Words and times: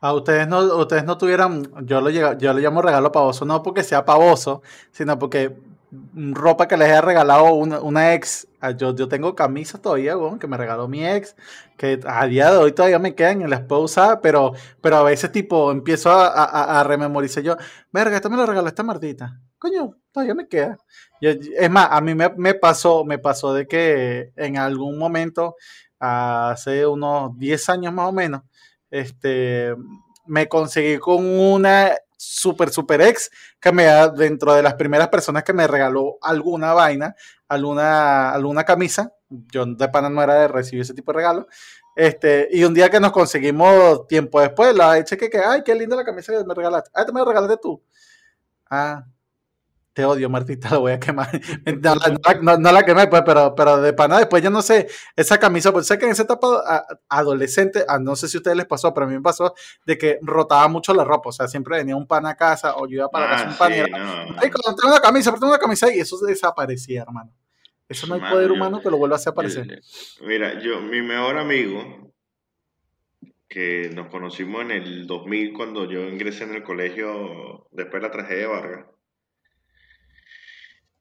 A 0.00 0.12
ustedes 0.14 0.48
no, 0.48 0.60
ustedes 0.76 1.04
no 1.04 1.18
tuvieran, 1.18 1.62
yo 1.84 2.00
lo, 2.00 2.10
yo 2.10 2.52
lo 2.52 2.58
llamo 2.58 2.82
regalo 2.82 3.12
pavoso, 3.12 3.44
no 3.44 3.62
porque 3.62 3.82
sea 3.82 4.04
pavoso, 4.04 4.62
sino 4.92 5.18
porque 5.18 5.56
ropa 6.14 6.68
que 6.68 6.76
les 6.76 6.88
haya 6.88 7.00
regalado 7.00 7.52
una, 7.52 8.14
ex. 8.14 8.46
Ah, 8.60 8.70
yo, 8.72 8.94
yo 8.94 9.08
tengo 9.08 9.34
camisas 9.34 9.80
todavía, 9.82 10.14
que 10.38 10.46
me 10.46 10.56
regaló 10.56 10.88
mi 10.88 11.06
ex, 11.06 11.34
que 11.76 11.98
a 12.06 12.26
día 12.26 12.50
de 12.50 12.58
hoy 12.58 12.72
todavía 12.72 12.98
me 12.98 13.14
quedan 13.14 13.42
en 13.42 13.50
la 13.50 13.56
esposa, 13.56 14.20
pero, 14.20 14.52
pero 14.80 14.96
a 14.96 15.02
veces 15.02 15.32
tipo 15.32 15.70
empiezo 15.72 16.10
a, 16.10 16.28
a, 16.28 16.80
a 16.80 16.84
rememorizar 16.84 17.42
yo, 17.42 17.56
verga, 17.92 18.16
esta 18.16 18.28
me 18.28 18.36
la 18.36 18.46
regaló 18.46 18.68
esta 18.68 18.82
mardita. 18.82 19.40
Coño, 19.58 19.96
todavía 20.12 20.34
me 20.34 20.48
queda. 20.48 20.78
es 21.20 21.70
más, 21.70 21.88
a 21.90 22.00
mí 22.00 22.14
me, 22.14 22.30
me, 22.36 22.54
pasó, 22.54 23.04
me 23.04 23.18
pasó 23.18 23.52
de 23.52 23.66
que 23.66 24.32
en 24.36 24.56
algún 24.56 24.98
momento, 24.98 25.56
hace 25.98 26.86
unos 26.86 27.36
10 27.36 27.68
años 27.68 27.92
más 27.92 28.08
o 28.08 28.12
menos, 28.12 28.42
este, 28.90 29.74
me 30.26 30.48
conseguí 30.48 30.98
con 30.98 31.24
una 31.26 31.92
super, 32.16 32.70
super 32.70 33.00
ex 33.00 33.30
que 33.58 33.72
me 33.72 33.84
da 33.84 34.08
dentro 34.08 34.52
de 34.54 34.62
las 34.62 34.74
primeras 34.74 35.08
personas 35.08 35.42
que 35.42 35.52
me 35.52 35.66
regaló 35.66 36.18
alguna 36.20 36.74
vaina, 36.74 37.14
alguna, 37.48 38.30
alguna 38.30 38.64
camisa. 38.64 39.12
Yo 39.28 39.64
de 39.64 39.88
pana 39.88 40.10
no 40.10 40.22
era 40.22 40.34
de 40.34 40.48
recibir 40.48 40.82
ese 40.82 40.94
tipo 40.94 41.12
de 41.12 41.16
regalo. 41.16 41.46
Este, 41.96 42.48
y 42.52 42.64
un 42.64 42.74
día 42.74 42.90
que 42.90 43.00
nos 43.00 43.12
conseguimos 43.12 44.06
tiempo 44.06 44.40
después, 44.40 44.74
la 44.74 44.98
eché 44.98 45.16
que, 45.16 45.28
que, 45.30 45.38
ay, 45.38 45.62
qué 45.64 45.74
linda 45.74 45.96
la 45.96 46.04
camisa 46.04 46.32
que 46.32 46.44
me 46.44 46.54
regalaste. 46.54 46.90
Ah, 46.94 47.04
te 47.04 47.12
me 47.12 47.20
la 47.20 47.26
regalaste 47.26 47.56
tú. 47.56 47.82
Ah, 48.70 49.04
te 50.00 50.06
odio, 50.06 50.30
Martita, 50.30 50.70
la 50.70 50.78
voy 50.78 50.92
a 50.92 51.00
quemar. 51.00 51.28
No, 52.42 52.72
la 52.72 52.82
quemé, 52.84 53.06
pues, 53.06 53.22
pero, 53.24 53.54
pero 53.54 53.80
de 53.80 53.92
pana 53.92 54.18
después 54.18 54.42
yo 54.42 54.50
no 54.50 54.62
sé, 54.62 54.88
esa 55.14 55.38
camisa, 55.38 55.72
pues 55.72 55.86
sé 55.86 55.98
que 55.98 56.06
en 56.06 56.12
esa 56.12 56.22
etapa 56.22 56.84
adolescente, 57.08 57.84
ah, 57.86 57.98
no 57.98 58.16
sé 58.16 58.28
si 58.28 58.36
a 58.36 58.40
ustedes 58.40 58.56
les 58.56 58.66
pasó, 58.66 58.94
pero 58.94 59.06
a 59.06 59.08
mí 59.08 59.14
me 59.14 59.20
pasó 59.20 59.54
de 59.84 59.98
que 59.98 60.18
rotaba 60.22 60.68
mucho 60.68 60.94
la 60.94 61.04
ropa, 61.04 61.28
o 61.28 61.32
sea, 61.32 61.48
siempre 61.48 61.76
venía 61.76 61.96
un 61.96 62.06
pan 62.06 62.26
a 62.26 62.34
casa 62.34 62.76
o 62.76 62.86
yo 62.86 62.96
iba 62.96 63.08
para 63.08 63.28
casa 63.28 63.48
un 63.48 63.58
pan 63.58 63.72
y 63.72 63.76
era, 63.76 63.88
ay, 64.38 64.50
cuando 64.50 64.80
tengo 64.80 64.94
una 64.94 65.00
camisa, 65.00 65.32
tengo 65.32 65.48
una 65.48 65.58
camisa 65.58 65.94
y 65.94 66.00
eso 66.00 66.18
desaparecía, 66.18 67.02
hermano. 67.02 67.32
Eso 67.88 68.06
no 68.06 68.14
hay 68.14 68.20
poder 68.20 68.52
humano 68.52 68.80
que 68.80 68.90
lo 68.90 68.96
vuelva 68.96 69.16
a 69.16 69.18
hacer 69.18 69.32
aparecer. 69.32 69.82
Mira, 70.22 70.60
yo, 70.60 70.80
mi 70.80 71.02
mejor 71.02 71.36
amigo, 71.38 72.12
que 73.48 73.90
nos 73.94 74.08
conocimos 74.08 74.62
en 74.62 74.70
el 74.70 75.06
2000 75.06 75.52
cuando 75.52 75.90
yo 75.90 76.08
ingresé 76.08 76.44
en 76.44 76.54
el 76.54 76.62
colegio 76.62 77.66
después 77.72 78.00
de 78.00 78.08
la 78.08 78.12
tragedia 78.12 78.42
de 78.42 78.46
Vargas 78.46 78.86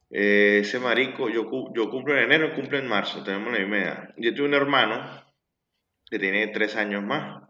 eh, 0.09 0.59
ese 0.61 0.79
marico, 0.79 1.29
yo, 1.29 1.49
yo 1.75 1.89
cumplo 1.89 2.17
en 2.17 2.23
enero, 2.23 2.55
cumple 2.55 2.79
en 2.79 2.87
marzo, 2.87 3.23
tenemos 3.23 3.53
la 3.53 3.59
misma. 3.59 4.13
Yo 4.17 4.33
tuve 4.33 4.47
un 4.47 4.53
hermano 4.55 5.23
que 6.09 6.19
tiene 6.19 6.47
tres 6.47 6.75
años 6.75 7.03
más. 7.03 7.43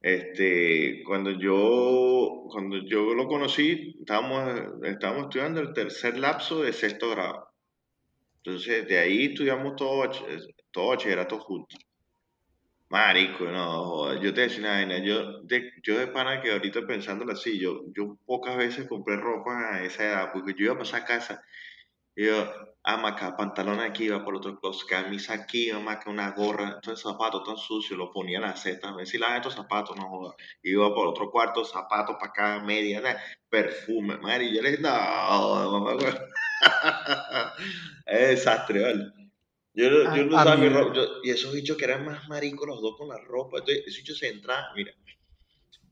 Este, 0.00 1.02
cuando 1.06 1.30
yo, 1.30 2.46
cuando 2.50 2.78
yo 2.84 3.14
lo 3.14 3.28
conocí, 3.28 3.96
estábamos, 4.00 4.82
estábamos 4.82 5.24
estudiando 5.24 5.60
el 5.60 5.72
tercer 5.72 6.18
lapso 6.18 6.62
de 6.62 6.72
sexto 6.72 7.10
grado. 7.10 7.48
Entonces, 8.38 8.88
de 8.88 8.98
ahí 8.98 9.26
estudiamos 9.26 9.76
todo, 9.76 10.10
todo 10.72 10.88
bachillerato 10.88 11.38
juntos. 11.38 11.78
Marico, 12.92 13.44
no, 13.46 14.20
yo 14.20 14.34
te 14.34 14.42
decía 14.42 14.60
una 14.60 14.72
vaina, 14.72 14.98
yo 14.98 15.40
de, 15.44 15.72
yo 15.82 15.98
de 15.98 16.08
pana 16.08 16.42
que 16.42 16.52
ahorita 16.52 16.86
pensándolo 16.86 17.32
así, 17.32 17.58
yo, 17.58 17.84
yo 17.96 18.18
pocas 18.26 18.54
veces 18.58 18.86
compré 18.86 19.16
ropa 19.16 19.76
a 19.76 19.82
esa 19.82 20.04
edad, 20.04 20.30
porque 20.30 20.52
yo 20.52 20.66
iba 20.66 20.74
a 20.74 20.78
pasar 20.78 21.00
a 21.00 21.04
casa, 21.06 21.42
yo, 22.14 22.34
ama 22.84 23.10
acá, 23.10 23.34
pantalón 23.34 23.80
aquí, 23.80 24.04
iba 24.04 24.22
por 24.22 24.36
otro 24.36 24.60
lado, 24.62 24.76
camisa 24.86 25.32
aquí, 25.32 25.70
que 25.70 26.10
una 26.10 26.32
gorra, 26.32 26.74
entonces 26.74 27.00
zapatos 27.02 27.44
tan 27.44 27.56
sucios, 27.56 27.98
lo 27.98 28.12
ponía 28.12 28.36
en 28.36 28.42
la 28.42 28.56
cesta, 28.56 28.90
a 28.90 28.94
ver 28.94 29.06
si 29.06 29.16
la 29.16 29.38
estos 29.38 29.54
zapatos, 29.54 29.96
no 29.96 30.10
joda, 30.10 30.34
iba 30.62 30.94
por 30.94 31.06
otro 31.06 31.30
cuarto, 31.30 31.64
zapatos 31.64 32.16
para 32.16 32.30
acá, 32.30 32.62
media, 32.62 33.00
perfume, 33.48 34.18
madre, 34.18 34.44
y 34.44 34.56
yo 34.56 34.60
le 34.60 34.70
dije, 34.72 34.82
no, 34.82 35.80
mamá, 35.80 35.96
es 38.04 38.28
desastre, 38.28 38.82
¿vale? 38.82 39.21
Yo, 39.74 39.88
yo 39.88 40.24
no 40.26 40.36
usaba 40.36 40.56
mi 40.56 40.68
ropa. 40.68 41.00
y 41.22 41.30
esos 41.30 41.54
bichos 41.54 41.76
que 41.76 41.84
eran 41.84 42.04
más 42.04 42.28
maricos 42.28 42.68
los 42.68 42.82
dos 42.82 42.96
con 42.98 43.08
la 43.08 43.18
ropa. 43.18 43.58
Entonces, 43.58 43.84
esos 43.86 43.98
bichos 43.98 44.18
se 44.18 44.28
entraban, 44.28 44.66
mira, 44.76 44.92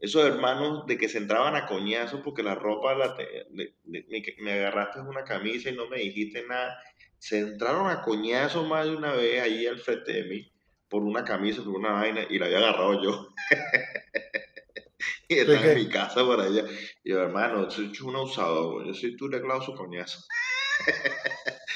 esos 0.00 0.24
hermanos 0.24 0.86
de 0.86 0.96
que 0.96 1.08
se 1.08 1.18
entraban 1.18 1.54
a 1.56 1.66
coñazos 1.66 2.20
porque 2.22 2.42
la 2.42 2.54
ropa 2.54 2.94
la 2.94 3.16
me, 3.50 4.52
agarraste 4.52 5.00
una 5.00 5.24
camisa 5.24 5.70
y 5.70 5.76
no 5.76 5.88
me 5.88 5.98
dijiste 5.98 6.44
nada. 6.46 6.78
Se 7.18 7.38
entraron 7.38 7.91
a 7.91 8.00
coñazos 8.00 8.66
más 8.66 8.86
de 8.86 8.96
una 8.96 9.12
vez 9.12 9.42
ahí 9.42 9.66
al 9.66 9.78
frente 9.78 10.12
de 10.12 10.24
mí 10.24 10.52
por 10.88 11.02
una 11.02 11.24
camisa, 11.24 11.62
por 11.62 11.76
una 11.76 11.92
vaina, 11.92 12.26
y 12.28 12.38
la 12.38 12.47
había 12.47 12.58
agarrado 12.58 13.02
yo. 13.02 13.28
y 15.28 15.34
estaba 15.34 15.72
en 15.72 15.78
mi 15.78 15.88
casa 15.88 16.24
por 16.24 16.41
allá. 16.41 16.64
Y 17.04 17.10
yo, 17.10 17.20
hermano, 17.20 17.70
soy 17.70 17.92
un 18.02 18.16
usado, 18.16 18.84
yo 18.84 18.92
soy 18.92 19.16
tu 19.16 19.28
le 19.28 19.41
su 19.64 19.74
coñazo. 19.74 20.20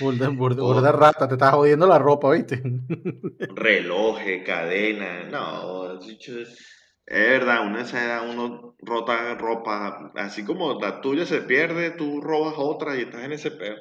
Burda, 0.00 0.92
rata, 0.92 1.28
te 1.28 1.34
estás 1.34 1.54
jodiendo 1.54 1.86
la 1.86 1.98
ropa, 1.98 2.32
¿viste? 2.32 2.62
Relojes, 3.54 4.44
cadena, 4.44 5.24
no, 5.30 6.00
es 7.06 7.28
verdad, 7.30 7.66
una 7.66 7.82
esa 7.82 8.04
edad 8.04 8.28
uno 8.28 8.76
rota 8.80 9.34
ropa, 9.34 10.10
así 10.16 10.44
como 10.44 10.80
la 10.80 11.00
tuya 11.00 11.26
se 11.26 11.42
pierde, 11.42 11.90
tú 11.90 12.20
robas 12.20 12.54
otra 12.56 12.96
y 12.96 13.02
estás 13.02 13.24
en 13.24 13.32
ese 13.32 13.50
pedo. 13.50 13.76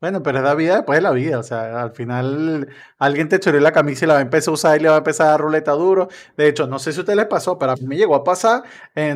Bueno, 0.00 0.22
pero 0.22 0.38
es 0.38 0.44
la 0.44 0.54
vida 0.54 0.76
después 0.76 0.96
de 0.96 1.02
la 1.02 1.10
vida, 1.10 1.38
o 1.38 1.42
sea, 1.42 1.82
al 1.82 1.92
final 1.92 2.68
alguien 2.98 3.28
te 3.28 3.38
choreó 3.38 3.60
la 3.60 3.72
camisa 3.72 4.06
y 4.06 4.08
la 4.08 4.14
va 4.14 4.20
a 4.20 4.22
empezar 4.22 4.50
a 4.50 4.54
usar 4.54 4.80
y 4.80 4.82
le 4.82 4.88
va 4.88 4.94
a 4.94 4.98
empezar 4.98 5.26
a 5.26 5.30
dar 5.32 5.40
ruleta 5.40 5.72
duro. 5.72 6.08
De 6.38 6.48
hecho, 6.48 6.66
no 6.66 6.78
sé 6.78 6.92
si 6.92 6.98
a 6.98 7.02
usted 7.02 7.14
les 7.14 7.26
pasó, 7.26 7.58
pero 7.58 7.72
a 7.72 7.76
mí 7.76 7.86
me 7.86 7.96
llegó 7.98 8.14
a 8.14 8.24
pasar, 8.24 8.62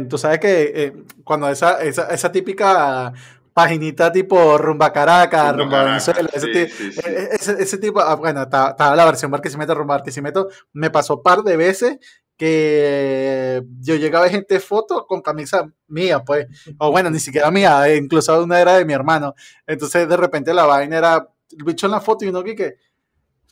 tú 0.09 0.19
sabes 0.19 0.41
que 0.41 0.72
eh, 0.75 0.93
cuando 1.25 1.49
esa, 1.49 1.82
esa, 1.82 2.09
esa 2.09 2.31
típica 2.31 3.15
paginita 3.54 4.10
tipo 4.10 4.59
Rumba 4.59 4.92
Caracas, 4.92 5.56
Rumba, 5.56 5.84
Venezuela, 5.84 6.28
ese, 6.32 7.62
ese, 7.62 7.78
tipo, 7.78 8.00
ah, 8.00 8.16
bueno, 8.16 8.42
estaba 8.42 8.97
la 8.97 9.04
versión 9.04 9.31
Barquisimeto, 9.31 9.75
Rumba 9.75 9.94
Barquisimeto, 9.94 10.48
me 10.72 10.91
pasó 10.91 11.22
par 11.22 11.42
de 11.44 11.56
veces 11.56 11.98
que 12.37 13.62
yo 13.78 13.94
llegaba 13.94 14.26
a 14.26 14.28
gente 14.28 14.59
foto 14.59 15.06
con 15.06 15.22
camisa 15.22 15.70
mía, 15.87 16.25
pues, 16.25 16.48
o 16.78 16.91
bueno, 16.91 17.09
ni 17.10 17.20
siquiera 17.20 17.53
mía, 17.53 17.88
eh, 17.88 17.97
incluso 17.97 18.43
una 18.43 18.60
era 18.60 18.75
de 18.75 18.84
mi 18.84 18.93
hermano, 18.93 19.34
entonces 19.69 20.09
de 20.09 20.16
repente 20.16 20.53
la 20.53 20.66
vaina 20.66 20.98
era, 20.98 21.28
el 21.56 21.64
bicho 21.64 21.87
en 21.87 21.93
la 21.93 22.00
foto 22.00 22.25
y 22.25 22.28
uno 22.28 22.43
que 22.43 22.75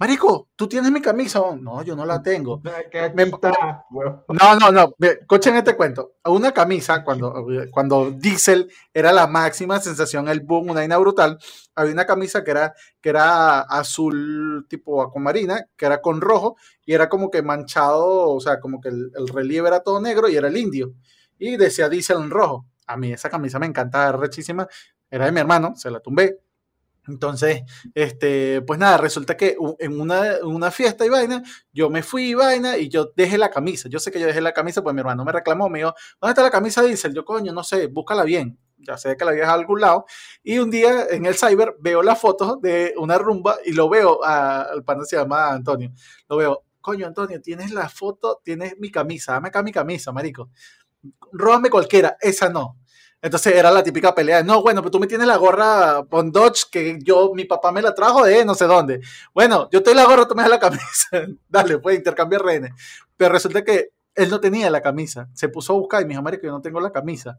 Marico, 0.03 0.49
¿tú 0.57 0.67
tienes 0.67 0.91
mi 0.91 1.01
camisa? 1.01 1.41
No, 1.61 1.81
yo 1.85 1.95
no 1.95 2.05
la 2.05 2.21
tengo. 2.21 2.61
no, 4.29 4.57
no, 4.59 4.73
no. 4.73 4.95
Escuchen 4.99 5.55
este 5.55 5.77
cuento. 5.77 6.15
Una 6.25 6.51
camisa, 6.51 7.05
cuando, 7.05 7.47
cuando 7.71 8.11
Diesel 8.11 8.69
era 8.93 9.13
la 9.13 9.29
máxima 9.29 9.79
sensación, 9.79 10.27
el 10.27 10.41
boom, 10.41 10.71
una 10.71 10.81
vaina 10.81 10.99
brutal, 10.99 11.39
había 11.77 11.93
una 11.93 12.05
camisa 12.05 12.43
que 12.43 12.51
era, 12.51 12.75
que 13.01 13.11
era 13.11 13.61
azul 13.61 14.67
tipo 14.69 15.03
acuamarina, 15.03 15.69
que 15.77 15.87
era 15.87 16.01
con 16.01 16.21
rojo, 16.21 16.57
y 16.85 16.95
era 16.95 17.09
como 17.09 17.31
que 17.31 17.41
manchado, 17.43 18.29
o 18.29 18.41
sea, 18.41 18.59
como 18.59 18.81
que 18.81 18.89
el, 18.89 19.13
el 19.15 19.29
relieve 19.29 19.69
era 19.69 19.85
todo 19.85 20.01
negro 20.01 20.29
y 20.29 20.35
era 20.35 20.49
el 20.49 20.57
indio. 20.57 20.95
Y 21.39 21.57
decía 21.57 21.89
Diesel 21.89 22.17
en 22.17 22.31
rojo. 22.31 22.67
A 22.89 22.97
mí 22.97 23.13
esa 23.13 23.31
camisa 23.31 23.61
me 23.61 23.67
encantaba, 23.67 24.11
rechísima. 24.11 24.67
Era 25.09 25.27
de 25.27 25.31
mi 25.31 25.39
hermano, 25.39 25.75
se 25.77 25.93
la 25.93 26.01
tumbé 26.01 26.41
entonces, 27.09 27.63
este, 27.95 28.63
pues 28.63 28.79
nada, 28.79 28.97
resulta 28.97 29.37
que 29.37 29.57
en 29.81 30.01
una, 30.01 30.37
una, 30.45 30.71
fiesta 30.71 31.05
y 31.05 31.09
vaina, 31.09 31.43
yo 31.73 31.91
me 31.91 32.03
fui 32.03 32.31
y 32.31 32.35
vaina 32.35 32.77
y 32.79 32.89
yo 32.89 33.13
dejé 33.17 33.39
la 33.39 33.51
camisa. 33.51 33.89
Yo 33.89 33.99
sé 33.99 34.13
que 34.13 34.21
yo 34.21 34.27
dejé 34.27 34.41
la 34.41 34.53
camisa, 34.53 34.83
pues 34.83 34.95
mi 34.95 35.01
hermano 35.01 35.25
me 35.25 35.33
reclamó, 35.33 35.69
me 35.69 35.81
dijo, 35.81 35.95
¿dónde 36.21 36.33
está 36.33 36.43
la 36.43 36.51
camisa 36.51 36.83
Diesel? 36.83 37.13
Yo, 37.13 37.25
coño, 37.25 37.53
no 37.53 37.65
sé, 37.65 37.89
búscala 37.89 38.23
bien. 38.23 38.57
Ya 38.79 38.97
sé 38.97 39.17
que 39.17 39.25
la 39.25 39.33
había 39.33 39.49
a 39.49 39.55
algún 39.55 39.81
lado. 39.81 40.07
Y 40.43 40.59
un 40.59 40.71
día 40.71 41.07
en 41.11 41.27
el 41.27 41.35
cyber 41.35 41.77
veo 41.81 42.03
la 42.03 42.15
foto 42.17 42.57
de 42.57 42.95
una 42.97 43.19
rumba 43.19 43.57
y 43.65 43.73
lo 43.73 43.89
veo, 43.89 44.23
al 44.25 44.85
pana 44.85 45.05
se 45.05 45.17
llama 45.17 45.51
Antonio, 45.51 45.93
lo 46.29 46.37
veo, 46.37 46.65
coño, 46.81 47.07
Antonio, 47.07 47.41
tienes 47.41 47.73
la 47.73 47.89
foto, 47.89 48.41
tienes 48.45 48.77
mi 48.79 48.91
camisa, 48.91 49.33
dame 49.33 49.49
acá 49.49 49.63
mi 49.63 49.73
camisa, 49.73 50.13
marico. 50.13 50.51
Róbame 51.33 51.69
cualquiera, 51.71 52.17
esa 52.21 52.49
no 52.49 52.77
entonces 53.23 53.55
era 53.55 53.71
la 53.71 53.85
típica 53.85 54.13
pelea. 54.13 54.43
No, 54.43 54.63
bueno, 54.63 54.83
pero 54.83 54.91
tú 54.91 54.99
me 54.99 55.07
tienes 55.07 55.29
la 55.29 55.37
gorra 55.37 56.05
Dodge 56.11 56.65
que 56.71 56.99
yo, 57.01 57.33
mi 57.35 57.45
papá 57.45 57.71
me 57.71 57.81
la 57.81 57.95
trajo 57.95 58.25
de 58.25 58.45
no 58.45 58.55
sé 58.55 58.67
dónde. 58.67 59.01
Bueno, 59.33 59.69
yo 59.71 59.79
estoy 59.79 59.95
la 59.95 60.05
gorra, 60.05 60.27
tú 60.27 60.35
me 60.35 60.43
das 60.43 60.51
la 60.51 60.59
camisa. 60.59 61.09
Dale, 61.49 61.79
pues 61.79 61.97
intercambiar 61.97 62.43
rehenes. 62.43 62.73
Pero 63.17 63.33
resulta 63.33 63.63
que 63.63 63.91
él 64.17 64.29
no 64.29 64.41
tenía 64.41 64.69
la 64.71 64.83
camisa. 64.83 65.29
Se 65.35 65.49
puso 65.49 65.73
a 65.73 65.77
buscar 65.77 66.03
y 66.03 66.05
me 66.05 66.15
dijo, 66.15 66.25
que 66.25 66.47
yo 66.47 66.53
no 66.53 66.61
tengo 66.61 66.81
la 66.81 66.91
camisa. 66.91 67.39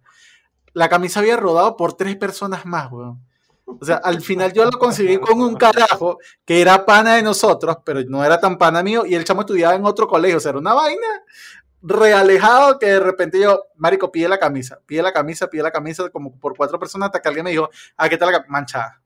La 0.72 0.88
camisa 0.88 1.20
había 1.20 1.36
rodado 1.36 1.76
por 1.76 1.94
tres 1.94 2.16
personas 2.16 2.66
más, 2.66 2.90
weón. 2.90 3.22
O 3.66 3.86
sea, 3.86 3.98
al 3.98 4.22
final 4.22 4.52
yo 4.54 4.66
lo 4.66 4.72
conseguí 4.72 5.18
con 5.18 5.42
un 5.42 5.56
carajo 5.56 6.18
que 6.46 6.62
era 6.62 6.86
pana 6.86 7.16
de 7.16 7.24
nosotros, 7.24 7.78
pero 7.86 8.02
no 8.08 8.24
era 8.24 8.40
tan 8.40 8.58
pana 8.58 8.84
mío, 8.84 9.06
y 9.06 9.16
el 9.16 9.24
chamo 9.24 9.42
estudiaba 9.42 9.76
en 9.76 9.86
otro 9.86 10.08
colegio, 10.08 10.38
o 10.38 10.40
sea, 10.40 10.50
era 10.50 10.60
una 10.60 10.74
vaina 10.74 11.24
realejado 11.84 12.80
que 12.80 12.88
de 12.88 13.00
repente 13.00 13.40
yo, 13.40 13.66
Marico, 13.76 14.12
pide 14.12 14.30
la 14.30 14.40
camisa, 14.40 14.80
pide 14.86 15.04
la 15.04 15.12
camisa, 15.12 15.50
pide 15.50 15.64
la 15.64 15.72
camisa 15.72 16.10
como 16.10 16.40
por 16.40 16.56
cuatro 16.56 16.80
personas 16.80 17.08
hasta 17.08 17.22
que 17.22 17.28
alguien 17.28 17.44
me 17.44 17.52
dijo, 17.52 17.70
ah, 17.98 18.10
¿qué 18.10 18.18
tal 18.18 18.32
la 18.32 18.46
manchada? 18.48 19.02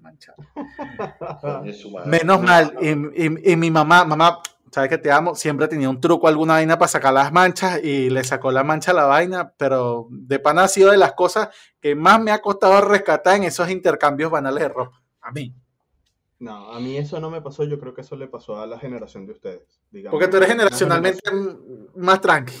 Manchada. 0.00 0.36
Menos 2.06 2.42
mal, 2.42 2.74
y, 2.80 3.52
y, 3.52 3.56
mi 3.56 3.70
mamá, 3.70 4.04
mamá, 4.04 4.40
sabes 4.70 4.90
que 4.90 4.98
te 4.98 5.10
amo, 5.10 5.34
siempre 5.34 5.68
tenía 5.68 5.88
un 5.88 6.00
truco, 6.00 6.28
alguna 6.28 6.54
vaina 6.54 6.76
para 6.78 6.88
sacar 6.88 7.14
las 7.14 7.32
manchas 7.32 7.82
y 7.82 8.10
le 8.10 8.22
sacó 8.24 8.50
la 8.50 8.64
mancha 8.64 8.90
a 8.90 8.94
la 8.94 9.06
vaina, 9.06 9.52
pero 9.56 10.08
de 10.10 10.38
pana 10.40 10.64
ha 10.64 10.68
sido 10.68 10.90
de 10.90 10.98
las 10.98 11.12
cosas 11.12 11.48
que 11.80 11.94
más 11.94 12.20
me 12.20 12.32
ha 12.32 12.40
costado 12.40 12.80
rescatar 12.80 13.36
en 13.36 13.44
esos 13.44 13.70
intercambios 13.70 14.30
banales 14.30 14.64
de 14.64 14.68
ropa. 14.68 15.00
A 15.22 15.30
mí. 15.30 15.54
No, 16.38 16.72
a 16.72 16.80
mí 16.80 16.96
eso 16.96 17.20
no 17.20 17.30
me 17.30 17.40
pasó, 17.40 17.64
yo 17.64 17.78
creo 17.78 17.94
que 17.94 18.00
eso 18.02 18.16
le 18.16 18.26
pasó 18.26 18.60
a 18.60 18.66
la 18.66 18.78
generación 18.78 19.26
de 19.26 19.32
ustedes. 19.32 19.80
Porque 20.10 20.28
tú 20.28 20.36
eres 20.36 20.48
generacionalmente 20.48 21.20
más 21.96 22.20
tranqui. 22.20 22.54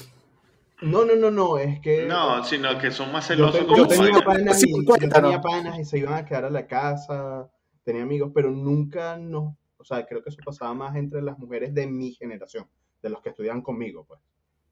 No, 0.82 1.04
no, 1.04 1.16
no, 1.16 1.30
no, 1.30 1.58
es 1.58 1.80
que... 1.80 2.06
No, 2.06 2.44
sino 2.44 2.78
que 2.78 2.90
son 2.90 3.10
más 3.12 3.26
celosos. 3.26 3.66
Yo, 3.76 3.86
tenía, 3.86 4.20
panas, 4.20 4.62
y, 4.62 4.72
yo 4.86 5.08
tenía 5.08 5.40
panas 5.40 5.78
y 5.78 5.84
se 5.84 5.98
iban 5.98 6.14
a 6.14 6.24
quedar 6.24 6.44
a 6.44 6.50
la 6.50 6.66
casa, 6.66 7.48
tenía 7.84 8.02
amigos, 8.02 8.30
pero 8.34 8.50
nunca 8.50 9.16
nos 9.16 9.54
o 9.84 9.86
sea, 9.86 10.06
creo 10.06 10.22
que 10.22 10.30
eso 10.30 10.38
pasaba 10.42 10.72
más 10.72 10.96
entre 10.96 11.20
las 11.20 11.38
mujeres 11.38 11.74
de 11.74 11.86
mi 11.86 12.12
generación, 12.12 12.66
de 13.02 13.10
los 13.10 13.20
que 13.20 13.28
estudiaban 13.28 13.60
conmigo, 13.60 14.06
pues. 14.08 14.18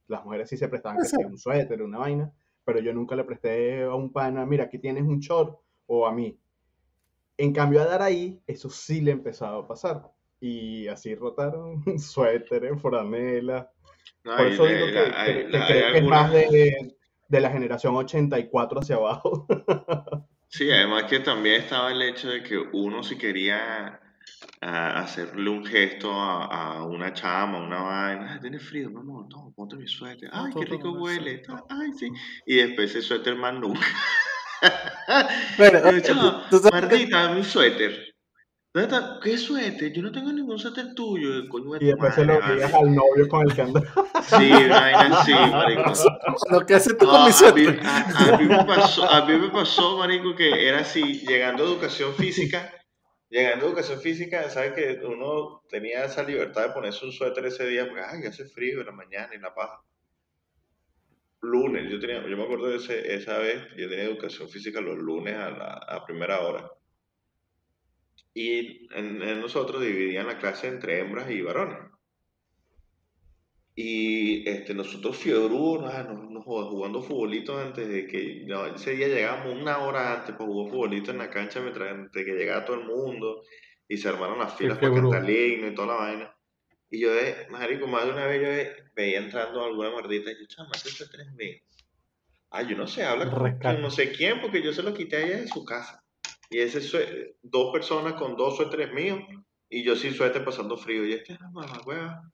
Las 0.08 0.24
mujeres 0.24 0.48
sí 0.48 0.56
se 0.56 0.68
prestaban 0.68 0.96
que 0.96 1.26
un 1.26 1.36
suéter, 1.36 1.82
una 1.82 1.98
vaina, 1.98 2.32
pero 2.64 2.80
yo 2.80 2.94
nunca 2.94 3.14
le 3.14 3.24
presté 3.24 3.82
a 3.82 3.94
un 3.94 4.10
pana, 4.10 4.46
mira, 4.46 4.64
aquí 4.64 4.78
tienes 4.78 5.02
un 5.02 5.20
short, 5.20 5.58
o 5.86 6.06
a 6.06 6.12
mí. 6.12 6.38
En 7.36 7.52
cambio, 7.52 7.80
a 7.80 7.86
dar 7.86 8.02
ahí, 8.02 8.40
eso 8.46 8.70
sí 8.70 9.00
le 9.00 9.12
empezaba 9.12 9.58
a 9.58 9.66
pasar. 9.66 10.02
Y 10.40 10.88
así 10.88 11.14
rotaron 11.14 11.82
suéteres, 11.98 12.80
franelas. 12.80 13.66
Por 14.22 14.46
eso 14.46 14.66
digo 14.66 14.86
que, 14.86 15.48
creo 15.50 15.92
que 15.92 15.98
es 15.98 16.04
más 16.04 16.32
de, 16.32 16.94
de 17.28 17.40
la 17.40 17.50
generación 17.50 17.94
84 17.96 18.80
hacia 18.80 18.96
abajo. 18.96 19.46
Sí, 20.52 20.70
además 20.70 21.04
que 21.04 21.20
también 21.20 21.62
estaba 21.62 21.90
el 21.90 22.02
hecho 22.02 22.28
de 22.28 22.42
que 22.42 22.58
uno 22.58 23.02
si 23.02 23.16
quería 23.16 23.98
a 24.60 25.00
hacerle 25.00 25.48
un 25.48 25.64
gesto 25.64 26.12
a, 26.12 26.44
a 26.44 26.84
una 26.84 27.14
chama, 27.14 27.58
una 27.58 27.80
vaina, 27.80 28.38
tiene 28.38 28.58
frío, 28.58 28.90
mi 28.90 29.00
amor, 29.00 29.26
no, 29.30 29.50
ponte 29.56 29.76
mi 29.76 29.88
suéter, 29.88 30.28
ay, 30.30 30.52
qué 30.52 30.66
rico 30.66 30.92
huele, 30.92 31.42
ay, 31.70 31.92
sí, 31.98 32.12
y 32.44 32.56
después 32.56 32.90
ese 32.90 33.00
suéter 33.00 33.34
más 33.34 33.54
nunca. 33.54 33.80
Bueno, 35.58 35.80
Martita, 36.70 37.32
mi 37.32 37.44
suéter. 37.44 38.12
¿Dónde 38.74 38.96
está? 38.96 39.20
¿Qué 39.22 39.36
suéter? 39.36 39.92
Yo 39.92 40.02
no 40.02 40.10
tengo 40.10 40.32
ningún 40.32 40.58
suéter 40.58 40.94
tuyo, 40.94 41.46
coño 41.50 41.76
Y 41.78 41.86
después 41.86 42.14
se 42.14 42.24
lo 42.24 42.40
digas 42.40 42.72
al 42.72 42.94
novio 42.94 43.28
con 43.28 43.42
el 43.46 43.54
que 43.54 43.62
anda. 43.62 43.82
Sí, 44.22 44.50
vaina, 44.50 45.22
sí, 45.24 45.32
marico. 45.32 45.92
Lo 46.50 46.64
que 46.64 46.74
haces 46.74 46.96
tú 46.96 47.06
con 47.06 47.26
mi 47.26 47.32
suéter. 47.32 47.80
A 47.84 48.38
mí, 48.38 48.46
me 48.46 48.64
pasó, 48.64 49.08
a 49.10 49.26
mí 49.26 49.36
me 49.36 49.50
pasó, 49.50 49.98
marico, 49.98 50.34
que 50.34 50.68
era 50.68 50.80
así, 50.80 51.20
llegando 51.26 51.64
a 51.64 51.66
educación 51.66 52.14
física, 52.14 52.72
llegando 53.28 53.66
a 53.66 53.68
educación 53.68 54.00
física, 54.00 54.48
sabes 54.48 54.72
que 54.72 55.04
uno 55.04 55.62
tenía 55.68 56.06
esa 56.06 56.22
libertad 56.22 56.68
de 56.68 56.70
ponerse 56.70 57.04
un 57.04 57.12
suéter 57.12 57.44
ese 57.44 57.66
día, 57.66 57.86
porque 57.86 58.02
ay, 58.02 58.24
hace 58.26 58.46
frío 58.46 58.80
en 58.80 58.86
la 58.86 58.92
mañana 58.92 59.34
y 59.34 59.38
la 59.38 59.54
paja. 59.54 59.82
Lunes, 61.42 61.90
yo 61.90 61.98
tenía, 61.98 62.26
yo 62.26 62.36
me 62.36 62.44
acuerdo 62.44 62.68
de 62.68 62.76
ese, 62.76 63.14
esa 63.14 63.38
vez, 63.38 63.60
yo 63.76 63.88
tenía 63.88 64.04
educación 64.04 64.48
física 64.48 64.80
los 64.80 64.96
lunes 64.96 65.34
a 65.34 65.50
la 65.50 65.72
a 65.74 66.04
primera 66.06 66.40
hora. 66.40 66.70
Y 68.32 68.88
en 68.94 69.40
nosotros 69.40 69.82
dividían 69.82 70.26
la 70.26 70.38
clase 70.38 70.68
entre 70.68 71.00
hembras 71.00 71.30
y 71.30 71.42
varones. 71.42 71.78
Y 73.74 74.48
este, 74.48 74.74
nosotros 74.74 75.16
fiebrudos, 75.16 75.90
ah, 75.92 76.02
nos, 76.04 76.44
jugando 76.44 77.02
futbolito 77.02 77.58
antes 77.58 77.88
de 77.88 78.06
que, 78.06 78.46
ese 78.74 78.96
día 78.96 79.08
llegamos 79.08 79.58
una 79.60 79.78
hora 79.78 80.12
antes 80.12 80.34
para 80.36 80.44
jugar 80.44 80.70
futbolito 80.70 81.10
en 81.10 81.18
la 81.18 81.30
cancha 81.30 81.60
mientras 81.60 81.90
antes 81.90 82.24
que 82.24 82.34
llegaba 82.34 82.64
todo 82.64 82.80
el 82.80 82.86
mundo 82.86 83.42
y 83.88 83.96
se 83.96 84.08
armaron 84.08 84.38
las 84.38 84.54
filas 84.54 84.78
para 84.78 84.94
cantar 84.94 85.28
y 85.28 85.74
toda 85.74 85.88
la 85.88 85.94
vaina. 85.94 86.36
Y 86.92 87.00
yo, 87.00 87.10
de, 87.10 87.46
marico, 87.48 87.86
más 87.86 88.04
de 88.04 88.12
una 88.12 88.26
vez 88.26 88.42
yo 88.42 88.82
veía 88.94 89.18
entrando 89.18 89.64
alguna 89.64 89.90
mardita 89.90 90.30
y 90.30 90.34
yo, 90.38 90.46
chama, 90.46 90.72
ese 90.74 91.06
tres 91.08 91.32
meses. 91.32 91.62
Ah, 92.50 92.60
yo 92.60 92.76
no 92.76 92.86
sé, 92.86 93.02
habla 93.02 93.30
con, 93.30 93.80
no 93.80 93.90
sé 93.90 94.12
quién 94.12 94.42
porque 94.42 94.62
yo 94.62 94.74
se 94.74 94.82
lo 94.82 94.92
quité 94.92 95.16
allá 95.16 95.40
de 95.40 95.48
su 95.48 95.64
casa. 95.64 96.04
Y 96.50 96.58
ese 96.58 97.34
dos 97.40 97.72
personas 97.72 98.12
con 98.12 98.36
dos 98.36 98.58
suéteres 98.58 98.92
míos 98.92 99.20
y 99.70 99.82
yo 99.82 99.96
sin 99.96 100.12
suéter 100.12 100.44
pasando 100.44 100.76
frío. 100.76 101.06
Y 101.06 101.14
este, 101.14 101.38
mamá, 101.38 101.80
hueva 101.86 102.30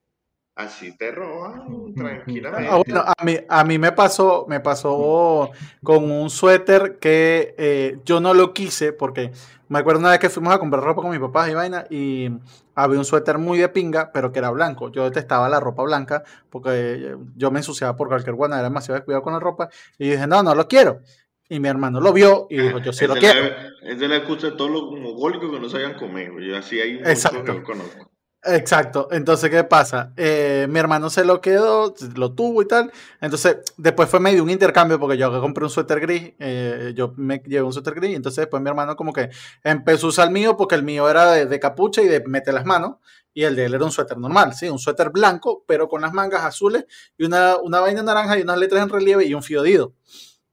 así 0.59 0.97
te 0.97 1.13
roban 1.13 1.95
tranquilamente. 1.95 2.69
Ah, 2.69 2.83
bueno, 2.85 3.05
a 3.07 3.25
mí, 3.25 3.37
a 3.49 3.65
mí 3.65 3.79
me 3.79 3.93
pasó, 3.93 4.45
me 4.49 4.59
pasó 4.59 5.53
con 5.85 6.11
un 6.11 6.29
suéter 6.31 6.99
que 6.99 7.55
eh, 7.57 7.99
yo 8.05 8.21
no 8.21 8.35
lo 8.35 8.53
quise 8.53 8.93
porque 8.93 9.31
me 9.69 9.79
acuerdo 9.79 10.01
una 10.01 10.11
vez 10.11 10.19
que 10.19 10.29
fuimos 10.29 10.53
a 10.53 10.59
comprar 10.59 10.83
ropa 10.83 11.01
con 11.01 11.13
mis 11.13 11.21
papás 11.21 11.49
y 11.49 11.55
vaina 11.55 11.85
y 11.89 12.29
había 12.75 12.99
un 12.99 13.05
suéter 13.05 13.39
muy 13.39 13.59
de 13.59 13.69
pinga, 13.69 14.11
pero 14.13 14.33
que 14.33 14.41
era 14.41 14.51
blanco. 14.51 14.91
Yo 14.91 15.05
detestaba 15.05 15.49
la 15.49 15.61
ropa 15.61 15.85
blanca 15.85 16.25
porque 16.51 17.17
yo 17.37 17.53
me 17.53 17.61
ensuciaba 17.61 17.95
por 17.95 18.09
cualquier 18.09 18.35
guana, 18.35 18.57
era 18.57 18.65
demasiado 18.65 18.97
descuidado 18.99 19.23
con 19.23 19.35
la 19.35 19.41
ropa 19.41 19.69
y 19.97 20.11
dije, 20.11 20.27
no, 20.27 20.43
no 20.43 20.57
lo 20.57 20.67
quiero. 20.67 21.03
Y 21.49 21.61
mi 21.61 21.69
hermano 21.69 22.01
lo 22.01 22.13
vio 22.13 22.49
y 22.51 22.61
dijo, 22.61 22.79
yo 22.81 22.93
sí 22.93 23.07
lo 23.07 23.15
quiero. 23.15 23.55
Es 23.83 24.01
de 24.01 24.09
la 24.09 24.17
excusa 24.17 24.49
de 24.49 24.57
todos 24.57 24.73
los 24.73 24.91
mogólicos 25.01 25.53
que 25.53 25.61
no 25.61 25.69
sabían 25.69 25.95
comer. 25.95 26.33
Yo 26.41 26.57
así 26.57 26.81
hay 26.81 26.97
Exacto. 26.97 27.45
que 27.45 27.63
conozco. 27.63 28.11
Exacto. 28.44 29.08
Entonces, 29.11 29.50
¿qué 29.50 29.64
pasa? 29.64 30.12
Eh, 30.17 30.67
mi 30.70 30.79
hermano 30.79 31.11
se 31.11 31.25
lo 31.25 31.40
quedó, 31.40 31.93
lo 32.14 32.32
tuvo 32.35 32.62
y 32.62 32.69
tal. 32.69 32.93
Entonces, 33.20 33.58
después 33.76 34.08
fue 34.08 34.20
medio 34.20 34.44
un 34.44 34.50
intercambio 34.50 34.99
porque 35.00 35.19
yo 35.19 35.40
compré 35.40 35.64
un 35.64 35.70
suéter 35.70 36.00
gris, 36.00 36.35
eh, 36.38 36.93
yo 36.94 37.12
me 37.17 37.38
llevé 37.44 37.62
un 37.62 37.73
suéter 37.73 37.94
gris, 37.94 38.14
entonces 38.14 38.43
después 38.43 38.62
mi 38.62 38.69
hermano 38.69 38.94
como 38.94 39.12
que 39.12 39.31
empezó 39.64 40.06
a 40.06 40.08
usar 40.11 40.29
el 40.29 40.32
mío 40.32 40.56
porque 40.56 40.76
el 40.76 40.85
mío 40.85 41.11
era 41.11 41.32
de, 41.32 41.61
capucha 41.61 42.00
y 42.00 42.06
de 42.06 42.20
meter 42.20 42.55
las 42.55 42.64
manos 42.64 42.96
y 43.35 43.43
el 43.43 43.56
de 43.56 43.64
él 43.64 43.75
era 43.75 43.85
un 43.85 43.90
suéter 43.90 44.17
normal, 44.19 44.55
sí, 44.55 44.69
un 44.69 44.79
suéter 44.79 45.11
blanco, 45.11 45.64
pero 45.67 45.88
con 45.88 46.00
las 46.00 46.12
mangas 46.12 46.44
azules 46.44 46.87
y 47.17 47.25
una, 47.25 47.56
una 47.56 47.81
vaina 47.81 48.02
naranja 48.02 48.38
y 48.38 48.43
unas 48.43 48.58
letras 48.58 48.82
en 48.85 48.88
relieve 48.88 49.26
y 49.26 49.35
un 49.35 49.43
fiodido. 49.43 49.94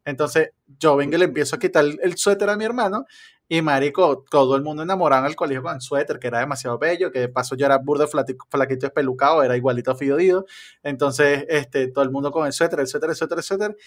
Entonces, 0.06 0.52
yo 0.80 0.96
vengo 0.96 1.16
y 1.16 1.20
le 1.20 1.26
empiezo 1.26 1.56
a 1.56 1.60
quitar 1.60 1.84
el 1.84 2.18
suéter 2.18 2.50
a 2.50 2.58
mi 2.58 2.66
hermano 2.66 3.06
y 3.48 3.62
marico, 3.62 4.26
todo 4.30 4.56
el 4.56 4.64
mundo 4.64 4.84
enamorado 4.84 5.24
en 5.24 5.30
el 5.30 5.36
colegio 5.36 5.62
con 5.62 5.76
el 5.76 5.82
suéter, 5.82 6.18
que 6.18 6.28
era 6.28 6.40
demasiado 6.40 6.80
bello, 6.80 7.12
que 7.12 7.20
de 7.20 7.30
paso 7.30 7.56
yo 7.56 7.66
era 7.68 7.78
burdo 7.78 8.08
flaquito 8.08 8.88
espelucado, 8.88 9.44
era 9.44 9.56
igualito 9.56 9.92
a 9.92 9.96
Fiodido. 9.96 10.46
Entonces, 10.82 11.46
este, 11.48 11.88
todo 11.90 12.04
el 12.04 12.12
mundo 12.12 12.32
con 12.32 12.48
el 12.48 12.54
suéter, 12.54 12.80
el 12.80 12.88
suéter, 12.88 13.12
el 13.12 13.16
suéter, 13.16 13.38
el 13.38 13.44
suéter. 13.44 13.78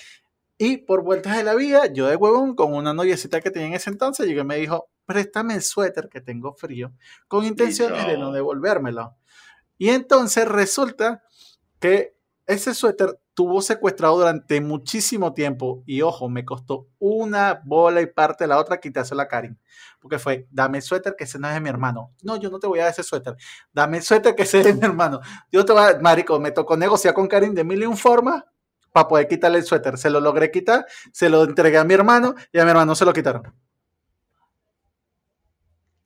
Y 0.59 0.79
por 0.79 1.03
vueltas 1.03 1.37
de 1.37 1.45
la 1.45 1.55
vida, 1.55 1.87
yo 1.93 2.07
de 2.07 2.17
huevón, 2.17 2.55
con 2.55 2.75
una 2.75 2.93
noviecita 2.93 3.41
que 3.41 3.51
tenía 3.51 3.69
en 3.69 3.75
ese 3.75 3.91
entonces, 3.91 4.27
llegué 4.27 4.41
y 4.41 4.45
me 4.45 4.57
dijo, 4.57 4.89
préstame 5.07 5.55
el 5.55 5.63
suéter 5.63 6.09
que 6.09 6.21
tengo 6.21 6.53
frío, 6.55 6.93
con 7.27 7.45
intenciones 7.45 8.07
de 8.07 8.19
no 8.19 8.33
devolvérmelo. 8.33 9.17
Y 9.77 9.91
entonces 9.91 10.47
resulta 10.47 11.23
que 11.81 12.17
ese 12.47 12.75
suéter 12.75 13.21
tuvo 13.39 13.63
secuestrado 13.63 14.19
durante 14.19 14.61
muchísimo 14.61 15.33
tiempo 15.33 15.85
y 15.87 16.03
ojo, 16.03 16.29
me 16.29 16.45
costó 16.45 16.89
una 16.99 17.63
bola 17.65 18.01
y 18.01 18.07
parte 18.07 18.43
de 18.43 18.49
la 18.49 18.59
otra 18.59 18.81
quitarse 18.81 19.15
la 19.15 19.29
Karin. 19.29 19.57
Porque 20.01 20.19
fue, 20.19 20.49
dame 20.51 20.81
suéter 20.81 21.15
que 21.17 21.23
ese 21.23 21.39
no 21.39 21.47
es 21.47 21.55
de 21.55 21.61
mi 21.61 21.69
hermano. 21.69 22.13
No, 22.25 22.35
yo 22.35 22.51
no 22.51 22.59
te 22.59 22.67
voy 22.67 22.81
a 22.81 22.83
dar 22.83 22.91
ese 22.91 23.05
suéter. 23.05 23.37
Dame 23.73 24.01
suéter 24.01 24.35
que 24.35 24.43
ese 24.43 24.59
es 24.59 24.67
de 24.67 24.75
mi 24.75 24.85
hermano. 24.85 25.21
Yo 25.53 25.65
te 25.65 25.73
voy 25.73 25.83
a, 25.83 26.01
marico, 26.01 26.41
me 26.41 26.51
tocó 26.51 26.77
negociar 26.77 27.15
con 27.15 27.29
Karin 27.29 27.55
de 27.55 27.63
mil 27.63 27.81
y 27.81 27.87
un 27.87 27.97
formas 27.97 28.43
para 28.91 29.07
poder 29.07 29.29
quitarle 29.29 29.59
el 29.59 29.65
suéter. 29.65 29.99
Se 29.99 30.11
lo 30.11 30.19
logré 30.19 30.51
quitar, 30.51 30.85
se 31.13 31.29
lo 31.29 31.45
entregué 31.45 31.79
a 31.79 31.85
mi 31.85 31.95
hermano 31.95 32.35
y 32.53 32.59
a 32.59 32.65
mi 32.65 32.71
hermano 32.71 32.97
se 32.97 33.05
lo 33.05 33.13
quitaron. 33.13 33.55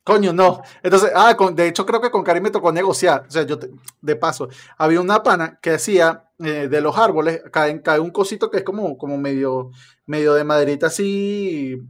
Coño, 0.04 0.32
no. 0.32 0.62
Entonces, 0.82 1.12
ah, 1.14 1.36
de 1.54 1.68
hecho 1.68 1.86
creo 1.86 2.00
que 2.00 2.10
con 2.10 2.24
Karim 2.24 2.42
me 2.42 2.50
tocó 2.50 2.72
negociar. 2.72 3.24
O 3.28 3.30
sea, 3.30 3.44
yo, 3.44 3.56
de 4.00 4.16
paso, 4.16 4.48
había 4.76 5.00
una 5.00 5.22
pana 5.22 5.58
que 5.62 5.70
hacía 5.70 6.28
eh, 6.40 6.66
de 6.68 6.80
los 6.80 6.98
árboles, 6.98 7.42
cae, 7.52 7.80
cae, 7.82 8.00
un 8.00 8.10
cosito 8.10 8.50
que 8.50 8.58
es 8.58 8.64
como, 8.64 8.98
como 8.98 9.16
medio, 9.16 9.70
medio 10.06 10.34
de 10.34 10.42
maderita 10.42 10.88
así, 10.88 11.80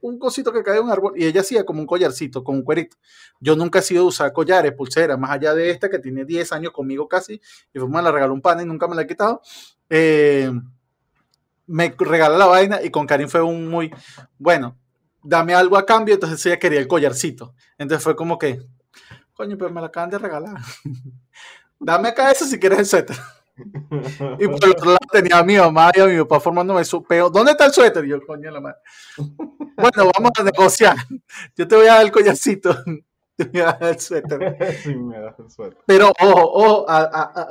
un 0.00 0.18
cosito 0.18 0.50
que 0.52 0.62
cae 0.62 0.74
de 0.74 0.80
un 0.80 0.90
árbol, 0.90 1.12
y 1.16 1.26
ella 1.26 1.42
hacía 1.42 1.64
como 1.64 1.80
un 1.80 1.86
collarcito, 1.86 2.42
con 2.42 2.56
un 2.56 2.62
cuerito. 2.62 2.96
Yo 3.40 3.54
nunca 3.54 3.80
he 3.80 3.82
sido 3.82 4.02
de 4.04 4.08
usar 4.08 4.32
collares, 4.32 4.72
pulseras, 4.72 5.18
más 5.18 5.30
allá 5.32 5.54
de 5.54 5.70
esta 5.70 5.90
que 5.90 5.98
tiene 5.98 6.24
10 6.24 6.52
años 6.52 6.72
conmigo 6.72 7.06
casi, 7.06 7.40
y 7.74 7.78
me 7.80 8.02
la 8.02 8.10
regaló 8.10 8.32
un 8.32 8.40
pana 8.40 8.62
y 8.62 8.66
nunca 8.66 8.88
me 8.88 8.96
la 8.96 9.02
he 9.02 9.06
quitado. 9.06 9.42
Eh, 9.90 10.50
me 11.66 11.94
regala 11.98 12.38
la 12.38 12.46
vaina 12.46 12.82
y 12.82 12.90
con 12.90 13.06
Karim 13.06 13.28
fue 13.28 13.42
un 13.42 13.68
muy, 13.68 13.90
bueno, 14.38 14.76
dame 15.22 15.54
algo 15.54 15.76
a 15.76 15.86
cambio, 15.86 16.14
entonces 16.14 16.44
ella 16.46 16.58
quería 16.58 16.80
el 16.80 16.88
collarcito. 16.88 17.54
Entonces 17.76 18.02
fue 18.02 18.16
como 18.16 18.38
que, 18.38 18.60
coño, 19.34 19.56
pero 19.58 19.70
me 19.70 19.80
la 19.80 19.88
acaban 19.88 20.10
de 20.10 20.18
regalar. 20.18 20.56
dame 21.78 22.08
acá 22.08 22.30
eso 22.30 22.44
si 22.44 22.58
quieres 22.58 22.78
el 22.78 22.86
suéter. 22.86 23.16
y 24.38 24.46
por 24.46 24.64
el 24.64 24.70
otro 24.70 24.86
lado 24.86 24.98
tenía 25.10 25.38
a 25.38 25.44
mi 25.44 25.56
mamá 25.56 25.90
y 25.94 26.00
a 26.00 26.06
mi 26.06 26.18
papá 26.18 26.40
formándome 26.40 26.84
su 26.84 27.02
peo. 27.02 27.30
¿Dónde 27.30 27.52
está 27.52 27.66
el 27.66 27.72
suéter? 27.72 28.04
Y 28.04 28.08
yo, 28.08 28.24
coño, 28.24 28.50
la 28.50 28.60
madre. 28.60 28.78
bueno, 29.16 30.10
vamos 30.14 30.32
a 30.38 30.42
negociar. 30.42 30.96
Yo 31.56 31.66
te 31.66 31.76
voy 31.76 31.86
a 31.86 31.94
dar 31.94 32.04
el 32.04 32.12
collarcito. 32.12 32.76
Te 33.38 33.44
voy 33.44 33.60
a 33.60 33.66
dar 33.66 33.84
el 33.84 34.00
suéter. 34.00 34.56
Sí, 34.82 34.96
me 34.96 35.20
das 35.20 35.38
el 35.38 35.48
suéter. 35.48 35.78
Pero, 35.86 36.12
ojo, 36.20 36.50
ojo, 36.54 36.86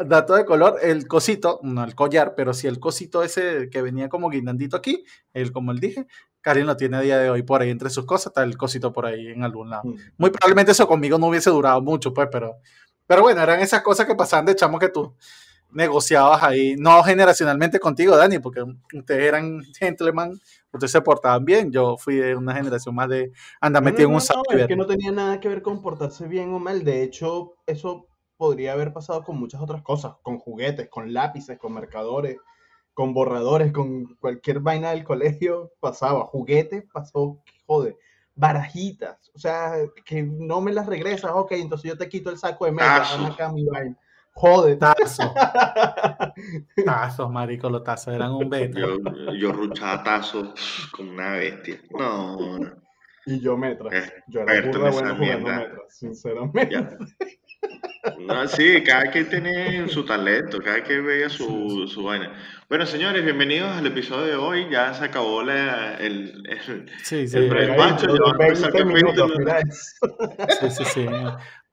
dato 0.06 0.36
de 0.36 0.44
color, 0.44 0.80
el 0.82 1.08
cosito, 1.08 1.62
no 1.64 1.82
el 1.86 1.96
collar, 1.96 2.36
pero 2.36 2.54
sí 2.54 2.68
el 2.68 2.78
cosito 2.78 3.24
ese 3.24 3.70
que 3.70 3.82
venía 3.82 4.10
como 4.10 4.30
guindandito 4.30 4.76
aquí, 4.76 5.06
el, 5.34 5.54
como 5.54 5.72
él 5.72 5.80
dije, 5.80 6.06
Karin 6.42 6.66
lo 6.66 6.78
tiene 6.78 6.98
a 6.98 7.02
día 7.02 7.18
de 7.18 7.30
hoy 7.30 7.44
por 7.44 7.62
ahí 7.62 7.70
entre 7.70 7.90
sus 7.90 8.06
cosas, 8.06 8.28
está 8.28 8.44
el 8.44 8.58
cosito 8.58 8.94
por 8.94 9.06
ahí 9.06 9.28
en 9.28 9.44
algún 9.44 9.70
lado. 9.70 9.84
Mm. 9.86 9.96
Muy 10.18 10.30
probablemente 10.30 10.72
eso 10.72 10.88
conmigo 10.88 11.18
no 11.18 11.28
hubiese 11.28 11.50
durado 11.50 11.82
mucho, 11.82 12.14
pues, 12.14 12.30
pero, 12.32 12.58
Pero 13.06 13.22
bueno, 13.22 13.42
eran 13.42 13.60
esas 13.60 13.82
cosas 13.82 14.06
que 14.06 14.16
pasaban 14.16 14.46
de 14.46 14.56
chamo 14.56 14.80
que 14.80 14.90
tú 14.90 15.14
negociabas 15.72 16.44
ahí, 16.44 16.76
no 16.78 17.04
generacionalmente 17.04 17.80
contigo, 17.80 18.16
Dani, 18.16 18.40
porque 18.40 18.64
ustedes 18.94 19.24
eran 19.24 19.64
gentleman, 19.78 20.40
ustedes 20.72 20.92
se 20.92 21.02
portaban 21.02 21.46
bien. 21.46 21.72
Yo 21.72 21.98
fui 21.98 22.16
de 22.16 22.36
una 22.36 22.56
generación 22.56 22.96
más 22.96 23.10
de 23.10 23.32
andar 23.60 23.84
metido 23.84 24.10
en 24.10 24.16
un 24.16 24.22
no, 24.22 24.58
es 24.58 24.68
que 24.68 24.76
no 24.76 24.86
tenía 24.86 25.12
nada 25.12 25.40
que 25.40 25.50
ver 25.50 25.62
con 25.62 25.82
portarse 25.82 26.28
bien 26.28 26.54
o 26.54 26.60
mal. 26.60 26.84
De 26.84 27.04
hecho, 27.04 27.56
eso 27.66 28.08
podría 28.38 28.74
haber 28.74 28.94
pasado 28.94 29.24
con 29.24 29.38
muchas 29.38 29.62
otras 29.62 29.82
cosas, 29.82 30.14
con 30.22 30.38
juguetes, 30.38 30.90
con 30.90 31.14
lápices, 31.14 31.58
con 31.58 31.74
marcadores, 31.74 32.38
con 32.98 33.14
borradores, 33.14 33.72
con 33.72 34.16
cualquier 34.16 34.60
vaina 34.60 34.90
del 34.90 35.04
colegio 35.04 35.72
pasaba. 35.80 36.26
Juguetes 36.26 36.84
pasó, 36.92 37.38
joder. 37.68 37.96
Barajitas, 38.34 39.32
o 39.36 39.38
sea, 39.38 39.74
que 40.04 40.24
no 40.24 40.62
me 40.62 40.74
las 40.74 40.88
regresas, 40.88 41.30
ok, 41.32 41.52
entonces 41.52 41.92
yo 41.92 41.96
te 41.96 42.10
quito 42.10 42.32
el 42.32 42.40
saco 42.40 42.66
de 42.66 42.72
mesa, 42.72 43.28
acá 43.28 43.52
mi 43.52 43.66
vaina. 43.66 43.96
Joder. 44.32 44.80
Tazo. 44.80 45.32
Tazos, 46.86 47.30
marico, 47.30 47.70
los 47.70 47.84
tazos 47.84 48.16
eran 48.16 48.32
un 48.32 48.50
beta. 48.50 48.80
Yo, 48.80 48.98
yo 49.34 49.52
ruchaba 49.52 50.04
tazos 50.04 50.90
como 50.92 51.12
una 51.12 51.34
bestia. 51.34 51.80
No. 51.92 52.58
Y 53.28 53.40
yo 53.40 53.58
metras. 53.58 53.94
Eh, 53.94 54.24
yo 54.28 54.42
era 54.42 54.60
burda 54.66 54.90
bueno 54.90 55.16
jugando 55.18 55.50
metras, 55.50 55.98
sinceramente. 55.98 56.98
No, 58.20 58.48
sí, 58.48 58.84
cada 58.84 59.12
quien 59.12 59.30
tiene 59.30 59.88
su 59.90 60.06
talento, 60.06 60.60
cada 60.60 60.82
quien 60.84 61.06
veía 61.06 61.30
su, 61.30 61.88
su 61.88 62.04
vaina. 62.04 62.32
Bueno, 62.70 62.86
señores, 62.86 63.24
bienvenidos 63.24 63.70
al 63.72 63.86
episodio 63.86 64.26
de 64.26 64.36
hoy. 64.36 64.68
Ya 64.70 64.94
se 64.94 65.06
acabó 65.06 65.42
la, 65.42 65.96
el, 65.96 66.44
el, 66.50 66.90
sí, 67.04 67.28
sí, 67.28 67.38
el 67.38 67.50
Sí, 70.60 70.70
sí, 70.72 70.86
sí. 70.86 71.06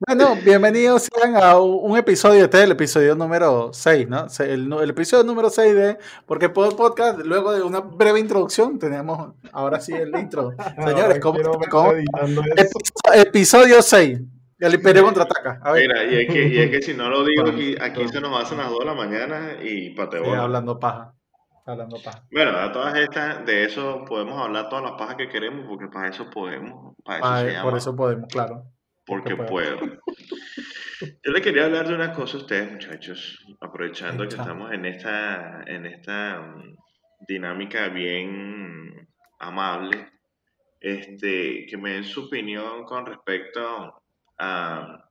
Bueno, 0.07 0.37
bienvenidos 0.45 1.09
sean 1.13 1.37
a 1.37 1.59
un 1.59 1.97
episodio, 1.97 2.45
este 2.45 2.59
es 2.59 2.65
el 2.65 2.73
episodio 2.73 3.15
número 3.15 3.71
6, 3.73 4.09
¿no? 4.09 4.27
El, 4.41 4.73
el 4.73 4.91
episodio 4.91 5.25
número 5.25 5.51
6 5.51 5.75
de 5.75 5.99
Porque 6.27 6.49
Puedo 6.49 6.77
Podcast, 6.77 7.21
luego 7.21 7.53
de 7.53 7.63
una 7.63 7.81
breve 7.81 8.21
introducción, 8.21 8.79
tenemos 8.79 9.35
ahora 9.53 9.81
sí 9.81 9.93
el 9.93 10.15
intro. 10.17 10.51
Señores, 10.85 11.21
¿cómo, 11.21 11.39
cómo? 11.71 11.93
Episodio 13.15 13.83
6. 13.83 14.21
El 14.65 14.75
Imperio 14.75 15.05
contraataca. 15.05 15.61
A 15.63 15.73
ver. 15.73 15.89
Mira, 15.89 16.05
y 16.05 16.23
es, 16.23 16.33
que, 16.33 16.49
y 16.49 16.59
es 16.59 16.71
que 16.71 16.81
si 16.81 16.95
no 16.95 17.11
lo 17.11 17.23
digo, 17.23 17.47
aquí, 17.47 17.75
aquí 17.81 18.09
se 18.09 18.19
nos 18.19 18.43
hacen 18.43 18.57
las 18.57 18.71
2 18.71 18.79
de 18.79 18.85
la 18.87 18.95
mañana 18.95 19.59
y 19.63 19.91
pateo. 19.91 20.25
Sí, 20.25 20.31
hablando 20.31 20.81
paja. 20.81 21.13
Hablando 21.67 21.99
paja. 22.03 22.25
Bueno, 22.33 22.57
a 22.57 22.73
todas 22.73 22.97
estas, 22.97 23.45
de 23.45 23.65
eso 23.65 24.07
podemos 24.07 24.41
hablar 24.41 24.71
todas 24.71 24.85
las 24.85 24.93
pajas 24.93 25.17
que 25.17 25.29
queremos, 25.29 25.67
porque 25.69 25.89
para 25.89 26.09
eso 26.09 26.31
podemos. 26.31 26.97
Para 27.05 27.43
eso 27.43 27.59
se 27.59 27.63
por 27.63 27.77
eso 27.77 27.97
podemos, 27.97 28.29
claro. 28.31 28.65
Porque, 29.05 29.37
puedo. 29.37 29.81
Yo 29.81 31.33
le 31.33 31.43
quería 31.43 31.67
hablar 31.67 31.87
de 31.87 31.95
una 31.95 32.15
cosa 32.15 32.39
a 32.39 32.41
ustedes, 32.41 32.73
muchachos, 32.73 33.45
aprovechando 33.61 34.27
que 34.27 34.37
estamos 34.37 34.73
en 34.73 34.87
esta, 34.87 35.63
en 35.67 35.85
esta 35.85 36.41
mm, 36.41 36.77
dinámica 37.29 37.89
bien 37.89 39.07
amable, 39.39 40.09
este, 40.81 41.67
que 41.67 41.77
me 41.77 41.93
den 41.93 42.05
su 42.05 42.25
opinión 42.25 42.85
con 42.85 43.05
respecto 43.05 44.04
a 44.39 45.11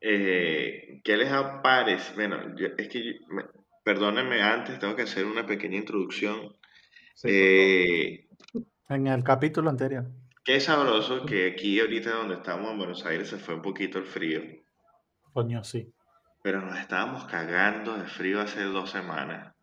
eh, 0.00 1.00
qué 1.04 1.16
les 1.16 1.30
aparece. 1.30 2.14
Bueno, 2.14 2.54
es 2.76 2.88
que 2.88 3.18
perdónenme 3.84 4.42
antes, 4.42 4.78
tengo 4.78 4.96
que 4.96 5.02
hacer 5.02 5.26
una 5.26 5.46
pequeña 5.46 5.76
introducción. 5.76 6.56
Eh, 7.24 8.28
en 8.88 9.06
el 9.06 9.22
capítulo 9.22 9.70
anterior. 9.70 10.06
Qué 10.42 10.58
sabroso 10.58 11.26
que 11.26 11.52
aquí 11.52 11.78
ahorita 11.80 12.10
donde 12.10 12.36
estamos 12.36 12.70
en 12.70 12.78
Buenos 12.78 13.04
Aires 13.04 13.28
se 13.28 13.36
fue 13.36 13.54
un 13.54 13.62
poquito 13.62 13.98
el 13.98 14.04
frío. 14.04 14.42
Coño, 15.32 15.62
sí. 15.62 15.92
Pero 16.42 16.62
nos 16.62 16.78
estábamos 16.78 17.24
cagando 17.26 17.96
de 17.98 18.06
frío 18.06 18.40
hace 18.40 18.62
dos 18.62 18.90
semanas. 18.90 19.54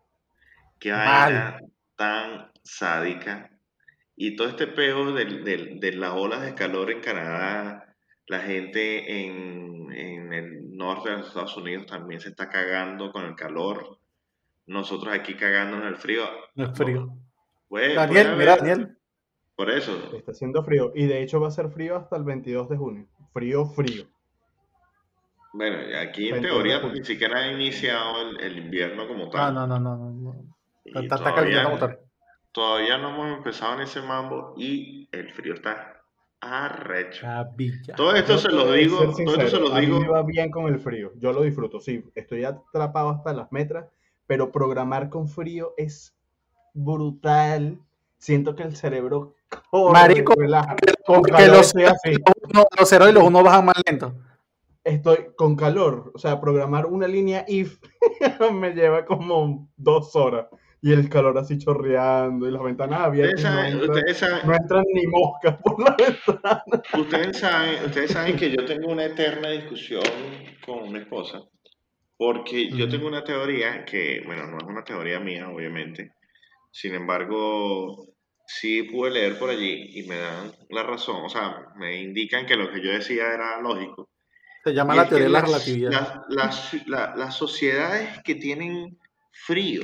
Qué 0.79 0.91
vaina 0.91 1.59
tan 1.95 2.51
sádica. 2.63 3.49
Y 4.19 4.35
todo 4.35 4.47
este 4.47 4.65
peo 4.65 5.13
de, 5.13 5.91
las 5.95 6.11
olas 6.13 6.41
de 6.41 6.55
calor 6.55 6.89
en 6.89 7.01
Canadá, 7.01 7.95
la 8.25 8.39
gente 8.39 9.25
en, 9.25 9.91
en, 9.91 10.33
el 10.33 10.75
norte 10.75 11.11
de 11.11 11.17
los 11.17 11.27
Estados 11.27 11.55
Unidos 11.55 11.85
también 11.85 12.19
se 12.19 12.29
está 12.29 12.49
cagando 12.49 13.11
con 13.11 13.25
el 13.25 13.35
calor. 13.35 13.99
Nosotros 14.65 15.13
aquí 15.13 15.35
cagando 15.35 15.77
en 15.77 15.83
el 15.83 15.97
frío. 15.97 16.23
No 16.55 16.65
es 16.65 16.75
frío. 16.75 17.15
Daniel, 17.69 18.35
mira, 18.37 18.57
Daniel, 18.57 18.97
por 19.55 19.69
eso. 19.69 19.95
Está 20.11 20.31
haciendo 20.31 20.63
frío. 20.63 20.91
Y 20.95 21.05
de 21.05 21.21
hecho 21.21 21.39
va 21.39 21.49
a 21.49 21.51
ser 21.51 21.69
frío 21.69 21.95
hasta 21.95 22.17
el 22.17 22.23
22 22.23 22.69
de 22.69 22.77
junio. 22.77 23.07
Frío, 23.33 23.65
frío. 23.65 24.07
Bueno, 25.53 25.77
aquí 26.01 26.29
en 26.29 26.41
teoría 26.41 26.81
ni 26.81 27.03
siquiera 27.03 27.39
ha 27.39 27.51
iniciado 27.51 28.31
el, 28.39 28.57
invierno 28.57 29.07
como 29.07 29.29
tal. 29.29 29.53
No, 29.53 29.67
no, 29.67 29.79
no, 29.79 29.95
no. 29.95 30.35
Está, 30.83 31.17
todavía, 31.17 31.65
como 31.65 31.77
tal. 31.77 31.99
Todavía 32.57 32.97
no 32.97 33.09
hemos 33.09 33.37
empezado 33.37 33.75
en 33.75 33.81
ese 33.81 34.01
mambo 34.01 34.55
y 34.57 35.07
el 35.11 35.31
frío 35.31 35.53
está 35.53 36.01
arrecho. 36.41 37.27
Todo 37.95 38.15
esto 38.15 38.39
se 38.39 38.49
lo 38.49 38.71
digo, 38.71 39.13
todo 39.13 39.35
esto 39.35 39.47
se 39.47 39.59
lo 39.59 39.79
digo. 39.79 39.97
A 39.97 39.99
mí 39.99 40.07
va 40.07 40.23
bien 40.23 40.49
con 40.49 40.65
el 40.65 40.79
frío. 40.79 41.11
Yo 41.17 41.33
lo 41.33 41.43
disfruto, 41.43 41.79
sí. 41.79 42.03
Estoy 42.15 42.45
atrapado 42.45 43.11
hasta 43.11 43.31
las 43.31 43.51
metras, 43.51 43.85
pero 44.25 44.51
programar 44.51 45.09
con 45.09 45.27
frío 45.27 45.75
es 45.77 46.15
brutal. 46.73 47.77
Siento 48.17 48.55
que 48.55 48.63
el 48.63 48.75
cerebro 48.75 49.35
Marico, 49.93 50.33
porque 51.05 51.47
los, 51.49 51.75
los 51.75 52.89
cero 52.89 53.07
y 53.07 53.13
los 53.13 53.23
uno 53.23 53.43
bajan 53.43 53.65
más 53.65 53.75
lento. 53.87 54.15
Estoy 54.83 55.27
con 55.35 55.55
calor, 55.55 56.11
o 56.15 56.17
sea, 56.17 56.41
programar 56.41 56.87
una 56.87 57.07
línea 57.07 57.45
if 57.47 57.77
me 58.51 58.71
lleva 58.71 59.05
como 59.05 59.69
dos 59.77 60.15
horas 60.15 60.47
y 60.87 60.93
el 60.93 61.09
calor 61.09 61.37
así 61.37 61.57
chorreando 61.57 62.47
y 62.47 62.51
las 62.51 62.63
ventanas 62.63 63.01
abiertas. 63.01 63.73
no, 63.73 64.53
entran, 64.53 64.85
ni 64.93 65.05
moscas 65.07 65.57
por 65.61 65.81
la 65.83 65.95
ventana. 65.97 66.63
Ustedes 66.97 67.37
saben, 67.39 67.85
ustedes 67.85 68.11
saben 68.11 68.37
que 68.37 68.51
yo 68.55 68.63
tengo 68.65 68.91
una 68.91 69.05
eterna 69.05 69.49
discusión 69.49 70.03
con 70.65 70.91
mi 70.91 70.99
esposa 70.99 71.41
porque 72.17 72.69
yo 72.69 72.89
tengo 72.89 73.07
una 73.07 73.23
teoría 73.23 73.85
que, 73.85 74.23
bueno, 74.25 74.47
no 74.47 74.57
es 74.57 74.63
una 74.63 74.83
teoría 74.83 75.19
mía, 75.19 75.49
obviamente. 75.49 76.13
Sin 76.71 76.95
embargo, 76.95 78.07
sí 78.45 78.83
pude 78.83 79.11
leer 79.11 79.37
por 79.37 79.49
allí 79.49 79.99
y 79.99 80.07
me 80.07 80.17
dan 80.17 80.51
la 80.69 80.83
razón, 80.83 81.23
o 81.23 81.29
sea, 81.29 81.67
me 81.75 82.01
indican 82.01 82.45
que 82.45 82.55
lo 82.55 82.71
que 82.71 82.81
yo 82.81 82.91
decía 82.91 83.33
era 83.33 83.61
lógico. 83.61 84.09
Se 84.63 84.73
llama 84.73 84.95
la 84.95 85.07
teoría 85.07 85.27
de 85.27 85.33
la 85.33 85.41
relatividad. 85.41 86.21
Las, 86.29 87.37
sociedades 87.37 88.19
que 88.23 88.35
tienen 88.35 88.97
frío, 89.31 89.83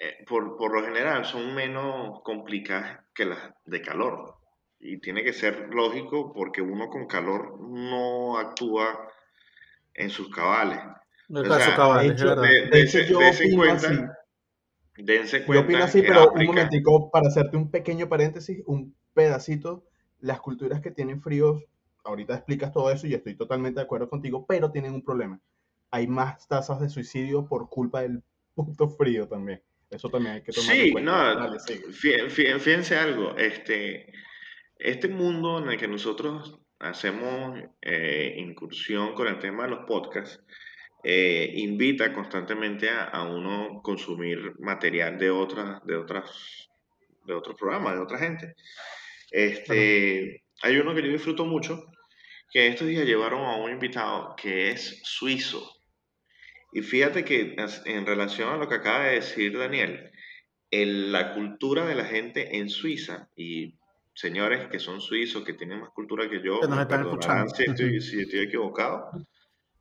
eh, 0.00 0.24
por, 0.26 0.56
por, 0.56 0.74
lo 0.74 0.84
general, 0.84 1.24
son 1.24 1.54
menos 1.54 2.20
complicadas 2.22 3.00
que 3.14 3.24
las 3.24 3.38
de 3.64 3.82
calor. 3.82 4.36
Y 4.80 5.00
tiene 5.00 5.24
que 5.24 5.32
ser 5.32 5.68
lógico 5.74 6.32
porque 6.32 6.62
uno 6.62 6.88
con 6.88 7.06
calor 7.06 7.58
no 7.60 8.38
actúa 8.38 9.08
en 9.94 10.10
sus 10.10 10.30
cabales. 10.30 10.78
No 11.28 11.42
está 11.42 11.60
sus 11.60 11.74
cabales, 11.74 12.20
de, 12.20 12.26
de, 12.26 13.54
cuenta, 13.54 14.16
Dense 14.96 15.44
cuenta. 15.44 15.54
Yo 15.54 15.60
opino 15.60 15.84
así, 15.84 16.02
pero 16.02 16.30
un 16.30 16.46
momentico, 16.46 17.10
para 17.10 17.28
hacerte 17.28 17.56
un 17.56 17.70
pequeño 17.70 18.08
paréntesis, 18.08 18.62
un 18.66 18.94
pedacito, 19.14 19.84
las 20.20 20.40
culturas 20.40 20.80
que 20.80 20.90
tienen 20.90 21.20
fríos, 21.20 21.64
ahorita 22.04 22.34
explicas 22.34 22.72
todo 22.72 22.90
eso 22.90 23.06
y 23.06 23.14
estoy 23.14 23.34
totalmente 23.34 23.80
de 23.80 23.84
acuerdo 23.84 24.08
contigo, 24.08 24.46
pero 24.46 24.70
tienen 24.70 24.94
un 24.94 25.02
problema. 25.02 25.40
Hay 25.90 26.06
más 26.06 26.46
tasas 26.48 26.80
de 26.80 26.88
suicidio 26.88 27.46
por 27.46 27.68
culpa 27.68 28.02
del 28.02 28.22
punto 28.54 28.88
frío 28.88 29.28
también. 29.28 29.62
Eso 29.90 30.08
también 30.08 30.36
hay 30.36 30.42
que 30.42 30.52
tomar 30.52 30.76
en 30.76 30.92
cuenta. 30.92 31.34
No, 31.34 31.58
fíjense 32.30 32.96
algo, 32.96 33.36
este, 33.36 34.12
este 34.78 35.08
mundo 35.08 35.58
en 35.58 35.70
el 35.70 35.78
que 35.78 35.88
nosotros 35.88 36.58
hacemos 36.78 37.58
eh, 37.82 38.34
incursión 38.36 39.14
con 39.14 39.26
el 39.26 39.38
tema 39.38 39.64
de 39.64 39.70
los 39.70 39.86
podcasts, 39.86 40.40
eh, 41.02 41.52
invita 41.56 42.12
constantemente 42.12 42.88
a, 42.90 43.22
uno 43.22 43.80
consumir 43.82 44.54
material 44.58 45.16
de 45.18 45.30
otras, 45.30 45.84
de 45.84 45.96
otras, 45.96 46.68
de 47.24 47.34
otros 47.34 47.56
programas, 47.58 47.94
de 47.94 48.00
otra 48.00 48.18
gente. 48.18 48.54
Este, 49.30 50.44
Hay 50.62 50.76
uno 50.76 50.94
que 50.94 51.02
yo 51.02 51.08
disfruto 51.08 51.44
mucho, 51.44 51.84
que 52.50 52.66
estos 52.66 52.88
días 52.88 53.06
llevaron 53.06 53.44
a 53.44 53.56
un 53.56 53.70
invitado 53.70 54.34
que 54.36 54.70
es 54.70 55.00
suizo. 55.04 55.77
Y 56.72 56.82
fíjate 56.82 57.24
que 57.24 57.56
en 57.84 58.06
relación 58.06 58.50
a 58.50 58.56
lo 58.56 58.68
que 58.68 58.76
acaba 58.76 59.04
de 59.04 59.14
decir 59.16 59.56
Daniel, 59.56 60.10
la 60.70 61.34
cultura 61.34 61.86
de 61.86 61.94
la 61.94 62.04
gente 62.04 62.58
en 62.58 62.68
Suiza, 62.68 63.28
y 63.36 63.74
señores 64.14 64.68
que 64.68 64.78
son 64.78 65.00
suizos, 65.00 65.44
que 65.44 65.54
tienen 65.54 65.80
más 65.80 65.90
cultura 65.90 66.28
que 66.28 66.42
yo, 66.42 66.60
me 66.68 66.82
están 66.82 67.06
si 67.54 67.64
estoy, 67.64 68.00
si 68.00 68.20
estoy 68.20 68.40
equivocado, 68.40 69.10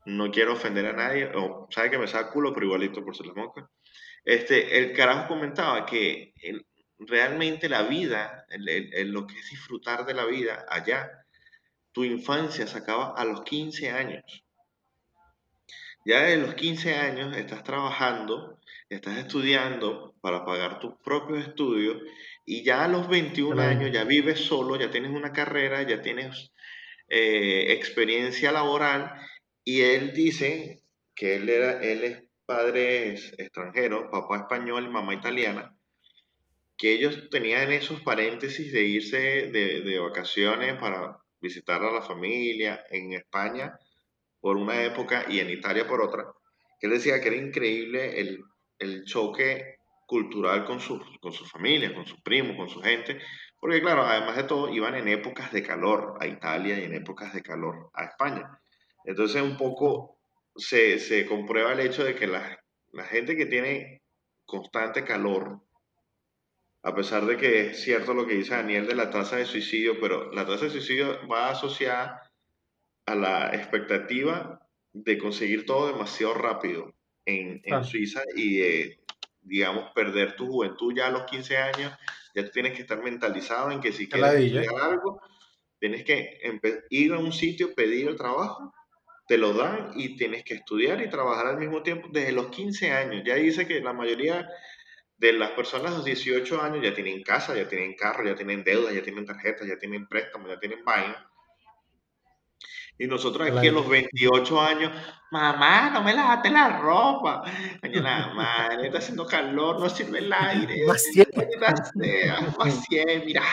no 0.05 0.31
quiero 0.31 0.53
ofender 0.53 0.85
a 0.85 0.93
nadie, 0.93 1.29
o 1.35 1.67
sabe 1.69 1.91
que 1.91 1.97
me 1.97 2.07
saca 2.07 2.31
culo, 2.31 2.53
pero 2.53 2.67
igualito 2.67 3.03
por 3.03 3.15
ser 3.15 3.27
la 3.27 3.33
mosca. 3.33 3.69
Este, 4.23 4.77
el 4.77 4.93
carajo 4.93 5.27
comentaba 5.27 5.85
que 5.85 6.33
realmente 6.99 7.67
la 7.69 7.83
vida, 7.83 8.45
lo 8.49 9.27
que 9.27 9.39
es 9.39 9.49
disfrutar 9.49 10.05
de 10.05 10.13
la 10.13 10.25
vida 10.25 10.65
allá, 10.69 11.09
tu 11.91 12.03
infancia 12.03 12.67
se 12.67 12.77
acaba 12.77 13.13
a 13.15 13.25
los 13.25 13.41
15 13.41 13.89
años. 13.89 14.45
Ya 16.07 16.21
de 16.21 16.37
los 16.37 16.55
15 16.55 16.95
años 16.95 17.35
estás 17.35 17.65
trabajando, 17.65 18.57
estás 18.87 19.17
estudiando 19.17 20.15
para 20.21 20.45
pagar 20.45 20.79
tus 20.79 20.93
propios 21.03 21.45
estudios 21.45 21.97
y 22.45 22.63
ya 22.63 22.85
a 22.85 22.87
los 22.87 23.09
21 23.09 23.61
años 23.61 23.91
ya 23.91 24.05
vives 24.05 24.39
solo, 24.39 24.77
ya 24.77 24.89
tienes 24.89 25.11
una 25.11 25.33
carrera, 25.33 25.83
ya 25.83 26.01
tienes 26.01 26.53
eh, 27.09 27.73
experiencia 27.73 28.53
laboral 28.53 29.19
y 29.65 29.81
él 29.81 30.13
dice 30.13 30.79
que 31.13 31.35
él, 31.35 31.49
era, 31.49 31.81
él 31.81 32.05
es 32.05 32.23
padre 32.45 33.09
extranjero, 33.09 34.09
papá 34.09 34.37
español 34.37 34.85
y 34.85 34.89
mamá 34.89 35.13
italiana, 35.13 35.75
que 36.77 36.93
ellos 36.93 37.29
tenían 37.29 37.73
esos 37.73 37.99
paréntesis 37.99 38.71
de 38.71 38.83
irse 38.83 39.17
de, 39.51 39.81
de 39.81 39.99
vacaciones 39.99 40.79
para 40.79 41.17
visitar 41.41 41.83
a 41.83 41.91
la 41.91 42.01
familia 42.01 42.85
en 42.91 43.11
España 43.11 43.77
por 44.47 44.55
una 44.55 44.81
época 44.81 45.25
y 45.27 45.41
en 45.41 45.49
Italia 45.49 45.85
por 45.85 45.99
otra, 46.01 46.25
que 46.79 46.87
él 46.87 46.93
decía 46.93 47.19
que 47.19 47.27
era 47.27 47.35
increíble 47.35 48.17
el, 48.17 48.45
el 48.79 49.03
choque 49.03 49.79
cultural 50.05 50.63
con 50.63 50.79
su, 50.79 51.03
con 51.19 51.33
su 51.33 51.43
familia, 51.43 51.93
con 51.93 52.05
sus 52.05 52.21
primos, 52.21 52.55
con 52.55 52.69
su 52.69 52.81
gente, 52.81 53.19
porque 53.59 53.81
claro, 53.81 54.03
además 54.03 54.37
de 54.37 54.43
todo, 54.43 54.69
iban 54.69 54.95
en 54.95 55.09
épocas 55.09 55.51
de 55.51 55.61
calor 55.63 56.15
a 56.21 56.27
Italia 56.27 56.79
y 56.79 56.85
en 56.85 56.93
épocas 56.93 57.33
de 57.33 57.41
calor 57.41 57.89
a 57.93 58.05
España. 58.05 58.57
Entonces 59.03 59.41
un 59.41 59.57
poco 59.57 60.17
se, 60.55 60.97
se 60.99 61.25
comprueba 61.25 61.73
el 61.73 61.81
hecho 61.81 62.05
de 62.05 62.15
que 62.15 62.27
la, 62.27 62.57
la 62.93 63.03
gente 63.03 63.35
que 63.35 63.47
tiene 63.47 64.01
constante 64.45 65.03
calor, 65.03 65.59
a 66.83 66.95
pesar 66.95 67.25
de 67.25 67.35
que 67.35 67.71
es 67.71 67.83
cierto 67.83 68.13
lo 68.13 68.25
que 68.25 68.35
dice 68.35 68.55
Daniel 68.55 68.87
de 68.87 68.95
la 68.95 69.09
tasa 69.09 69.35
de 69.35 69.45
suicidio, 69.45 69.99
pero 69.99 70.31
la 70.31 70.45
tasa 70.45 70.63
de 70.63 70.71
suicidio 70.71 71.27
va 71.27 71.49
asociada 71.49 72.21
a 73.07 73.15
la 73.15 73.55
expectativa 73.55 74.59
de 74.93 75.17
conseguir 75.17 75.65
todo 75.65 75.87
demasiado 75.87 76.35
rápido 76.35 76.93
en, 77.25 77.61
en 77.63 77.83
Suiza 77.83 78.21
y 78.35 78.57
de, 78.57 78.99
digamos, 79.41 79.91
perder 79.95 80.35
tu 80.35 80.47
juventud 80.47 80.93
ya 80.95 81.07
a 81.07 81.11
los 81.11 81.23
15 81.23 81.57
años, 81.57 81.93
ya 82.35 82.43
tú 82.43 82.51
tienes 82.51 82.73
que 82.73 82.81
estar 82.81 83.01
mentalizado 83.01 83.71
en 83.71 83.79
que 83.81 83.91
si 83.91 84.07
quieres 84.07 84.35
estudiar 84.35 84.75
algo, 84.81 85.21
tienes 85.79 86.03
que 86.03 86.39
ir 86.89 87.13
a 87.13 87.19
un 87.19 87.31
sitio, 87.31 87.73
pedir 87.73 88.07
el 88.09 88.17
trabajo, 88.17 88.73
te 89.27 89.37
lo 89.37 89.53
dan 89.53 89.91
y 89.95 90.15
tienes 90.15 90.43
que 90.43 90.55
estudiar 90.55 91.01
y 91.01 91.09
trabajar 91.09 91.47
al 91.47 91.57
mismo 91.57 91.83
tiempo 91.83 92.09
desde 92.11 92.31
los 92.31 92.47
15 92.49 92.91
años. 92.91 93.23
Ya 93.25 93.35
dice 93.35 93.67
que 93.67 93.81
la 93.81 93.93
mayoría 93.93 94.47
de 95.17 95.33
las 95.33 95.51
personas 95.51 95.93
a 95.93 95.95
los 95.97 96.05
18 96.05 96.61
años 96.61 96.83
ya 96.83 96.93
tienen 96.93 97.23
casa, 97.23 97.55
ya 97.55 97.67
tienen 97.67 97.95
carro, 97.95 98.25
ya 98.25 98.35
tienen 98.35 98.63
deudas, 98.63 98.93
ya 98.93 99.03
tienen 99.03 99.25
tarjetas, 99.25 99.67
ya 99.67 99.77
tienen 99.77 100.07
préstamos, 100.07 100.49
ya 100.49 100.59
tienen 100.59 100.83
vaina. 100.83 101.29
Y 102.99 103.07
nosotros 103.07 103.49
aquí 103.49 103.67
a 103.67 103.71
los 103.71 103.87
28 103.87 104.61
años, 104.61 104.91
mamá, 105.29 105.91
no 105.91 106.03
me 106.03 106.13
lavaste 106.13 106.49
la 106.49 106.79
ropa. 106.79 107.43
Mañana, 107.81 108.33
madre, 108.33 108.87
está 108.87 108.97
haciendo 108.97 109.27
calor, 109.27 109.79
no 109.79 109.89
sirve 109.89 110.19
el 110.19 110.33
aire. 110.33 110.83
Más 110.87 111.03
mira. 113.25 113.43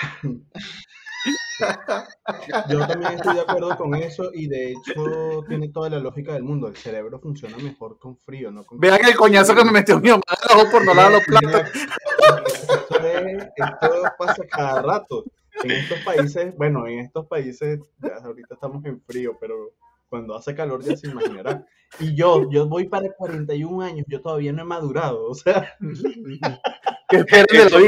Yo 2.68 2.86
también 2.86 3.14
estoy 3.14 3.34
de 3.34 3.40
acuerdo 3.40 3.76
con 3.76 3.94
eso 3.94 4.30
y 4.32 4.48
de 4.48 4.72
hecho 4.72 5.44
tiene 5.46 5.68
toda 5.68 5.90
la 5.90 5.98
lógica 5.98 6.32
del 6.32 6.42
mundo. 6.42 6.68
El 6.68 6.76
cerebro 6.76 7.20
funciona 7.20 7.56
mejor 7.58 7.98
con 7.98 8.16
frío, 8.18 8.50
no 8.50 8.64
con 8.64 8.80
Vean 8.80 9.04
el 9.04 9.14
coñazo 9.14 9.54
que 9.54 9.64
me 9.64 9.72
metió 9.72 10.00
mi 10.00 10.08
mamá 10.08 10.22
por 10.70 10.84
no 10.84 10.94
lavar 10.94 11.12
los 11.12 11.24
platos. 11.24 11.70
esto 13.04 14.12
pasa 14.18 14.42
cada 14.50 14.82
rato 14.82 15.24
en 15.62 15.70
estos 15.70 16.00
países, 16.00 16.54
bueno, 16.56 16.86
en 16.86 17.00
estos 17.00 17.26
países, 17.26 17.80
ya 17.98 18.16
ahorita 18.24 18.54
estamos 18.54 18.84
en 18.84 19.00
frío, 19.02 19.36
pero 19.40 19.74
cuando 20.08 20.36
hace 20.36 20.54
calor 20.54 20.82
ya 20.82 20.96
se 20.96 21.08
imaginará. 21.08 21.66
Y 22.00 22.14
yo, 22.14 22.50
yo 22.50 22.68
voy 22.68 22.88
para 22.88 23.12
41 23.12 23.82
años, 23.82 24.06
yo 24.08 24.20
todavía 24.20 24.52
no 24.52 24.62
he 24.62 24.64
madurado, 24.64 25.26
o 25.28 25.34
sea. 25.34 25.76
eso, 27.10 27.78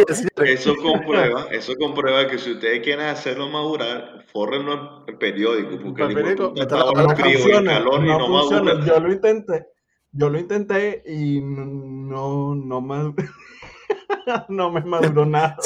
eso, 0.45 0.77
comprueba, 0.77 1.47
eso 1.51 1.75
comprueba 1.79 2.29
que 2.29 2.39
si 2.39 2.53
ustedes 2.53 2.81
quieren 2.83 3.07
hacerlo 3.07 3.49
madurar, 3.49 4.25
forrenlo 4.33 5.05
en 5.07 5.19
periódico, 5.19 5.79
porque 5.83 6.03
el 6.03 6.15
periódico 6.15 6.55
no, 6.57 7.17
funciona, 7.17 7.81
no, 7.81 8.27
funciona. 8.27 8.85
Yo 8.85 9.01
lo 9.01 9.13
intenté, 9.13 9.67
yo 10.13 10.31
lo 10.31 10.39
intenté 10.39 11.03
y 11.07 11.41
no, 11.41 12.55
no, 12.55 12.81
no, 12.81 13.15
no 14.49 14.73
me 14.73 14.81
maduró 14.83 15.27
nada. 15.27 15.57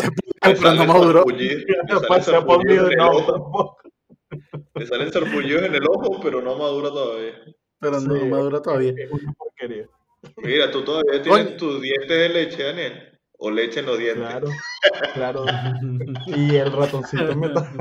De 2.89 2.97
nuevo 2.97 3.77
Le 4.75 4.87
salen 4.87 5.13
sarpullidos 5.13 5.65
en 5.65 5.75
el 5.75 5.87
ojo, 5.89 6.21
pero 6.23 6.41
no 6.41 6.57
madura 6.57 6.89
todavía. 6.89 7.35
Pero 7.79 8.01
no 8.01 8.27
madura 8.27 8.63
todavía. 8.63 8.95
Mira, 10.37 10.71
tú 10.71 10.85
todavía 10.85 11.23
tienes 11.23 11.57
tus 11.57 11.81
dientes 11.81 12.09
de 12.09 12.29
leche, 12.29 12.63
Daniel. 12.63 13.07
O 13.43 13.51
leche 13.51 13.81
en 13.81 13.87
los 13.87 13.99
dientes. 13.99 14.29
Claro, 14.29 14.49
claro. 15.15 15.45
Y 16.27 16.57
el 16.57 16.71
ratoncito 16.71 17.35
me 17.37 17.47
está. 17.47 17.73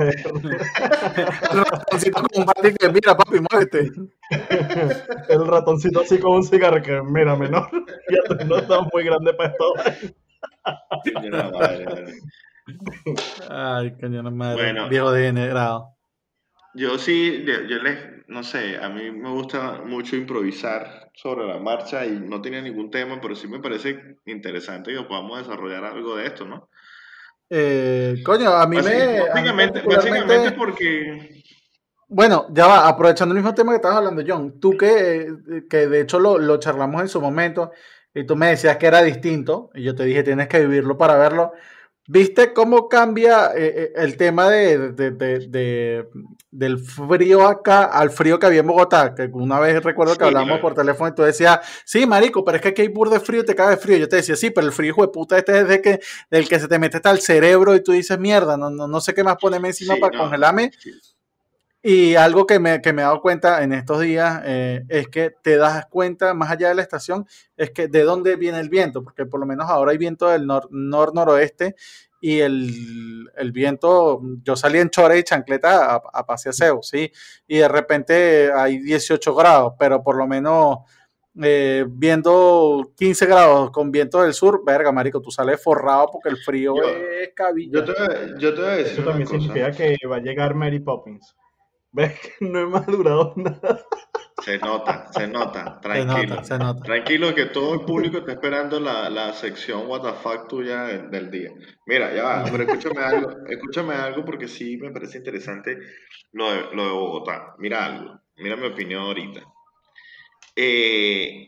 el 1.52 1.66
ratoncito 1.66 2.22
con 2.22 2.30
un 2.34 2.46
patín 2.46 2.76
que 2.80 2.90
mira, 2.90 3.18
papi, 3.18 3.40
muévete. 3.52 3.92
El 5.30 5.46
ratoncito 5.46 6.00
así 6.00 6.18
con 6.18 6.38
un 6.38 6.44
cigarro 6.44 6.82
que 6.82 7.02
mira, 7.02 7.36
menor. 7.36 7.70
Ya 8.10 8.46
no 8.46 8.58
está 8.58 8.82
muy 8.94 9.04
grande 9.04 9.34
para 9.34 9.50
esto. 9.50 9.74
Ay, 13.50 13.96
cañón 13.98 14.36
madre. 14.38 14.64
Bueno, 14.64 14.90
viejo 14.90 15.12
degenerado. 15.12 15.96
Yo 16.76 16.98
sí, 17.00 17.44
yo, 17.46 17.78
les, 17.82 18.28
no 18.28 18.44
sé, 18.44 18.78
a 18.78 18.90
mí 18.90 19.10
me 19.10 19.30
gusta 19.32 19.82
mucho 19.86 20.16
improvisar 20.16 21.10
sobre 21.16 21.48
la 21.48 21.60
marcha 21.60 22.06
y 22.06 22.20
no 22.20 22.42
tenía 22.42 22.62
ningún 22.62 22.92
tema, 22.92 23.20
pero 23.20 23.36
sí 23.36 23.48
me 23.48 23.60
parece 23.60 24.18
interesante 24.26 24.94
que 24.94 25.02
podamos 25.04 25.40
desarrollar 25.40 25.84
algo 25.84 26.16
de 26.16 26.28
esto, 26.28 26.46
¿no? 26.46 26.70
Eh, 27.50 28.22
coño, 28.24 28.52
a 28.52 28.68
mí 28.68 28.78
me. 28.78 29.22
Básicamente, 29.22 29.82
básicamente 29.82 30.52
porque. 30.52 31.44
Bueno, 32.08 32.48
ya 32.52 32.68
va, 32.68 32.88
aprovechando 32.88 33.34
el 33.34 33.42
mismo 33.42 33.54
tema 33.54 33.72
que 33.72 33.78
estabas 33.78 33.98
hablando, 33.98 34.24
John, 34.26 34.60
tú 34.60 34.78
que, 34.78 35.28
que 35.70 35.88
de 35.88 36.02
hecho 36.02 36.20
lo, 36.20 36.38
lo 36.38 36.58
charlamos 36.58 37.02
en 37.02 37.08
su 37.08 37.22
momento, 37.22 37.72
y 38.14 38.26
tú 38.26 38.36
me 38.36 38.48
decías 38.48 38.78
que 38.78 38.88
era 38.88 39.02
distinto, 39.02 39.70
y 39.74 39.84
yo 39.84 39.96
te 39.96 40.06
dije, 40.06 40.24
tienes 40.24 40.48
que 40.48 40.60
vivirlo 40.60 40.98
para 40.98 41.18
verlo. 41.18 41.52
¿Viste 42.12 42.54
cómo 42.54 42.90
cambia 42.90 43.52
eh, 43.56 43.72
eh, 43.76 43.94
el 43.98 44.18
tema 44.18 44.50
de, 44.50 46.08
del 46.50 46.80
frío 46.80 47.48
acá 47.48 47.84
al 47.84 48.10
frío 48.10 48.40
que 48.40 48.48
había 48.48 48.62
en 48.62 48.66
Bogotá? 48.66 49.14
Que 49.14 49.30
una 49.32 49.60
vez 49.60 49.84
recuerdo 49.84 50.16
que 50.16 50.24
hablamos 50.24 50.60
por 50.60 50.74
teléfono 50.74 51.12
y 51.12 51.14
tú 51.14 51.22
decías, 51.22 51.60
sí, 51.86 52.08
marico, 52.08 52.44
pero 52.44 52.56
es 52.56 52.64
que 52.64 52.70
aquí 52.70 52.82
hay 52.82 52.88
burde 52.88 53.20
de 53.20 53.24
frío 53.24 53.42
y 53.42 53.46
te 53.46 53.54
cae 53.54 53.70
de 53.70 53.78
frío. 53.78 53.96
Yo 53.98 54.10
te 54.10 54.16
decía, 54.16 54.36
sí, 54.36 54.50
pero 54.50 54.66
el 54.66 54.74
frío, 54.74 54.90
hijo 54.90 55.04
de 55.04 55.10
puta, 55.10 55.38
este 55.38 55.60
es 55.60 55.68
de 55.68 55.84
que, 55.84 56.00
del 56.32 56.50
que 56.50 56.60
se 56.60 56.68
te 56.68 56.80
mete 56.80 56.98
hasta 56.98 57.12
el 57.12 57.20
cerebro 57.20 57.76
y 57.76 57.84
tú 57.84 57.92
dices, 57.92 58.18
mierda, 58.18 58.58
no, 58.58 58.72
no, 58.72 58.88
no 58.88 59.02
sé 59.02 59.14
qué 59.14 59.24
más 59.24 59.36
ponerme 59.36 59.68
encima 59.68 59.96
para 60.02 60.18
congelarme. 60.18 60.72
Y 61.82 62.16
algo 62.16 62.46
que 62.46 62.60
me, 62.60 62.82
que 62.82 62.92
me, 62.92 63.02
he 63.02 63.06
dado 63.06 63.22
cuenta 63.22 63.64
en 63.64 63.72
estos 63.72 64.02
días 64.02 64.42
eh, 64.46 64.84
es 64.90 65.08
que 65.08 65.32
te 65.42 65.56
das 65.56 65.86
cuenta, 65.86 66.34
más 66.34 66.52
allá 66.52 66.68
de 66.68 66.76
la 66.76 66.82
estación, 66.82 67.26
es 67.56 67.72
que 67.72 67.88
de 67.88 68.04
dónde 68.04 68.36
viene 68.36 68.60
el 68.60 68.70
viento, 68.70 69.02
porque 69.02 69.26
por 69.26 69.40
lo 69.40 69.46
menos 69.46 69.70
ahora 69.70 69.92
hay 69.92 69.98
viento 69.98 70.28
del 70.28 70.46
nor-noroeste 70.46 71.76
y 72.20 72.40
el, 72.40 73.30
el, 73.38 73.52
viento, 73.54 74.22
yo 74.44 74.58
salí 74.58 74.80
en 74.80 74.90
chore 74.90 75.20
y 75.20 75.24
chancleta 75.24 75.96
a, 75.96 76.02
a 76.14 76.38
¿sí? 76.82 77.12
Y 77.48 77.58
de 77.60 77.68
repente 77.70 78.52
hay 78.54 78.80
18 78.80 79.34
grados, 79.34 79.74
pero 79.80 80.04
por 80.04 80.18
lo 80.18 80.28
menos 80.28 80.80
eh, 81.42 81.86
viendo 81.88 82.92
15 82.98 83.26
grados 83.26 83.72
con 83.72 83.92
viento 83.92 84.22
del 84.22 84.34
sur, 84.34 84.64
verga, 84.66 84.92
marico, 84.92 85.22
tú 85.22 85.32
sales 85.32 85.64
forrado 85.64 86.10
porque 86.12 86.28
el 86.28 86.38
frío 86.38 86.74
es 86.84 87.32
cabilla. 87.34 87.72
Yo 87.80 87.86
te, 87.86 87.94
yo 88.38 88.54
te 88.54 88.62
voy 88.62 88.70
a 88.70 88.76
decir 88.76 88.94
Eso 88.94 89.04
también 89.04 89.28
significa 89.28 89.72
que 89.72 89.96
va 90.06 90.18
a 90.18 90.22
llegar 90.22 90.56
Mary 90.56 90.80
Poppins. 90.80 91.36
Ves 91.92 92.20
que 92.20 92.46
no 92.46 92.60
he 92.60 92.66
madurado 92.66 93.34
nada. 93.38 93.86
Se 94.44 94.58
nota, 94.58 95.12
se 95.12 95.28
nota, 95.28 95.80
tranquilo. 95.82 96.44
Se 96.44 96.58
nota, 96.58 96.82
Tranquilo 96.82 97.36
que 97.36 97.48
todo 97.48 97.74
el 97.74 97.82
público 97.82 98.20
está 98.20 98.34
esperando 98.34 98.80
la, 98.80 99.10
la 99.10 99.34
sección 99.34 99.88
What 99.88 100.04
the 100.04 100.14
fuck 100.14 100.48
tuya 100.48 100.84
del, 100.84 101.30
día. 101.30 101.52
Mira, 101.86 102.14
ya 102.14 102.24
va, 102.24 102.46
pero 102.50 102.64
escúchame 102.64 103.02
algo, 103.02 103.32
escúchame 103.48 103.94
algo 103.96 104.24
porque 104.24 104.48
sí 104.48 104.78
me 104.78 104.92
parece 104.92 105.18
interesante 105.18 105.78
lo 106.32 106.52
de, 106.52 106.76
lo 106.76 106.86
de 106.86 106.92
Bogotá. 106.92 107.56
Mira 107.58 107.86
algo, 107.86 108.22
mira 108.38 108.56
mi 108.56 108.68
opinión 108.68 109.02
ahorita. 109.02 109.42
Eh, 110.56 111.48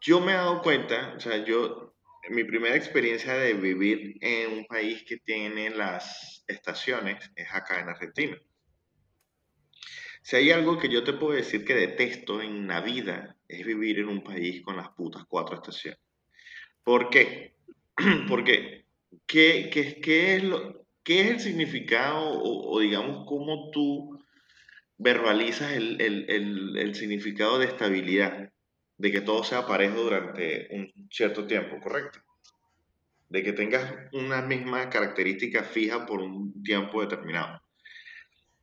yo 0.00 0.20
me 0.20 0.32
he 0.32 0.36
dado 0.36 0.62
cuenta, 0.62 1.14
o 1.16 1.20
sea, 1.20 1.44
yo, 1.44 1.94
mi 2.28 2.44
primera 2.44 2.76
experiencia 2.76 3.34
de 3.34 3.54
vivir 3.54 4.14
en 4.20 4.58
un 4.58 4.66
país 4.66 5.02
que 5.08 5.16
tiene 5.16 5.70
las 5.70 6.44
estaciones 6.46 7.30
es 7.34 7.52
acá 7.52 7.80
en 7.80 7.88
Argentina. 7.88 8.36
Si 10.24 10.36
hay 10.36 10.50
algo 10.52 10.78
que 10.78 10.88
yo 10.88 11.04
te 11.04 11.12
puedo 11.12 11.34
decir 11.34 11.66
que 11.66 11.74
detesto 11.74 12.40
en 12.40 12.66
la 12.66 12.80
vida 12.80 13.36
es 13.46 13.66
vivir 13.66 13.98
en 13.98 14.08
un 14.08 14.24
país 14.24 14.62
con 14.62 14.74
las 14.74 14.88
putas 14.88 15.24
cuatro 15.28 15.56
estaciones. 15.56 16.00
¿Por 16.82 17.10
qué? 17.10 17.56
Porque, 18.26 18.86
¿qué, 19.26 19.68
qué, 19.70 20.00
qué 20.00 20.36
es, 20.36 20.44
qué 21.02 21.20
es 21.20 21.30
el 21.30 21.40
significado 21.40 22.40
o, 22.42 22.80
digamos 22.80 23.26
cómo 23.28 23.70
tú 23.70 24.24
verbalizas 24.96 25.72
el, 25.72 26.00
el, 26.00 26.94
significado 26.94 27.58
de 27.58 27.66
estabilidad, 27.66 28.50
de 28.96 29.12
que 29.12 29.20
todo 29.20 29.44
sea 29.44 29.66
parejo 29.66 30.00
durante 30.00 30.68
un 30.70 30.90
cierto 31.10 31.46
tiempo, 31.46 31.78
¿correcto? 31.80 32.20
De 33.28 33.42
que 33.42 33.52
tengas 33.52 33.92
una 34.14 34.40
misma 34.40 34.88
característica 34.88 35.64
fija 35.64 36.06
por 36.06 36.22
un 36.22 36.62
tiempo 36.62 37.02
determinado. 37.02 37.63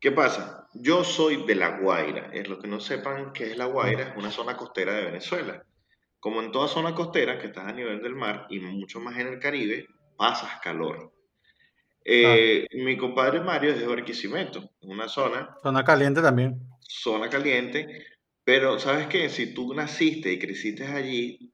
¿Qué 0.02 0.12
pasa? 0.12 0.68
Yo 0.74 1.04
soy 1.04 1.46
de 1.46 1.54
La 1.54 1.78
Guaira. 1.78 2.32
Es 2.34 2.50
lo 2.50 2.58
que 2.58 2.68
no 2.68 2.80
sepan 2.80 3.32
qué 3.34 3.52
es 3.52 3.58
La 3.58 3.66
Guaira, 3.66 4.10
es 4.10 4.18
una 4.18 4.32
zona 4.32 4.58
costera 4.58 4.94
de 4.94 5.06
Venezuela. 5.06 5.64
Como 6.20 6.42
en 6.42 6.52
toda 6.52 6.68
zona 6.68 6.96
costera, 6.96 7.38
que 7.38 7.48
estás 7.48 7.68
a 7.68 7.72
nivel 7.72 8.02
del 8.02 8.16
mar 8.16 8.48
y 8.50 8.60
mucho 8.60 9.00
más 9.00 9.16
en 9.20 9.28
el 9.28 9.40
Caribe, 9.40 9.86
pasas 10.18 10.60
calor. 10.60 11.14
Eh, 12.04 12.66
mi 12.74 12.98
compadre 12.98 13.42
Mario 13.42 13.74
es 13.74 13.80
de 13.80 13.86
Barquisimeto, 13.86 14.72
una 14.82 15.08
zona. 15.08 15.56
Zona 15.62 15.84
caliente 15.84 16.20
también. 16.20 16.60
Zona 16.80 17.30
caliente, 17.30 18.04
pero 18.44 18.80
sabes 18.80 19.06
que 19.06 19.30
si 19.30 19.54
tú 19.54 19.72
naciste 19.76 20.34
y 20.34 20.40
creciste 20.40 20.84
allí, 20.88 21.54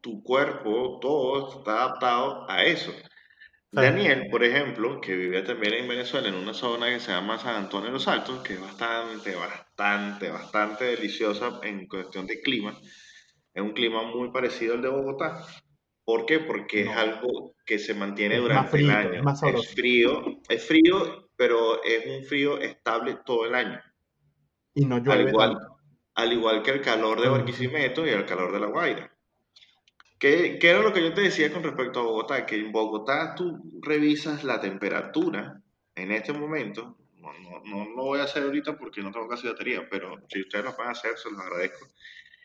tu 0.00 0.22
cuerpo, 0.22 1.00
todo 1.00 1.58
está 1.58 1.72
adaptado 1.72 2.48
a 2.48 2.62
eso. 2.62 2.92
Daniel, 3.72 4.26
por 4.30 4.42
ejemplo, 4.42 5.00
que 5.00 5.14
vive 5.14 5.42
también 5.42 5.74
en 5.74 5.88
Venezuela, 5.88 6.28
en 6.28 6.34
una 6.34 6.52
zona 6.54 6.88
que 6.88 6.98
se 6.98 7.12
llama 7.12 7.38
San 7.38 7.54
Antonio 7.54 7.86
de 7.86 7.92
los 7.92 8.08
Altos, 8.08 8.42
que 8.42 8.54
es 8.54 8.60
bastante, 8.60 9.34
bastante, 9.36 10.28
bastante 10.30 10.84
deliciosa 10.84 11.60
en 11.62 11.86
cuestión 11.86 12.26
de 12.26 12.40
clima. 12.40 12.76
Es 13.54 13.62
un 13.62 13.72
clima 13.72 14.02
muy 14.02 14.32
parecido 14.32 14.74
al 14.74 14.82
de 14.82 14.88
Bogotá. 14.88 15.46
¿Por 16.04 16.26
qué? 16.26 16.40
Porque 16.40 16.82
es 16.82 16.88
algo 16.88 17.54
que 17.64 17.78
se 17.78 17.94
mantiene 17.94 18.38
durante 18.38 18.78
el 18.78 18.90
año. 18.90 19.22
Es, 19.30 19.74
frío, 19.74 20.40
es 20.48 20.66
frío, 20.66 21.30
pero 21.36 21.82
es 21.84 22.06
un 22.06 22.24
frío 22.24 22.58
estable 22.58 23.18
todo 23.24 23.46
el 23.46 23.54
año. 23.54 23.80
Y 24.74 24.84
no 24.84 24.98
llueve. 24.98 25.22
Al 25.22 25.28
igual, 25.28 25.58
al 26.14 26.32
igual 26.32 26.62
que 26.62 26.72
el 26.72 26.80
calor 26.80 27.20
de 27.20 27.28
Barquisimeto 27.28 28.04
y 28.04 28.10
el 28.10 28.26
calor 28.26 28.52
de 28.52 28.60
La 28.60 28.66
Guaira. 28.66 29.16
¿Qué, 30.20 30.58
¿Qué, 30.60 30.68
era 30.68 30.82
lo 30.82 30.92
que 30.92 31.02
yo 31.02 31.14
te 31.14 31.22
decía 31.22 31.50
con 31.50 31.62
respecto 31.62 31.98
a 31.98 32.02
Bogotá? 32.02 32.44
Que 32.44 32.56
en 32.56 32.70
Bogotá 32.72 33.34
tú 33.34 33.58
revisas 33.80 34.44
la 34.44 34.60
temperatura 34.60 35.62
en 35.94 36.12
este 36.12 36.34
momento. 36.34 36.98
No, 37.14 37.32
no, 37.40 37.64
no 37.64 37.96
lo 37.96 38.02
voy 38.04 38.20
a 38.20 38.24
hacer 38.24 38.42
ahorita 38.42 38.76
porque 38.76 39.02
no 39.02 39.10
tengo 39.10 39.26
casi 39.26 39.48
batería, 39.48 39.88
pero 39.90 40.18
si 40.28 40.42
ustedes 40.42 40.66
lo 40.66 40.76
pueden 40.76 40.92
hacer, 40.92 41.16
se 41.16 41.30
los 41.30 41.40
agradezco. 41.40 41.86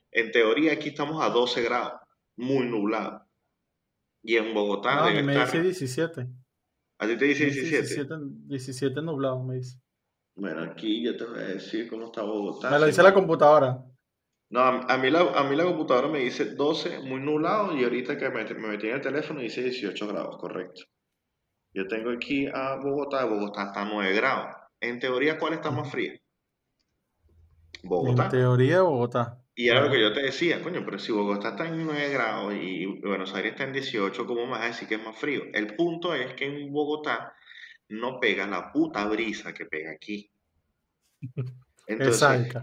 En 0.09 0.31
teoría 0.31 0.71
aquí 0.71 0.89
estamos 0.89 1.21
a 1.21 1.29
12 1.29 1.61
grados, 1.63 1.99
muy 2.37 2.65
nublado. 2.65 3.27
Y 4.23 4.37
en 4.37 4.53
Bogotá 4.53 5.11
no, 5.11 5.23
me 5.23 5.37
dice 5.37 5.61
17. 5.61 6.27
¿A 6.99 7.07
ti 7.07 7.17
te 7.17 7.25
dice 7.25 7.45
17? 7.45 7.77
17, 7.81 8.15
17 8.47 9.01
nublado, 9.01 9.43
me 9.43 9.55
dice. 9.55 9.81
Bueno, 10.37 10.63
aquí 10.63 11.03
yo 11.03 11.17
te 11.17 11.25
voy 11.25 11.39
a 11.39 11.47
decir 11.47 11.89
cómo 11.89 12.05
está 12.05 12.23
Bogotá. 12.23 12.71
Me 12.71 12.79
lo 12.79 12.85
dice 12.85 13.03
la 13.03 13.13
computadora. 13.13 13.83
No, 14.49 14.61
a, 14.61 14.97
mí 14.97 15.09
la, 15.09 15.21
a 15.21 15.43
mí 15.43 15.55
la 15.55 15.63
computadora 15.63 16.07
me 16.07 16.19
dice 16.19 16.55
12, 16.55 16.99
muy 16.99 17.19
nublado, 17.19 17.75
y 17.75 17.83
ahorita 17.83 18.17
que 18.17 18.29
me, 18.29 18.43
me 18.43 18.67
metí 18.67 18.87
en 18.87 18.95
el 18.95 19.01
teléfono 19.01 19.39
dice 19.39 19.63
18 19.63 20.07
grados, 20.07 20.37
correcto. 20.37 20.83
Yo 21.73 21.87
tengo 21.87 22.11
aquí 22.11 22.47
a 22.47 22.75
Bogotá, 22.75 23.25
Bogotá 23.25 23.65
está 23.65 23.81
a 23.81 23.85
9 23.85 24.13
grados. 24.13 24.55
En 24.79 24.99
teoría, 24.99 25.37
¿cuál 25.37 25.53
está 25.53 25.71
más 25.71 25.91
fría? 25.91 26.13
Bogotá. 27.83 28.25
En 28.25 28.29
teoría, 28.29 28.81
Bogotá. 28.81 29.41
Y 29.55 29.69
era 29.69 29.81
lo 29.81 29.91
que 29.91 30.01
yo 30.01 30.13
te 30.13 30.21
decía, 30.21 30.61
coño, 30.61 30.83
pero 30.85 30.99
si 30.99 31.11
Bogotá 31.11 31.49
está 31.49 31.67
en 31.67 31.83
9 31.83 32.09
grados 32.09 32.53
y 32.53 32.85
Buenos 33.01 33.33
Aires 33.33 33.53
está 33.53 33.63
en 33.63 33.73
18, 33.73 34.25
¿cómo 34.25 34.47
vas 34.47 34.61
a 34.61 34.67
decir 34.67 34.87
que 34.87 34.95
es 34.95 35.03
más 35.03 35.17
frío? 35.17 35.43
El 35.53 35.75
punto 35.75 36.13
es 36.13 36.33
que 36.33 36.45
en 36.45 36.71
Bogotá 36.71 37.33
no 37.89 38.19
pega 38.19 38.47
la 38.47 38.71
puta 38.71 39.05
brisa 39.07 39.53
que 39.53 39.65
pega 39.65 39.91
aquí. 39.91 40.31
Entonces, 41.87 42.53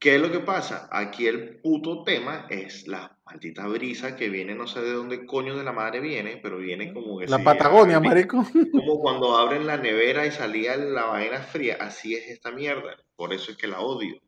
¿qué 0.00 0.16
es 0.16 0.20
lo 0.20 0.30
que 0.30 0.40
pasa? 0.40 0.88
Aquí 0.90 1.26
el 1.26 1.60
puto 1.60 2.02
tema 2.04 2.46
es 2.50 2.86
la 2.86 3.16
maldita 3.24 3.66
brisa 3.66 4.16
que 4.16 4.28
viene, 4.28 4.54
no 4.54 4.66
sé 4.66 4.80
de 4.80 4.92
dónde 4.92 5.26
coño 5.26 5.56
de 5.56 5.64
la 5.64 5.72
madre 5.72 6.00
viene, 6.00 6.38
pero 6.42 6.58
viene 6.58 6.92
como 6.92 7.18
que 7.18 7.26
La 7.26 7.42
Patagonia, 7.42 8.00
marico. 8.00 8.44
Como 8.72 9.00
cuando 9.00 9.36
abren 9.36 9.66
la 9.66 9.76
nevera 9.76 10.26
y 10.26 10.30
salía 10.30 10.76
la 10.76 11.06
vaina 11.06 11.40
fría, 11.40 11.78
así 11.80 12.14
es 12.14 12.28
esta 12.28 12.50
mierda. 12.50 12.96
Por 13.16 13.32
eso 13.32 13.50
es 13.50 13.56
que 13.56 13.66
la 13.66 13.80
odio 13.80 14.20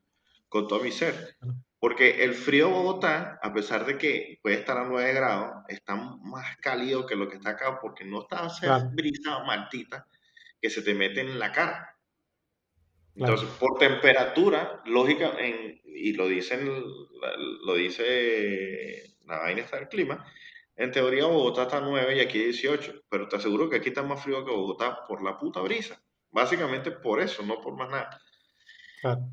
con 0.49 0.67
todo 0.67 0.81
mi 0.81 0.91
ser. 0.91 1.35
Porque 1.79 2.23
el 2.23 2.33
frío 2.33 2.69
Bogotá, 2.69 3.39
a 3.41 3.53
pesar 3.53 3.85
de 3.85 3.97
que 3.97 4.39
puede 4.41 4.57
estar 4.57 4.77
a 4.77 4.83
9 4.83 5.13
grados, 5.13 5.63
está 5.69 5.95
más 5.95 6.57
cálido 6.57 7.05
que 7.05 7.15
lo 7.15 7.29
que 7.29 7.37
está 7.37 7.51
acá 7.51 7.79
porque 7.81 8.03
no 8.03 8.21
está 8.23 8.47
esa 8.47 8.79
brisa 8.91 9.43
maldita 9.45 10.05
que 10.61 10.69
se 10.69 10.81
te 10.81 10.93
mete 10.93 11.21
en 11.21 11.39
la 11.39 11.51
cara. 11.53 11.95
Entonces, 13.19 13.49
por 13.59 13.77
temperatura, 13.77 14.81
lógica, 14.85 15.33
y 15.83 16.13
lo 16.13 16.27
dicen, 16.27 16.69
lo 17.65 17.75
dice 17.75 19.03
la 19.25 19.39
vaina 19.39 19.61
está 19.61 19.77
del 19.77 19.89
clima, 19.89 20.25
en 20.75 20.91
teoría 20.91 21.25
Bogotá 21.25 21.63
está 21.63 21.77
a 21.77 21.81
9 21.81 22.15
y 22.15 22.19
aquí 22.21 22.39
18, 22.39 23.03
pero 23.09 23.27
te 23.27 23.35
aseguro 23.35 23.69
que 23.69 23.75
aquí 23.75 23.89
está 23.89 24.03
más 24.03 24.23
frío 24.23 24.45
que 24.45 24.51
Bogotá 24.51 25.05
por 25.05 25.21
la 25.21 25.37
puta 25.37 25.59
brisa. 25.59 26.01
Básicamente 26.31 26.91
por 26.91 27.19
eso, 27.19 27.43
no 27.43 27.59
por 27.59 27.75
más 27.75 27.89
nada. 27.89 28.21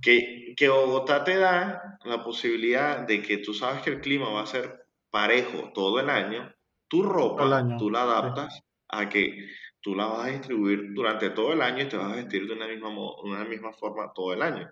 Que, 0.02 0.54
que 0.56 0.68
Bogotá 0.68 1.22
te 1.22 1.36
da 1.36 1.98
la 2.04 2.24
posibilidad 2.24 3.06
de 3.06 3.22
que 3.22 3.38
tú 3.38 3.54
sabes 3.54 3.82
que 3.82 3.90
el 3.90 4.00
clima 4.00 4.28
va 4.30 4.42
a 4.42 4.46
ser 4.46 4.86
parejo 5.10 5.70
todo 5.72 6.00
el 6.00 6.10
año, 6.10 6.52
tu 6.88 7.04
ropa 7.04 7.64
tú 7.78 7.90
la 7.90 8.02
adaptas 8.02 8.62
a 8.88 9.08
que 9.08 9.48
tú 9.86 9.94
la 9.94 10.06
vas 10.06 10.26
a 10.26 10.30
distribuir 10.30 10.92
durante 10.94 11.30
todo 11.30 11.52
el 11.52 11.62
año 11.62 11.84
y 11.84 11.88
te 11.88 11.96
vas 11.96 12.12
a 12.12 12.16
vestir 12.16 12.44
de 12.44 12.54
una 12.54 12.66
misma, 12.66 12.88
una 13.22 13.44
misma 13.44 13.72
forma 13.72 14.12
todo 14.12 14.32
el 14.32 14.42
año. 14.42 14.68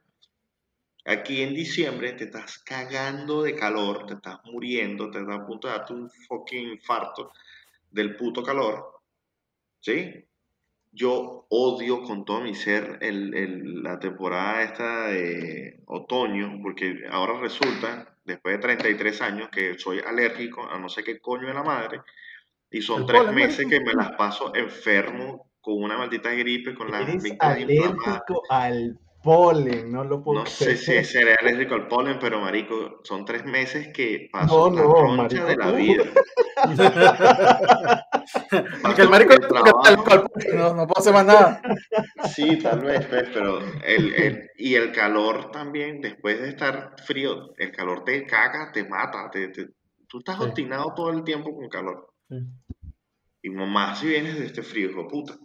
Aquí 1.04 1.40
en 1.40 1.54
diciembre 1.54 2.14
te 2.14 2.24
estás 2.24 2.58
cagando 2.58 3.44
de 3.44 3.54
calor, 3.54 4.06
te 4.06 4.14
estás 4.14 4.40
muriendo, 4.46 5.12
te 5.12 5.20
estás 5.20 5.36
a 5.38 5.46
punto 5.46 5.68
de 5.68 5.74
darte 5.74 5.92
un 5.92 6.10
fucking 6.10 6.72
infarto 6.72 7.30
del 7.92 8.16
puto 8.16 8.42
calor. 8.42 9.02
¿Sí? 9.78 10.26
yo 10.90 11.46
odio 11.48 12.02
con 12.02 12.24
todo 12.24 12.40
mi 12.40 12.54
ser 12.54 12.98
el, 13.00 13.82
la 13.84 14.00
temporada 14.00 14.62
esta 14.62 15.06
de 15.08 15.80
otoño, 15.86 16.58
porque 16.60 17.04
ahora 17.08 17.40
resulta, 17.40 18.16
después 18.24 18.56
de 18.56 18.62
33 18.62 19.22
años, 19.22 19.48
que 19.50 19.78
soy 19.78 20.00
alérgico 20.04 20.68
a 20.68 20.78
no 20.78 20.88
sé 20.88 21.04
qué 21.04 21.20
coño 21.20 21.48
de 21.48 21.54
la 21.54 21.62
madre, 21.62 22.00
y 22.74 22.82
son 22.82 23.06
tres 23.06 23.32
meses 23.32 23.66
que 23.70 23.80
me 23.80 23.92
las 23.92 24.16
paso 24.16 24.52
enfermo 24.52 25.48
con 25.60 25.80
una 25.80 25.96
maldita 25.96 26.32
gripe, 26.32 26.74
con 26.74 26.90
la 26.90 27.02
Eres 27.02 27.22
alérgico 27.38 28.42
al 28.50 28.98
polen, 29.22 29.92
no 29.92 30.02
lo 30.02 30.24
puedo 30.24 30.40
No 30.40 30.46
sé 30.46 30.76
si 30.76 31.04
seré 31.04 31.36
alérgico 31.40 31.76
al 31.76 31.86
polen, 31.86 32.18
pero 32.20 32.40
marico, 32.40 32.98
son 33.04 33.24
tres 33.24 33.44
meses 33.44 33.92
que 33.94 34.28
paso 34.30 34.70
no, 34.70 35.14
no, 35.14 35.16
la 35.16 35.28
de 35.28 35.56
la 35.56 35.70
vida. 35.70 36.02
Porque 38.82 39.02
el 39.02 39.08
marico 39.08 39.34
no, 39.36 40.74
no 40.74 40.86
puedo 40.88 40.98
hacer 40.98 41.12
más 41.12 41.26
nada. 41.26 41.62
Sí, 42.34 42.58
tal 42.58 42.80
vez, 42.80 43.06
pues, 43.06 43.28
pero 43.32 43.60
el, 43.84 44.14
el, 44.14 44.50
y 44.58 44.74
el 44.74 44.90
calor 44.90 45.52
también, 45.52 46.00
después 46.00 46.40
de 46.40 46.48
estar 46.48 46.96
frío, 47.06 47.54
el 47.56 47.70
calor 47.70 48.02
te 48.02 48.26
caga, 48.26 48.72
te 48.72 48.82
mata, 48.82 49.30
te, 49.30 49.52
tú 50.08 50.18
estás 50.18 50.40
obstinado 50.40 50.92
todo 50.94 51.10
el 51.10 51.22
tiempo 51.22 51.54
con 51.54 51.68
calor. 51.68 52.13
Y 53.42 53.50
más 53.50 54.00
si 54.00 54.08
vienes 54.08 54.38
de 54.38 54.46
este 54.46 54.62
frío, 54.62 54.90
hijo 54.90 55.06
puta. 55.06 55.38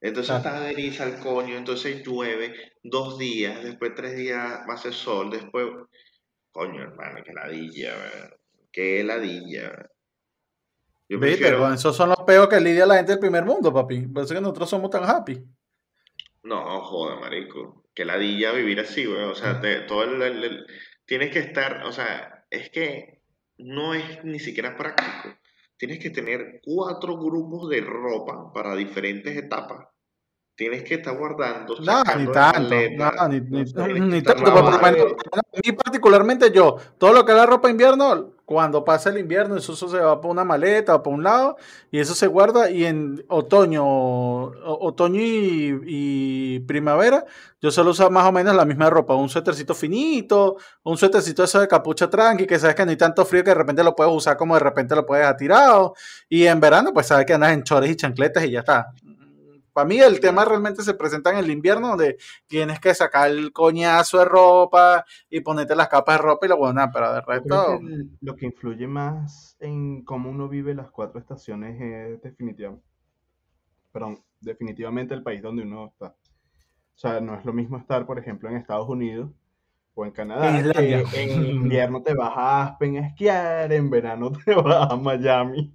Entonces 0.00 0.34
está 0.34 0.60
de 0.60 0.96
al 0.98 1.20
coño, 1.20 1.56
entonces 1.56 2.02
llueve 2.02 2.54
dos 2.82 3.18
días, 3.18 3.62
después 3.62 3.94
tres 3.94 4.16
días 4.16 4.60
va 4.68 4.74
a 4.74 4.78
ser 4.78 4.94
sol, 4.94 5.30
después. 5.30 5.66
Coño, 6.50 6.82
hermano, 6.82 7.20
qué 7.24 7.32
ladilla, 7.32 7.94
qué 8.72 9.04
ladilla. 9.04 9.90
Yo 11.08 11.20
Viste, 11.20 11.54
esos 11.74 11.94
son 11.94 12.08
los 12.08 12.20
peos 12.20 12.48
que 12.48 12.60
lidia 12.60 12.86
la 12.86 12.96
gente 12.96 13.12
del 13.12 13.20
primer 13.20 13.44
mundo, 13.44 13.72
papi. 13.72 14.06
Por 14.06 14.24
eso 14.24 14.34
que 14.34 14.40
nosotros 14.40 14.70
somos 14.70 14.90
tan 14.90 15.04
happy. 15.04 15.40
No, 16.42 16.80
joder, 16.80 17.20
marico. 17.20 17.84
Que 17.94 18.04
ladilla 18.04 18.52
vivir 18.52 18.80
así, 18.80 19.04
güey. 19.04 19.22
O 19.22 19.34
sea, 19.34 19.60
todo 19.86 20.04
el, 20.04 20.66
tienes 21.04 21.30
que 21.30 21.40
estar, 21.40 21.84
o 21.84 21.92
sea, 21.92 22.46
es 22.50 22.70
que 22.70 23.22
no 23.58 23.94
es 23.94 24.24
ni 24.24 24.38
siquiera 24.38 24.76
práctico 24.76 25.36
tienes 25.80 25.98
que 25.98 26.10
tener 26.10 26.60
cuatro 26.62 27.16
grupos 27.16 27.70
de 27.70 27.80
ropa 27.80 28.52
para 28.52 28.76
diferentes 28.76 29.34
etapas. 29.34 29.88
Tienes 30.54 30.84
que 30.84 30.96
estar 30.96 31.16
guardando. 31.16 31.74
No, 31.80 32.02
ni 32.18 32.26
tanto. 32.30 32.74
no, 32.98 33.28
ni, 33.28 33.40
ni, 33.40 34.22
tanto. 34.22 35.16
Ni 35.64 35.72
particularmente 35.72 36.52
yo, 36.52 36.76
todo 36.98 37.14
lo 37.14 37.24
que 37.24 37.32
es 37.32 37.38
la 37.38 37.46
ropa 37.46 37.70
invierno, 37.70 38.34
cuando 38.50 38.82
pasa 38.84 39.10
el 39.10 39.18
invierno, 39.18 39.56
eso, 39.56 39.76
se 39.76 39.96
va 40.00 40.20
por 40.20 40.28
una 40.28 40.42
maleta 40.42 40.96
o 40.96 41.02
por 41.04 41.14
un 41.14 41.22
lado 41.22 41.56
y 41.92 42.00
eso 42.00 42.16
se 42.16 42.26
guarda. 42.26 42.68
Y 42.68 42.84
en 42.84 43.24
otoño, 43.28 43.84
otoño 43.84 45.20
y, 45.22 46.58
primavera, 46.66 47.24
yo 47.62 47.70
suelo 47.70 47.90
usar 47.92 48.10
más 48.10 48.26
o 48.26 48.32
menos 48.32 48.56
la 48.56 48.64
misma 48.64 48.90
ropa. 48.90 49.14
Un 49.14 49.28
suétercito 49.28 49.72
finito, 49.72 50.56
un 50.82 50.98
suétercito 50.98 51.44
eso 51.44 51.60
de 51.60 51.68
capucha 51.68 52.10
tranqui, 52.10 52.44
que 52.44 52.58
sabes 52.58 52.74
que 52.74 52.84
no 52.84 52.90
hay 52.90 52.96
tanto 52.96 53.24
frío 53.24 53.44
que 53.44 53.50
de 53.50 53.54
repente 53.54 53.84
lo 53.84 53.94
puedes 53.94 54.12
usar 54.12 54.36
como 54.36 54.54
de 54.54 54.60
repente 54.60 54.96
lo 54.96 55.06
puedes 55.06 55.22
dejar 55.22 55.36
tirado. 55.36 55.94
Y 56.28 56.46
en 56.46 56.58
verano, 56.58 56.92
pues 56.92 57.06
sabes 57.06 57.26
que 57.26 57.34
andas 57.34 57.52
en 57.52 57.62
chores 57.62 57.88
y 57.88 57.94
chancletas 57.94 58.44
y 58.44 58.50
ya 58.50 58.60
está 58.60 58.88
Para 59.72 59.86
mí 59.86 59.98
el 59.98 60.20
tema 60.20 60.44
realmente 60.44 60.82
se 60.82 60.94
presenta 60.94 61.30
en 61.30 61.38
el 61.38 61.50
invierno, 61.50 61.88
donde 61.88 62.18
tienes 62.46 62.80
que 62.80 62.94
sacar 62.94 63.30
el 63.30 63.52
coñazo 63.52 64.18
de 64.18 64.24
ropa 64.24 65.04
y 65.28 65.40
ponerte 65.40 65.74
las 65.76 65.88
capas 65.88 66.16
de 66.16 66.22
ropa 66.22 66.46
y 66.46 66.48
lo 66.48 66.56
bueno, 66.56 66.88
pero 66.92 67.12
de 67.12 67.20
resto... 67.20 67.80
lo 68.20 68.36
que 68.36 68.46
influye 68.46 68.86
más 68.86 69.56
en 69.60 70.04
cómo 70.04 70.30
uno 70.30 70.48
vive 70.48 70.74
las 70.74 70.90
cuatro 70.90 71.20
estaciones 71.20 71.80
es 71.80 72.22
definitivamente, 72.22 72.84
perdón, 73.92 74.22
definitivamente 74.40 75.14
el 75.14 75.22
país 75.22 75.42
donde 75.42 75.62
uno 75.62 75.86
está. 75.86 76.06
O 76.06 76.98
sea, 77.00 77.20
no 77.20 77.34
es 77.34 77.44
lo 77.44 77.52
mismo 77.52 77.78
estar, 77.78 78.06
por 78.06 78.18
ejemplo, 78.18 78.48
en 78.48 78.56
Estados 78.56 78.88
Unidos 78.88 79.30
o 79.94 80.04
en 80.04 80.12
Canadá, 80.12 80.60
en 81.14 81.46
invierno 81.46 82.02
te 82.02 82.14
vas 82.14 82.32
a 82.36 82.62
Aspen 82.64 82.96
a 82.98 83.06
esquiar, 83.08 83.72
en 83.72 83.90
verano 83.90 84.30
te 84.44 84.54
vas 84.54 84.92
a 84.92 84.96
Miami 84.96 85.74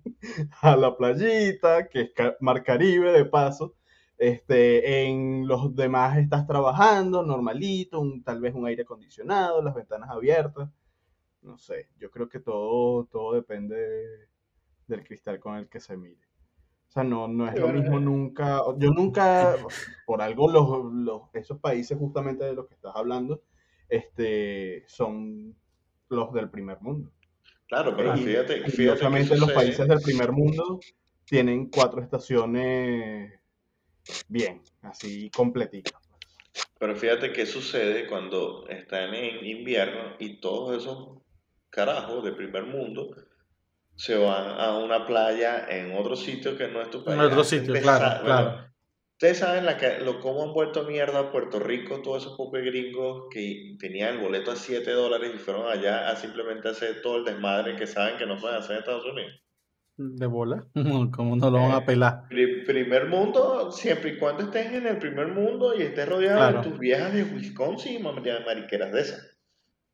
a 0.62 0.76
la 0.76 0.96
playita, 0.96 1.88
que 1.88 2.02
es 2.02 2.12
Mar 2.40 2.64
Caribe 2.64 3.12
de 3.12 3.26
paso. 3.26 3.76
Este, 4.18 5.04
en 5.04 5.46
los 5.48 5.76
demás 5.76 6.18
estás 6.18 6.48
trabajando 6.48 7.22
normalito, 7.24 8.02
tal 8.24 8.40
vez 8.40 8.54
un 8.56 8.66
aire 8.66 8.84
acondicionado, 8.84 9.62
las 9.62 9.76
ventanas 9.76 10.10
abiertas. 10.10 10.70
No 11.42 11.58
sé, 11.58 11.90
yo 12.00 12.10
creo 12.10 12.30
que 12.30 12.40
todo, 12.40 13.06
todo 13.06 13.34
depende 13.34 13.76
del 14.88 15.04
cristal 15.04 15.40
con 15.40 15.58
el 15.58 15.68
que 15.68 15.80
se 15.80 15.98
mire. 15.98 16.26
O 16.88 16.92
sea, 16.92 17.04
no, 17.04 17.28
no 17.28 17.48
es 17.48 17.60
lo 17.60 17.68
mismo 17.70 18.00
nunca. 18.00 18.62
Yo 18.78 18.92
nunca, 18.92 19.58
por 20.06 20.22
algo, 20.22 20.50
los, 20.50 21.22
esos 21.34 21.60
países 21.60 21.98
justamente 21.98 22.46
de 22.46 22.54
los 22.54 22.68
que 22.68 22.76
estás 22.76 22.96
hablando, 22.96 23.44
este, 23.90 24.84
son 24.88 25.56
los 26.10 26.32
del 26.34 26.50
primer 26.50 26.80
mundo. 26.82 27.12
Claro, 27.68 27.96
pero 27.98 28.16
fíjate, 28.16 28.70
fíjate 28.70 29.38
los 29.38 29.52
países 29.52 29.88
del 29.88 30.00
primer 30.00 30.32
mundo 30.32 30.80
tienen 31.26 31.70
cuatro 31.70 32.02
estaciones 32.02 33.34
bien, 34.28 34.62
así 34.82 35.30
completitas. 35.30 35.94
Pero 36.80 36.96
fíjate 36.96 37.34
qué 37.34 37.46
sucede 37.46 38.08
cuando 38.08 38.68
están 38.68 39.14
en 39.14 39.46
invierno 39.46 40.16
y 40.20 40.40
todos 40.40 40.82
esos 40.82 41.22
carajos 41.70 42.24
de 42.24 42.32
primer 42.32 42.64
mundo 42.64 43.16
se 43.96 44.18
van 44.18 44.60
a 44.60 44.78
una 44.78 45.06
playa 45.06 45.68
en 45.70 45.96
otro 45.98 46.16
sitio 46.16 46.58
que 46.58 46.68
no 46.68 46.82
es 46.82 46.90
tu 46.90 47.04
país. 47.04 47.18
En 47.18 47.26
otro 47.26 47.44
sitio, 47.44 47.74
claro, 47.82 48.24
claro. 48.24 48.66
Ustedes 49.14 49.38
saben 49.38 49.66
la 49.66 49.78
que, 49.78 50.00
lo, 50.00 50.20
cómo 50.20 50.44
han 50.44 50.52
vuelto 50.52 50.84
mierda 50.84 51.20
a 51.20 51.32
Puerto 51.32 51.58
Rico 51.58 52.02
todos 52.02 52.24
esos 52.24 52.36
pocos 52.36 52.60
gringos 52.62 53.28
que 53.32 53.78
tenían 53.80 54.16
el 54.16 54.22
boleto 54.22 54.52
a 54.52 54.58
7 54.58 54.92
dólares 54.92 55.32
y 55.34 55.38
fueron 55.38 55.72
allá 55.72 56.10
a 56.10 56.18
simplemente 56.18 56.68
hacer 56.68 57.02
todo 57.02 57.20
el 57.20 57.24
desmadre 57.24 57.78
que 57.78 57.88
saben 57.88 58.18
que 58.18 58.26
no 58.26 58.38
pueden 58.38 58.58
hacer 58.58 58.74
en 58.74 58.80
Estados 58.80 59.06
Unidos. 59.06 59.42
¿De 59.98 60.26
bola? 60.26 60.66
¿Cómo 61.16 61.36
no 61.36 61.50
lo 61.50 61.60
van 61.60 61.72
a 61.72 61.78
eh, 61.78 61.86
pelar? 61.86 62.24
primer 62.66 63.08
mundo, 63.08 63.72
siempre 63.72 64.12
y 64.12 64.18
cuando 64.18 64.44
estés 64.44 64.74
en 64.74 64.88
el 64.88 64.98
primer 64.98 65.28
mundo 65.30 65.74
y 65.76 65.84
estés 65.84 66.08
rodeado 66.08 66.62
de 66.62 66.70
tus 66.70 66.80
viejas 66.80 67.14
de 67.14 67.24
Wisconsin 67.24 68.00
y 68.00 68.04
mariqueras 68.04 68.92
de 68.92 69.02
esas. 69.02 69.36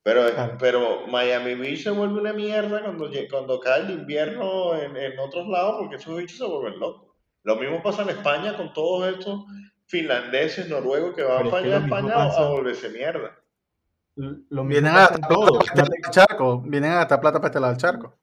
Pero, 0.03 0.23
pero 0.57 1.05
Miami 1.07 1.53
Beach 1.53 1.83
se 1.83 1.91
vuelve 1.91 2.19
una 2.19 2.33
mierda 2.33 2.81
cuando, 2.81 3.07
cuando 3.29 3.59
cae 3.59 3.81
el 3.81 3.91
invierno 3.91 4.75
en, 4.75 4.97
en 4.97 5.19
otros 5.19 5.47
lados 5.47 5.75
porque 5.79 5.97
esos 5.97 6.17
bichos 6.17 6.39
se 6.39 6.45
vuelven 6.45 6.79
locos. 6.79 7.11
Lo 7.43 7.55
mismo 7.55 7.83
pasa 7.83 8.01
en 8.03 8.09
España 8.09 8.57
con 8.57 8.73
todos 8.73 9.13
estos 9.13 9.45
finlandeses, 9.85 10.69
noruegos 10.69 11.15
que 11.15 11.23
van 11.23 11.49
para 11.49 11.65
allá 11.65 11.77
a 11.77 11.79
España 11.79 12.13
a 12.15 12.49
volverse 12.49 12.89
mierda. 12.89 13.37
vienen 14.15 14.95
a 14.95 14.99
gastar 14.99 15.27
plata 15.27 15.59
para 15.75 16.11
charco. 16.11 16.61
Vienen 16.61 16.91
a 16.91 16.95
gastar 16.95 17.21
plata 17.21 17.39
para 17.39 17.47
este 17.49 17.59
lado 17.59 17.73
del 17.73 17.81
charco. 17.81 18.15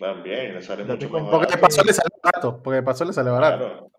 También, 0.00 0.54
les 0.54 0.64
sale 0.64 0.84
mucho 0.84 1.08
Porque 1.08 1.52
de 1.52 1.58
paso 1.58 1.84
le 1.84 1.92
sale 1.92 2.08
barato. 2.22 2.62
Porque 2.62 2.76
de 2.76 2.82
paso 2.82 3.04
le 3.04 3.12
sale 3.12 3.30
barato 3.30 3.90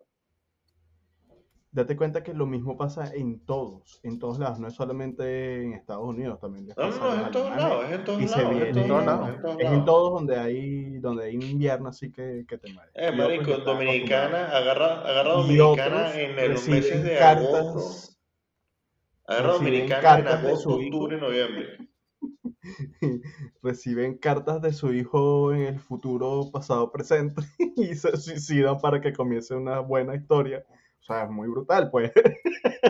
date 1.72 1.96
cuenta 1.96 2.22
que 2.22 2.34
lo 2.34 2.46
mismo 2.46 2.78
pasa 2.78 3.12
en 3.14 3.40
todos, 3.46 4.02
en 4.04 4.20
todos 4.20 4.40
lados, 4.40 4.60
no 4.60 4.68
es 4.68 4.74
solamente 4.74 5.64
en 5.64 5.74
Estados 5.74 6.04
Unidos, 6.04 6.40
también. 6.40 6.68
No, 6.68 6.90
no, 6.90 7.14
es 7.14 7.22
en 7.22 7.32
todos 7.32 7.56
lados, 7.56 7.86
es 7.86 7.92
en 7.92 8.04
todos 8.04 8.22
lados. 8.22 8.62
Es 8.62 8.78
en 8.78 8.88
todos 8.88 9.06
lados. 9.06 9.30
Es 9.58 9.72
en 9.72 9.86
todos 9.86 10.14
donde 10.14 10.38
hay, 10.38 11.00
donde 11.00 11.26
hay 11.26 11.36
invierno, 11.36 11.90
así 11.90 12.12
que, 12.12 12.46
que 12.48 12.58
te 12.58 12.72
mueres. 12.74 12.92
Eh, 12.96 13.12
marico, 13.12 13.58
Dominicana, 13.58 14.50
agarra, 14.50 15.02
agarra 15.02 15.34
Dominicana 15.34 16.14
en 16.14 16.54
los 16.54 16.68
meses 16.68 17.04
de 17.04 17.20
agosto. 17.20 18.14
Agarra 19.28 19.54
Dominicana 19.54 20.20
en 20.20 20.28
agosto, 20.28 20.72
octubre, 20.72 21.18
noviembre. 21.18 21.91
reciben 23.64 24.18
cartas 24.18 24.62
de 24.62 24.74
su 24.74 24.94
hijo 24.94 25.54
en 25.54 25.62
el 25.62 25.80
futuro, 25.80 26.50
pasado, 26.52 26.92
presente 26.92 27.42
y 27.76 27.96
se 27.96 28.16
suicidan 28.18 28.80
para 28.80 29.02
que 29.02 29.14
comience 29.14 29.56
una 29.56 29.80
buena 29.80 30.16
historia 30.16 30.66
o 31.02 31.04
sea, 31.04 31.24
es 31.24 31.32
muy 31.32 31.48
brutal, 31.48 31.90
pues. 31.90 32.12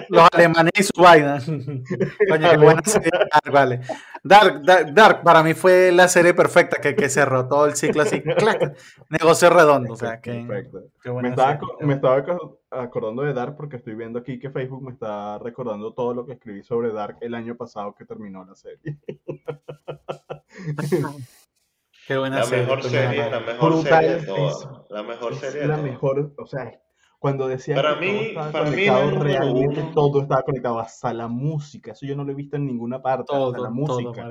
Los 0.09 0.27
alemanes 0.33 0.73
y 0.77 0.83
su 0.83 1.01
vaina. 1.01 1.39
Coño, 2.29 2.49
qué 2.51 2.57
buena 2.57 2.81
serie 2.83 3.09
Dark, 3.11 3.53
vale. 3.53 3.79
Dark, 4.21 4.63
Dark, 4.93 5.23
para 5.23 5.41
mí 5.43 5.53
fue 5.53 5.93
la 5.93 6.09
serie 6.09 6.33
perfecta 6.33 6.81
que, 6.81 6.93
que 6.93 7.07
cerró 7.07 7.47
todo 7.47 7.67
el 7.67 7.75
ciclo 7.75 8.01
así. 8.01 8.21
¡clac! 8.21 8.77
Negocio 9.09 9.49
redondo. 9.49 9.93
O 9.93 9.95
sea, 9.95 10.19
que, 10.19 10.33
me, 10.41 11.29
estaba, 11.29 11.59
me 11.79 11.93
estaba 11.93 12.25
acordando 12.69 13.23
de 13.23 13.33
Dark 13.33 13.55
porque 13.55 13.77
estoy 13.77 13.95
viendo 13.95 14.19
aquí 14.19 14.39
que 14.39 14.49
Facebook 14.49 14.83
me 14.83 14.91
está 14.91 15.39
recordando 15.39 15.93
todo 15.93 16.13
lo 16.13 16.25
que 16.25 16.33
escribí 16.33 16.63
sobre 16.63 16.91
Dark 16.91 17.17
el 17.21 17.33
año 17.33 17.55
pasado 17.55 17.95
que 17.95 18.03
terminó 18.03 18.43
la 18.43 18.55
serie. 18.55 18.97
Qué 22.07 22.17
buena 22.17 22.39
la 22.39 22.45
Mejor 22.45 22.83
serie 22.83 23.29
la 23.29 23.39
mejor 23.39 23.83
serie 23.83 24.15
de 24.15 24.25
todas. 24.25 24.67
La 24.89 25.03
mejor 25.03 25.35
serie 25.35 25.65
La 25.65 25.77
mejor, 25.77 26.33
o 26.37 26.45
sea, 26.45 26.77
cuando 27.21 27.47
decía 27.47 27.75
para 27.75 27.99
que 27.99 28.05
mí, 28.07 28.33
todo 28.33 28.47
estaba 28.47 28.63
conectado, 28.65 29.19
realmente 29.19 29.91
todo 29.93 30.21
estaba 30.23 30.41
conectado 30.41 30.79
hasta 30.79 31.13
la 31.13 31.27
música. 31.27 31.91
Eso 31.91 32.07
yo 32.07 32.15
no 32.15 32.23
lo 32.23 32.31
he 32.31 32.33
visto 32.33 32.55
en 32.55 32.65
ninguna 32.65 32.99
parte, 32.99 33.25
todo, 33.27 33.51
hasta 33.51 33.59
la 33.59 33.69
música. 33.69 34.27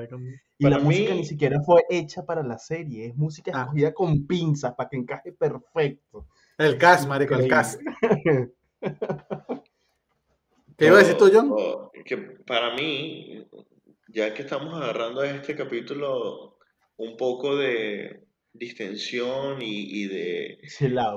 y 0.57 0.67
la 0.67 0.77
música 0.77 1.13
ni 1.13 1.23
siquiera 1.23 1.61
fue 1.61 1.85
hecha 1.89 2.25
para 2.25 2.43
la 2.43 2.59
serie, 2.59 3.05
es 3.05 3.15
música 3.15 3.53
ah. 3.55 3.61
escogida 3.61 3.93
con 3.93 4.27
pinzas 4.27 4.73
para 4.73 4.89
que 4.89 4.97
encaje 4.97 5.31
perfecto. 5.31 6.27
El 6.57 6.77
cast, 6.77 7.07
marico, 7.07 7.33
el 7.35 7.47
cast. 7.47 7.79
¿Qué 10.77 10.87
iba 10.87 10.97
a 10.97 10.99
decir 10.99 11.15
tú, 11.15 11.31
John? 11.33 11.55
Que 12.03 12.17
para 12.17 12.75
mí, 12.75 13.47
ya 14.09 14.33
que 14.33 14.41
estamos 14.41 14.73
agarrando 14.73 15.23
este 15.23 15.55
capítulo 15.55 16.57
un 16.97 17.15
poco 17.15 17.55
de 17.55 18.25
distensión 18.53 19.59
y, 19.61 20.07
de, 20.07 20.59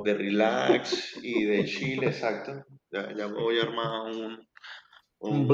de 0.05 0.15
relax 0.15 1.19
y 1.23 1.45
de 1.45 1.65
chile, 1.65 2.07
exacto. 2.07 2.65
Ya, 2.91 3.13
ya 3.15 3.27
voy 3.27 3.59
a 3.59 3.63
armar 3.63 4.13
un, 4.13 4.49
un, 5.19 5.51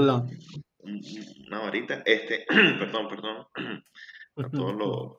una 1.47 1.59
varita. 1.59 2.03
Este, 2.05 2.45
perdón, 2.49 3.09
perdón. 3.09 3.47
A 4.37 4.51
todos 4.51 4.75
los. 4.77 5.17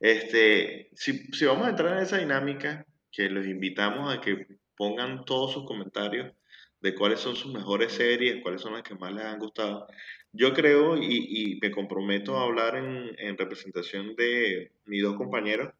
Este, 0.00 0.90
si, 0.94 1.26
si 1.32 1.44
vamos 1.44 1.66
a 1.66 1.70
entrar 1.70 1.96
en 1.96 2.02
esa 2.02 2.18
dinámica, 2.18 2.86
que 3.10 3.28
los 3.30 3.46
invitamos 3.46 4.14
a 4.14 4.20
que 4.20 4.46
pongan 4.76 5.24
todos 5.24 5.52
sus 5.52 5.64
comentarios 5.64 6.32
de 6.80 6.94
cuáles 6.94 7.20
son 7.20 7.36
sus 7.36 7.52
mejores 7.52 7.92
series, 7.92 8.42
cuáles 8.42 8.60
son 8.60 8.74
las 8.74 8.82
que 8.82 8.94
más 8.94 9.12
les 9.12 9.24
han 9.24 9.38
gustado. 9.38 9.86
Yo 10.32 10.52
creo 10.52 10.96
y, 10.96 11.06
y 11.06 11.58
me 11.60 11.70
comprometo 11.70 12.36
a 12.36 12.44
hablar 12.44 12.76
en, 12.76 13.14
en, 13.18 13.36
representación 13.36 14.14
de 14.14 14.72
mis 14.84 15.02
dos 15.02 15.16
compañeros 15.16 15.72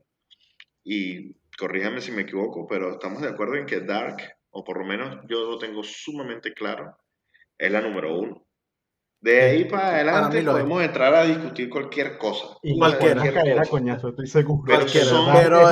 y 0.82 1.34
corríjame 1.58 2.00
si 2.00 2.12
me 2.12 2.22
equivoco, 2.22 2.66
pero 2.66 2.92
estamos 2.92 3.22
de 3.22 3.28
acuerdo 3.28 3.56
en 3.56 3.66
que 3.66 3.80
Dark, 3.80 4.16
o 4.50 4.64
por 4.64 4.78
lo 4.78 4.86
menos 4.86 5.18
yo 5.28 5.50
lo 5.50 5.58
tengo 5.58 5.82
sumamente 5.84 6.54
claro, 6.54 6.96
es 7.58 7.70
la 7.70 7.80
número 7.80 8.18
uno. 8.18 8.44
De 9.20 9.42
ahí 9.42 9.64
para 9.64 9.96
adelante 9.96 10.42
podemos 10.42 10.80
entrar 10.82 11.12
a 11.12 11.24
discutir 11.24 11.68
cualquier 11.68 12.16
cosa. 12.18 12.56
Y 12.62 12.78
cualquier 12.78 13.16
coñazo, 13.68 14.10
estoy 14.10 14.28
seguro. 14.28 14.62
Pero, 14.64 14.88
son, 14.88 15.32
pero, 15.34 15.66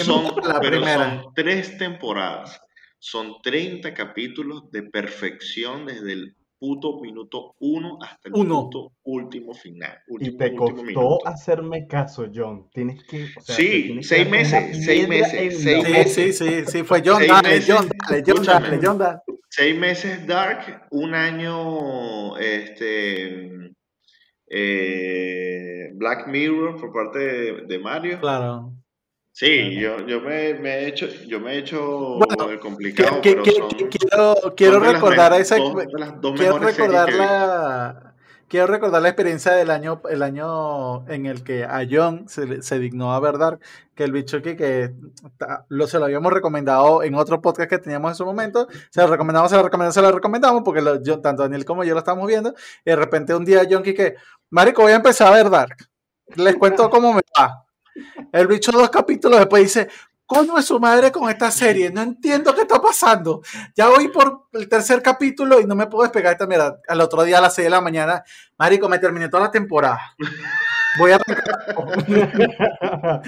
son, 0.00 0.34
pero 0.60 0.84
son 0.84 1.32
tres 1.34 1.78
temporadas. 1.78 2.60
Son 3.00 3.36
30 3.42 3.94
capítulos 3.94 4.70
de 4.70 4.82
perfección 4.82 5.86
desde 5.86 6.12
el 6.12 6.36
puto 6.60 7.00
minuto 7.00 7.56
uno 7.60 7.98
hasta 8.02 8.28
el 8.28 8.34
minuto 8.34 8.92
último 9.04 9.54
final. 9.54 9.98
y 10.20 10.36
te 10.36 10.54
costó 10.54 11.26
hacerme 11.26 11.86
caso, 11.86 12.30
John. 12.32 12.68
Tienes 12.72 13.02
que. 13.04 13.26
sí, 13.40 13.98
seis 14.02 14.28
meses, 14.28 14.84
seis 14.84 15.08
meses, 15.08 15.62
seis 15.62 15.82
meses. 15.88 16.36
Sí, 16.36 16.44
sí, 16.44 16.64
sí, 16.66 16.82
fue 16.84 17.02
John, 17.04 17.26
dale, 17.26 17.62
John, 17.66 17.88
dale, 18.06 18.22
John, 18.26 18.44
dale, 18.44 18.80
John, 18.82 18.98
dale. 18.98 19.18
Seis 19.48 19.76
meses 19.76 20.26
Dark, 20.26 20.86
un 20.90 21.14
año 21.14 22.36
este 22.36 23.72
eh, 24.46 25.90
Black 25.94 26.28
Mirror 26.28 26.78
por 26.78 26.92
parte 26.92 27.18
de, 27.18 27.66
de 27.66 27.78
Mario. 27.78 28.20
Claro. 28.20 28.74
Sí, 29.32 29.74
yo, 29.80 30.06
yo 30.06 30.20
me, 30.20 30.54
me, 30.54 30.80
he 30.80 30.88
hecho, 30.88 31.06
yo 31.06 31.40
me 31.40 31.54
he 31.54 31.58
hecho 31.58 32.18
complicado. 32.60 33.20
quiero, 33.22 34.36
quiero 34.56 34.80
recordar 34.80 35.32
esa. 35.40 35.56
quiero 35.56 36.58
recordar 36.58 37.12
la, 37.14 38.14
quiero 38.48 38.66
recordar 38.66 39.00
la 39.00 39.08
experiencia 39.08 39.52
del 39.52 39.70
año, 39.70 40.02
el 40.10 40.22
año 40.22 41.08
en 41.08 41.26
el 41.26 41.44
que 41.44 41.64
a 41.64 41.86
John 41.88 42.28
se, 42.28 42.60
se 42.60 42.78
dignó 42.80 43.14
a 43.14 43.20
ver 43.20 43.38
Dark, 43.38 43.60
que 43.94 44.02
el 44.02 44.12
bicho 44.12 44.42
que, 44.42 44.56
que 44.56 44.92
lo, 45.68 45.86
se 45.86 46.00
lo 46.00 46.06
habíamos 46.06 46.32
recomendado 46.32 47.04
en 47.04 47.14
otro 47.14 47.40
podcast 47.40 47.70
que 47.70 47.78
teníamos 47.78 48.10
en 48.10 48.16
su 48.16 48.26
momento, 48.26 48.66
se 48.90 49.00
lo 49.00 49.06
recomendamos, 49.06 49.50
se 49.50 49.56
lo 49.56 49.62
recomendamos, 49.62 49.94
se 49.94 50.02
lo 50.02 50.12
recomendamos, 50.12 50.62
porque 50.64 50.82
yo, 51.02 51.20
tanto 51.20 51.44
Daniel 51.44 51.64
como 51.64 51.84
yo 51.84 51.94
lo 51.94 52.00
estamos 52.00 52.26
viendo, 52.26 52.52
y 52.84 52.90
de 52.90 52.96
repente 52.96 53.34
un 53.34 53.44
día 53.44 53.62
John 53.70 53.84
que, 53.84 54.16
Marico, 54.50 54.82
voy 54.82 54.92
a 54.92 54.96
empezar 54.96 55.28
a 55.28 55.36
ver 55.36 55.48
Dark. 55.48 55.76
Les 56.34 56.56
cuento 56.56 56.90
cómo 56.90 57.12
me 57.12 57.22
va. 57.38 57.64
El 58.32 58.46
bicho 58.46 58.72
dos 58.72 58.90
capítulos 58.90 59.38
después 59.38 59.62
dice, 59.62 59.88
¿Cómo 60.30 60.58
es 60.58 60.66
su 60.66 60.78
madre 60.78 61.10
con 61.10 61.28
esta 61.28 61.50
serie? 61.50 61.90
No 61.90 62.02
entiendo 62.02 62.54
qué 62.54 62.60
está 62.60 62.80
pasando. 62.80 63.42
Ya 63.74 63.88
voy 63.88 64.06
por 64.06 64.46
el 64.52 64.68
tercer 64.68 65.02
capítulo 65.02 65.60
y 65.60 65.66
no 65.66 65.74
me 65.74 65.88
puedo 65.88 66.04
despegar 66.04 66.34
esta 66.34 66.46
mierda. 66.46 66.78
Al 66.86 67.00
otro 67.00 67.24
día 67.24 67.38
a 67.38 67.40
las 67.40 67.56
6 67.56 67.66
de 67.66 67.70
la 67.70 67.80
mañana, 67.80 68.22
Marico, 68.56 68.88
me 68.88 69.00
terminé 69.00 69.28
toda 69.28 69.42
la 69.42 69.50
temporada. 69.50 69.98
Voy 71.00 71.10
a. 71.10 71.18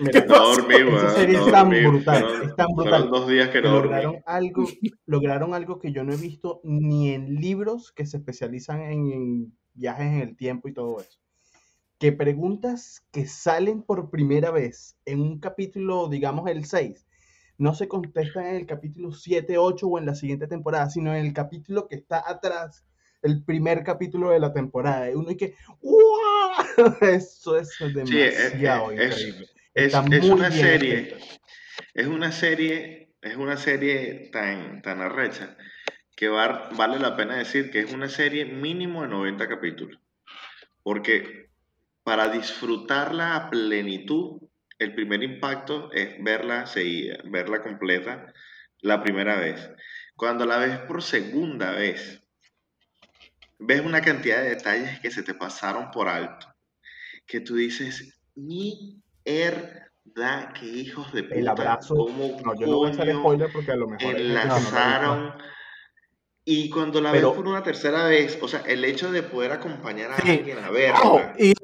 Mira, 0.00 0.24
no 0.28 0.34
dormí, 0.34 0.76
Esa 0.96 1.10
serie 1.10 1.40
es 1.40 1.50
tan 1.50 1.70
brutal. 1.70 2.24
es 2.44 2.54
tan 2.54 2.68
brutal. 2.76 3.10
dos 3.10 3.26
días 3.26 3.48
que 3.48 3.60
no 3.60 3.72
lograron 3.72 4.22
algo, 4.24 4.68
lograron 5.06 5.54
algo 5.54 5.80
que 5.80 5.90
yo 5.90 6.04
no 6.04 6.12
he 6.12 6.16
visto 6.16 6.60
ni 6.62 7.12
en 7.12 7.34
libros 7.34 7.90
que 7.90 8.06
se 8.06 8.18
especializan 8.18 8.80
en 8.80 9.52
viajes 9.72 10.06
en 10.06 10.20
el 10.20 10.36
tiempo 10.36 10.68
y 10.68 10.72
todo 10.72 11.00
eso 11.00 11.18
que 12.04 12.12
preguntas 12.12 13.02
que 13.12 13.26
salen 13.26 13.80
por 13.80 14.10
primera 14.10 14.50
vez 14.50 14.98
en 15.06 15.22
un 15.22 15.40
capítulo, 15.40 16.06
digamos 16.10 16.50
el 16.50 16.66
6, 16.66 17.06
no 17.56 17.74
se 17.74 17.88
contestan 17.88 18.44
en 18.44 18.56
el 18.56 18.66
capítulo 18.66 19.10
7, 19.10 19.56
8 19.56 19.86
o 19.86 19.98
en 19.98 20.04
la 20.04 20.14
siguiente 20.14 20.46
temporada, 20.46 20.90
sino 20.90 21.14
en 21.14 21.24
el 21.24 21.32
capítulo 21.32 21.88
que 21.88 21.94
está 21.94 22.22
atrás, 22.28 22.84
el 23.22 23.42
primer 23.42 23.84
capítulo 23.84 24.28
de 24.28 24.38
la 24.38 24.52
temporada. 24.52 25.10
Y 25.10 25.14
uno 25.14 25.30
y 25.30 25.38
que, 25.38 25.54
¡Wow! 25.80 26.94
Eso 27.00 27.56
es 27.56 27.70
demasiado 27.78 28.92
increíble. 28.92 29.46
Es, 29.72 29.94
una 30.28 30.50
serie, 30.50 31.16
es 31.94 32.06
una 32.06 32.32
serie, 32.32 33.14
es 33.22 33.36
una 33.36 33.56
serie 33.56 34.28
tan, 34.30 34.82
tan 34.82 35.00
arrecha 35.00 35.56
que 36.14 36.28
vale 36.28 36.98
la 36.98 37.16
pena 37.16 37.38
decir 37.38 37.70
que 37.70 37.80
es 37.80 37.94
una 37.94 38.10
serie 38.10 38.44
mínimo 38.44 39.00
de 39.00 39.08
90 39.08 39.48
capítulos. 39.48 39.98
Porque 40.82 41.43
para 42.04 42.28
disfrutarla 42.28 43.34
a 43.34 43.50
plenitud, 43.50 44.42
el 44.78 44.94
primer 44.94 45.22
impacto 45.22 45.90
es 45.92 46.22
verla 46.22 46.66
seguida, 46.66 47.16
verla 47.24 47.62
completa 47.62 48.32
la 48.80 49.02
primera 49.02 49.36
vez. 49.36 49.70
Cuando 50.14 50.44
la 50.44 50.58
ves 50.58 50.78
por 50.80 51.02
segunda 51.02 51.72
vez, 51.72 52.20
ves 53.58 53.80
una 53.80 54.02
cantidad 54.02 54.42
de 54.42 54.50
detalles 54.50 55.00
que 55.00 55.10
se 55.10 55.22
te 55.22 55.34
pasaron 55.34 55.90
por 55.90 56.08
alto, 56.08 56.46
que 57.26 57.40
tú 57.40 57.56
dices, 57.56 58.20
mi 58.34 59.02
herda, 59.24 60.52
qué 60.58 60.66
hijos 60.66 61.12
de 61.12 61.22
puta. 61.22 61.36
El 61.36 61.48
abrazo. 61.48 61.94
no, 61.94 62.60
yo 62.60 62.66
no 62.66 62.76
voy 62.76 62.88
a 62.90 62.92
hacer 62.92 63.14
spoiler 63.14 63.50
porque 63.50 63.72
a 63.72 63.76
lo 63.76 63.88
mejor 63.88 64.14
enlazaron 64.14 65.34
y 66.46 66.68
cuando 66.68 67.00
la 67.00 67.10
ves 67.10 67.22
por 67.22 67.48
una 67.48 67.62
tercera 67.62 68.04
vez, 68.04 68.38
o 68.42 68.48
sea, 68.48 68.60
el 68.60 68.84
hecho 68.84 69.10
de 69.10 69.22
poder 69.22 69.52
acompañar 69.52 70.12
a 70.12 70.16
alguien 70.16 70.58
a 70.58 70.70
verla. 70.70 71.34
y 71.38 71.54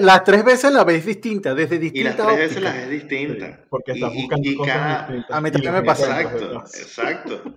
las, 0.00 0.24
tres 0.24 0.42
veces 0.42 0.72
la 0.72 0.84
ves 0.84 1.04
distinta, 1.04 1.54
desde 1.54 1.78
distintas. 1.78 2.14
Y 2.14 2.18
las 2.18 2.26
tres 2.26 2.38
veces 2.38 2.62
la 2.62 2.72
ves 2.72 2.88
distinta. 2.88 3.64
porque 3.68 3.92
estás 3.92 4.14
buscando 4.14 4.48
y, 4.48 4.56
cosas 4.56 5.08
distintas. 5.08 5.36
A 5.36 5.40
mí 5.42 5.50
también 5.50 5.74
me 5.74 5.82
pasa. 5.82 6.22
Exacto, 6.22 6.64
exacto. 6.80 7.54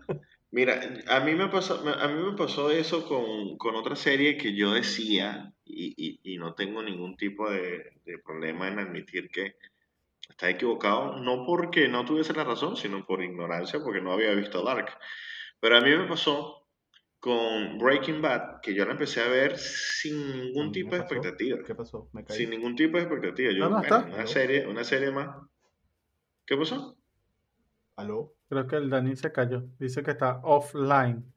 Mira, 0.51 0.81
a 1.07 1.19
mí 1.21 1.33
me 1.35 1.47
pasó, 1.47 1.81
a 1.87 2.07
mí 2.07 2.21
me 2.21 2.37
pasó 2.37 2.71
eso 2.71 3.07
con, 3.07 3.57
con 3.57 3.75
otra 3.75 3.95
serie 3.95 4.37
que 4.37 4.53
yo 4.55 4.73
decía, 4.73 5.53
y, 5.65 6.19
y 6.23 6.37
no 6.37 6.55
tengo 6.55 6.83
ningún 6.83 7.15
tipo 7.15 7.49
de, 7.49 7.93
de 8.05 8.19
problema 8.19 8.67
en 8.67 8.79
admitir 8.79 9.29
que 9.29 9.55
está 10.29 10.49
equivocado, 10.49 11.17
no 11.19 11.45
porque 11.45 11.87
no 11.87 12.03
tuviese 12.05 12.33
la 12.33 12.43
razón, 12.43 12.75
sino 12.75 13.05
por 13.05 13.23
ignorancia, 13.23 13.79
porque 13.81 14.01
no 14.01 14.11
había 14.11 14.31
visto 14.31 14.63
Dark. 14.63 14.97
Pero 15.59 15.77
a 15.77 15.81
mí 15.81 15.89
me 15.95 16.07
pasó 16.07 16.64
con 17.25 17.79
Breaking 17.79 18.21
Bad, 18.21 18.61
que 18.61 18.75
yo 18.75 18.85
la 18.85 18.91
empecé 18.91 19.19
a 19.19 19.27
ver 19.27 19.57
sin 19.57 20.31
ningún 20.31 20.71
tipo 20.71 20.93
de 20.93 21.01
expectativa. 21.01 21.57
¿Qué 21.65 21.73
pasó? 21.73 22.07
Me 22.13 22.23
caí. 22.23 22.37
Sin 22.37 22.51
ningún 22.51 22.75
tipo 22.75 22.97
de 22.97 23.03
expectativa. 23.05 23.51
Yo, 23.51 23.67
no, 23.67 23.81
está. 23.81 24.05
Una 24.05 24.27
serie, 24.27 24.67
una 24.67 24.83
serie 24.83 25.09
más. 25.09 25.35
¿Qué 26.45 26.55
pasó? 26.55 26.95
¿Aló? 27.95 28.35
Creo 28.47 28.67
que 28.67 28.75
el 28.75 28.91
Dani 28.91 29.15
se 29.15 29.31
cayó. 29.31 29.63
Dice 29.79 30.03
que 30.03 30.11
está 30.11 30.39
offline. 30.43 31.33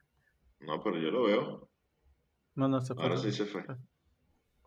No, 0.61 0.83
pero 0.83 0.99
yo 0.99 1.11
lo 1.11 1.23
veo. 1.23 1.71
No, 2.55 2.69
no 2.69 2.83
se 2.83 2.95
fue. 2.95 3.05
Ahora 3.05 3.17
sí 3.17 3.33
se 3.33 3.47
fue. 3.47 3.65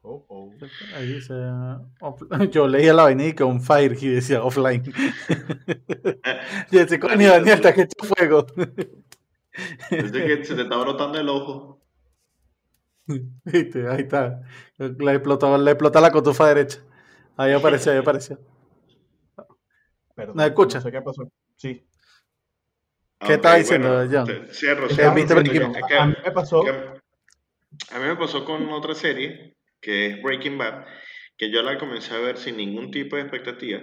Oh, 0.02 0.26
oh. 0.28 0.52
Ahí 0.96 1.06
dice. 1.06 1.36
Yo 2.52 2.68
leía 2.68 2.96
la 2.96 3.04
vaina 3.04 3.28
y 3.28 3.34
que 3.34 3.44
un 3.44 3.62
fire 3.62 3.96
y 4.02 4.08
decía 4.08 4.44
offline. 4.44 4.82
y 6.72 6.78
ese 6.80 7.00
coño 7.00 7.30
Daniel, 7.30 7.54
está 7.54 7.76
que 7.76 7.84
hecho 7.84 8.04
fuego. 8.08 8.48
Es 9.90 10.12
que 10.12 10.46
se 10.46 10.56
te 10.56 10.62
está 10.62 10.78
brotando 10.78 11.20
el 11.20 11.30
ojo. 11.30 11.82
Viste, 13.44 13.88
ahí 13.88 14.02
está. 14.02 14.42
Le 14.78 15.12
explota, 15.14 15.58
le 15.58 15.72
explota 15.72 16.02
la 16.02 16.12
cotufa 16.12 16.48
derecha. 16.48 16.80
Ahí 17.38 17.52
apareció, 17.54 17.92
ahí 17.92 17.98
apareció. 17.98 18.40
Perdón, 20.16 20.36
¿No 20.38 20.44
escucha? 20.44 20.78
No 20.78 20.84
sé 20.84 20.92
qué 20.92 21.02
pasó. 21.02 21.32
Sí. 21.56 21.86
¿Qué 23.20 23.34
estaba 23.34 23.56
diciendo, 23.56 24.08
John? 24.12 24.26
cierro, 24.52 24.90
cierro. 24.90 25.12
a 25.12 25.14
mí 25.14 26.16
me 26.24 26.32
pasó. 26.32 26.64
a 26.66 28.00
mí 28.00 28.06
me 28.06 28.16
pasó 28.16 28.44
con 28.46 28.68
otra 28.70 28.96
serie, 28.96 29.58
que 29.80 30.08
es 30.08 30.24
Breaking 30.24 30.58
Bad, 30.58 30.86
que 31.38 31.52
yo 31.52 31.62
la 31.62 31.78
comencé 31.78 32.16
a 32.16 32.20
ver 32.20 32.38
sin 32.38 32.58
ningún 32.58 32.90
tipo 32.90 33.16
de 33.16 33.24
expectativa. 33.24 33.82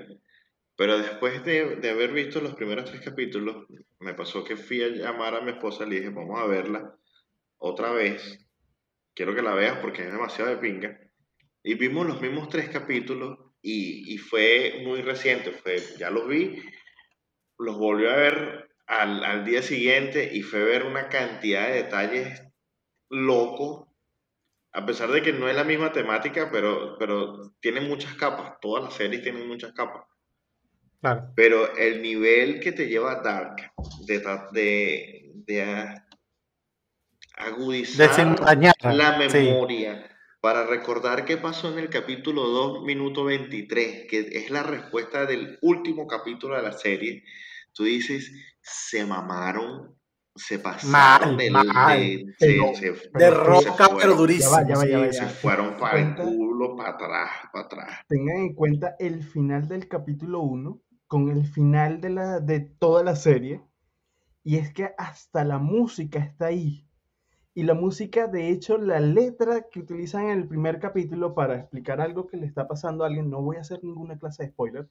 Pero 0.79 0.97
después 0.97 1.45
de, 1.45 1.75
de, 1.75 1.91
haber 1.91 2.13
visto 2.13 2.41
los 2.41 2.55
primeros 2.55 2.85
tres 2.85 3.01
capítulos, 3.01 3.67
me 3.99 4.15
pasó 4.15 4.45
que 4.45 4.57
fui 4.57 4.81
a 4.81 4.87
llamar 4.87 5.35
a 5.35 5.41
mi 5.41 5.51
esposa 5.51 5.85
y 5.85 5.91
le 5.91 5.97
dije, 5.97 6.11
vamos 6.11 6.39
a 6.41 6.47
verla 6.47 6.97
otra 7.57 7.91
vez. 7.91 8.47
Quiero 9.13 9.35
que 9.35 9.43
la 9.43 9.55
veas 9.55 9.79
porque 9.79 10.05
es 10.05 10.13
demasiado 10.13 10.51
de 10.51 10.59
pinga. 10.59 11.01
Y 11.65 11.75
vimos 11.75 12.07
los 12.07 12.21
mismos 12.21 12.49
tres 12.49 12.69
capítulos 12.69 13.37
y, 13.61 14.15
y 14.15 14.19
fue 14.19 14.83
muy 14.85 15.03
reciente. 15.03 15.51
Fue, 15.51 15.79
ya 15.99 16.11
los 16.11 16.29
vi, 16.29 16.63
los 17.59 17.77
volvió 17.77 18.13
a 18.13 18.17
ver 18.17 18.71
al, 18.87 19.25
al 19.25 19.45
día 19.45 19.63
siguiente 19.63 20.31
y 20.33 20.43
fue 20.43 20.63
ver 20.63 20.85
una 20.85 21.09
cantidad 21.09 21.67
de 21.67 21.83
detalles 21.83 22.41
locos 23.11 23.89
a 24.73 24.87
pesar 24.87 25.11
de 25.11 25.23
que 25.23 25.33
no 25.33 25.49
es 25.49 25.57
la 25.57 25.65
misma 25.65 25.91
temática, 25.91 26.51
pero, 26.53 26.97
pero 27.01 27.51
tiene 27.59 27.81
muchas 27.81 28.15
capas. 28.15 28.61
Todas 28.61 28.85
las 28.85 28.95
series 28.95 29.25
tienen 29.25 29.49
muchas 29.49 29.73
capas. 29.73 30.05
Pero 31.37 31.77
el 31.77 32.03
nivel 32.03 32.61
que 32.61 32.73
te 32.73 32.89
lleva 32.89 33.23
Dark 33.23 33.73
de, 34.05 34.19
de, 34.53 35.33
de 35.47 35.95
agudizar 37.37 38.37
la 38.83 39.17
memoria 39.17 40.11
para 40.41 40.67
recordar 40.67 41.25
qué 41.25 41.37
pasó 41.37 41.73
en 41.73 41.79
el 41.79 41.89
capítulo 41.89 42.43
2, 42.43 42.85
minuto 42.85 43.25
23, 43.25 44.07
que 44.09 44.29
es 44.33 44.51
la 44.51 44.63
respuesta 44.63 45.25
del 45.25 45.59
último 45.63 46.07
capítulo 46.07 46.57
de 46.57 46.63
la 46.63 46.73
serie, 46.73 47.25
tú 47.73 47.85
dices, 47.85 48.33
se 48.61 49.05
mamaron, 49.05 49.97
se 50.35 50.59
pasaron 50.59 51.37
de, 51.37 51.51
de 53.15 53.31
roca, 53.31 53.89
pero 53.99 54.15
durísimo. 54.15 54.57
se 55.13 55.27
fueron 55.27 55.77
para 55.77 56.01
el 56.01 56.15
culo, 56.15 56.77
para 56.77 56.91
atrás, 56.91 57.31
para 57.53 57.65
atrás. 57.65 58.01
Tengan 58.09 58.37
en 58.39 58.55
cuenta 58.55 58.97
el 58.99 59.23
final 59.23 59.67
del 59.69 59.89
capítulo 59.89 60.41
1 60.41 60.81
con 61.09 61.31
el 61.31 61.47
final 61.47 62.01
de, 62.01 62.11
la, 62.11 62.41
de 62.41 62.61
toda 62.61 63.03
la 63.03 63.17
serie. 63.17 63.63
Y 64.45 64.57
es 64.57 64.73
que 64.73 64.91
hasta 64.97 65.45
la 65.45 65.59
música 65.59 66.21
está 66.21 66.47
ahí. 66.47 66.87
Y 67.55 67.65
la 67.65 67.75
música, 67.75 68.29
de 68.29 68.51
hecho, 68.51 68.79
la 68.79 69.01
letra 69.01 69.67
que 69.69 69.81
utilizan 69.81 70.27
en 70.27 70.39
el 70.39 70.47
primer 70.47 70.79
capítulo 70.79 71.35
para 71.35 71.57
explicar 71.57 72.01
algo 72.01 72.29
que 72.29 72.37
le 72.37 72.47
está 72.47 72.69
pasando 72.69 73.03
a 73.03 73.09
alguien, 73.09 73.31
no 73.31 73.43
voy 73.43 73.57
a 73.57 73.63
hacer 73.63 73.83
ninguna 73.83 74.17
clase 74.17 74.45
de 74.45 74.51
spoiler, 74.51 74.89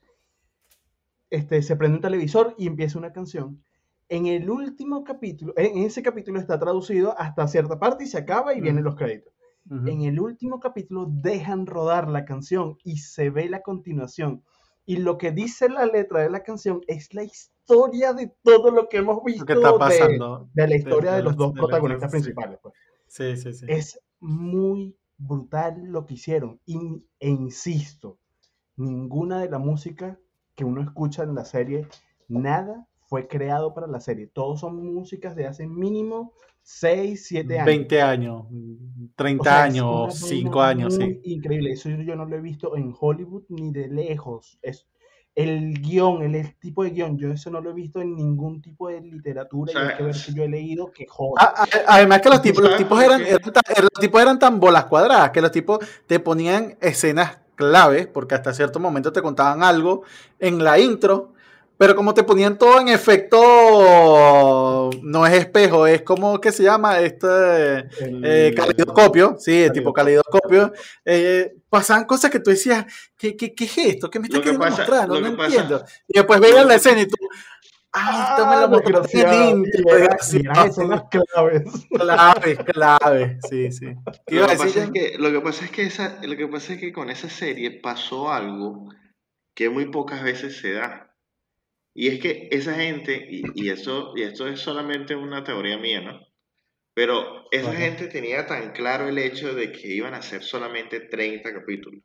este, 1.29 1.61
se 1.61 1.75
prende 1.75 1.97
un 1.97 2.01
televisor 2.01 2.55
y 2.57 2.67
empieza 2.67 2.99
una 2.99 3.13
canción. 3.13 3.63
En 4.09 4.25
el 4.25 4.49
último 4.49 5.03
capítulo, 5.03 5.53
en 5.57 5.77
ese 5.79 6.01
capítulo 6.01 6.39
está 6.39 6.59
traducido 6.59 7.17
hasta 7.17 7.47
cierta 7.47 7.79
parte 7.79 8.05
y 8.05 8.07
se 8.07 8.17
acaba 8.17 8.53
y 8.53 8.61
vienen 8.61 8.83
los 8.83 8.95
créditos. 8.95 9.33
En 9.69 10.01
el 10.03 10.19
último 10.21 10.61
capítulo 10.61 11.07
dejan 11.09 11.65
rodar 11.65 12.07
la 12.07 12.23
canción 12.23 12.77
y 12.85 12.97
se 12.97 13.29
ve 13.29 13.49
la 13.49 13.61
continuación. 13.61 14.43
Y 14.89 14.97
lo 14.97 15.17
que 15.17 15.31
dice 15.31 15.67
la 15.67 15.85
letra 15.85 16.21
de 16.21 16.29
la 16.29 16.43
canción 16.43 16.81
es 16.87 17.13
la 17.13 17.23
historia 17.23 18.13
de 18.13 18.33
todo 18.41 18.71
lo 18.71 18.87
que 18.87 18.97
hemos 18.97 19.21
visto 19.21 19.43
de, 19.43 19.55
la 20.67 20.75
historia 20.75 21.11
de, 21.11 21.23
los 21.23 21.35
dos 21.35 21.51
protagonistas 21.51 22.09
principales. 22.09 22.57
Pues. 22.63 22.73
Sí, 23.05 23.35
sí, 23.35 23.53
sí. 23.53 23.65
Es 23.67 23.99
muy 24.21 24.97
brutal 25.17 25.83
lo 25.83 26.05
que 26.05 26.13
hicieron. 26.13 26.61
e 26.65 27.29
insisto, 27.29 28.17
ninguna 28.77 29.41
de 29.41 29.49
la 29.49 29.59
música 29.59 30.17
que 30.55 30.63
uno 30.63 30.81
escucha 30.81 31.23
en 31.23 31.35
la 31.35 31.43
serie, 31.43 31.85
nada 32.29 32.87
fue 33.07 33.27
creado 33.27 33.73
para 33.73 33.87
la 33.87 33.99
serie. 33.99 34.27
Todos 34.27 34.61
son 34.61 34.93
músicas 34.93 35.35
de 35.35 35.47
hace 35.47 35.67
mínimo 35.67 36.31
6, 36.69 37.27
7 37.27 37.59
años. 37.59 37.65
20 37.65 38.01
años, 38.01 38.45
30 39.15 39.63
años, 39.63 40.15
5 40.19 40.61
años, 40.61 40.95
sí. 40.95 41.21
Increíble, 41.23 41.71
eso 41.71 41.89
yo 41.89 42.13
no 42.17 42.25
lo 42.25 42.35
he 42.35 42.41
visto 42.41 42.75
en 42.75 42.93
Hollywood 42.99 43.43
ni 43.47 43.71
de 43.71 43.87
lejos. 43.87 44.59
Es, 44.61 44.85
el 45.33 45.79
guion, 45.79 46.23
el, 46.23 46.59
tipo 46.59 46.83
de 46.83 46.89
guion, 46.89 47.17
yo 47.17 47.31
eso 47.31 47.49
no 47.49 47.61
lo 47.61 47.69
he 47.69 47.73
visto 47.73 48.01
en 48.01 48.17
ningún 48.17 48.61
tipo 48.61 48.89
de 48.89 48.99
literatura 48.99 49.71
y 49.71 49.77
hay 49.77 49.95
que 49.95 50.03
ver 50.03 50.15
que 50.15 50.33
yo 50.33 50.43
he 50.43 50.49
leído 50.49 50.91
que 50.91 51.05
joder. 51.07 51.47
Además 51.87 52.21
que 52.21 52.29
los 52.29 52.41
tipos, 52.41 52.61
los 52.61 52.75
tipos 52.75 53.01
eran, 53.01 53.21
los 53.21 54.01
tipos 54.01 54.21
eran 54.21 54.37
tan 54.37 54.59
bolas 54.59 54.85
cuadradas 54.85 55.31
que 55.31 55.39
los 55.39 55.51
tipos 55.51 55.79
te 56.05 56.19
ponían 56.19 56.75
escenas 56.81 57.37
claves, 57.55 58.07
porque 58.07 58.35
hasta 58.35 58.53
cierto 58.53 58.81
momento 58.81 59.13
te 59.13 59.21
contaban 59.21 59.63
algo 59.63 60.03
en 60.37 60.61
la 60.61 60.77
intro 60.79 61.31
pero 61.77 61.95
como 61.95 62.13
te 62.13 62.23
ponían 62.23 62.57
todo 62.57 62.79
en 62.79 62.87
efecto, 62.87 64.89
no 65.03 65.27
es 65.27 65.33
espejo, 65.33 65.85
es 65.85 66.01
como 66.01 66.41
que 66.41 66.51
se 66.51 66.63
llama 66.63 66.99
este 66.99 67.27
eh, 67.99 68.53
calidoscopio, 68.55 69.35
sí, 69.39 69.67
tipo 69.71 69.93
calidoscopio. 69.93 70.73
Eh, 71.05 71.55
pasaban 71.69 72.05
cosas 72.05 72.31
que 72.31 72.39
tú 72.39 72.49
decías, 72.49 72.85
¿qué, 73.15 73.37
qué, 73.37 73.53
qué 73.53 73.65
es 73.65 73.77
esto? 73.77 74.09
¿Qué 74.09 74.19
me 74.19 74.27
está 74.27 74.39
queriendo 74.39 74.65
mostrar? 74.65 75.07
No, 75.07 75.21
no 75.21 75.43
entiendo. 75.43 75.83
Y 76.07 76.17
después 76.17 76.39
veías 76.39 76.65
la 76.65 76.75
escena 76.75 77.01
y 77.01 77.07
tú, 77.07 77.15
¡ay, 77.91 78.25
esto 78.29 78.47
me 78.47 78.55
lo 78.55 78.61
ah, 78.61 78.67
mostró 78.67 79.03
escenas 80.17 81.03
claves. 81.11 81.63
Claves, 81.91 82.57
claves, 82.65 83.37
sí, 83.47 83.71
sí. 83.71 83.85
Lo 84.27 84.47
que, 84.47 84.55
pasa 84.55 84.83
es 84.83 84.91
que, 84.91 85.15
lo, 85.19 85.31
que 85.31 85.41
pasa 85.41 85.65
es 85.65 85.71
que 85.71 85.83
esa, 85.83 86.19
lo 86.23 86.35
que 86.35 86.47
pasa 86.47 86.73
es 86.73 86.79
que 86.79 86.91
con 86.91 87.11
esa 87.11 87.29
serie 87.29 87.69
pasó 87.69 88.31
algo 88.31 88.89
que 89.53 89.69
muy 89.69 89.91
pocas 89.91 90.23
veces 90.23 90.57
se 90.57 90.73
da 90.73 91.06
y 91.99 92.09
es 92.09 92.19
que 92.19 92.47
esa 92.51 92.75
gente, 92.75 93.27
y, 93.27 93.69
eso, 93.69 94.13
y 94.15 94.21
esto 94.21 94.47
es 94.47 94.59
solamente 94.59 95.15
una 95.15 95.43
teoría 95.43 95.79
mía, 95.79 95.99
¿no? 95.99 96.19
Pero 96.93 97.47
esa 97.49 97.73
gente 97.73 98.05
tenía 98.05 98.45
tan 98.45 98.71
claro 98.71 99.07
el 99.07 99.17
hecho 99.17 99.55
de 99.55 99.71
que 99.71 99.87
iban 99.87 100.13
a 100.13 100.21
ser 100.21 100.43
solamente 100.43 100.99
30 100.99 101.51
capítulos. 101.51 102.03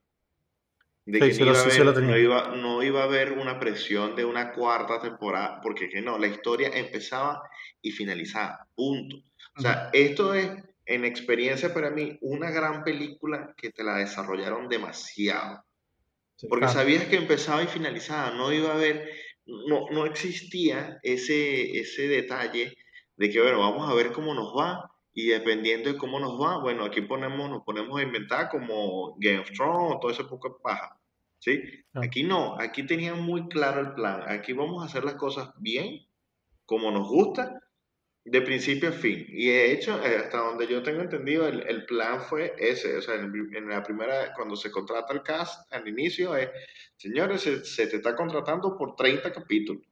De 1.05 1.19
que 1.19 1.45
no, 1.45 2.17
iba 2.17 2.57
no, 2.57 2.83
iba, 2.83 3.03
a 3.03 3.05
haber 3.05 3.33
una 3.33 3.61
presión 3.61 4.17
de 4.17 4.25
una 4.25 4.53
cuarta 4.53 4.99
temporada, 4.99 5.61
porque 5.63 5.91
que 5.91 6.01
no, 6.01 6.19
la 6.19 6.29
historia 6.29 6.71
empezaba 6.73 7.43
y 7.83 7.91
finalizaba, 7.91 8.67
punto. 8.75 9.17
O 9.59 9.61
sea, 9.61 9.91
esto 9.93 10.33
es, 10.33 10.53
en 10.87 11.05
experiencia 11.05 11.75
para 11.75 11.91
mí, 11.91 12.17
una 12.23 12.51
gran 12.51 12.83
película 12.83 13.55
que 13.59 13.69
te 13.69 13.85
la 13.85 13.97
desarrollaron 13.97 14.71
demasiado. 14.71 15.63
porque 16.49 16.69
sabías 16.69 17.05
que 17.05 17.17
empezaba 17.17 17.63
y 17.63 17.67
finalizaba, 17.67 18.31
no 18.31 18.51
iba 18.55 18.71
a 18.71 18.77
haber 18.77 19.22
no, 19.47 19.87
no 19.91 20.07
existía 20.07 20.99
ese, 21.03 21.79
ese 21.79 22.09
detalle 22.09 22.77
de 23.17 23.31
que, 23.31 23.41
bueno, 23.41 23.59
vamos 23.61 23.89
a 23.89 23.95
ver 23.95 24.13
cómo 24.13 24.35
nos 24.35 24.53
va 24.57 24.91
y 25.13 25.27
dependiendo 25.29 25.93
de 25.93 25.99
cómo 25.99 26.19
nos 26.19 26.41
va, 26.41 26.59
bueno, 26.59 26.85
aquí 26.85 27.03
ponemos, 27.03 27.51
nos 27.51 27.63
ponemos 27.63 27.99
a 27.99 28.03
inventar 28.03 28.49
como 28.49 29.15
Game 29.19 29.41
of 29.41 29.51
Thrones 29.51 29.97
o 29.97 30.01
todo 30.01 30.11
ese 30.11 30.25
poco 30.25 30.49
de 30.49 30.55
paja. 30.63 30.99
¿sí? 31.39 31.61
Aquí 31.95 32.23
no, 32.23 32.57
aquí 32.59 32.87
tenían 32.87 33.21
muy 33.21 33.49
claro 33.49 33.81
el 33.81 33.95
plan. 33.95 34.23
Aquí 34.29 34.53
vamos 34.53 34.83
a 34.83 34.87
hacer 34.87 35.05
las 35.05 35.15
cosas 35.15 35.51
bien, 35.59 36.07
como 36.65 36.91
nos 36.91 37.09
gusta, 37.09 37.61
de 38.25 38.41
principio 38.43 38.91
a 38.91 38.93
fin. 38.93 39.27
Y 39.29 39.49
de 39.49 39.73
hecho, 39.73 40.01
eh, 40.05 40.17
hasta 40.17 40.39
donde 40.39 40.67
yo 40.67 40.83
tengo 40.83 41.01
entendido, 41.01 41.47
el, 41.47 41.67
el 41.67 41.85
plan 41.87 42.21
fue 42.21 42.55
ese. 42.59 42.97
O 42.97 43.03
sea, 43.03 43.17
en, 43.17 43.69
la 43.69 43.83
primera, 43.83 44.33
cuando 44.35 44.57
se 44.57 44.71
contrata 44.71 45.13
el 45.13 45.23
cast 45.23 45.73
al 45.73 45.87
inicio, 45.89 46.37
es, 46.37 46.51
señores, 46.97 47.43
se, 47.43 47.87
te 47.87 47.97
está 47.97 48.15
contratando 48.15 48.77
por 48.77 48.95
30 48.95 49.33
capítulos. 49.33 49.83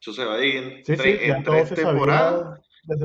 Eso 0.00 0.12
se 0.12 0.24
va 0.24 0.36
a 0.36 0.44
ir 0.44 0.82
en, 0.86 1.42
tres 1.44 1.74
temporadas. 1.74 2.60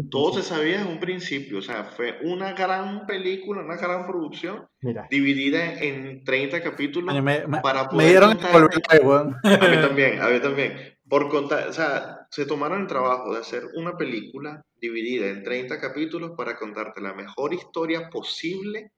Todo 0.09 0.33
se 0.33 0.41
sabía 0.41 0.81
en 0.81 0.87
un 0.87 0.99
principio, 1.01 1.59
o 1.59 1.61
sea, 1.61 1.83
fue 1.83 2.17
una 2.21 2.53
gran 2.53 3.05
película, 3.05 3.61
una 3.61 3.75
gran 3.75 4.07
producción, 4.07 4.65
dividida 5.09 5.73
en 5.79 6.23
30 6.23 6.63
capítulos 6.63 7.13
para 7.61 7.89
poder 7.89 8.05
me 8.05 8.07
dieron 8.07 8.39
A 8.41 9.67
mí 9.67 9.81
también, 9.81 10.21
a 10.21 10.29
mí 10.29 10.39
también. 10.39 10.97
Por 11.07 11.29
contar, 11.29 11.67
o 11.67 11.73
sea, 11.73 12.24
se 12.35 12.45
tomaron 12.45 12.81
el 12.81 12.87
trabajo 12.87 13.33
de 13.33 13.39
hacer 13.39 13.63
una 13.75 13.95
película 13.95 14.61
dividida 14.81 15.27
en 15.27 15.41
30 15.41 15.79
capítulos 15.79 16.33
para 16.35 16.57
contarte 16.57 16.99
la 16.99 17.13
mejor 17.13 17.53
historia 17.53 18.09
posible 18.09 18.91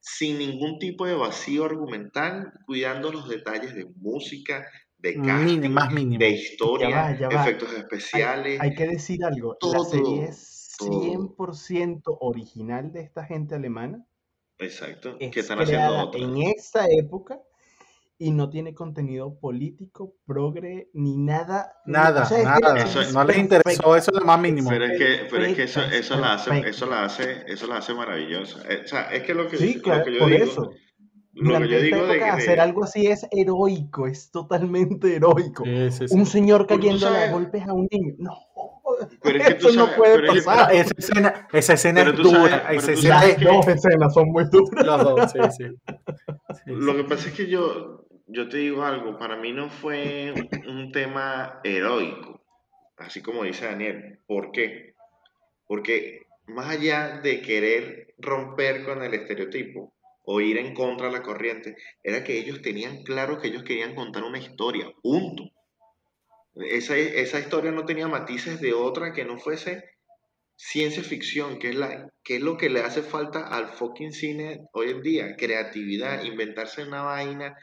sin 0.00 0.36
ningún 0.38 0.78
tipo 0.78 1.06
de 1.06 1.14
vacío 1.14 1.64
argumental, 1.64 2.52
cuidando 2.66 3.10
los 3.10 3.26
detalles 3.26 3.74
de 3.74 3.86
música, 3.96 4.66
de 4.98 5.14
casting, 5.14 5.70
más 5.70 5.94
de 5.94 6.28
historia, 6.28 7.16
efectos 7.30 7.72
especiales. 7.72 8.60
Hay, 8.60 8.74
que 8.74 8.86
decir 8.86 9.24
algo, 9.24 9.56
la 9.62 9.84
serie 9.84 10.24
es 10.24 10.76
100% 10.78 12.02
original 12.20 12.92
de 12.92 13.00
esta 13.00 13.24
gente 13.24 13.54
alemana. 13.54 14.06
Exacto, 14.58 15.16
que 15.18 15.40
están 15.40 15.58
haciendo 15.62 16.10
En 16.14 16.36
esta 16.42 16.86
época 16.86 17.40
y 18.18 18.32
no 18.32 18.50
tiene 18.50 18.74
contenido 18.74 19.38
político, 19.38 20.16
progre, 20.26 20.90
ni 20.92 21.16
nada. 21.16 21.72
Nada, 21.86 22.28
nada. 22.42 22.84
no 23.12 23.24
les 23.24 23.38
interesó, 23.38 23.94
eso 23.94 24.10
es 24.10 24.18
lo 24.18 24.26
más 24.26 24.40
mínimo. 24.40 24.68
Pero 24.70 24.86
es 24.86 24.98
que, 24.98 25.26
pero 25.30 25.44
es 25.44 25.54
que 25.54 25.62
eso, 25.62 25.80
eso, 25.82 26.16
la 26.16 26.34
hace, 26.34 26.68
eso, 26.68 26.86
la 26.86 27.04
hace, 27.04 27.44
eso 27.46 27.66
la 27.68 27.76
hace 27.76 27.94
maravillosa. 27.94 28.60
Eh, 28.68 28.82
o 28.84 28.88
sea, 28.88 29.02
es 29.12 29.22
que 29.22 29.34
lo 29.34 29.48
que, 29.48 29.56
sí, 29.56 29.80
claro, 29.80 30.00
lo 30.00 30.04
que 30.04 30.12
yo 30.14 30.18
por 30.18 30.30
digo, 30.30 30.44
eso. 30.44 30.70
Lo 31.34 31.60
que 31.60 31.68
yo 31.68 31.80
digo 31.80 32.06
de, 32.06 32.24
hacer 32.24 32.58
algo 32.58 32.84
así 32.84 33.06
es 33.06 33.26
heroico, 33.30 34.06
es 34.06 34.30
totalmente 34.30 35.14
heroico. 35.14 35.62
Un 36.10 36.26
señor 36.26 36.66
cayendo 36.66 37.08
a 37.08 37.30
golpes 37.30 37.66
a 37.66 37.72
un 37.72 37.86
niño. 37.90 38.14
No. 38.18 38.36
Pero 39.22 39.38
es 39.38 39.46
que 39.46 39.54
eso 39.54 39.72
no 39.72 39.94
puede 39.96 40.26
pasar. 40.26 40.74
esa 40.74 40.94
escena, 40.96 41.48
esa 41.52 41.72
escena 41.74 42.02
es 42.02 42.16
dura. 42.16 42.72
Esa 42.72 42.92
escena, 42.92 43.26
las 43.26 43.40
dos 43.40 43.68
escenas 43.68 44.14
son 44.14 44.30
muy 44.30 44.44
duras. 44.50 44.86
Las 44.86 45.04
dos, 45.04 45.32
sí, 45.32 45.38
sí. 45.56 45.94
Lo 46.66 46.96
que 46.96 47.04
pasa 47.04 47.28
es 47.28 47.34
que 47.34 47.46
yo, 47.46 48.06
yo 48.26 48.48
te 48.48 48.58
digo 48.58 48.82
algo, 48.82 49.18
para 49.18 49.36
mí 49.36 49.52
no 49.52 49.70
fue 49.70 50.34
un 50.66 50.90
tema 50.90 51.60
heroico, 51.62 52.40
así 52.96 53.22
como 53.22 53.44
dice 53.44 53.66
Daniel. 53.66 54.18
¿Por 54.26 54.50
qué? 54.52 54.94
Porque 55.66 56.26
más 56.46 56.68
allá 56.70 57.20
de 57.22 57.42
querer 57.42 58.14
romper 58.18 58.84
con 58.84 59.02
el 59.02 59.14
estereotipo 59.14 59.92
o 60.30 60.42
ir 60.42 60.58
en 60.58 60.74
contra 60.74 61.06
de 61.06 61.14
la 61.14 61.22
corriente, 61.22 61.74
era 62.02 62.22
que 62.22 62.36
ellos 62.36 62.60
tenían 62.60 63.02
claro 63.02 63.40
que 63.40 63.48
ellos 63.48 63.62
querían 63.62 63.94
contar 63.94 64.24
una 64.24 64.38
historia, 64.38 64.92
punto. 65.02 65.44
Esa, 66.54 66.98
esa 66.98 67.40
historia 67.40 67.70
no 67.70 67.86
tenía 67.86 68.08
matices 68.08 68.60
de 68.60 68.74
otra 68.74 69.14
que 69.14 69.24
no 69.24 69.38
fuese 69.38 69.84
ciencia 70.54 71.02
ficción, 71.02 71.58
que 71.58 71.70
es, 71.70 71.76
la, 71.76 72.10
que 72.22 72.36
es 72.36 72.42
lo 72.42 72.58
que 72.58 72.68
le 72.68 72.80
hace 72.80 73.00
falta 73.00 73.48
al 73.48 73.68
fucking 73.68 74.12
cine 74.12 74.66
hoy 74.74 74.90
en 74.90 75.00
día, 75.00 75.34
creatividad, 75.34 76.22
inventarse 76.22 76.84
una 76.84 77.04
vaina 77.04 77.56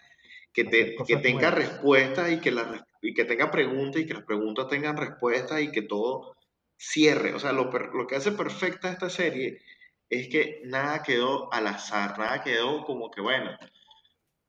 que, 0.52 0.64
te, 0.64 0.96
que 1.06 1.18
tenga 1.18 1.52
respuestas 1.52 2.32
y 2.32 2.40
que, 2.40 2.50
la, 2.50 2.84
y 3.00 3.14
que 3.14 3.26
tenga 3.26 3.52
preguntas 3.52 4.02
y 4.02 4.08
que 4.08 4.16
las 4.16 4.24
preguntas 4.24 4.68
tengan 4.70 4.98
respuestas 4.98 5.62
y 5.62 5.72
que 5.72 5.84
todo 5.84 6.36
cierre. 6.78 7.36
O 7.36 7.40
sea, 7.40 7.52
lo, 7.52 7.70
lo 7.70 8.08
que 8.08 8.16
hace 8.16 8.32
perfecta 8.32 8.92
esta 8.92 9.12
serie 9.12 9.62
es 10.10 10.28
que 10.30 10.62
nada 10.66 11.04
quedó 11.04 11.52
al 11.54 11.68
azar, 11.68 12.18
nada 12.18 12.44
quedó 12.44 12.84
como 12.86 13.12
que, 13.12 13.22
bueno, 13.22 13.52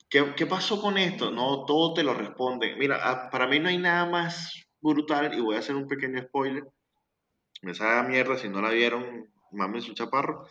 ¿qué, 0.08 0.34
qué 0.36 0.46
pasó 0.46 0.80
con 0.80 0.98
esto? 0.98 1.30
No, 1.30 1.64
todo 1.64 1.94
te 1.94 2.02
lo 2.02 2.14
responde. 2.14 2.76
Mira, 2.76 2.98
ah, 3.02 3.30
para 3.30 3.46
mí 3.46 3.58
no 3.58 3.68
hay 3.68 3.78
nada 3.78 4.06
más 4.06 4.66
brutal, 4.80 5.34
y 5.34 5.40
voy 5.40 5.56
a 5.56 5.60
hacer 5.60 5.74
un 5.74 5.88
pequeño 5.88 6.20
spoiler, 6.22 6.64
me 7.62 7.74
sabe 7.74 8.08
mierda 8.08 8.36
si 8.36 8.48
no 8.48 8.60
la 8.60 8.70
vieron, 8.70 9.30
mames 9.52 9.84
su 9.84 9.94
chaparro, 9.94 10.46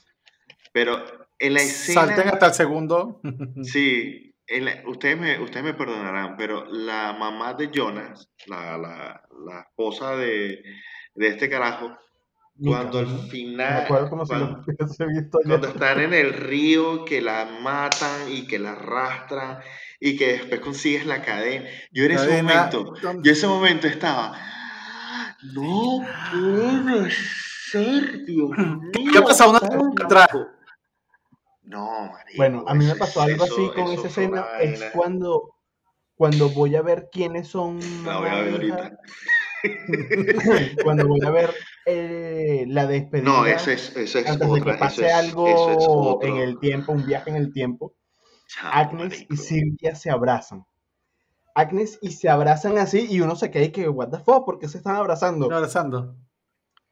pero 0.73 1.05
en 1.39 1.53
la 1.53 1.61
escena... 1.61 2.01
Salten 2.01 2.27
hasta 2.27 2.47
el 2.47 2.53
segundo. 2.53 3.21
sí, 3.63 4.35
ustedes, 4.85 5.17
me, 5.17 5.39
ustedes 5.39 5.63
me 5.63 5.73
perdonarán, 5.73 6.35
pero 6.37 6.65
la 6.65 7.13
mamá 7.13 7.53
de 7.53 7.69
Jonas, 7.71 8.29
la, 8.47 8.77
la, 8.77 9.23
la 9.45 9.61
esposa 9.61 10.15
de, 10.15 10.63
de, 11.15 11.27
este 11.27 11.49
carajo, 11.49 11.97
cuando 12.61 12.99
al 12.99 13.07
final, 13.29 13.85
cuando, 13.87 15.67
están 15.67 15.99
en 15.99 16.13
el 16.13 16.33
río, 16.33 17.03
que 17.03 17.21
la 17.21 17.45
matan 17.61 18.31
y 18.31 18.47
que 18.47 18.59
la 18.59 18.71
arrastran 18.71 19.59
y 19.99 20.15
que 20.15 20.33
después 20.33 20.61
consigues 20.61 21.05
la 21.05 21.21
cadena, 21.21 21.65
yo 21.91 22.05
en 22.05 22.11
ese 22.11 22.41
momento, 22.41 22.93
yo 23.01 23.09
en 23.11 23.25
ese 23.25 23.47
momento 23.47 23.87
estaba, 23.87 24.39
no 25.53 26.01
puede 26.31 27.11
ser, 27.11 28.25
Dios 28.25 28.51
¿Qué 29.11 29.17
ha 29.17 29.21
pasado 29.21 29.51
una 29.51 30.05
atrás? 30.05 30.27
No, 31.63 32.11
María. 32.11 32.35
Bueno, 32.37 32.63
a 32.67 32.73
mí 32.73 32.85
me 32.85 32.95
pasó 32.95 33.21
algo 33.21 33.43
así 33.43 33.69
con 33.75 33.91
esa 33.91 34.07
escena. 34.07 34.45
Es 34.61 34.83
cuando, 34.93 35.55
cuando 36.15 36.49
voy 36.49 36.75
a 36.75 36.83
ver 36.83 37.09
quiénes 37.11 37.47
son. 37.47 37.79
La 38.05 38.19
voy 38.19 38.29
a 38.29 38.35
ver 38.35 38.53
ahorita. 38.53 38.99
cuando 40.83 41.07
voy 41.07 41.25
a 41.25 41.31
ver 41.31 41.55
eh, 41.85 42.65
la 42.67 42.87
despedida. 42.87 43.25
No, 43.25 43.45
eso 43.45 43.71
es, 43.71 43.95
eso 43.95 44.19
es 44.19 44.27
antes 44.27 44.51
de 44.51 44.61
que 44.61 44.73
pase 44.73 45.11
algo 45.11 46.19
en 46.21 46.37
el 46.37 46.59
tiempo, 46.59 46.91
un 46.91 47.05
viaje 47.05 47.29
en 47.29 47.35
el 47.35 47.53
tiempo. 47.53 47.93
Agnes 48.63 49.25
y 49.29 49.37
Silvia 49.37 49.95
se 49.95 50.09
abrazan. 50.09 50.65
Agnes 51.53 51.99
y 52.01 52.11
se 52.11 52.29
abrazan 52.29 52.77
así 52.77 53.07
y 53.09 53.21
uno 53.21 53.35
se 53.35 53.49
queda 53.49 53.63
y 53.63 53.71
que, 53.71 53.87
what 53.87 54.09
the 54.09 54.19
fuck, 54.19 54.45
¿por 54.45 54.59
qué 54.59 54.67
se 54.67 54.77
están 54.77 54.95
abrazando? 54.95 55.45
Abrazando. 55.45 56.15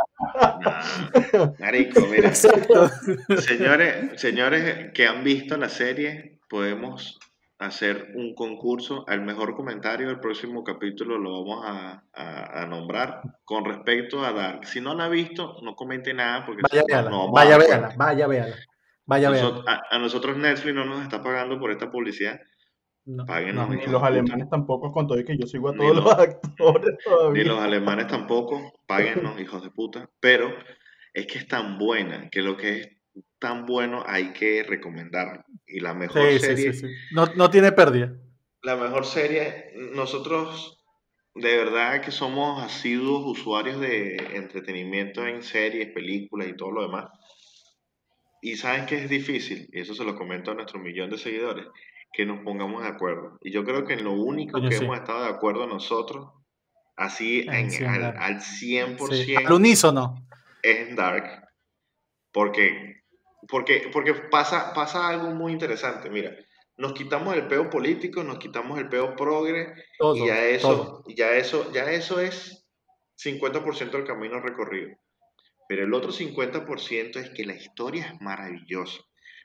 marico, 1.58 2.00
mira. 2.10 2.34
Señores, 2.34 4.20
señores 4.20 4.92
que 4.92 5.06
han 5.06 5.24
visto 5.24 5.56
la 5.56 5.68
serie, 5.68 6.40
podemos 6.48 7.18
hacer 7.66 8.12
un 8.14 8.34
concurso 8.34 9.04
al 9.08 9.22
mejor 9.22 9.54
comentario 9.54 10.08
del 10.08 10.20
próximo 10.20 10.64
capítulo 10.64 11.18
lo 11.18 11.44
vamos 11.44 11.64
a, 11.66 12.04
a, 12.12 12.66
nombrar 12.66 13.22
con 13.44 13.64
respecto 13.64 14.24
a 14.24 14.32
Dark. 14.32 14.66
Si 14.66 14.80
no 14.80 14.94
la 14.94 15.04
ha 15.04 15.08
visto, 15.08 15.56
no 15.62 15.74
comente 15.74 16.14
nada 16.14 16.44
porque 16.44 16.62
vaya, 16.62 17.02
no, 17.02 17.30
vaya, 17.30 17.58
véala, 17.58 17.94
vaya, 17.96 18.26
véala. 18.26 18.56
Vaya, 19.04 19.30
A, 19.90 19.98
nosotros 19.98 20.36
Netflix 20.36 20.74
no 20.74 20.84
nos 20.84 21.02
está 21.02 21.22
pagando 21.22 21.58
por 21.58 21.70
esta 21.70 21.90
publicidad. 21.90 22.40
No, 23.04 23.24
ni 23.68 23.84
los 23.86 24.02
alemanes 24.02 24.48
tampoco, 24.48 24.92
con 24.92 25.08
todo 25.08 25.18
y 25.18 25.24
que 25.24 25.36
yo 25.36 25.46
sigo 25.46 25.70
a 25.70 25.74
todos 25.74 25.96
los, 25.96 26.06
actores 26.06 26.96
Ni 27.32 27.42
los 27.42 27.58
alemanes 27.58 28.06
tampoco, 28.06 28.80
páguenos, 28.86 29.40
hijos 29.40 29.62
de 29.64 29.70
puta. 29.70 30.08
Pero 30.20 30.54
es 31.12 31.26
que 31.26 31.38
es 31.38 31.48
tan 31.48 31.78
buena 31.78 32.30
que 32.30 32.42
lo 32.42 32.56
que 32.56 32.80
es 32.80 33.01
tan 33.38 33.66
bueno 33.66 34.04
hay 34.06 34.32
que 34.32 34.62
recomendarlo. 34.62 35.44
Y 35.66 35.80
la 35.80 35.94
mejor 35.94 36.38
serie. 36.38 36.72
no, 37.12 37.26
no 37.34 37.50
tiene 37.50 37.72
pérdida. 37.72 38.14
La 38.62 38.76
mejor 38.76 39.04
serie, 39.04 39.72
nosotros 39.94 40.82
de 41.34 41.56
verdad 41.56 42.02
que 42.02 42.10
somos 42.10 42.62
asiduos 42.62 43.38
usuarios 43.38 43.80
de 43.80 44.16
entretenimiento 44.34 45.26
en 45.26 45.42
series, 45.42 45.92
películas 45.92 46.48
y 46.48 46.56
todo 46.56 46.70
lo 46.70 46.82
demás. 46.82 47.10
Y 48.42 48.56
saben 48.56 48.86
que 48.86 48.96
es 48.96 49.08
difícil, 49.08 49.68
y 49.72 49.80
eso 49.80 49.94
se 49.94 50.04
lo 50.04 50.16
comento 50.16 50.50
a 50.50 50.54
nuestro 50.54 50.80
millón 50.80 51.10
de 51.10 51.18
seguidores, 51.18 51.66
que 52.12 52.26
nos 52.26 52.40
pongamos 52.40 52.82
de 52.82 52.88
acuerdo. 52.88 53.38
Y 53.40 53.52
yo 53.52 53.64
creo 53.64 53.84
que 53.86 53.94
en 53.94 54.04
lo 54.04 54.12
único 54.12 54.60
que 54.60 54.76
hemos 54.76 54.98
estado 54.98 55.24
de 55.24 55.30
acuerdo 55.30 55.66
nosotros, 55.66 56.28
así 56.96 57.46
en, 57.48 57.88
al, 57.88 58.04
al, 58.04 58.40
100%, 58.40 59.46
al 59.46 59.52
unísono, 59.52 60.26
es 60.62 60.88
en 60.88 60.96
Dark. 60.96 61.48
Porque, 62.32 63.01
porque, 63.49 63.90
porque 63.93 64.14
pasa, 64.14 64.72
pasa 64.72 65.09
algo 65.09 65.30
muy 65.30 65.53
interesante. 65.53 66.11
Mira, 66.11 66.34
nos 66.76 66.93
quitamos 66.93 67.34
el 67.36 67.47
peo 67.47 67.68
político, 67.70 68.22
nos 68.22 68.38
quitamos 68.38 68.78
el 68.78 68.88
peo 68.88 69.14
progre, 69.16 69.74
y 70.14 70.26
ya 70.26 70.45
eso, 70.45 71.05
ya 71.09 71.32
eso, 71.32 71.70
ya 71.72 71.90
eso 71.90 72.20
es 72.20 72.66
50% 73.22 73.90
del 73.90 74.05
camino 74.05 74.40
recorrido. 74.40 74.97
Pero 75.68 75.84
el 75.84 75.95
otro 75.95 76.12
50% 76.12 77.16
es 77.16 77.30
que 77.30 77.45
la 77.45 77.55
historia 77.55 78.07
es 78.07 78.20
maravillosa. 78.20 79.01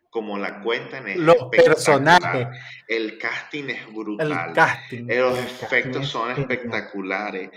Como 0.09 0.37
la 0.37 0.61
cuentan 0.61 1.07
es 1.07 1.17
Los 1.17 1.35
personajes. 1.51 2.47
El 2.87 3.17
casting 3.17 3.65
es 3.65 3.93
brutal. 3.93 4.31
El 4.31 4.53
casting. 4.53 5.05
Los 5.07 5.37
efectos 5.37 6.07
son 6.07 6.31
espectaculares. 6.31 7.49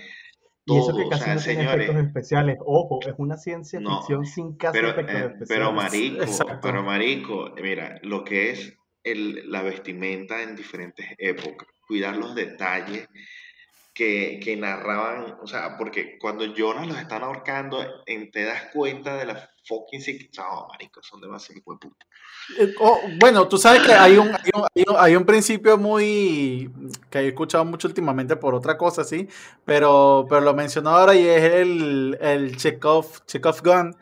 Y 0.75 0.79
eso 0.79 0.97
que 0.97 1.09
casi 1.09 1.31
no 1.31 1.39
señores, 1.41 1.75
efectos 1.75 2.05
especiales. 2.05 2.59
Ojo, 2.65 3.01
es 3.07 3.15
una 3.19 3.37
ciencia 3.37 3.81
ficción 3.81 4.25
sin 4.25 4.57
casi 4.57 4.79
pero, 4.79 4.91
efectos 4.91 5.15
eh, 5.15 5.27
especiales. 5.27 5.49
Pero 5.49 5.73
marico, 5.73 6.61
pero 6.63 6.83
marico, 6.83 7.55
mira, 7.63 7.99
lo 8.03 8.25
que 8.25 8.51
es 8.51 8.77
el, 9.05 9.51
la 9.51 9.63
vestimenta 9.63 10.43
en 10.43 10.57
diferentes 10.57 11.07
épocas, 11.19 11.69
cuidar 11.87 12.17
los 12.17 12.35
detalles, 12.35 13.09
que, 14.01 14.57
narraban, 14.57 15.37
o 15.43 15.47
sea, 15.47 15.77
porque 15.77 16.19
cuando 16.19 16.47
Jonas 16.55 16.89
los 16.89 16.99
están 16.99 17.23
ahorcando, 17.23 17.85
en, 18.07 18.31
te 18.31 18.45
das 18.45 18.69
cuenta 18.73 19.17
de 19.17 19.27
la 19.27 19.51
fucking 19.67 20.01
no, 20.37 20.69
marico, 20.69 21.03
son 21.03 21.21
demasiado 21.21 21.61
puta. 21.63 22.07
Eh, 22.59 22.73
oh, 22.81 23.01
bueno, 23.21 23.47
tú 23.47 23.59
sabes 23.59 23.83
que 23.83 23.93
hay 23.93 24.17
un, 24.17 24.35
hay 24.97 25.17
un, 25.17 25.25
principio 25.27 25.77
muy 25.77 26.71
que 27.11 27.19
he 27.19 27.29
escuchado 27.29 27.65
mucho 27.67 27.89
últimamente 27.89 28.37
por 28.37 28.55
otra 28.55 28.79
cosa, 28.79 29.05
sí, 29.05 29.29
pero, 29.67 30.27
pero 30.29 30.41
lo 30.41 30.55
mencionó 30.55 30.91
ahora 30.91 31.15
y 31.15 31.29
es 31.29 31.43
el, 31.43 32.17
el 32.21 32.57
Chekhov, 32.57 33.27
Chekhov 33.27 33.63
Gun 33.63 33.97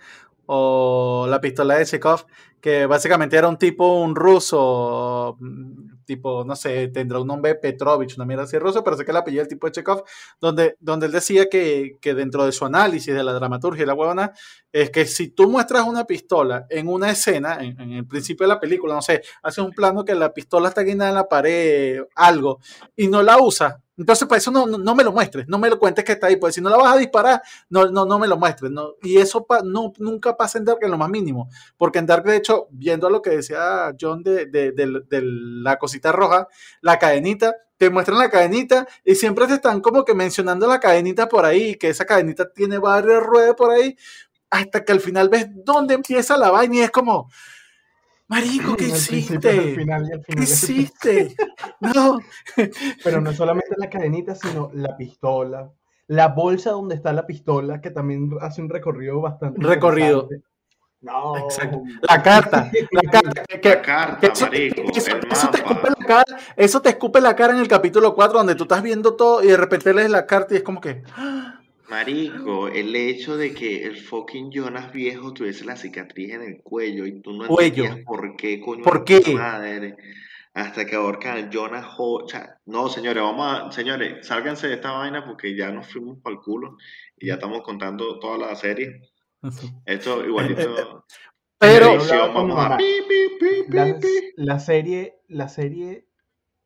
o 0.51 1.27
la 1.29 1.41
pistola 1.41 1.77
de 1.77 1.85
Chekhov, 1.85 2.25
que 2.59 2.87
básicamente 2.87 3.37
era 3.37 3.49
un 3.49 3.59
tipo, 3.59 4.01
un 4.01 4.17
ruso, 4.17 5.37
mm, 5.39 6.05
tipo, 6.07 6.43
no 6.43 6.57
sé, 6.57 6.89
tendrá 6.89 7.21
un 7.21 7.27
nombre 7.27 7.55
Petrovich, 7.55 8.17
una 8.17 8.25
mierda 8.25 8.45
así 8.45 8.59
ruso, 8.59 8.83
pero 8.83 8.97
sé 8.97 9.05
que 9.05 9.11
el 9.11 9.19
apellido 9.19 9.43
del 9.43 9.49
tipo 9.49 9.67
de 9.67 9.73
Chekhov, 9.73 10.05
donde, 10.41 10.77
donde 10.81 11.07
él 11.07 11.13
decía 11.13 11.51
que, 11.51 11.99
que, 12.01 12.15
dentro 12.15 12.47
de 12.47 12.53
su 12.53 12.65
análisis 12.65 13.15
de 13.15 13.23
la 13.23 13.35
dramaturgia 13.35 13.83
y 13.83 13.87
la 13.87 13.93
huevona, 13.93 14.33
es 14.73 14.91
que 14.91 15.05
si 15.05 15.29
tú 15.29 15.51
muestras 15.51 15.87
una 15.87 16.05
pistola 16.05 16.67
en 16.71 16.89
una 16.89 17.11
escena, 17.11 17.59
en, 17.61 17.79
el 17.93 18.07
principio 18.07 18.47
de 18.47 18.55
la 18.55 18.61
película, 18.61 18.95
no 18.95 19.03
sé, 19.03 19.21
hace 19.43 19.61
un 19.61 19.73
plano 19.73 20.03
que 20.03 20.15
la 20.15 20.33
pistola 20.33 20.69
está 20.69 20.81
guindada 20.81 21.11
en 21.11 21.17
la 21.17 21.29
pared, 21.29 22.01
algo, 22.15 22.59
y 22.97 23.09
no 23.09 23.23
la 23.23 23.37
usa, 23.39 23.83
entonces, 23.99 24.29
para 24.29 24.39
eso 24.39 24.53
no, 24.53 24.67
no, 24.67 24.95
me 24.95 25.03
lo 25.03 25.13
muestres, 25.13 25.49
no 25.49 25.59
me 25.59 25.69
lo 25.69 25.79
cuentes 25.79 26.05
que 26.05 26.13
está 26.13 26.29
ahí, 26.29 26.37
pues 26.37 26.55
si 26.55 26.61
no 26.61 26.71
la 26.71 26.77
vas 26.77 26.95
a 26.95 26.99
disparar, 26.99 27.43
no, 27.69 27.91
no, 27.91 28.07
no 28.07 28.19
me 28.19 28.29
lo 28.29 28.37
muestres. 28.37 28.71
No. 28.71 28.95
Y 29.03 29.19
eso 29.19 29.45
no, 29.65 29.93
nunca 29.99 30.37
pasa 30.37 30.59
en 30.59 30.65
Dark 30.65 30.79
en 30.83 30.93
lo 30.93 30.99
más 30.99 31.11
mínimo, 31.11 31.49
porque 31.77 31.99
en 31.99 32.07
Dark, 32.07 32.25
de 32.25 32.37
hecho, 32.37 32.69
viendo 32.71 33.11
lo 33.11 33.21
que 33.21 33.31
decía 33.31 33.93
John 34.01 34.23
de, 34.23 34.47
de, 34.47 34.73
de, 34.73 35.23
la 35.23 35.79
cosita 35.79 36.13
roja, 36.13 36.47
la 36.81 36.99
cadenita, 36.99 37.57
te 37.77 37.91
muestran 37.91 38.19
la 38.19 38.31
cadenita 38.31 38.87
y 39.05 39.17
siempre 39.17 39.47
te 39.47 39.55
están 39.55 39.81
como 39.81 40.05
que 40.05 40.15
mencionando 40.15 40.69
la 40.69 40.79
cadenita 40.79 41.29
por 41.29 41.45
ahí, 41.45 41.75
que 41.77 41.89
esa 41.89 42.05
cadenita 42.05 42.53
tiene 42.53 42.79
varias 42.79 43.23
ruedas 43.23 43.55
por 43.57 43.71
ahí, 43.71 43.97
hasta 44.51 44.85
que 44.85 44.93
al 44.93 45.01
final 45.01 45.29
ves 45.29 45.47
dónde 45.51 45.95
empieza 45.95 46.37
la 46.37 46.51
vaina 46.51 46.77
y 46.77 46.81
es 46.81 46.91
como, 46.91 47.29
Marico, 48.29 48.77
¿qué 48.77 48.85
hiciste? 48.85 49.41
¿Qué 49.41 50.43
hiciste? 50.43 51.35
no. 51.81 52.19
Pero 53.05 53.21
no 53.23 53.33
solamente 53.33 53.75
la 53.79 53.89
cadenita, 53.89 54.35
sino 54.35 54.71
la 54.75 54.97
pistola, 54.97 55.73
la 56.09 56.29
bolsa 56.29 56.73
donde 56.73 56.95
está 56.95 57.13
la 57.15 57.27
pistola, 57.27 57.81
que 57.81 57.91
también 57.91 58.31
hace 58.41 58.61
un 58.61 58.69
recorrido 58.69 59.21
bastante. 59.23 59.67
Recorrido. 59.67 60.29
No. 61.01 61.39
Exacto. 61.39 61.83
La 62.09 62.23
carta. 62.23 62.71
La 62.91 63.11
carta. 63.11 63.43
la 63.49 63.83
carta, 63.83 64.27
eso, 64.27 64.45
marico, 64.47 64.83
eso, 64.93 65.51
te 65.51 65.59
escupe 65.59 65.89
la 65.89 66.07
cara, 66.07 66.39
eso 66.57 66.83
te 66.83 66.89
escupe 66.91 67.21
la 67.21 67.37
cara 67.37 67.55
en 67.55 67.61
el 67.61 67.69
capítulo 67.69 68.15
4, 68.15 68.39
donde 68.39 68.57
tú 68.57 68.65
estás 68.65 68.83
viendo 68.83 69.15
todo 69.15 69.43
y 69.43 69.47
de 69.47 69.57
repente 69.57 69.95
lees 69.95 70.11
la 70.11 70.27
carta 70.27 70.55
y 70.55 70.59
es 70.59 70.63
como 70.63 70.81
que. 70.81 71.03
Marico, 71.89 72.69
el 72.69 72.95
hecho 72.95 73.37
de 73.37 73.55
que 73.55 73.85
el 73.85 73.97
fucking 73.97 74.51
Jonas 74.51 74.93
viejo 74.93 75.33
tuviese 75.33 75.65
la 75.65 75.77
cicatriz 75.77 76.35
en 76.35 76.43
el 76.43 76.63
cuello 76.63 77.07
y 77.07 77.21
tú 77.21 77.33
no 77.33 77.47
cuello. 77.47 77.85
entendías 77.85 78.07
por 78.07 78.37
qué, 78.37 78.61
coño. 78.61 78.85
¿Por 78.85 79.05
qué? 79.05 79.23
Madre, 79.35 79.97
hasta 80.53 80.85
que 80.85 80.97
ahorcan 80.97 81.39
a 81.39 81.51
Jonas 81.51 81.87
o 81.97 82.27
sea, 82.29 82.59
no, 82.67 82.89
señores, 82.89 83.23
vamos 83.23 83.47
a, 83.47 83.73
señores, 83.73 84.27
sálganse 84.27 84.69
de 84.69 84.75
esta 84.75 84.93
vaina 84.93 85.25
porque 85.25 85.57
ya 85.57 85.71
nos 85.71 85.87
fuimos 85.87 86.19
para 86.19 86.37
el 86.37 86.43
culo 86.43 86.77
y 87.17 87.29
ya 87.29 87.35
estamos 87.35 87.63
contando 87.63 88.19
toda 88.19 88.39
la 88.39 88.55
serie. 88.55 89.01
Esto 89.87 90.25
igualito. 90.25 91.05
Pero 91.59 91.97
vamos 92.35 92.59
a... 92.59 92.79
la, 93.69 93.99
la 94.37 94.59
serie, 94.59 95.15
la 95.29 95.49
serie 95.49 96.07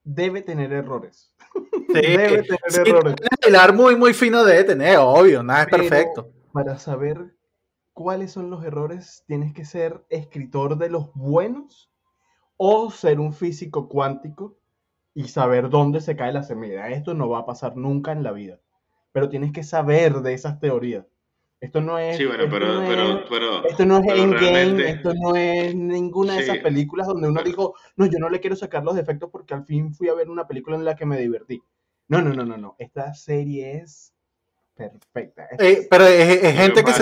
debe 0.05 0.43
tener 0.43 0.73
errores. 0.73 1.32
Debe 1.89 2.43
tener 2.43 2.89
errores. 2.89 3.17
El 3.47 3.75
muy, 3.75 3.97
muy 3.97 4.15
fino 4.15 4.45
debe 4.45 4.65
tener, 4.65 4.99
obvio, 4.99 5.43
nada 5.43 5.63
es 5.63 5.69
perfecto. 5.69 6.31
Para 6.53 6.79
saber 6.79 7.35
cuáles 7.93 8.33
son 8.33 8.51
los 8.51 8.65
errores, 8.65 9.25
tienes 9.27 9.53
que 9.53 9.65
ser 9.65 10.05
escritor 10.09 10.79
de 10.79 10.91
los 10.91 11.13
buenos 11.15 11.91
o 12.57 12.91
ser 12.91 13.21
un 13.21 13.33
físico 13.33 13.89
cuántico 13.89 14.57
y 15.15 15.29
saber 15.29 15.69
dónde 15.69 16.01
se 16.01 16.17
cae 16.17 16.33
la 16.33 16.43
semilla. 16.43 16.89
Esto 16.89 17.15
no 17.15 17.29
va 17.29 17.41
a 17.41 17.47
pasar 17.47 17.77
nunca 17.77 18.13
en 18.13 18.23
la 18.23 18.33
vida, 18.33 18.61
pero 19.13 19.29
tienes 19.29 19.53
que 19.53 19.63
saber 19.63 20.21
de 20.21 20.35
esas 20.35 20.61
teorías. 20.61 21.07
Esto 21.63 21.81
no 21.81 21.97
es. 21.97 22.17
Sí, 22.17 22.27
bueno, 22.27 22.47
pero, 22.51 22.83
pero, 22.89 23.25
pero, 23.31 23.65
Esto 23.65 23.87
no 23.87 23.99
es 23.99 24.09
Endgame, 24.09 24.91
esto 24.91 25.15
no 25.15 25.37
es 25.37 25.73
ninguna 25.73 26.35
de 26.35 26.43
esas 26.43 26.59
películas 26.59 27.07
donde 27.07 27.29
uno 27.29 27.41
dijo, 27.45 27.77
no, 27.95 28.07
yo 28.07 28.19
no 28.19 28.29
le 28.29 28.41
quiero 28.41 28.57
sacar 28.57 28.83
los 28.83 28.97
defectos 28.97 29.31
porque 29.31 29.55
al 29.55 29.65
fin 29.65 29.95
fui 29.95 30.09
a 30.09 30.15
ver 30.15 30.29
una 30.29 30.49
película 30.49 30.77
en 30.77 30.85
la 30.85 30.97
que 30.97 31.07
me 31.07 31.21
divertí. 31.21 31.63
No, 32.09 32.21
no, 32.21 32.35
no, 32.35 32.45
no, 32.45 32.57
no. 32.57 32.75
Esta 32.81 33.15
serie 33.15 33.77
es 33.77 34.12
perfecta. 34.91 35.49
Eh, 35.59 35.87
pero 35.91 36.07
es, 36.07 36.57
gente 36.57 36.83
que 36.83 36.93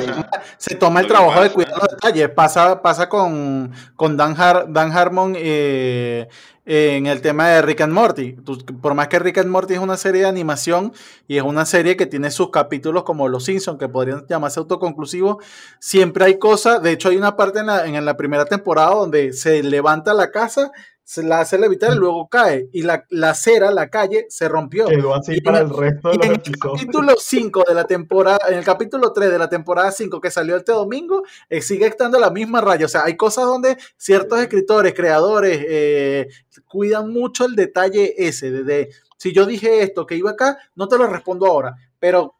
se 0.58 0.74
toma, 0.74 1.00
el 1.00 1.06
trabajo 1.06 1.42
de 1.42 1.50
cuidar 1.50 1.78
los 1.78 1.88
detalles. 1.88 2.28
Pasa, 2.30 2.82
pasa 2.82 3.08
con, 3.08 3.72
con 3.96 4.16
Dan, 4.16 4.34
Dan 4.68 4.92
Harmon 4.92 5.34
eh, 5.36 6.28
en 6.64 7.06
el 7.06 7.20
tema 7.20 7.48
de 7.48 7.62
Rick 7.62 7.80
and 7.80 7.92
Morty. 7.92 8.32
por 8.80 8.94
más 8.94 9.08
que 9.08 9.18
Rick 9.18 9.38
and 9.38 9.50
Morty 9.50 9.74
es 9.74 9.80
una 9.80 9.96
serie 9.96 10.22
de 10.22 10.28
animación 10.28 10.92
y 11.26 11.36
es 11.36 11.42
una 11.42 11.64
serie 11.66 11.96
que 11.96 12.06
tiene 12.06 12.30
sus 12.30 12.50
capítulos 12.50 13.02
como 13.02 13.28
Los 13.28 13.44
Simpsons, 13.44 13.78
que 13.78 13.88
podrían 13.88 14.26
llamarse 14.28 14.60
autoconclusivos, 14.60 15.38
siempre 15.78 16.24
hay 16.24 16.38
cosas. 16.38 16.82
De 16.82 16.92
hecho, 16.92 17.08
hay 17.08 17.16
una 17.16 17.36
parte 17.36 17.60
en 17.60 17.66
la, 17.66 17.86
en 17.86 18.04
la 18.04 18.16
primera 18.16 18.44
temporada 18.44 18.94
donde 18.94 19.32
se 19.32 19.62
levanta 19.62 20.14
la 20.14 20.30
casa 20.30 20.70
se 21.10 21.24
la 21.24 21.40
hace 21.40 21.58
levitar 21.58 21.92
y 21.92 21.98
luego 21.98 22.28
cae. 22.28 22.68
Y 22.72 22.82
la, 22.82 23.04
la 23.08 23.30
acera, 23.30 23.72
la 23.72 23.90
calle, 23.90 24.26
se 24.28 24.48
rompió. 24.48 24.86
Quedó 24.86 25.12
así 25.12 25.40
para 25.40 25.58
el, 25.58 25.68
resto 25.68 26.10
de 26.10 26.18
los 26.18 26.24
en 26.24 26.32
el 26.34 26.56
capítulo 26.56 27.14
5 27.18 27.64
de 27.66 27.74
la 27.74 27.84
temporada, 27.84 28.38
en 28.48 28.58
el 28.58 28.64
capítulo 28.64 29.12
3 29.12 29.28
de 29.28 29.38
la 29.40 29.48
temporada 29.48 29.90
5 29.90 30.20
que 30.20 30.30
salió 30.30 30.56
este 30.56 30.70
domingo, 30.70 31.24
eh, 31.48 31.62
sigue 31.62 31.86
estando 31.86 32.20
la 32.20 32.30
misma 32.30 32.60
raya. 32.60 32.86
O 32.86 32.88
sea, 32.88 33.02
hay 33.06 33.16
cosas 33.16 33.46
donde 33.46 33.76
ciertos 33.96 34.38
escritores, 34.38 34.94
creadores, 34.94 35.64
eh, 35.68 36.28
cuidan 36.68 37.10
mucho 37.10 37.44
el 37.44 37.56
detalle 37.56 38.14
ese, 38.16 38.52
de, 38.52 38.90
si 39.16 39.32
yo 39.32 39.46
dije 39.46 39.82
esto 39.82 40.06
que 40.06 40.14
iba 40.14 40.30
acá, 40.30 40.58
no 40.76 40.86
te 40.86 40.96
lo 40.96 41.08
respondo 41.08 41.46
ahora. 41.46 41.74
Pero 41.98 42.36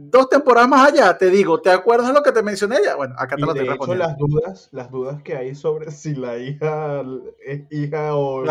dos 0.00 0.28
temporadas 0.28 0.68
más 0.68 0.92
allá, 0.92 1.18
te 1.18 1.28
digo, 1.28 1.60
¿te 1.60 1.70
acuerdas 1.70 2.12
lo 2.14 2.22
que 2.22 2.30
te 2.30 2.42
mencioné 2.42 2.76
ya? 2.84 2.94
Bueno, 2.94 3.16
acá 3.18 3.34
te 3.34 3.42
lo 3.42 3.52
de 3.52 3.64
hecho, 3.64 3.94
las 3.96 4.16
dudas, 4.16 4.68
las 4.70 4.90
dudas 4.90 5.22
que 5.22 5.36
hay 5.36 5.54
sobre 5.56 5.90
si 5.90 6.14
la 6.14 6.38
hija 6.38 7.02
es 7.44 7.62
hija 7.70 8.16
o 8.16 8.44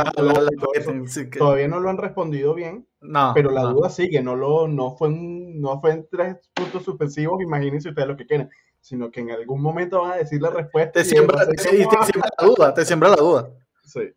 todavía 1.37 1.67
no 1.69 1.79
lo 1.79 1.89
han 1.89 1.97
respondido 1.97 2.53
bien. 2.53 2.85
No, 2.99 3.31
pero 3.33 3.51
la 3.51 3.61
duda 3.61 3.89
sigue, 3.89 4.21
no 4.21 4.35
lo, 4.35 4.67
no 4.67 4.91
fue 4.97 5.09
no 5.09 5.79
fue 5.79 5.91
en 5.91 6.07
tres 6.09 6.49
puntos 6.53 6.83
suspensivos, 6.83 7.41
imagínense 7.41 7.89
ustedes 7.89 8.07
lo 8.07 8.17
que 8.17 8.25
quieren, 8.25 8.49
sino 8.81 9.09
que 9.09 9.21
en 9.21 9.31
algún 9.31 9.61
momento 9.61 10.01
van 10.01 10.13
a 10.13 10.15
decir 10.17 10.41
la 10.41 10.49
respuesta. 10.49 10.91
Te 10.91 11.05
siembra, 11.05 11.45
la 11.45 12.45
duda, 12.45 12.73
te 12.73 12.83
siembra 12.83 13.09
la 13.09 13.15
duda. 13.15 13.49
Sí. 13.83 14.13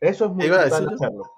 Eso 0.00 0.26
es 0.26 0.30
muy 0.32 0.44
importante 0.44 0.94
hacerlo. 0.94 1.30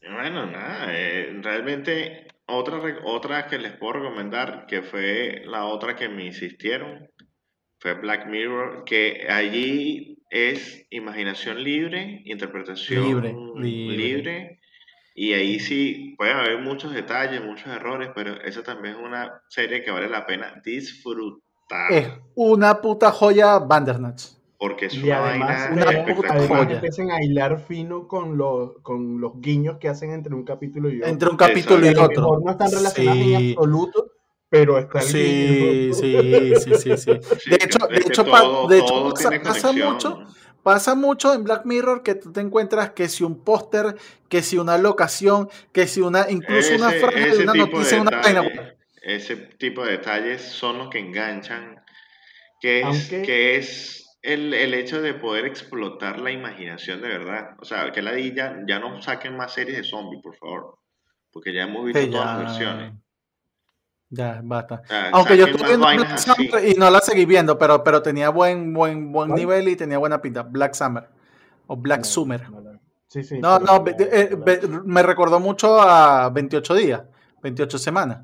Bueno, 0.00 0.46
nada, 0.46 0.86
eh, 0.90 1.38
realmente 1.42 2.25
otra, 2.46 2.80
otra 3.04 3.46
que 3.48 3.58
les 3.58 3.72
puedo 3.72 3.94
recomendar, 3.94 4.66
que 4.66 4.82
fue 4.82 5.42
la 5.46 5.66
otra 5.66 5.96
que 5.96 6.08
me 6.08 6.26
insistieron, 6.26 7.08
fue 7.78 7.94
Black 7.94 8.26
Mirror, 8.26 8.84
que 8.84 9.26
allí 9.28 10.18
es 10.30 10.86
imaginación 10.90 11.62
libre, 11.62 12.22
interpretación 12.24 13.04
libre, 13.04 13.96
libre. 13.96 14.60
y 15.14 15.32
ahí 15.32 15.60
sí 15.60 16.14
pueden 16.16 16.36
haber 16.36 16.60
muchos 16.60 16.94
detalles, 16.94 17.44
muchos 17.44 17.68
errores, 17.68 18.10
pero 18.14 18.40
esa 18.42 18.62
también 18.62 18.96
es 18.96 19.00
una 19.00 19.42
serie 19.48 19.82
que 19.82 19.90
vale 19.90 20.08
la 20.08 20.26
pena 20.26 20.60
disfrutar. 20.64 21.92
Es 21.92 22.08
una 22.34 22.80
puta 22.80 23.10
joya 23.10 23.58
Bandersnatch. 23.58 24.35
Porque 24.58 24.86
es 24.86 25.02
una 25.02 25.28
además, 25.28 25.70
vaina 26.48 26.72
empiezan 26.72 27.10
a 27.10 27.22
hilar 27.22 27.60
fino 27.66 28.08
con 28.08 28.38
los, 28.38 28.78
con 28.82 29.20
los 29.20 29.40
guiños 29.40 29.76
que 29.78 29.88
hacen 29.88 30.12
entre 30.12 30.34
un 30.34 30.44
capítulo 30.44 30.90
y 30.90 30.98
otro. 30.98 31.08
Entre 31.08 31.28
un 31.28 31.36
capítulo 31.36 31.86
y 31.86 31.94
otro. 31.94 32.40
no 32.42 32.50
están 32.50 32.70
relacionados 32.70 33.18
en 33.18 33.50
absoluto, 33.50 34.12
pero 34.48 34.78
está 34.78 35.00
el 35.00 35.04
sí, 35.04 35.90
sí, 35.92 36.52
sí, 36.56 36.74
sí, 36.74 36.96
sí, 36.96 37.10
De 37.50 37.56
hecho, 37.56 37.86
de 37.86 37.96
hecho, 37.98 38.24
de 38.68 38.78
hecho 38.78 39.42
pasa, 39.42 39.72
mucho. 39.72 40.24
Pasa 40.62 40.94
mucho 40.94 41.34
en 41.34 41.44
Black 41.44 41.66
Mirror 41.66 42.02
que 42.02 42.14
tú 42.14 42.32
te 42.32 42.40
encuentras 42.40 42.90
que 42.90 43.08
si 43.08 43.24
un 43.24 43.44
póster, 43.44 43.94
que 44.28 44.42
si 44.42 44.56
una 44.56 44.78
locación, 44.78 45.48
que 45.72 45.86
si 45.86 46.00
una, 46.00 46.30
incluso 46.30 46.74
una 46.74 46.90
frase 46.90 47.36
de 47.36 47.42
una 47.42 47.54
noticia, 47.54 48.00
una 48.00 48.22
página. 48.22 48.74
Ese 49.02 49.36
tipo 49.36 49.84
de 49.84 49.92
detalles 49.92 50.42
son 50.42 50.78
los 50.78 50.88
que 50.88 50.98
enganchan, 50.98 51.80
que 52.60 52.80
es, 52.80 53.08
que 53.08 53.56
es 53.56 54.05
el, 54.26 54.52
el, 54.54 54.74
hecho 54.74 55.00
de 55.00 55.14
poder 55.14 55.46
explotar 55.46 56.18
la 56.20 56.30
imaginación 56.30 57.00
de 57.00 57.08
verdad. 57.08 57.56
O 57.60 57.64
sea, 57.64 57.90
que 57.92 58.02
la 58.02 58.18
ya, 58.18 58.62
ya 58.66 58.78
no 58.78 59.00
saquen 59.00 59.36
más 59.36 59.52
series 59.52 59.78
de 59.78 59.84
zombies, 59.84 60.22
por 60.22 60.36
favor. 60.36 60.78
Porque 61.32 61.54
ya 61.54 61.62
hemos 61.62 61.84
visto 61.84 62.10
todas 62.10 62.26
las 62.26 62.38
versiones. 62.38 62.92
Ya, 64.10 64.40
basta. 64.42 64.82
Aunque 65.12 65.36
yo 65.36 65.46
estuve 65.46 65.68
viendo 65.68 65.86
Black 65.86 66.18
Summer 66.18 66.68
y 66.68 66.74
no 66.74 66.90
la 66.90 67.00
seguí 67.00 67.24
viendo, 67.24 67.58
pero, 67.58 67.82
pero 67.82 68.02
tenía 68.02 68.30
buen, 68.30 68.72
buen, 68.72 69.12
buen 69.12 69.34
nivel 69.34 69.68
y 69.68 69.76
tenía 69.76 69.98
buena 69.98 70.20
pinta. 70.20 70.42
Black 70.42 70.74
Summer. 70.74 71.08
O 71.66 71.76
Black 71.76 72.04
Summer. 72.04 72.42
Sí, 73.08 73.22
sí, 73.22 73.38
no, 73.38 73.58
no, 73.58 73.84
eh, 73.86 74.36
me 74.84 75.02
recordó 75.02 75.38
mucho 75.38 75.80
a 75.80 76.28
28 76.30 76.74
días, 76.74 77.02
28 77.42 77.78
semanas 77.78 78.18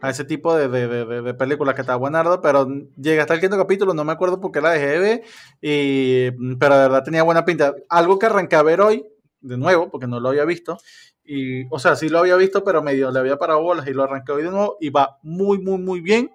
a 0.00 0.10
ese 0.10 0.24
tipo 0.24 0.56
de, 0.56 0.68
de, 0.68 1.22
de, 1.22 1.34
películas 1.34 1.74
que 1.74 1.82
está 1.82 1.96
buenardo, 1.96 2.40
pero 2.40 2.66
llega 2.96 3.22
hasta 3.22 3.34
el 3.34 3.40
quinto 3.40 3.56
capítulo, 3.56 3.94
no 3.94 4.04
me 4.04 4.12
acuerdo 4.12 4.40
por 4.40 4.52
qué 4.52 4.60
la 4.60 4.70
dejé 4.70 4.86
de 4.86 4.98
ver, 4.98 5.22
y, 5.60 6.56
pero 6.56 6.76
de 6.76 6.82
verdad 6.82 7.04
tenía 7.04 7.22
buena 7.22 7.44
pinta. 7.44 7.74
Algo 7.88 8.18
que 8.18 8.26
arranqué 8.26 8.56
a 8.56 8.62
ver 8.62 8.80
hoy, 8.80 9.06
de 9.40 9.58
nuevo, 9.58 9.90
porque 9.90 10.06
no 10.06 10.20
lo 10.20 10.30
había 10.30 10.44
visto, 10.44 10.78
y, 11.24 11.66
o 11.68 11.78
sea, 11.78 11.96
sí 11.96 12.08
lo 12.08 12.18
había 12.18 12.36
visto, 12.36 12.64
pero 12.64 12.82
medio 12.82 13.10
le 13.10 13.18
había 13.18 13.38
parado 13.38 13.62
bolas 13.62 13.86
y 13.86 13.92
lo 13.92 14.02
arranqué 14.02 14.32
hoy 14.32 14.42
de 14.42 14.50
nuevo, 14.50 14.76
y 14.80 14.90
va 14.90 15.18
muy, 15.22 15.58
muy, 15.58 15.78
muy 15.78 16.00
bien, 16.00 16.30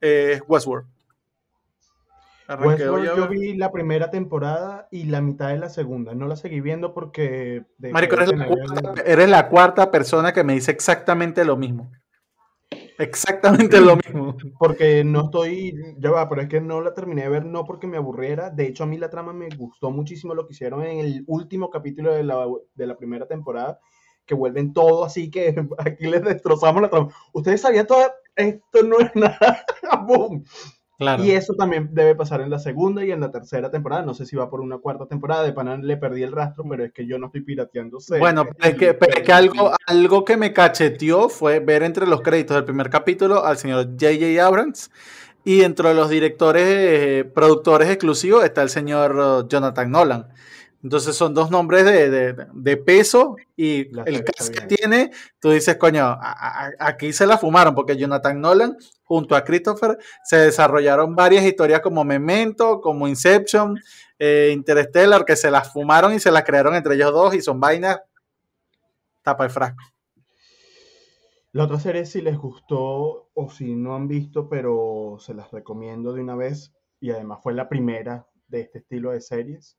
eh, 0.00 0.40
Westworld. 0.46 0.86
Westworld 2.58 3.16
yo 3.16 3.28
vi 3.28 3.54
la 3.54 3.70
primera 3.70 4.10
temporada 4.10 4.88
y 4.90 5.04
la 5.04 5.20
mitad 5.20 5.50
de 5.50 5.58
la 5.58 5.68
segunda. 5.68 6.14
No 6.14 6.26
la 6.26 6.34
seguí 6.34 6.60
viendo 6.60 6.92
porque... 6.92 7.64
Marico, 7.78 8.16
eres 8.16 8.32
la, 8.32 8.46
cuarta, 8.46 9.02
eres 9.06 9.28
la, 9.28 9.48
cuarta, 9.48 9.90
persona 9.92 10.32
que 10.32 10.42
me 10.42 10.54
dice 10.54 10.72
exactamente 10.72 11.44
lo 11.44 11.56
mismo. 11.56 11.92
Exactamente 13.00 13.80
lo 13.80 13.96
mismo. 13.96 14.36
Porque 14.58 15.02
no 15.04 15.24
estoy, 15.24 15.74
ya 15.98 16.10
va, 16.10 16.28
pero 16.28 16.42
es 16.42 16.48
que 16.48 16.60
no 16.60 16.82
la 16.82 16.92
terminé 16.92 17.22
de 17.22 17.28
ver, 17.30 17.46
no 17.46 17.64
porque 17.64 17.86
me 17.86 17.96
aburriera. 17.96 18.50
De 18.50 18.66
hecho, 18.66 18.84
a 18.84 18.86
mí 18.86 18.98
la 18.98 19.08
trama 19.08 19.32
me 19.32 19.48
gustó 19.56 19.90
muchísimo 19.90 20.34
lo 20.34 20.46
que 20.46 20.52
hicieron 20.52 20.84
en 20.84 20.98
el 20.98 21.24
último 21.26 21.70
capítulo 21.70 22.12
de 22.12 22.24
la, 22.24 22.46
de 22.74 22.86
la 22.86 22.98
primera 22.98 23.26
temporada, 23.26 23.80
que 24.26 24.34
vuelven 24.34 24.74
todo 24.74 25.04
así 25.04 25.30
que 25.30 25.54
aquí 25.78 26.06
les 26.08 26.22
destrozamos 26.22 26.82
la 26.82 26.90
trama. 26.90 27.08
Ustedes 27.32 27.62
sabían 27.62 27.86
todo, 27.86 28.02
esto 28.36 28.82
no 28.84 28.98
es 29.00 29.14
nada. 29.16 29.64
¡Boom! 30.06 30.44
Y 31.22 31.30
eso 31.30 31.54
también 31.54 31.88
debe 31.92 32.14
pasar 32.14 32.42
en 32.42 32.50
la 32.50 32.58
segunda 32.58 33.02
y 33.04 33.10
en 33.10 33.20
la 33.20 33.30
tercera 33.30 33.70
temporada. 33.70 34.02
No 34.02 34.12
sé 34.12 34.26
si 34.26 34.36
va 34.36 34.50
por 34.50 34.60
una 34.60 34.78
cuarta 34.78 35.06
temporada. 35.06 35.42
De 35.42 35.52
Panam 35.52 35.80
le 35.80 35.96
perdí 35.96 36.22
el 36.22 36.32
rastro, 36.32 36.64
pero 36.68 36.84
es 36.84 36.92
que 36.92 37.06
yo 37.06 37.18
no 37.18 37.26
estoy 37.26 37.40
pirateando. 37.40 37.98
Bueno, 38.18 38.46
es 38.62 38.74
que, 38.74 38.98
que 39.24 39.32
algo, 39.32 39.72
algo 39.86 40.24
que 40.26 40.36
me 40.36 40.52
cacheteó 40.52 41.30
fue 41.30 41.60
ver 41.60 41.84
entre 41.84 42.06
los 42.06 42.20
créditos 42.20 42.54
del 42.54 42.64
primer 42.64 42.90
capítulo 42.90 43.44
al 43.44 43.56
señor 43.56 43.86
J.J. 43.98 44.44
Abrams. 44.44 44.90
Y 45.42 45.60
dentro 45.60 45.88
de 45.88 45.94
los 45.94 46.10
directores, 46.10 46.66
eh, 46.66 47.24
productores 47.24 47.88
exclusivos, 47.88 48.44
está 48.44 48.60
el 48.60 48.68
señor 48.68 49.16
uh, 49.16 49.48
Jonathan 49.48 49.90
Nolan. 49.90 50.28
Entonces 50.82 51.14
son 51.16 51.34
dos 51.34 51.50
nombres 51.50 51.84
de, 51.84 52.76
peso 52.78 53.36
y 53.54 53.88
el 54.06 54.24
caso 54.24 54.50
que 54.50 54.76
tiene, 54.76 55.10
tú 55.38 55.50
dices, 55.50 55.76
coño, 55.76 56.18
aquí 56.78 57.12
se 57.12 57.26
la 57.26 57.36
fumaron 57.36 57.74
porque 57.74 57.98
Jonathan 57.98 58.40
Nolan 58.40 58.78
junto 59.10 59.34
a 59.34 59.42
Christopher 59.42 59.98
se 60.22 60.36
desarrollaron 60.36 61.16
varias 61.16 61.44
historias 61.44 61.80
como 61.80 62.04
Memento, 62.04 62.80
como 62.80 63.08
Inception, 63.08 63.76
eh, 64.18 64.50
Interstellar, 64.52 65.24
que 65.24 65.34
se 65.34 65.50
las 65.50 65.72
fumaron 65.72 66.14
y 66.14 66.20
se 66.20 66.30
las 66.30 66.44
crearon 66.44 66.76
entre 66.76 66.94
ellos 66.94 67.12
dos 67.12 67.34
y 67.34 67.42
son 67.42 67.58
vainas 67.58 68.00
tapa 69.22 69.44
el 69.44 69.50
frasco. 69.50 69.82
La 71.52 71.64
otra 71.64 71.80
serie 71.80 72.06
si 72.06 72.20
les 72.20 72.38
gustó 72.38 73.30
o 73.34 73.50
si 73.50 73.74
no 73.74 73.96
han 73.96 74.06
visto, 74.06 74.48
pero 74.48 75.16
se 75.18 75.34
las 75.34 75.50
recomiendo 75.50 76.12
de 76.12 76.20
una 76.20 76.36
vez 76.36 76.72
y 77.00 77.10
además 77.10 77.40
fue 77.42 77.52
la 77.52 77.68
primera 77.68 78.28
de 78.46 78.60
este 78.60 78.78
estilo 78.78 79.10
de 79.10 79.20
series 79.20 79.76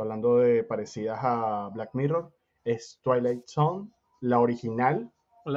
hablando 0.00 0.38
de 0.38 0.64
parecidas 0.64 1.18
a 1.22 1.70
Black 1.72 1.90
Mirror, 1.94 2.32
es 2.64 2.98
Twilight 3.02 3.46
Zone, 3.46 3.90
la 4.20 4.40
original, 4.40 5.12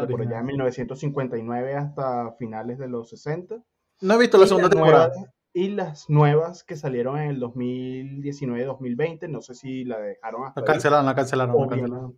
por 0.07 0.21
allá 0.21 0.39
en 0.39 0.45
1959 0.45 1.75
hasta 1.75 2.33
finales 2.33 2.77
de 2.77 2.87
los 2.87 3.09
60. 3.09 3.61
No 4.01 4.13
he 4.13 4.17
visto 4.17 4.37
la 4.37 4.47
segunda 4.47 4.69
temporada. 4.69 5.11
y 5.53 5.69
las 5.69 6.09
nuevas 6.09 6.63
que 6.63 6.75
salieron 6.75 7.17
en 7.17 7.29
el 7.31 7.41
2019-2020, 7.41 9.27
no 9.29 9.41
sé 9.41 9.55
si 9.55 9.83
la 9.83 9.99
dejaron 9.99 10.45
hasta. 10.45 10.61
La 10.61 10.67
cancelaron, 10.67 11.05
la 11.05 11.15
cancelaron, 11.15 12.17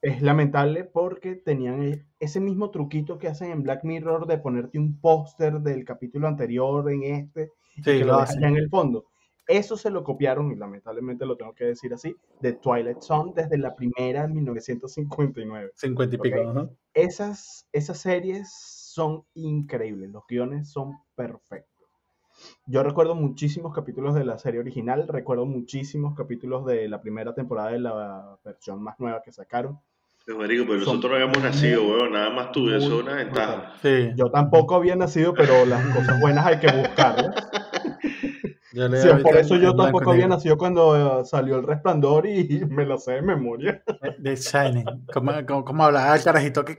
Es 0.00 0.22
lamentable 0.22 0.84
porque 0.84 1.36
tenían 1.36 1.82
e-, 1.82 2.06
ese 2.18 2.40
mismo 2.40 2.70
truquito 2.70 3.18
que 3.18 3.28
hacen 3.28 3.50
en 3.50 3.62
Black 3.62 3.84
Mirror 3.84 4.26
de 4.26 4.38
ponerte 4.38 4.78
un 4.78 4.98
póster 5.00 5.60
del 5.60 5.84
capítulo 5.84 6.26
anterior 6.26 6.90
en 6.90 7.04
este 7.04 7.52
y 7.76 7.82
que 7.82 8.04
lo, 8.04 8.18
lo 8.20 8.46
en 8.46 8.56
el 8.56 8.68
fondo. 8.68 9.06
Eso 9.46 9.76
se 9.76 9.90
lo 9.90 10.02
copiaron, 10.04 10.52
y 10.52 10.56
lamentablemente 10.56 11.26
lo 11.26 11.36
tengo 11.36 11.54
que 11.54 11.64
decir 11.64 11.92
así, 11.92 12.16
de 12.40 12.54
Twilight 12.54 13.00
Zone 13.00 13.32
desde 13.34 13.58
la 13.58 13.74
primera 13.74 14.24
en 14.24 14.34
1959. 14.34 15.72
50 15.74 16.14
y 16.14 16.18
pico, 16.18 16.70
Esas, 16.94 17.68
esas 17.72 17.98
series 17.98 18.52
son 18.52 19.24
increíbles, 19.34 20.10
los 20.10 20.24
guiones 20.26 20.70
son 20.70 20.92
perfectos. 21.14 21.74
Yo 22.66 22.82
recuerdo 22.82 23.14
muchísimos 23.14 23.74
capítulos 23.74 24.14
de 24.14 24.24
la 24.24 24.38
serie 24.38 24.60
original, 24.60 25.06
recuerdo 25.08 25.46
muchísimos 25.46 26.14
capítulos 26.14 26.64
de 26.66 26.88
la 26.88 27.00
primera 27.00 27.34
temporada 27.34 27.70
de 27.70 27.80
la 27.80 28.38
versión 28.44 28.82
más 28.82 28.98
nueva 28.98 29.22
que 29.22 29.32
sacaron. 29.32 29.78
pero 30.66 30.78
nosotros 30.78 31.10
no 31.10 31.16
habíamos 31.16 31.42
nacido, 31.42 31.84
weón, 31.86 32.12
nada 32.12 32.30
más 32.30 32.50
tuve 32.50 32.78
eso 32.78 32.98
una 32.98 33.14
ventaja. 33.14 33.74
Yo 34.16 34.30
tampoco 34.30 34.74
había 34.74 34.96
nacido, 34.96 35.34
pero 35.34 35.66
las 35.66 35.84
cosas 35.94 36.18
buenas 36.20 36.46
hay 36.46 36.58
que 36.58 36.72
buscarlas. 36.72 37.43
Sí, 38.74 39.08
por 39.22 39.36
eso 39.36 39.56
yo 39.56 39.74
tampoco 39.76 40.10
había 40.10 40.26
nacido 40.26 40.58
cuando 40.58 41.20
eh, 41.20 41.24
salió 41.24 41.56
el 41.56 41.66
resplandor 41.66 42.26
y 42.26 42.64
me 42.68 42.84
lo 42.84 42.98
sé 42.98 43.12
de 43.12 43.22
memoria. 43.22 43.82
De 44.18 44.34
Shining. 44.34 44.84
¿Cómo, 45.12 45.64
cómo, 45.64 45.84
hablaba 45.84 46.16
el 46.16 46.24
carajito? 46.24 46.64
¿Qué? 46.64 46.76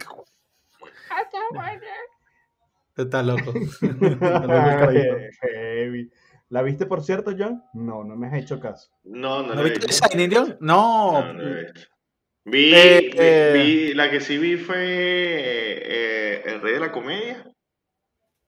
Está 2.98 3.24
loco. 3.24 3.54
Heavy. 5.42 6.12
¿La 6.50 6.62
viste, 6.62 6.86
por 6.86 7.02
cierto, 7.04 7.32
John? 7.38 7.64
No, 7.74 8.04
no 8.04 8.16
me 8.16 8.28
has 8.28 8.34
hecho 8.36 8.60
caso. 8.60 8.92
No, 9.04 9.42
no, 9.42 9.56
¿No 9.56 9.64
viste 9.64 9.88
Shining, 9.88 10.32
John? 10.34 10.58
No. 10.60 11.12
No, 11.14 11.34
no 11.34 11.42
lo 11.42 11.58
he 11.58 11.64
visto. 11.64 11.80
Vi, 12.48 12.72
Eh, 12.74 13.00
vi- 13.00 13.12
eh. 13.18 13.52
vi- 13.54 13.94
la 13.96 14.12
que 14.12 14.20
sí 14.20 14.38
vi 14.38 14.58
fue 14.58 14.76
eh, 14.78 16.44
El 16.46 16.62
Rey 16.62 16.74
de 16.74 16.80
la 16.80 16.92
Comedia, 16.92 17.44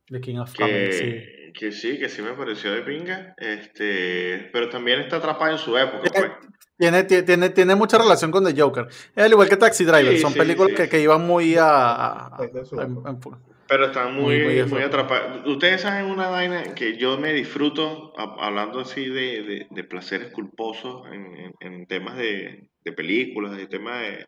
The 0.07 0.21
King 0.21 0.37
of 0.37 0.53
Comedy, 0.55 0.91
sí. 0.91 1.23
Que, 1.57 1.71
sí, 1.71 1.97
que 1.97 2.07
sí 2.07 2.21
me 2.21 2.33
pareció 2.33 2.71
de 2.71 2.81
pinga, 2.83 3.33
este, 3.37 4.49
pero 4.53 4.69
también 4.69 4.99
está 5.01 5.17
atrapada 5.17 5.51
en 5.53 5.57
su 5.57 5.77
época, 5.77 6.09
pues. 6.13 6.31
Tiene, 6.77 7.07
tie- 7.07 7.25
tiene, 7.25 7.49
tiene 7.49 7.73
mucha 7.73 7.97
relación 7.97 8.29
con 8.29 8.45
The 8.45 8.59
Joker. 8.61 8.85
Es 9.15 9.23
al 9.23 9.31
igual 9.31 9.49
que 9.49 9.57
Taxi 9.57 9.83
Driver, 9.83 10.13
Sí, 10.13 10.19
son 10.19 10.33
sí, 10.33 10.37
películas 10.39 10.69
sí, 10.71 10.75
que, 10.75 10.83
sí. 10.83 10.89
que 10.89 11.01
iban 11.01 11.25
muy 11.25 11.55
a... 11.59 12.29
en- 12.39 13.19
Pero 13.67 13.85
están 13.87 14.13
muy, 14.13 14.23
Muy, 14.23 14.43
muy 14.43 14.63
muy, 14.63 14.77
eso. 14.79 14.85
atrapados. 14.87 15.45
Ustedes 15.47 15.81
saben 15.81 16.05
una 16.05 16.29
vaina 16.29 16.75
que 16.75 16.95
yo 16.97 17.17
me 17.17 17.33
disfruto 17.33 18.13
a- 18.17 18.45
hablando 18.45 18.79
así 18.81 19.07
de, 19.09 19.41
de- 19.43 19.67
de 19.71 19.83
placeres 19.83 20.31
culposos 20.31 21.07
en, 21.11 21.25
en- 21.35 21.53
en 21.59 21.87
temas 21.87 22.15
de, 22.17 22.69
de 22.83 22.91
películas, 22.93 23.57
de 23.57 23.65
temas 23.65 23.99
de, 24.01 24.27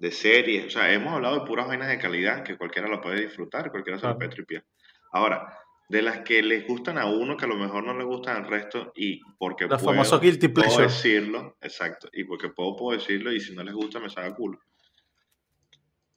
de 0.00 0.10
series. 0.10 0.66
O 0.66 0.70
sea, 0.70 0.92
hemos 0.92 1.14
hablado 1.14 1.38
de 1.40 1.46
puras 1.46 1.68
vainas 1.68 1.88
de 1.88 1.98
calidad 1.98 2.42
que 2.42 2.56
cualquiera 2.58 2.88
la 2.88 3.00
puede 3.00 3.20
disfrutar, 3.22 3.70
cualquiera 3.70 3.98
se 3.98 4.06
la 4.06 4.08
Claro. 4.14 4.18
puede 4.18 4.30
tripear. 4.30 4.64
Ahora, 5.12 5.46
de 5.88 6.02
las 6.02 6.20
que 6.20 6.42
les 6.42 6.66
gustan 6.66 6.98
a 6.98 7.06
uno, 7.06 7.36
que 7.36 7.46
a 7.46 7.48
lo 7.48 7.56
mejor 7.56 7.84
no 7.84 7.96
les 7.96 8.06
gustan 8.06 8.36
al 8.36 8.50
resto, 8.50 8.92
y 8.94 9.20
porque 9.38 9.66
Los 9.66 9.80
puedo, 9.82 9.94
famosos 9.94 10.20
guilty 10.20 10.48
puedo 10.48 10.78
decirlo, 10.78 11.56
exacto, 11.60 12.08
y 12.12 12.24
porque 12.24 12.50
puedo, 12.50 12.76
puedo 12.76 12.98
decirlo, 12.98 13.32
y 13.32 13.40
si 13.40 13.54
no 13.54 13.64
les 13.64 13.74
gusta 13.74 13.98
me 13.98 14.10
saca 14.10 14.34
culo. 14.34 14.60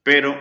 Pero 0.03 0.35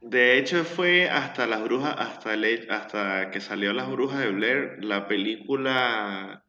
de 0.00 0.38
hecho 0.38 0.64
fue 0.64 1.08
hasta 1.08 1.46
las 1.46 1.62
brujas, 1.62 1.94
hasta, 1.98 2.34
el 2.34 2.70
hasta 2.70 3.30
que 3.30 3.40
salió 3.40 3.72
Las 3.72 3.90
Brujas 3.90 4.20
de 4.20 4.30
Blair, 4.30 4.84
la 4.84 5.08
película 5.08 6.44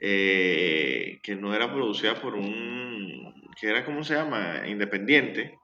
eh, 0.00 1.18
que 1.22 1.36
no 1.36 1.54
era 1.54 1.72
producida 1.72 2.14
por 2.14 2.34
un, 2.34 3.34
que 3.60 3.68
era, 3.68 3.84
¿cómo 3.84 4.02
se 4.02 4.14
llama? 4.14 4.62
Independiente, 4.66 5.58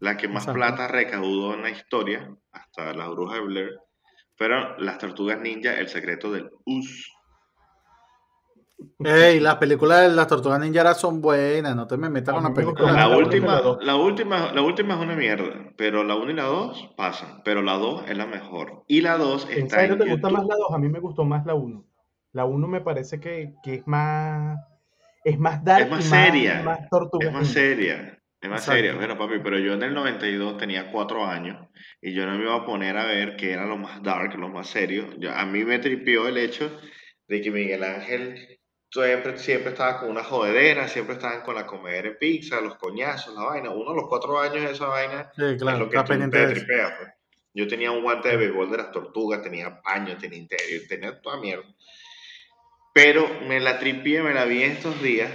la 0.00 0.16
que 0.16 0.28
más 0.28 0.44
Exacto. 0.44 0.58
plata 0.58 0.88
recaudó 0.88 1.54
en 1.54 1.62
la 1.62 1.70
historia, 1.70 2.30
hasta 2.52 2.92
Las 2.94 3.08
Brujas 3.10 3.38
de 3.40 3.44
Blair, 3.46 3.70
fueron 4.36 4.74
Las 4.78 4.98
Tortugas 4.98 5.40
Ninja, 5.40 5.74
El 5.74 5.88
Secreto 5.88 6.30
del 6.30 6.50
Us. 6.64 7.12
Ey, 9.00 9.40
las 9.40 9.56
películas 9.56 10.02
de 10.02 10.14
las 10.14 10.28
tortugas 10.28 10.60
ninja 10.60 10.94
son 10.94 11.20
buenas, 11.20 11.74
no 11.74 11.86
te 11.88 11.96
me 11.96 12.08
metas 12.08 12.32
con 12.32 12.44
las 12.44 12.52
películas. 12.52 12.92
más 12.94 12.94
La 12.94 13.08
la 13.08 13.16
última, 13.16 13.60
la 13.80 13.96
última, 13.96 14.52
la 14.52 14.62
última 14.62 14.94
es 14.94 15.00
una 15.00 15.16
mierda, 15.16 15.72
pero 15.76 16.04
la 16.04 16.14
1 16.14 16.30
y 16.30 16.34
la 16.34 16.44
2 16.44 16.94
pasan, 16.96 17.42
pero 17.44 17.60
la 17.62 17.72
2 17.74 18.04
es 18.08 18.16
la 18.16 18.26
mejor. 18.26 18.84
Y 18.86 19.00
la 19.00 19.16
2 19.16 19.48
¿En 19.50 19.58
está 19.64 19.80
serio 19.80 19.94
en 19.94 19.98
te 19.98 20.04
gusta 20.06 20.30
más 20.30 20.42
YouTube. 20.42 20.50
la 20.50 20.56
2? 20.56 20.72
A 20.74 20.78
mí 20.78 20.88
me 20.88 21.00
gustó 21.00 21.24
más 21.24 21.44
la 21.44 21.54
1. 21.54 21.84
La 22.32 22.44
1 22.44 22.68
me 22.68 22.80
parece 22.80 23.18
que, 23.18 23.54
que 23.64 23.74
es 23.74 23.86
más. 23.86 24.58
Es 25.24 25.38
más 25.40 25.64
dark 25.64 25.84
Es 25.86 25.90
más 25.90 26.04
y 26.04 26.08
seria, 26.08 26.62
más 26.62 26.88
tortuga 26.88 27.26
Es 27.26 27.32
más 27.32 27.42
ninja. 27.42 27.54
seria, 27.54 28.17
es 28.40 28.48
más 28.50 28.64
seria. 28.64 28.94
Bueno, 28.94 29.18
papi, 29.18 29.38
pero 29.42 29.58
yo 29.58 29.74
en 29.74 29.82
el 29.82 29.94
92 29.94 30.56
tenía 30.58 30.90
4 30.90 31.26
años 31.26 31.68
y 32.00 32.12
yo 32.14 32.24
no 32.26 32.36
me 32.36 32.44
iba 32.44 32.54
a 32.54 32.64
poner 32.64 32.96
a 32.96 33.04
ver 33.06 33.36
qué 33.36 33.52
era 33.52 33.66
lo 33.66 33.76
más 33.76 34.02
dark, 34.02 34.34
lo 34.38 34.48
más 34.48 34.68
serio. 34.68 35.08
Yo- 35.18 35.32
a 35.34 35.44
mí 35.46 35.64
me 35.64 35.78
tripió 35.78 36.28
el 36.28 36.38
hecho 36.38 36.80
de 37.26 37.40
que 37.40 37.50
Miguel 37.50 37.82
Ángel 37.84 38.58
siempre, 38.90 39.38
siempre 39.38 39.70
estaba 39.72 40.00
con 40.00 40.10
una 40.10 40.22
jodedera, 40.24 40.88
siempre 40.88 41.14
estaban 41.16 41.42
con 41.42 41.54
la 41.56 41.66
comer 41.66 42.06
en 42.06 42.18
pizza, 42.18 42.60
los 42.60 42.76
coñazos, 42.76 43.34
la 43.34 43.44
vaina. 43.44 43.70
Uno 43.70 43.90
a 43.90 43.94
los 43.96 44.08
4 44.08 44.38
años 44.40 44.70
esa 44.70 44.86
vaina 44.86 45.30
Sí, 45.36 45.42
es 45.44 45.62
claro, 45.62 45.78
lo 45.80 45.90
que 45.90 45.98
pendiente 46.04 46.38
te 46.38 46.46
de 46.46 46.52
eso. 46.52 46.64
tripeas, 46.64 46.92
pues. 46.98 47.08
Yo 47.54 47.66
tenía 47.66 47.90
un 47.90 48.02
guante 48.02 48.28
de 48.28 48.36
béisbol 48.36 48.70
de 48.70 48.76
las 48.76 48.92
tortugas, 48.92 49.42
tenía 49.42 49.80
paño, 49.82 50.16
tenía 50.16 50.38
interior, 50.38 50.82
tenía 50.88 51.20
toda 51.20 51.40
mierda. 51.40 51.64
Pero 52.94 53.28
me 53.48 53.60
la 53.60 53.78
tripié, 53.78 54.22
me 54.22 54.34
la 54.34 54.44
vi 54.44 54.62
estos 54.62 55.02
días, 55.02 55.30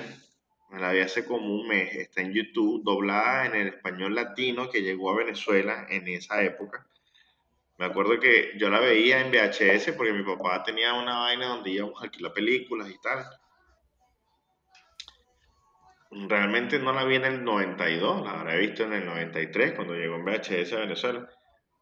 me 0.74 0.80
la 0.80 0.92
vi 0.92 1.02
hace 1.02 1.24
como 1.24 1.54
un 1.54 1.68
mes, 1.68 1.94
está 1.94 2.22
en 2.22 2.34
YouTube, 2.34 2.84
doblada 2.84 3.46
en 3.46 3.54
el 3.54 3.68
español 3.68 4.16
latino 4.16 4.72
que 4.72 4.82
llegó 4.82 5.12
a 5.12 5.18
Venezuela 5.18 5.86
en 5.88 6.08
esa 6.08 6.42
época. 6.42 6.88
Me 7.78 7.86
acuerdo 7.86 8.20
que 8.20 8.54
yo 8.58 8.72
la 8.72 8.80
veía 8.80 9.22
en 9.22 9.30
VHS 9.30 9.92
porque 9.96 10.14
mi 10.14 10.24
papá 10.24 10.64
tenía 10.64 10.96
una 10.96 11.20
vaina 11.20 11.50
donde 11.50 11.70
íbamos 11.70 12.02
a 12.02 12.06
alquilar 12.06 12.34
películas 12.34 12.90
y 12.90 13.00
tal. 13.00 13.24
Realmente 16.10 16.80
no 16.80 16.92
la 16.92 17.04
vi 17.04 17.18
en 17.18 17.26
el 17.26 17.44
92, 17.44 18.24
la 18.24 18.40
habré 18.40 18.58
visto 18.58 18.84
en 18.84 18.94
el 18.94 19.06
93 19.06 19.74
cuando 19.74 19.94
llegó 19.94 20.16
en 20.16 20.26
VHS 20.26 20.74
a 20.74 20.80
Venezuela. 20.80 21.30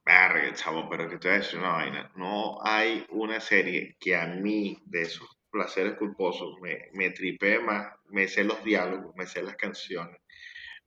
Verga, 0.05 0.53
chavo, 0.53 0.89
pero 0.89 1.07
que 1.07 1.17
te 1.17 1.29
voy 1.29 1.35
a 1.35 1.39
decir 1.39 1.59
una 1.59 1.71
vaina. 1.71 2.11
No 2.15 2.59
hay 2.61 3.05
una 3.07 3.39
serie 3.39 3.95
que 4.01 4.17
a 4.17 4.27
mí, 4.27 4.81
de 4.85 5.03
esos 5.03 5.40
placeres 5.51 5.97
culposos, 5.97 6.55
me, 6.61 6.89
me 6.93 7.11
tripee 7.11 7.59
más. 7.59 7.93
Me 8.09 8.27
sé 8.27 8.43
los 8.43 8.63
diálogos, 8.63 9.15
me 9.15 9.25
sé 9.25 9.41
las 9.41 9.55
canciones, 9.55 10.19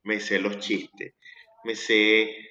me 0.02 0.20
sé 0.20 0.38
los 0.38 0.58
chistes, 0.58 1.14
me 1.64 1.74
sé. 1.74 2.50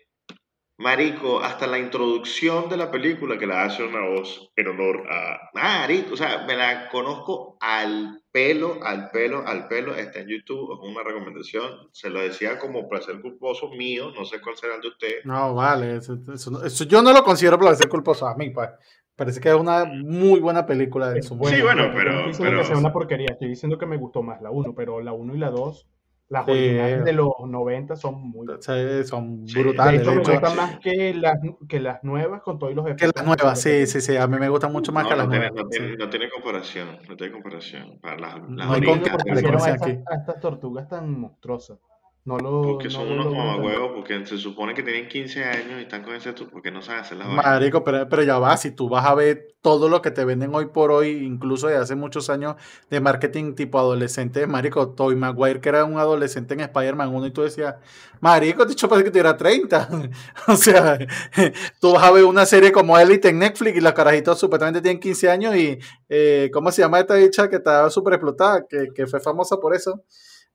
Marico, 0.75 1.39
hasta 1.39 1.67
la 1.67 1.77
introducción 1.77 2.67
de 2.67 2.77
la 2.77 2.89
película 2.89 3.37
que 3.37 3.45
la 3.45 3.63
hace 3.63 3.83
una 3.83 4.09
voz 4.09 4.51
en 4.55 4.67
honor 4.67 5.07
a. 5.07 5.51
Marico, 5.53 6.15
o 6.15 6.17
sea, 6.17 6.45
me 6.47 6.55
la 6.55 6.89
conozco 6.89 7.57
al 7.61 8.23
pelo, 8.31 8.79
al 8.83 9.11
pelo, 9.11 9.47
al 9.47 9.67
pelo. 9.67 9.95
Está 9.95 10.21
en 10.21 10.29
YouTube, 10.29 10.73
es 10.73 10.79
una 10.89 11.03
recomendación. 11.03 11.89
Se 11.91 12.09
lo 12.09 12.21
decía 12.21 12.57
como 12.57 12.89
placer 12.89 13.21
culposo 13.21 13.69
mío, 13.69 14.11
no 14.15 14.25
sé 14.25 14.41
cuál 14.41 14.57
será 14.57 14.75
el 14.75 14.81
de 14.81 14.87
ustedes. 14.87 15.25
No, 15.25 15.53
vale, 15.53 15.97
eso, 15.97 16.17
eso 16.33 16.65
eso 16.65 16.83
yo 16.85 17.03
no 17.03 17.13
lo 17.13 17.23
considero 17.23 17.59
placer 17.59 17.87
culposo 17.87 18.25
a 18.25 18.35
mí, 18.35 18.49
pues. 18.49 18.69
Parece 19.15 19.39
que 19.39 19.49
es 19.49 19.55
una 19.55 19.85
muy 19.85 20.39
buena 20.39 20.65
película 20.65 21.15
Es 21.15 21.27
su 21.27 21.35
buena, 21.35 21.55
Sí, 21.57 21.61
bueno, 21.63 21.83
pero- 21.93 22.11
No 22.13 22.17
estoy 22.19 22.27
diciendo 22.29 22.49
pero- 22.51 22.57
que 22.59 22.65
sea 22.65 22.77
una 22.77 22.93
porquería, 22.93 23.27
estoy 23.31 23.47
diciendo 23.49 23.77
que 23.77 23.85
me 23.85 23.97
gustó 23.97 24.23
más 24.23 24.41
la 24.41 24.49
1, 24.49 24.73
pero 24.75 25.01
la 25.01 25.13
1 25.13 25.35
y 25.35 25.37
la 25.37 25.51
2, 25.51 25.87
las 26.29 26.45
Sí. 26.45 26.51
originales 26.51 27.05
de 27.05 27.13
los 27.13 27.29
90 27.47 27.95
son 27.95 28.15
muy 28.31 28.47
O 28.47 28.59
sea, 28.59 29.03
son 29.03 29.47
Sí. 29.47 29.53
De 29.55 29.61
brutales. 29.61 30.01
hecho, 30.01 30.09
de 30.09 30.15
me 30.15 30.21
gustan 30.23 30.55
más 30.55 30.79
que 30.79 31.13
las, 31.13 31.37
que 31.69 31.79
las 31.79 32.03
nuevas 32.03 32.41
con 32.41 32.57
todos 32.57 32.73
los 32.73 32.85
que 32.85 32.91
efectos. 32.93 33.11
las 33.15 33.25
nuevas, 33.25 33.61
sí, 33.61 33.85
sí, 33.85 34.01
sí. 34.01 34.17
A 34.17 34.25
mí 34.25 34.37
me 34.39 34.49
gustan 34.49 34.71
mucho 34.71 34.91
más 34.91 35.03
No, 35.03 35.09
que 35.09 35.15
no 35.15 35.21
las 35.21 35.29
tiene, 35.29 35.45
nuevas. 35.49 35.63
no, 35.63 35.69
tiene, 35.69 35.87
sí. 35.91 35.95
no 35.99 36.09
tiene 36.09 36.29
comparación, 36.31 36.87
no 37.07 37.15
tiene 37.15 37.33
comparación. 37.33 37.99
Para 38.01 38.17
las, 38.17 38.33
las 38.35 38.49
No 38.49 38.73
hay 38.73 38.81
No 38.81 38.95
hicieron 38.95 39.61
a 39.61 39.69
estas, 39.69 39.87
a 40.07 40.15
estas 40.15 40.39
tortugas 40.39 40.87
tan 40.89 41.19
monstruosas. 41.19 41.77
No 42.25 42.37
lo, 42.37 42.61
porque 42.61 42.89
son 42.89 43.11
unos 43.11 43.33
mamagüevos, 43.33 43.91
porque 43.93 44.25
se 44.25 44.37
supone 44.37 44.73
que 44.73 44.81
tienen 44.81 45.09
15 45.09 45.43
años 45.43 45.79
y 45.79 45.81
están 45.81 46.03
con 46.03 46.15
ese 46.15 46.31
porque 46.31 46.71
no 46.71 46.81
saben 46.81 47.01
hacer 47.01 47.17
las. 47.17 47.27
Marico, 47.27 47.83
pero, 47.83 48.07
pero 48.07 48.23
ya 48.23 48.39
va, 48.39 48.55
si 48.55 48.71
tú 48.71 48.87
vas 48.87 49.05
a 49.05 49.13
ver 49.13 49.57
todo 49.61 49.89
lo 49.89 50.01
que 50.01 50.09
te 50.09 50.23
venden 50.23 50.55
hoy 50.55 50.67
por 50.67 50.89
hoy, 50.91 51.09
incluso 51.25 51.67
de 51.67 51.75
hace 51.75 51.95
muchos 51.95 52.29
años 52.29 52.55
de 52.89 53.01
marketing 53.01 53.55
tipo 53.55 53.77
adolescente, 53.77 54.47
Marico, 54.47 54.91
Tobey 54.91 55.17
Maguire, 55.17 55.59
que 55.59 55.67
era 55.67 55.83
un 55.83 55.97
adolescente 55.97 56.53
en 56.53 56.61
Spider-Man 56.61 57.13
1, 57.13 57.27
y 57.27 57.31
tú 57.31 57.41
decías, 57.41 57.75
Marico, 58.21 58.65
dicho 58.65 58.87
parece 58.87 59.03
que 59.03 59.11
tuviera 59.11 59.35
30. 59.35 59.89
o 60.47 60.55
sea, 60.55 60.97
tú 61.81 61.91
vas 61.91 62.03
a 62.03 62.11
ver 62.11 62.23
una 62.23 62.45
serie 62.45 62.71
como 62.71 62.97
Elite 62.97 63.27
en 63.27 63.39
Netflix 63.39 63.75
y 63.75 63.81
los 63.81 63.91
carajitos 63.91 64.39
supuestamente 64.39 64.81
tienen 64.81 65.01
15 65.01 65.29
años 65.29 65.55
y, 65.57 65.77
eh, 66.07 66.49
¿cómo 66.53 66.71
se 66.71 66.83
llama 66.83 67.01
esta 67.01 67.15
dicha 67.15 67.49
que 67.49 67.57
estaba 67.57 67.89
súper 67.89 68.13
explotada, 68.13 68.65
que, 68.65 68.87
que 68.95 69.07
fue 69.07 69.19
famosa 69.19 69.57
por 69.57 69.75
eso? 69.75 70.05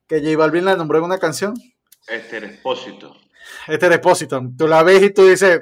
Que 0.09 0.21
J 0.21 0.37
Balvin 0.37 0.65
la 0.65 0.77
nombró 0.77 0.99
en 0.99 1.05
una 1.05 1.19
canción. 1.19 1.55
Este 2.07 2.39
expósito. 2.39 3.15
Este 3.67 3.87
Expósito. 3.87 4.41
Tú 4.57 4.67
la 4.67 4.83
ves 4.83 5.03
y 5.03 5.11
tú 5.11 5.27
dices, 5.27 5.61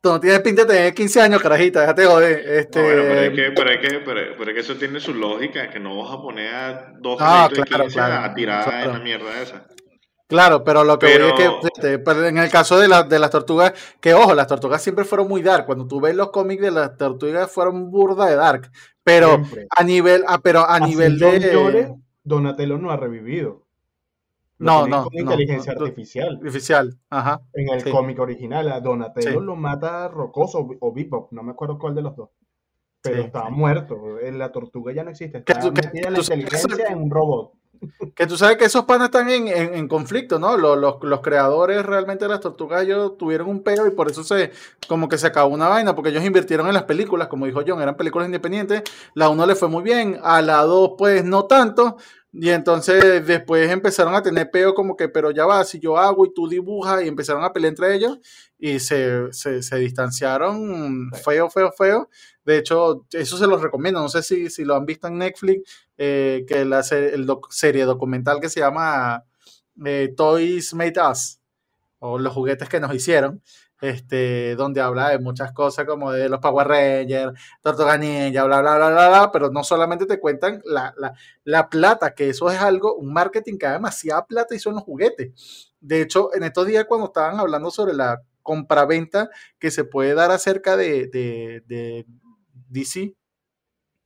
tú 0.00 0.10
no 0.10 0.20
tienes 0.20 0.40
pinta 0.40 0.64
de 0.64 0.74
tener 0.74 0.94
15 0.94 1.20
años, 1.20 1.40
carajita, 1.42 1.80
déjate 1.80 2.04
joder. 2.06 2.38
Este, 2.58 2.78
No, 2.80 2.84
bueno, 2.86 3.02
pero 3.02 3.20
es 3.20 3.30
que, 3.30 3.52
pero 3.54 3.70
es 3.70 3.78
que, 3.80 3.98
pero, 4.04 4.20
pero 4.38 4.50
es 4.50 4.54
que 4.54 4.60
eso 4.60 4.76
tiene 4.76 5.00
su 5.00 5.14
lógica, 5.14 5.70
que 5.70 5.78
no 5.80 6.02
vas 6.02 6.12
a 6.12 6.20
poner 6.20 6.54
a 6.54 6.92
dos 7.00 7.16
Ah, 7.20 7.48
carajitos 7.50 7.58
de 7.58 7.64
claro, 7.68 7.84
15 7.84 7.94
claro, 7.98 8.24
a 8.24 8.34
tirar 8.34 8.64
claro. 8.64 8.84
en 8.90 8.92
la 8.98 9.04
mierda 9.04 9.42
esa. 9.42 9.66
Claro, 10.28 10.64
pero 10.64 10.82
lo 10.82 10.98
que 10.98 11.06
voy 11.06 11.14
Pero- 11.14 11.60
es 11.62 11.70
que 12.12 12.28
en 12.28 12.38
el 12.38 12.50
caso 12.50 12.78
de, 12.80 12.88
la- 12.88 13.04
de 13.04 13.18
las 13.20 13.30
tortugas, 13.30 13.72
que 14.00 14.12
ojo, 14.14 14.34
las 14.34 14.48
tortugas 14.48 14.82
siempre 14.82 15.04
fueron 15.04 15.28
muy 15.28 15.40
dark. 15.40 15.66
Cuando 15.66 15.86
tú 15.86 16.00
ves 16.00 16.16
los 16.16 16.30
cómics 16.32 16.62
de 16.62 16.72
las 16.72 16.96
tortugas 16.96 17.48
fueron 17.50 17.92
burda 17.92 18.26
de 18.26 18.34
dark. 18.34 18.68
Pero 19.04 19.28
Siempre. 19.36 19.66
a 19.76 19.84
nivel, 19.84 20.24
ah, 20.26 20.40
pero 20.42 20.60
a 20.60 20.74
Así 20.76 20.86
nivel 20.86 21.16
John 21.20 21.38
de 21.38 21.52
Llore, 21.52 21.88
Donatello 22.24 22.76
no 22.76 22.90
ha 22.90 22.96
revivido. 22.96 23.65
Lo 24.58 24.72
No, 24.72 24.86
no, 24.88 25.04
con 25.04 25.12
no, 25.14 25.20
inteligencia 25.20 25.74
no, 25.74 25.80
no. 25.80 25.86
artificial. 25.86 26.36
artificial, 26.36 26.98
ajá. 27.10 27.42
En 27.52 27.68
el 27.68 27.82
Sí. 27.82 27.90
cómic 27.90 28.18
original, 28.18 28.72
a 28.72 28.80
Donatello 28.80 29.40
Sí. 29.40 29.44
lo 29.46 29.54
mata 29.56 30.08
Rocoso 30.08 30.66
o- 30.80 30.92
Bebop, 30.92 31.30
no 31.32 31.42
me 31.42 31.52
acuerdo 31.52 31.78
cuál 31.78 31.94
de 31.94 32.02
los 32.02 32.16
dos. 32.16 32.30
Pero 33.02 33.16
Sí, 33.16 33.22
estaba 33.26 33.50
muerto. 33.50 34.18
eh, 34.18 34.32
La 34.32 34.50
tortuga 34.50 34.92
ya 34.92 35.04
no 35.04 35.10
existe. 35.10 35.44
Que 35.44 35.52
Está 35.52 35.66
tú- 35.68 35.74
que 35.74 35.82
la 35.82 35.90
tú 35.90 36.22
que 36.26 36.34
inteligencia 36.34 36.86
en 36.88 37.02
un 37.02 37.10
robot. 37.10 37.52
Que 38.14 38.26
tú 38.26 38.38
sabes 38.38 38.56
que 38.56 38.64
esos 38.64 38.84
panas 38.86 39.08
están 39.08 39.28
en, 39.28 39.48
en- 39.48 39.74
en 39.74 39.86
conflicto, 39.86 40.38
¿no? 40.38 40.56
Los, 40.56 40.78
los- 40.78 40.96
los 41.02 41.20
creadores 41.20 41.84
realmente 41.84 42.24
de 42.24 42.30
las 42.30 42.40
tortugas 42.40 42.82
ellos 42.82 43.18
tuvieron 43.18 43.48
un 43.48 43.62
peo 43.62 43.86
y 43.86 43.90
por 43.90 44.10
eso 44.10 44.24
se 44.24 44.50
como 44.88 45.08
que 45.10 45.18
se 45.18 45.26
acabó 45.26 45.52
una 45.54 45.68
vaina, 45.68 45.94
porque 45.94 46.08
ellos 46.08 46.24
invirtieron 46.24 46.66
en 46.68 46.72
las 46.74 46.84
películas, 46.84 47.28
como 47.28 47.44
dijo 47.44 47.60
John, 47.66 47.82
eran 47.82 47.94
películas 47.98 48.26
independientes. 48.28 48.82
La 49.12 49.28
uno 49.28 49.44
le 49.44 49.54
fue 49.54 49.68
muy 49.68 49.82
bien, 49.82 50.18
a 50.22 50.40
la 50.40 50.62
dos 50.62 50.92
pues 50.96 51.22
no 51.22 51.44
tanto. 51.44 51.98
Y 52.38 52.50
entonces 52.50 53.26
después 53.26 53.70
empezaron 53.70 54.14
a 54.14 54.22
tener 54.22 54.50
peo 54.50 54.74
como 54.74 54.94
que, 54.94 55.08
pero 55.08 55.30
ya 55.30 55.46
va, 55.46 55.64
si 55.64 55.80
yo 55.80 55.96
hago 55.96 56.26
y 56.26 56.34
tú 56.34 56.46
dibujas, 56.46 57.02
y 57.02 57.08
empezaron 57.08 57.42
a 57.42 57.52
pelear 57.52 57.70
entre 57.70 57.94
ellos 57.94 58.18
y 58.58 58.78
se, 58.78 59.32
se, 59.32 59.76
distanciaron 59.78 61.10
feo, 61.24 61.48
feo, 61.48 61.72
feo. 61.72 62.10
De 62.44 62.58
hecho, 62.58 63.06
eso 63.12 63.38
se 63.38 63.46
los 63.46 63.62
recomiendo. 63.62 64.02
No 64.02 64.10
sé 64.10 64.22
si, 64.22 64.50
si 64.50 64.66
lo 64.66 64.76
han 64.76 64.84
visto 64.84 65.08
en 65.08 65.16
Netflix, 65.16 65.88
eh, 65.96 66.44
que 66.46 66.66
la 66.66 66.80
el 66.80 67.26
serie 67.48 67.84
documental 67.84 68.38
que 68.38 68.50
se 68.50 68.60
llama 68.60 69.24
eh, 69.86 70.12
Toys 70.14 70.74
Made 70.74 71.00
Us, 71.10 71.38
o 72.00 72.18
los 72.18 72.34
juguetes 72.34 72.68
que 72.68 72.80
nos 72.80 72.94
hicieron 72.94 73.42
este, 73.80 74.56
donde 74.56 74.80
habla 74.80 75.10
de 75.10 75.18
muchas 75.18 75.52
cosas 75.52 75.86
como 75.86 76.12
de 76.12 76.28
los 76.28 76.40
Power 76.40 76.66
Rangers, 76.66 77.38
Tortuga 77.62 77.98
Ninja, 77.98 78.44
bla, 78.44 78.60
bla, 78.60 78.76
bla, 78.76 78.90
bla, 78.90 79.08
bla, 79.08 79.30
pero 79.32 79.50
no 79.50 79.64
solamente 79.64 80.06
te 80.06 80.20
cuentan 80.20 80.62
la, 80.64 80.94
la, 80.96 81.14
la 81.44 81.68
plata, 81.68 82.14
que 82.14 82.30
eso 82.30 82.50
es 82.50 82.58
algo, 82.58 82.94
un 82.96 83.12
marketing 83.12 83.58
que 83.58 83.66
da 83.66 83.72
demasiada 83.72 84.26
plata 84.26 84.54
y 84.54 84.58
son 84.58 84.74
los 84.74 84.82
juguetes. 84.84 85.72
De 85.80 86.00
hecho, 86.00 86.34
en 86.34 86.42
estos 86.42 86.66
días 86.66 86.86
cuando 86.88 87.06
estaban 87.06 87.38
hablando 87.38 87.70
sobre 87.70 87.94
la 87.94 88.22
compraventa 88.42 89.28
que 89.58 89.70
se 89.70 89.84
puede 89.84 90.14
dar 90.14 90.30
acerca 90.30 90.76
de, 90.76 91.08
de, 91.08 91.62
de 91.66 92.06
DC, 92.68 93.14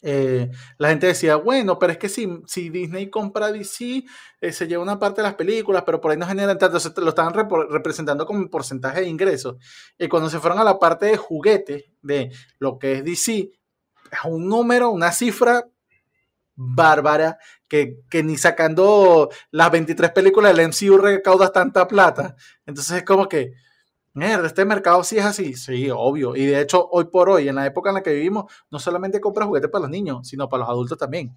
eh, 0.02 0.50
la 0.78 0.88
gente 0.88 1.06
decía, 1.06 1.36
bueno, 1.36 1.78
pero 1.78 1.92
es 1.92 1.98
que 1.98 2.08
si, 2.08 2.26
si 2.46 2.70
Disney 2.70 3.10
compra 3.10 3.52
DC, 3.52 4.04
eh, 4.40 4.52
se 4.52 4.66
lleva 4.66 4.82
una 4.82 4.98
parte 4.98 5.20
de 5.20 5.28
las 5.28 5.34
películas, 5.34 5.82
pero 5.84 6.00
por 6.00 6.10
ahí 6.10 6.16
no 6.16 6.26
generan 6.26 6.58
tanto, 6.58 6.78
lo 7.00 7.08
estaban 7.10 7.34
representando 7.70 8.24
como 8.26 8.48
porcentaje 8.48 9.00
de 9.00 9.08
ingresos. 9.08 9.56
Y 9.98 10.08
cuando 10.08 10.30
se 10.30 10.38
fueron 10.38 10.58
a 10.58 10.64
la 10.64 10.78
parte 10.78 11.06
de 11.06 11.16
juguetes 11.16 11.84
de 12.00 12.32
lo 12.58 12.78
que 12.78 12.94
es 12.94 13.04
DC, 13.04 13.50
es 14.10 14.18
un 14.24 14.48
número, 14.48 14.90
una 14.90 15.12
cifra 15.12 15.66
bárbara 16.54 17.38
que, 17.68 18.00
que, 18.10 18.22
ni 18.22 18.36
sacando 18.36 19.30
las 19.50 19.70
23 19.70 20.10
películas 20.12 20.56
del 20.56 20.68
MCU 20.68 20.98
recaudas 20.98 21.52
tanta 21.52 21.86
plata. 21.86 22.36
Entonces 22.66 22.98
es 22.98 23.04
como 23.04 23.28
que, 23.28 23.52
Mierda, 24.12 24.46
este 24.46 24.64
mercado 24.64 25.04
sí 25.04 25.18
es 25.18 25.24
así. 25.24 25.54
Sí, 25.54 25.88
obvio. 25.90 26.34
Y 26.34 26.46
de 26.46 26.60
hecho, 26.60 26.88
hoy 26.90 27.04
por 27.04 27.30
hoy, 27.30 27.48
en 27.48 27.54
la 27.54 27.66
época 27.66 27.90
en 27.90 27.94
la 27.94 28.02
que 28.02 28.12
vivimos, 28.12 28.52
no 28.70 28.78
solamente 28.78 29.20
compra 29.20 29.46
juguetes 29.46 29.70
para 29.70 29.82
los 29.82 29.90
niños, 29.90 30.26
sino 30.26 30.48
para 30.48 30.62
los 30.62 30.70
adultos 30.70 30.98
también. 30.98 31.36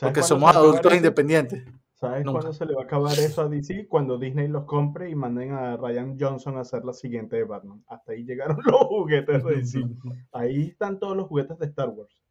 Porque 0.00 0.22
somos 0.22 0.54
adultos 0.54 0.94
independientes. 0.94 1.64
¿Sabes 1.94 2.24
cuándo 2.24 2.52
se 2.54 2.64
le 2.64 2.74
va 2.74 2.82
a 2.82 2.84
acabar 2.84 3.12
eso 3.18 3.42
a 3.42 3.48
DC? 3.48 3.86
Cuando 3.86 4.16
Disney 4.16 4.48
los 4.48 4.64
compre 4.64 5.10
y 5.10 5.14
manden 5.14 5.52
a 5.52 5.76
Ryan 5.76 6.16
Johnson 6.18 6.56
a 6.56 6.60
hacer 6.60 6.82
la 6.82 6.94
siguiente 6.94 7.36
de 7.36 7.44
Batman. 7.44 7.84
Hasta 7.88 8.12
ahí 8.12 8.24
llegaron 8.24 8.56
los 8.64 8.80
juguetes 8.86 9.44
de 9.44 9.56
DC. 9.56 9.80
Ahí 10.32 10.68
están 10.68 10.98
todos 10.98 11.14
los 11.14 11.26
juguetes 11.26 11.58
de 11.58 11.66
Star 11.66 11.90
Wars. 11.90 12.22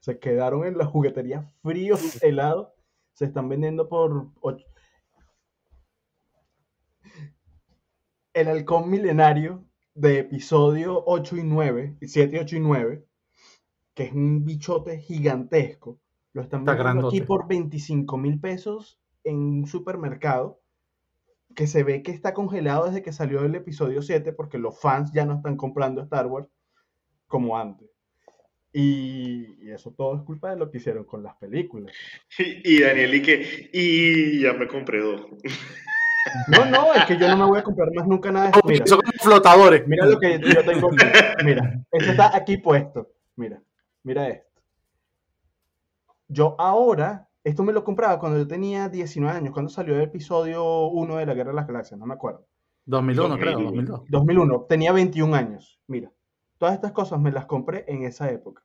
Se 0.00 0.18
quedaron 0.18 0.66
en 0.66 0.76
la 0.76 0.84
juguetería 0.84 1.50
fríos, 1.62 2.22
helados. 2.22 2.68
Se 3.14 3.24
están 3.24 3.48
vendiendo 3.48 3.88
por 3.88 4.28
el 8.34 8.48
halcón 8.48 8.90
milenario 8.90 9.64
de 9.94 10.18
episodio 10.18 11.04
8 11.06 11.36
y 11.36 11.44
9, 11.44 11.96
7, 12.02 12.40
8 12.40 12.56
y 12.56 12.60
9, 12.60 13.04
que 13.94 14.02
es 14.04 14.12
un 14.12 14.44
bichote 14.44 14.98
gigantesco, 14.98 16.00
lo 16.32 16.42
están 16.42 16.64
vendiendo 16.64 17.08
aquí 17.08 17.20
por 17.20 17.46
25 17.46 18.18
mil 18.18 18.40
pesos 18.40 19.00
en 19.22 19.36
un 19.36 19.66
supermercado 19.66 20.60
que 21.54 21.68
se 21.68 21.84
ve 21.84 22.02
que 22.02 22.10
está 22.10 22.34
congelado 22.34 22.86
desde 22.86 23.02
que 23.02 23.12
salió 23.12 23.44
el 23.44 23.54
episodio 23.54 24.02
7 24.02 24.32
porque 24.32 24.58
los 24.58 24.80
fans 24.80 25.12
ya 25.12 25.24
no 25.24 25.34
están 25.34 25.56
comprando 25.56 26.02
Star 26.02 26.26
Wars 26.26 26.48
como 27.28 27.56
antes. 27.56 27.88
Y, 28.72 29.70
eso 29.70 29.92
todo 29.92 30.16
es 30.16 30.22
culpa 30.22 30.50
de 30.50 30.56
lo 30.56 30.68
que 30.68 30.78
hicieron 30.78 31.04
con 31.04 31.22
las 31.22 31.36
películas. 31.36 31.94
Y, 32.36 32.62
y 32.78 32.80
Daniel, 32.80 33.14
y 33.14 33.22
que, 33.22 33.70
y 33.72 34.40
ya 34.40 34.52
me 34.54 34.66
compré 34.66 35.00
dos. 35.00 35.20
No, 36.48 36.64
no, 36.64 36.94
es 36.94 37.04
que 37.04 37.18
yo 37.18 37.28
no 37.28 37.36
me 37.36 37.44
voy 37.44 37.58
a 37.58 37.62
comprar 37.62 37.88
más 37.94 38.06
nunca 38.06 38.32
nada 38.32 38.50
de 38.50 38.60
Mira, 38.64 38.86
son 38.86 39.00
como 39.00 39.12
flotadores. 39.20 39.86
Mira 39.86 40.06
lo 40.06 40.18
que 40.18 40.40
yo 40.40 40.64
tengo 40.64 40.88
aquí. 40.88 41.44
Mira, 41.44 41.84
esto 41.90 42.10
está 42.10 42.36
aquí 42.36 42.56
puesto. 42.56 43.10
Mira, 43.36 43.60
mira 44.02 44.28
esto. 44.28 44.60
Yo 46.28 46.56
ahora, 46.58 47.28
esto 47.44 47.62
me 47.62 47.72
lo 47.72 47.84
compraba 47.84 48.18
cuando 48.18 48.38
yo 48.38 48.46
tenía 48.46 48.88
19 48.88 49.36
años, 49.36 49.52
cuando 49.52 49.70
salió 49.70 49.94
el 49.94 50.02
episodio 50.02 50.86
1 50.88 51.16
de 51.16 51.26
la 51.26 51.34
Guerra 51.34 51.50
de 51.50 51.56
las 51.56 51.66
Galaxias, 51.66 52.00
no 52.00 52.06
me 52.06 52.14
acuerdo. 52.14 52.46
2001, 52.86 53.38
creo, 53.38 53.60
2002. 53.60 54.02
2001, 54.08 54.66
tenía 54.68 54.92
21 54.92 55.34
años. 55.34 55.80
Mira, 55.86 56.10
todas 56.58 56.74
estas 56.74 56.92
cosas 56.92 57.20
me 57.20 57.32
las 57.32 57.46
compré 57.46 57.84
en 57.88 58.04
esa 58.04 58.30
época. 58.30 58.62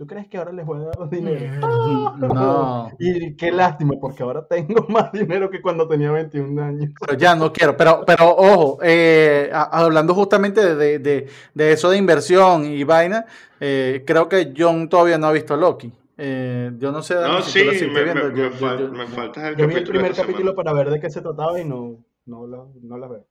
¿Tú 0.00 0.06
crees 0.06 0.28
que 0.28 0.38
ahora 0.38 0.50
les 0.50 0.64
voy 0.64 0.80
a 0.80 0.84
dar 0.84 1.10
dinero? 1.10 1.60
No. 2.16 2.90
Y 2.98 3.36
qué 3.36 3.52
lástima, 3.52 3.96
porque 4.00 4.22
ahora 4.22 4.46
tengo 4.46 4.86
más 4.88 5.12
dinero 5.12 5.50
que 5.50 5.60
cuando 5.60 5.86
tenía 5.86 6.10
21 6.10 6.62
años. 6.62 6.90
Pero 6.98 7.18
ya 7.18 7.34
no 7.34 7.52
quiero. 7.52 7.76
Pero, 7.76 8.02
pero 8.06 8.34
ojo, 8.34 8.78
eh, 8.82 9.50
hablando 9.52 10.14
justamente 10.14 10.74
de, 10.74 11.28
eso 11.54 11.90
de 11.90 11.98
inversión 11.98 12.64
y 12.64 12.82
vaina, 12.82 13.26
eh, 13.60 14.02
creo 14.06 14.26
que 14.26 14.54
John 14.56 14.88
todavía 14.88 15.18
no 15.18 15.26
ha 15.26 15.32
visto 15.32 15.54
Loki. 15.54 15.92
Eh, 16.16 16.70
yo 16.78 16.92
no 16.92 17.02
sé. 17.02 17.16
No, 17.16 17.42
sí, 17.42 17.62
me, 17.62 19.06
falta 19.06 19.50
el 19.50 19.56
yo 19.56 19.68
vi 19.68 19.74
el 19.74 19.84
primer 19.84 20.14
capítulo 20.14 20.54
para 20.54 20.72
ver 20.72 20.88
de 20.88 20.98
qué 20.98 21.10
se 21.10 21.20
trataba 21.20 21.60
y 21.60 21.66
no, 21.66 21.98
no, 22.24 22.46
la, 22.46 22.64
no 22.80 22.96
la 22.96 23.06
veo. 23.06 23.26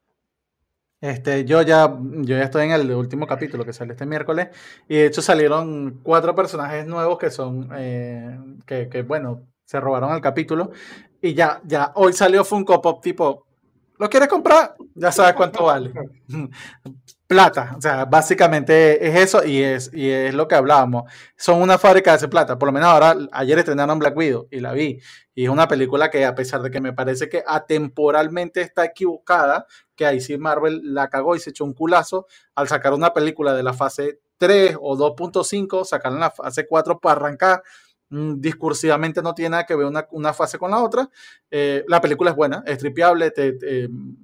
Este, 1.01 1.45
yo 1.45 1.61
ya, 1.61 1.97
yo 2.01 2.37
ya 2.37 2.43
estoy 2.43 2.65
en 2.65 2.71
el 2.71 2.91
último 2.91 3.25
capítulo 3.25 3.63
que 3.63 3.71
sale 3.71 3.93
este 3.93 4.05
miércoles 4.05 4.49
y 4.87 4.95
de 4.95 5.05
hecho 5.05 5.21
salieron 5.21 6.01
cuatro 6.03 6.35
personajes 6.35 6.85
nuevos 6.85 7.17
que 7.17 7.29
son, 7.29 7.69
eh, 7.77 8.37
que, 8.65 8.89
que, 8.89 9.03
bueno, 9.03 9.47
se 9.63 9.79
robaron 9.79 10.13
el 10.13 10.21
capítulo 10.21 10.71
y 11.21 11.33
ya, 11.33 11.61
ya, 11.63 11.93
hoy 11.95 12.11
salió 12.11 12.43
Funko 12.43 12.81
Pop 12.81 13.01
tipo, 13.01 13.45
¿lo 13.97 14.09
quieres 14.09 14.27
comprar? 14.27 14.75
Ya 14.93 15.11
sabes 15.11 15.35
cuánto 15.35 15.63
vale. 15.65 15.93
plata, 17.29 17.75
o 17.77 17.81
sea, 17.81 18.05
básicamente 18.05 19.07
es 19.07 19.15
eso 19.15 19.45
y 19.45 19.61
es, 19.61 19.91
y 19.93 20.09
es 20.09 20.33
lo 20.33 20.47
que 20.47 20.55
hablábamos. 20.55 21.03
Son 21.37 21.61
una 21.61 21.77
fábrica 21.77 22.09
de 22.09 22.15
hacer 22.15 22.29
plata, 22.31 22.57
por 22.57 22.67
lo 22.67 22.73
menos 22.73 22.89
ahora, 22.89 23.15
ayer 23.31 23.59
estrenaron 23.59 23.99
Black 23.99 24.17
Widow 24.17 24.47
y 24.49 24.59
la 24.59 24.73
vi. 24.73 24.99
Y 25.35 25.43
es 25.43 25.49
una 25.49 25.67
película 25.67 26.09
que 26.09 26.25
a 26.25 26.33
pesar 26.33 26.63
de 26.63 26.71
que 26.71 26.81
me 26.81 26.91
parece 26.91 27.29
que 27.29 27.43
atemporalmente 27.45 28.61
está 28.61 28.83
equivocada, 28.83 29.67
que 29.95 30.07
ahí 30.07 30.21
sí 30.21 30.39
Marvel 30.39 30.81
la 30.83 31.07
cagó 31.07 31.35
y 31.35 31.39
se 31.39 31.51
echó 31.51 31.65
un 31.65 31.75
culazo 31.75 32.25
al 32.55 32.67
sacar 32.67 32.93
una 32.93 33.13
película 33.13 33.53
de 33.53 33.61
la 33.61 33.73
fase 33.73 34.21
3 34.39 34.77
o 34.81 34.97
2.5, 34.97 35.85
sacarla 35.85 36.15
en 36.15 36.21
la 36.21 36.31
fase 36.31 36.65
4 36.65 36.99
para 36.99 37.15
arrancar 37.15 37.61
discursivamente 38.09 39.21
no 39.21 39.35
tiene 39.35 39.51
nada 39.51 39.65
que 39.65 39.75
ver 39.75 39.91
una, 40.11 40.33
fase 40.33 40.57
con 40.57 40.71
la 40.71 40.81
otra. 40.81 41.09
Eh, 41.51 41.83
la 41.87 42.01
película 42.01 42.31
es 42.31 42.35
buena, 42.35 42.63
es 42.65 42.77
tripiable, 42.79 43.31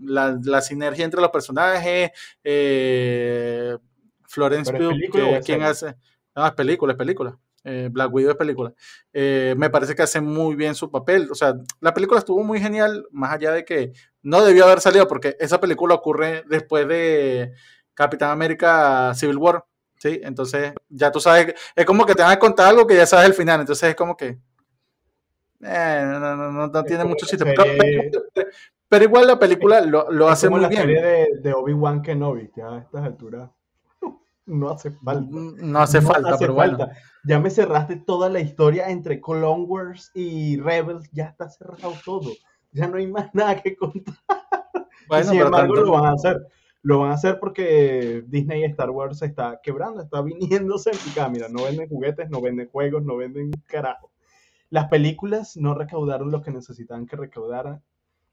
la, 0.01 0.61
sinergia 0.61 1.05
entre 1.05 1.21
los 1.21 1.29
personajes, 1.29 2.11
eh, 2.43 3.77
Florence 4.23 4.73
Pugh, 4.73 5.43
quien 5.43 5.63
hace... 5.63 5.95
Ah, 6.33 6.47
es 6.47 6.53
película, 6.53 6.93
es 6.93 6.97
película. 6.97 7.37
Eh, 7.63 7.89
Black 7.91 8.13
Widow 8.13 8.31
es 8.31 8.37
película. 8.37 8.73
me 9.13 9.69
parece 9.69 9.95
que 9.95 10.03
hace 10.03 10.19
muy 10.19 10.55
bien 10.55 10.75
su 10.75 10.91
papel. 10.91 11.29
O 11.31 11.35
sea, 11.35 11.55
la 11.79 11.93
película 11.93 12.19
estuvo 12.19 12.43
muy 12.43 12.59
genial, 12.59 13.07
más 13.11 13.33
allá 13.33 13.51
de 13.51 13.63
que 13.63 13.93
no 14.21 14.43
debió 14.43 14.65
haber 14.65 14.81
salido, 14.81 15.07
porque 15.07 15.37
esa 15.39 15.59
película 15.59 15.95
ocurre 15.95 16.43
después 16.49 16.87
de 16.87 17.53
Capitán 17.93 18.31
América 18.31 19.13
Civil 19.15 19.37
War. 19.37 19.65
¿Sí? 19.97 20.19
Entonces, 20.23 20.73
ya 20.89 21.11
tú 21.11 21.19
sabes, 21.19 21.53
es 21.75 21.85
como 21.85 22.05
que 22.05 22.15
te 22.15 22.23
van 22.23 22.31
a 22.31 22.39
contar 22.39 22.67
algo 22.67 22.87
que 22.87 22.95
ya 22.95 23.05
sabes 23.05 23.27
el 23.27 23.33
final, 23.33 23.61
entonces 23.61 23.89
es 23.89 23.95
como 23.95 24.15
que 24.15 24.39
eh, 25.61 26.05
no, 26.05 26.35
no, 26.35 26.67
no, 26.67 26.83
tiene 26.83 27.05
mucho 27.05 27.25
sitio. 27.25 27.45
Pero, 28.87 29.03
igual 29.03 29.27
la 29.27 29.39
película 29.39 29.81
lo, 29.81 30.11
lo 30.11 30.29
hace 30.29 30.49
muy 30.49 30.61
la 30.61 30.67
bien. 30.67 30.81
serie 30.81 31.01
de, 31.01 31.27
de 31.41 31.53
Obi-Wan 31.53 32.01
Kenobi, 32.01 32.49
que 32.49 32.61
a 32.61 32.77
estas 32.77 33.03
alturas 33.03 33.49
no 34.45 34.69
hace 34.69 34.91
falta. 34.91 35.27
No 35.31 35.79
hace 35.79 36.01
falta, 36.01 36.37
pero 36.37 36.55
falta. 36.55 36.91
Ya 37.23 37.39
me 37.39 37.49
cerraste 37.49 37.95
toda 37.95 38.29
la 38.29 38.39
historia 38.39 38.89
entre 38.89 39.19
Clone 39.19 39.63
Wars 39.63 40.11
y 40.13 40.57
Rebels, 40.59 41.09
ya 41.11 41.25
está 41.25 41.49
cerrado 41.49 41.93
todo. 42.05 42.31
Ya 42.71 42.87
no 42.87 42.97
hay 42.97 43.07
más 43.07 43.29
nada 43.33 43.61
que 43.61 43.75
contar. 43.75 44.15
Bueno, 45.07 45.31
sin 45.31 45.41
embargo, 45.41 45.75
lo 45.75 45.91
van 45.93 46.05
a 46.05 46.13
hacer 46.13 46.45
lo 46.85 46.99
van 46.99 47.09
a 47.09 47.15
hacer 47.15 47.39
porque 47.39 48.23
Disney 48.27 48.61
y 48.61 48.65
Star 48.65 48.91
Wars 48.91 49.17
se 49.17 49.25
está 49.25 49.59
quebrando, 49.63 50.03
está 50.03 50.21
viniéndose 50.21 50.91
en 50.91 50.97
picada. 51.03 51.29
Mira, 51.29 51.49
no 51.49 51.63
venden 51.63 51.89
juguetes, 51.89 52.29
no 52.29 52.41
venden 52.41 52.69
juegos, 52.69 53.03
no 53.03 53.17
venden 53.17 53.49
carajo. 53.65 54.11
Las 54.69 54.87
películas 54.87 55.57
no 55.57 55.73
recaudaron 55.73 56.29
lo 56.29 56.43
que 56.43 56.51
necesitaban 56.51 57.07
que 57.07 57.15
recaudaran 57.15 57.81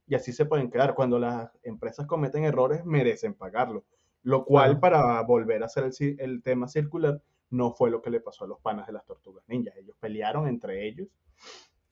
y 0.06 0.16
así 0.16 0.34
se 0.34 0.44
pueden 0.44 0.70
quedar. 0.70 0.94
Cuando 0.94 1.18
las 1.18 1.50
empresas 1.62 2.06
cometen 2.06 2.44
errores, 2.44 2.84
merecen 2.84 3.32
pagarlo. 3.32 3.84
Lo 4.22 4.44
cual, 4.44 4.78
para 4.78 5.22
volver 5.22 5.62
a 5.62 5.66
hacer 5.66 5.90
el, 6.18 6.42
tema 6.42 6.68
circular, 6.68 7.22
no 7.48 7.72
fue 7.72 7.90
lo 7.90 8.02
que 8.02 8.10
le 8.10 8.20
pasó 8.20 8.44
a 8.44 8.48
los 8.48 8.60
panas 8.60 8.86
de 8.86 8.92
las 8.92 9.06
tortugas 9.06 9.44
ninjas. 9.48 9.74
Ellos 9.78 9.96
pelearon 9.98 10.46
entre 10.46 10.86
ellos. 10.86 11.08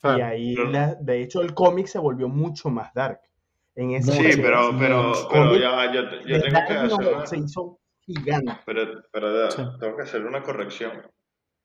y 0.05 0.21
ahí, 0.21 0.57
de 1.01 1.23
hecho, 1.23 1.41
el 1.41 1.55
cómic 1.55 1.87
se 1.87 1.99
volvió 1.99 2.29
mucho 2.29 2.69
más 2.69 2.93
dark 2.93 3.30
sí, 3.75 4.41
pero, 4.43 4.77
pero, 4.79 5.13
pero 5.31 5.57
ya, 5.57 5.93
yo, 5.93 6.03
yo 6.27 6.41
tengo 6.41 6.61
que 6.67 6.73
hacer 6.73 7.15
una... 7.15 7.27
Se 7.27 7.39
hizo 7.39 7.81
gigante. 8.01 8.53
Pero, 8.67 9.03
pero 9.13 9.49
tengo 9.79 9.97
que 9.97 10.03
hacer 10.03 10.25
una 10.25 10.43
corrección. 10.43 11.03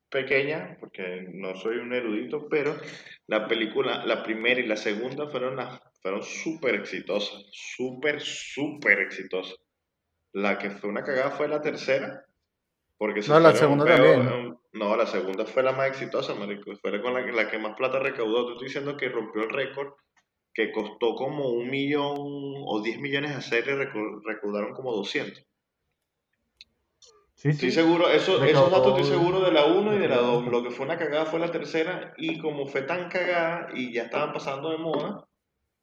pequeña, 0.10 0.78
porque 0.80 1.28
no 1.34 1.56
soy 1.56 1.78
un 1.78 1.93
erudito, 1.93 2.47
pero 2.49 2.76
la 3.28 3.47
película, 3.47 4.06
la 4.06 4.24
primera 4.24 4.60
y 4.60 4.66
la 4.66 4.78
segunda 4.78 5.28
fueron, 5.28 5.58
fueron 6.01 6.24
súper 6.24 6.76
exitosas, 6.76 7.45
súper, 7.51 8.22
súper 8.22 8.99
exitosas. 8.99 9.58
La 10.32 10.58
que 10.58 10.70
fue 10.70 10.89
una 10.89 11.03
cagada 11.03 11.32
fue 11.32 11.47
la 11.47 11.62
tercera, 11.62 12.26
porque 12.97 13.22
no, 13.28 13.39
la 13.39 13.53
segunda 13.53 13.86
también. 13.86 14.58
No, 14.74 14.95
la 14.95 15.06
segunda 15.06 15.45
fue 15.45 15.64
la 15.64 15.72
más 15.72 15.88
exitosa, 15.88 16.34
marico. 16.36 16.76
Fue 16.78 17.01
con 17.01 17.14
la, 17.14 17.22
la 17.22 17.49
que 17.49 17.58
más 17.58 17.76
plata 17.76 17.99
recaudó. 17.99 18.45
Te 18.45 18.51
estoy 18.53 18.68
diciendo 18.68 18.97
que 18.97 19.10
rompió 19.10 19.43
el 19.43 19.49
récord, 19.49 19.93
que 20.56 20.72
costó 20.72 21.16
como 21.16 21.49
un 21.49 21.70
millón 21.70 22.16
o 22.18 22.82
diez 22.82 22.97
millones 22.97 23.32
de 23.32 23.38
hacer 23.38 23.68
y 23.68 23.74
recaudaron 24.26 24.74
como 24.74 24.93
200. 24.93 25.45
Sí, 27.36 27.51
sí. 27.51 27.72
seguro, 27.72 28.10
eso, 28.10 28.43
esos 28.43 28.72
datos 28.72 28.97
estoy 28.97 29.18
seguro 29.18 29.41
de 29.41 29.51
la 29.51 29.66
1 29.66 29.95
y 29.95 29.99
de 29.99 30.08
la 30.08 30.18
2. 30.18 30.47
Lo 30.47 30.64
que 30.64 30.72
fue 30.72 30.86
una 30.86 30.97
cagada 30.97 31.26
fue 31.26 31.41
la 31.41 31.51
tercera 31.51 32.14
y 32.18 32.39
como 32.39 32.66
fue 32.66 32.84
tan 32.84 33.10
cagada 33.10 33.68
y 33.76 33.93
ya 33.93 34.03
estaban 34.03 34.32
pasando 34.32 34.72
de 34.72 34.78
moda, 34.78 35.28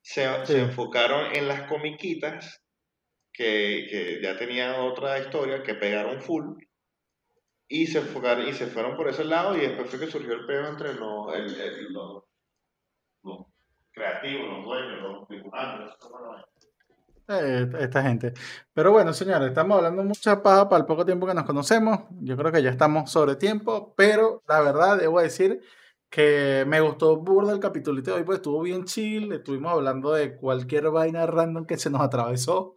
se, 0.01 0.25
se 0.47 0.61
enfocaron 0.61 1.37
en 1.37 1.47
las 1.47 1.69
comiquitas 1.69 2.65
que, 3.31 3.87
que, 3.91 4.21
ya 4.23 4.39
tenían 4.39 4.81
otra 4.81 5.19
historia, 5.19 5.63
que 5.63 5.75
pegaron 5.75 6.23
full 6.23 6.57
y 7.69 7.87
se 7.87 7.99
enfocaron 7.99 8.49
y 8.49 8.55
se 8.55 8.67
fueron 8.67 8.97
por 8.97 9.09
ese 9.09 9.25
lado 9.25 9.55
y 9.55 9.61
después 9.61 9.91
fue 9.91 10.01
que 10.01 10.11
surgió 10.11 10.33
el 10.33 10.47
peo 10.47 10.67
entre 10.67 10.95
los, 10.95 11.27
los, 11.91 12.25
creativos, 13.93 14.49
los 14.49 14.65
dueños, 14.65 15.03
los 15.03 15.29
dibujantes, 15.29 15.91
eh, 17.29 17.67
esta 17.79 18.03
gente. 18.03 18.33
Pero 18.75 18.93
bueno, 18.93 19.13
señores, 19.13 19.49
estamos 19.49 19.77
hablando 19.77 20.03
mucha 20.05 20.43
paja 20.43 20.69
para 20.69 20.81
el 20.81 20.87
poco 20.87 21.05
tiempo 21.05 21.27
que 21.27 21.35
nos 21.35 21.45
conocemos. 21.45 22.01
Yo 22.21 22.37
creo 22.37 22.53
que 22.53 22.63
ya 22.63 22.71
estamos 22.71 23.11
sobre 23.11 23.37
tiempo, 23.37 23.95
pero 23.97 24.43
la 24.49 24.61
verdad, 24.61 24.99
debo 24.99 25.21
decir 25.21 25.61
que 26.11 26.65
me 26.67 26.81
gustó 26.81 27.17
burda 27.17 27.53
el 27.53 27.61
capítulo 27.61 28.03
de 28.03 28.13
hoy, 28.13 28.23
pues 28.25 28.37
estuvo 28.39 28.61
bien 28.63 28.85
chill. 28.85 29.33
Estuvimos 29.33 29.73
hablando 29.73 30.13
de 30.13 30.37
cualquier 30.37 30.91
vaina 30.91 31.27
random 31.27 31.65
que 31.65 31.79
se 31.79 31.91
nos 31.91 32.03
atravesó. 32.03 32.75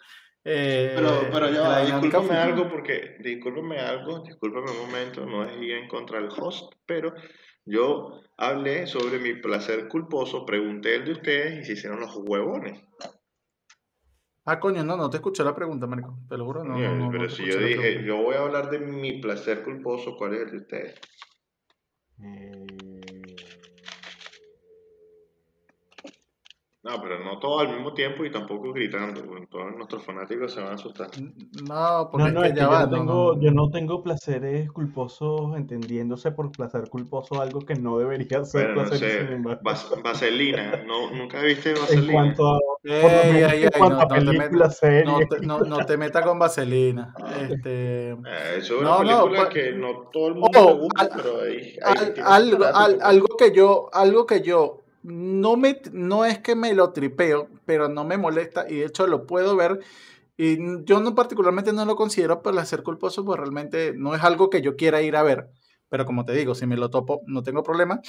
Eh, 0.47 0.93
pero, 0.95 1.09
pero 1.33 1.49
ya, 1.49 1.83
discúlpame 1.83 2.35
algo, 2.35 2.69
porque, 2.69 3.17
discúlpame 3.19 3.79
algo, 3.79 4.19
discúlpame 4.19 4.69
un 4.69 4.77
momento, 4.77 5.25
no 5.25 5.43
es 5.43 5.57
ir 5.59 5.71
en 5.71 5.87
contra 5.87 6.19
del 6.19 6.29
host, 6.29 6.71
pero 6.85 7.15
yo 7.65 8.21
hablé 8.37 8.87
sobre 8.87 9.19
mi 9.19 9.33
placer 9.33 9.87
culposo, 9.87 10.45
pregunté 10.45 10.95
el 10.95 11.05
de 11.05 11.11
ustedes 11.13 11.61
y 11.61 11.65
se 11.65 11.73
hicieron 11.73 11.99
los 11.99 12.15
huevones. 12.15 12.81
Ah, 14.45 14.59
coño, 14.59 14.83
no, 14.83 14.95
no 14.95 15.09
te 15.09 15.17
escuché 15.17 15.43
la 15.43 15.55
pregunta, 15.55 15.87
Marco. 15.87 16.19
Te 16.29 16.37
lo 16.37 16.45
juro, 16.45 16.63
no. 16.63 16.77
no, 16.77 17.11
pero 17.11 17.29
si 17.29 17.45
yo 17.45 17.57
dije, 17.57 18.03
yo 18.03 18.17
voy 18.17 18.35
a 18.35 18.41
hablar 18.41 18.69
de 18.69 18.77
mi 18.77 19.19
placer 19.19 19.63
culposo, 19.63 20.15
¿cuál 20.17 20.35
es 20.35 20.41
el 20.41 20.51
de 20.51 20.57
ustedes? 20.57 20.99
Eh... 22.21 22.74
No, 26.85 27.01
pero 27.01 27.17
no 27.17 27.39
todo 27.39 27.61
al 27.61 27.69
mismo 27.69 27.95
tiempo 27.95 28.23
y 28.25 28.31
tampoco 28.31 28.71
gritando, 28.71 29.19
todos 29.49 29.75
nuestros 29.75 30.03
fanáticos 30.03 30.53
se 30.53 30.61
van 30.61 30.73
a 30.73 30.75
asustar. 30.75 31.09
No, 31.67 32.09
porque 32.11 32.31
no, 32.31 32.47
ya 32.47 32.67
va, 32.67 32.81
yo, 32.81 32.85
no, 32.85 32.95
tengo, 32.95 33.39
yo 33.41 33.51
no 33.51 33.71
tengo 33.71 34.03
placeres 34.03 34.71
culposos 34.71 35.57
entendiéndose 35.57 36.31
por 36.31 36.51
placer 36.51 36.87
culposo 36.91 37.41
algo 37.41 37.61
que 37.61 37.73
no 37.73 37.97
debería 37.97 38.45
ser 38.45 38.75
placer. 38.75 39.39
No 39.39 39.49
sé, 39.49 39.97
vaselina, 40.03 40.83
¿no? 40.85 41.09
¿nunca 41.09 41.41
viste 41.41 41.73
vaselina? 41.73 42.05
En 42.05 42.13
cuanto 42.13 42.53
a, 42.53 42.59
no, 45.41 45.85
te 45.87 45.97
metas 45.97 46.23
con 46.23 46.37
vaselina. 46.37 47.15
Este... 47.49 48.11
Eh, 48.11 48.17
eso 48.57 48.75
es 48.75 48.81
una 48.81 48.99
película 48.99 49.49
pues, 49.49 49.49
que 49.49 49.71
no 49.73 50.01
todo 50.13 50.27
el 50.27 50.35
mundo 50.35 50.65
le 50.67 50.73
gusta, 50.73 51.09
pero 51.15 51.41
hay, 51.41 51.79
algo, 52.23 52.63
algo 52.63 53.37
que 53.39 53.51
yo, 53.51 53.89
algo 53.91 54.27
que 54.27 54.43
yo 54.43 54.84
no, 55.05 55.55
me, 55.55 55.81
no 55.91 56.25
es 56.25 56.39
que 56.39 56.55
me 56.55 56.73
lo 56.73 56.91
tripeo, 56.91 57.47
pero 57.65 57.89
no 57.89 58.03
me 58.03 58.17
molesta 58.17 58.67
y 58.67 58.77
de 58.77 58.85
hecho 58.85 59.05
lo 59.05 59.27
puedo 59.27 59.55
ver. 59.55 59.79
Y 60.35 60.57
yo 60.83 60.99
no 60.99 61.13
particularmente 61.13 61.71
no 61.73 61.85
lo 61.85 61.95
considero 61.95 62.41
para 62.41 62.65
ser 62.65 62.81
culposo, 62.83 63.23
pues 63.23 63.39
realmente 63.39 63.93
no 63.95 64.15
es 64.15 64.23
algo 64.23 64.49
que 64.49 64.61
yo 64.61 64.75
quiera 64.75 65.01
ir 65.01 65.15
a 65.15 65.23
ver. 65.23 65.49
Pero 65.89 66.05
como 66.05 66.25
te 66.25 66.33
digo, 66.33 66.55
si 66.55 66.65
me 66.65 66.75
lo 66.75 66.89
topo, 66.89 67.21
no 67.27 67.43
tengo 67.43 67.61
problema. 67.61 68.01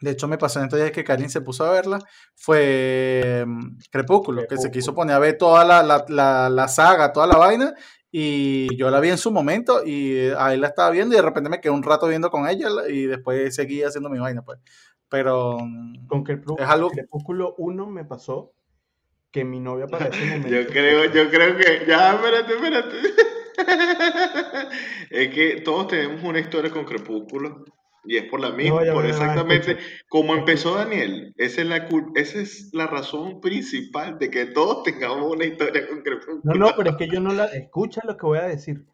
De 0.00 0.10
hecho, 0.10 0.26
me 0.26 0.36
pasó 0.36 0.58
en 0.58 0.64
estos 0.64 0.80
días 0.80 0.90
que 0.90 1.04
Karin 1.04 1.30
se 1.30 1.40
puso 1.40 1.64
a 1.64 1.70
verla. 1.70 2.00
Fue 2.34 3.44
mm, 3.46 3.78
Crepúsculo, 3.90 4.46
que 4.48 4.58
se 4.58 4.70
quiso 4.70 4.94
poner 4.94 5.14
a 5.14 5.20
ver 5.20 5.38
toda 5.38 5.64
la, 5.64 6.04
la, 6.50 6.68
saga, 6.68 7.12
toda 7.12 7.28
la 7.28 7.36
vaina. 7.36 7.74
Y 8.10 8.76
yo 8.76 8.90
la 8.90 9.00
vi 9.00 9.10
en 9.10 9.18
su 9.18 9.30
momento 9.30 9.84
y 9.84 10.28
ahí 10.38 10.58
la 10.58 10.68
estaba 10.68 10.90
viendo 10.90 11.14
y 11.14 11.16
de 11.16 11.22
repente 11.22 11.48
me 11.48 11.60
quedé 11.60 11.72
un 11.72 11.82
rato 11.82 12.06
viendo 12.08 12.30
con 12.30 12.48
ella 12.48 12.68
y 12.88 13.06
después 13.06 13.54
seguí 13.54 13.82
haciendo 13.82 14.10
mi 14.10 14.18
vaina. 14.18 14.42
Pues 14.42 14.58
pero 15.14 15.58
con 16.08 16.24
que 16.24 16.32
es 16.32 16.66
algo 16.66 16.90
Crepúsculo 16.90 17.54
1 17.58 17.86
me 17.86 18.04
pasó 18.04 18.52
que 19.30 19.44
mi 19.44 19.60
novia 19.60 19.86
para 19.86 20.06
ese 20.06 20.24
momento 20.24 20.48
yo 20.48 20.66
creo 20.66 21.04
yo 21.04 21.30
creo 21.30 21.56
que 21.56 21.84
ya 21.86 22.14
espérate 22.14 22.54
espérate 22.54 22.96
es 25.10 25.28
que 25.32 25.60
todos 25.60 25.86
tenemos 25.86 26.20
una 26.24 26.40
historia 26.40 26.68
con 26.72 26.84
Crepúsculo 26.84 27.64
y 28.04 28.16
es 28.16 28.24
por 28.24 28.40
la 28.40 28.50
misma, 28.50 28.80
por 28.92 29.06
exactamente 29.06 29.78
como 30.08 30.34
empezó 30.34 30.74
Daniel. 30.74 31.32
Esa 31.38 31.62
es, 31.62 31.68
la, 31.68 31.88
esa 32.16 32.38
es 32.38 32.68
la 32.74 32.86
razón 32.86 33.40
principal 33.40 34.18
de 34.18 34.30
que 34.30 34.44
todos 34.44 34.82
tengamos 34.82 35.32
una 35.32 35.46
historia 35.46 35.88
con 35.88 36.02
Crepúsculo. 36.02 36.40
No, 36.42 36.54
no, 36.54 36.72
pero 36.76 36.90
es 36.90 36.96
que 36.96 37.08
yo 37.08 37.20
no 37.20 37.32
la... 37.32 37.46
Escucha 37.46 38.02
lo 38.04 38.18
que 38.18 38.26
voy 38.26 38.38
a 38.40 38.42
decir. 38.42 38.84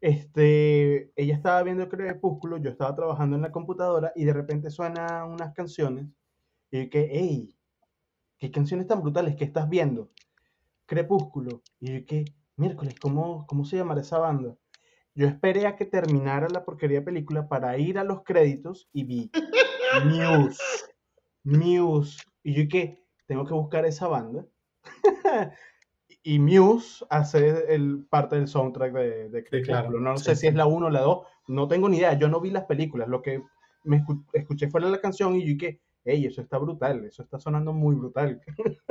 Este, 0.00 1.12
ella 1.16 1.34
estaba 1.34 1.62
viendo 1.62 1.88
Crepúsculo, 1.88 2.58
yo 2.58 2.70
estaba 2.70 2.94
trabajando 2.94 3.36
en 3.36 3.42
la 3.42 3.50
computadora 3.50 4.12
y 4.14 4.24
de 4.24 4.32
repente 4.32 4.70
suenan 4.70 5.30
unas 5.30 5.52
canciones 5.54 6.06
y 6.70 6.84
yo 6.84 6.90
que, 6.90 7.08
hey, 7.10 7.56
qué 8.38 8.50
canciones 8.50 8.86
tan 8.86 9.00
brutales 9.00 9.36
que 9.36 9.44
estás 9.44 9.68
viendo. 9.68 10.10
Crepúsculo. 10.86 11.62
Y 11.80 12.00
yo 12.00 12.06
que, 12.06 12.24
miércoles, 12.56 12.94
¿cómo, 13.00 13.46
¿cómo 13.46 13.64
se 13.64 13.76
llamará 13.76 14.00
esa 14.00 14.18
banda? 14.18 14.56
Yo 15.14 15.26
esperé 15.26 15.66
a 15.66 15.76
que 15.76 15.84
terminara 15.84 16.48
la 16.48 16.64
porquería 16.64 17.04
película 17.04 17.48
para 17.48 17.76
ir 17.78 17.98
a 17.98 18.04
los 18.04 18.22
créditos 18.22 18.88
y 18.92 19.04
vi 19.04 19.30
Muse. 20.04 20.62
Muse. 21.42 22.22
Y 22.42 22.54
yo 22.54 22.68
que, 22.68 23.04
tengo 23.26 23.44
que 23.44 23.54
buscar 23.54 23.84
esa 23.84 24.06
banda. 24.06 24.46
y 26.28 26.38
Muse 26.38 27.06
hace 27.08 27.74
el, 27.74 28.04
parte 28.10 28.36
del 28.36 28.48
soundtrack 28.48 28.92
de, 28.92 29.30
de 29.30 29.88
No 29.98 30.18
sé 30.18 30.36
si 30.36 30.46
es 30.46 30.54
la 30.54 30.66
1 30.66 30.86
o 30.86 30.90
la 30.90 31.00
2, 31.00 31.26
no 31.46 31.66
tengo 31.68 31.88
ni 31.88 31.96
idea, 31.96 32.18
yo 32.18 32.28
no 32.28 32.38
vi 32.38 32.50
las 32.50 32.64
películas, 32.64 33.08
lo 33.08 33.22
que 33.22 33.42
me 33.84 34.04
escuché 34.34 34.68
fue 34.68 34.82
la 34.82 35.00
canción 35.00 35.36
y 35.36 35.40
yo 35.40 35.46
dije, 35.54 35.80
hey, 36.04 36.26
eso 36.26 36.42
está 36.42 36.58
brutal, 36.58 37.06
eso 37.06 37.22
está 37.22 37.38
sonando 37.38 37.72
muy 37.72 37.96
brutal. 37.96 38.42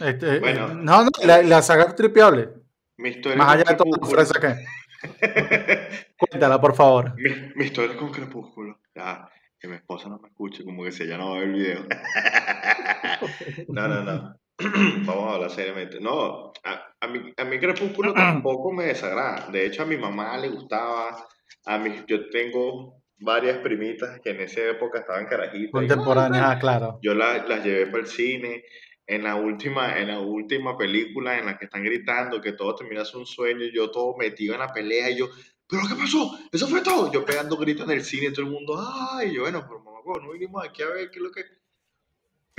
Este, 0.00 0.36
eh, 0.36 0.40
bueno, 0.40 0.68
no, 0.68 1.04
no, 1.04 1.10
la, 1.24 1.42
la 1.42 1.62
saga 1.62 1.94
tripiable. 1.94 2.48
Mi 2.96 3.10
historia 3.10 3.36
Más 3.36 3.54
allá 3.54 3.64
de 3.64 3.74
todo. 3.74 3.90
Cuéntala, 6.18 6.58
por 6.60 6.74
favor. 6.74 7.14
Mi, 7.16 7.30
mi 7.56 7.64
historia 7.66 7.96
con 7.96 8.10
Crepúsculo. 8.10 8.78
Ya, 8.94 9.28
que 9.58 9.68
mi 9.68 9.76
esposa 9.76 10.08
no 10.08 10.18
me 10.18 10.28
escuche, 10.28 10.64
como 10.64 10.84
que 10.84 10.92
si 10.92 11.02
ella 11.02 11.18
no 11.18 11.30
va 11.30 11.36
a 11.36 11.40
ver 11.40 11.48
el 11.48 11.54
video. 11.54 11.86
no, 13.68 13.88
no, 13.88 14.04
no. 14.04 14.40
Vamos 15.06 15.30
a 15.30 15.34
hablar 15.34 15.50
seriamente. 15.50 16.00
No, 16.00 16.52
a, 16.64 16.94
a, 17.00 17.08
mi, 17.08 17.32
a 17.36 17.44
mi 17.44 17.58
Crepúsculo 17.58 18.12
tampoco 18.14 18.72
me 18.72 18.84
desagrada. 18.84 19.48
De 19.50 19.66
hecho, 19.66 19.82
a 19.82 19.86
mi 19.86 19.96
mamá 19.96 20.36
le 20.38 20.48
gustaba. 20.48 21.26
A 21.66 21.78
mí, 21.78 22.04
yo 22.06 22.28
tengo 22.30 23.02
varias 23.18 23.58
primitas 23.58 24.20
que 24.20 24.30
en 24.30 24.40
esa 24.40 24.62
época 24.62 25.00
estaban 25.00 25.26
carajitas. 25.26 25.72
Contemporáneas, 25.72 26.44
ah, 26.46 26.58
claro. 26.58 26.98
Yo 27.02 27.14
la, 27.14 27.46
las 27.46 27.64
llevé 27.64 27.86
para 27.86 28.02
el 28.02 28.06
cine. 28.06 28.64
En 29.06 29.24
la, 29.24 29.34
última, 29.34 29.98
en 29.98 30.06
la 30.06 30.20
última 30.20 30.78
película 30.78 31.36
en 31.36 31.46
la 31.46 31.58
que 31.58 31.64
están 31.64 31.82
gritando 31.82 32.40
que 32.40 32.52
todo 32.52 32.76
termina 32.76 33.02
un 33.14 33.26
sueño, 33.26 33.66
yo 33.74 33.90
todo 33.90 34.16
metido 34.16 34.54
en 34.54 34.60
la 34.60 34.72
pelea 34.72 35.10
y 35.10 35.16
yo, 35.16 35.28
¿pero 35.66 35.82
qué 35.88 35.96
pasó? 35.96 36.38
¿Eso 36.52 36.68
fue 36.68 36.80
todo? 36.80 37.10
Yo 37.10 37.24
pegando 37.24 37.56
gritos 37.56 37.88
en 37.88 37.96
el 37.96 38.04
cine, 38.04 38.30
todo 38.30 38.46
el 38.46 38.52
mundo, 38.52 38.78
¡ay! 38.78 39.34
yo, 39.34 39.42
bueno, 39.42 39.64
pero 39.66 39.80
mamá, 39.80 39.98
no 40.22 40.30
vinimos 40.30 40.64
aquí 40.64 40.82
a 40.82 40.90
ver 40.90 41.10
qué 41.10 41.18
es 41.18 41.24
lo 41.24 41.32
que 41.32 41.42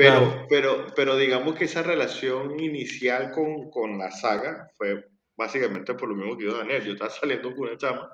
pero, 0.02 0.46
pero, 0.50 0.88
pero 0.96 1.18
digamos 1.18 1.56
que 1.56 1.66
esa 1.66 1.84
relación 1.84 2.60
inicial 2.60 3.32
con, 3.32 3.70
con, 3.70 3.98
la 3.98 4.12
saga 4.12 4.70
fue 4.76 5.06
básicamente 5.38 5.94
por 5.94 6.10
lo 6.10 6.16
mismo 6.16 6.38
que 6.38 6.46
yo, 6.46 6.58
Daniel. 6.58 6.84
Yo 6.84 6.94
estaba 6.94 7.12
saliendo 7.12 7.56
con 7.56 7.68
una 7.68 7.78
chama 7.78 8.10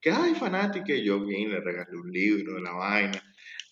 que, 0.00 0.10
ay, 0.10 0.34
fanática, 0.34 0.92
y 0.92 1.04
yo 1.04 1.20
vine, 1.20 1.54
le 1.54 1.60
regalé 1.60 1.96
un 1.96 2.10
libro 2.10 2.54
de 2.54 2.60
la 2.62 2.72
vaina. 2.72 3.22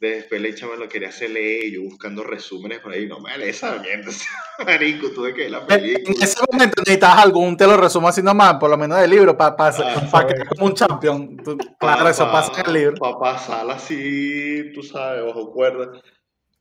Después 0.01 0.41
la 0.41 0.55
chama 0.55 0.77
lo 0.77 0.89
quería 0.89 1.09
hacer 1.09 1.31
leer, 1.31 1.73
yo 1.73 1.83
buscando 1.83 2.23
resúmenes 2.23 2.79
por 2.79 2.93
ahí, 2.93 3.07
no 3.07 3.19
me 3.19 3.37
lees 3.37 3.57
esa 3.57 3.81
mierda, 3.81 4.13
marico, 4.65 5.11
tuve 5.11 5.35
que 5.35 5.43
ver 5.43 5.51
la 5.51 5.67
película. 5.67 6.15
En 6.15 6.23
ese 6.23 6.41
momento 6.53 6.83
necesitas 6.83 7.19
algún, 7.19 7.57
te 7.57 7.67
lo 7.67 7.77
resumo 7.77 8.07
así 8.07 8.23
nomás, 8.23 8.55
por 8.61 8.71
lo 8.71 8.79
menos 8.79 9.01
del 9.01 9.11
libro, 9.11 9.37
para 9.37 9.57
pa, 9.57 9.73
ah, 9.77 10.27
que 10.27 10.45
como 10.45 10.67
un 10.67 10.75
champion. 10.75 11.37
Claro, 11.81 12.09
eso 12.09 12.31
pasa 12.31 12.61
en 12.61 12.67
el 12.67 12.73
libro. 12.73 12.97
Para 12.97 13.19
pasar 13.19 13.69
así, 13.71 14.71
tú 14.73 14.85
sabes, 14.85 15.25
bajo 15.25 15.53
cuerda. 15.53 15.91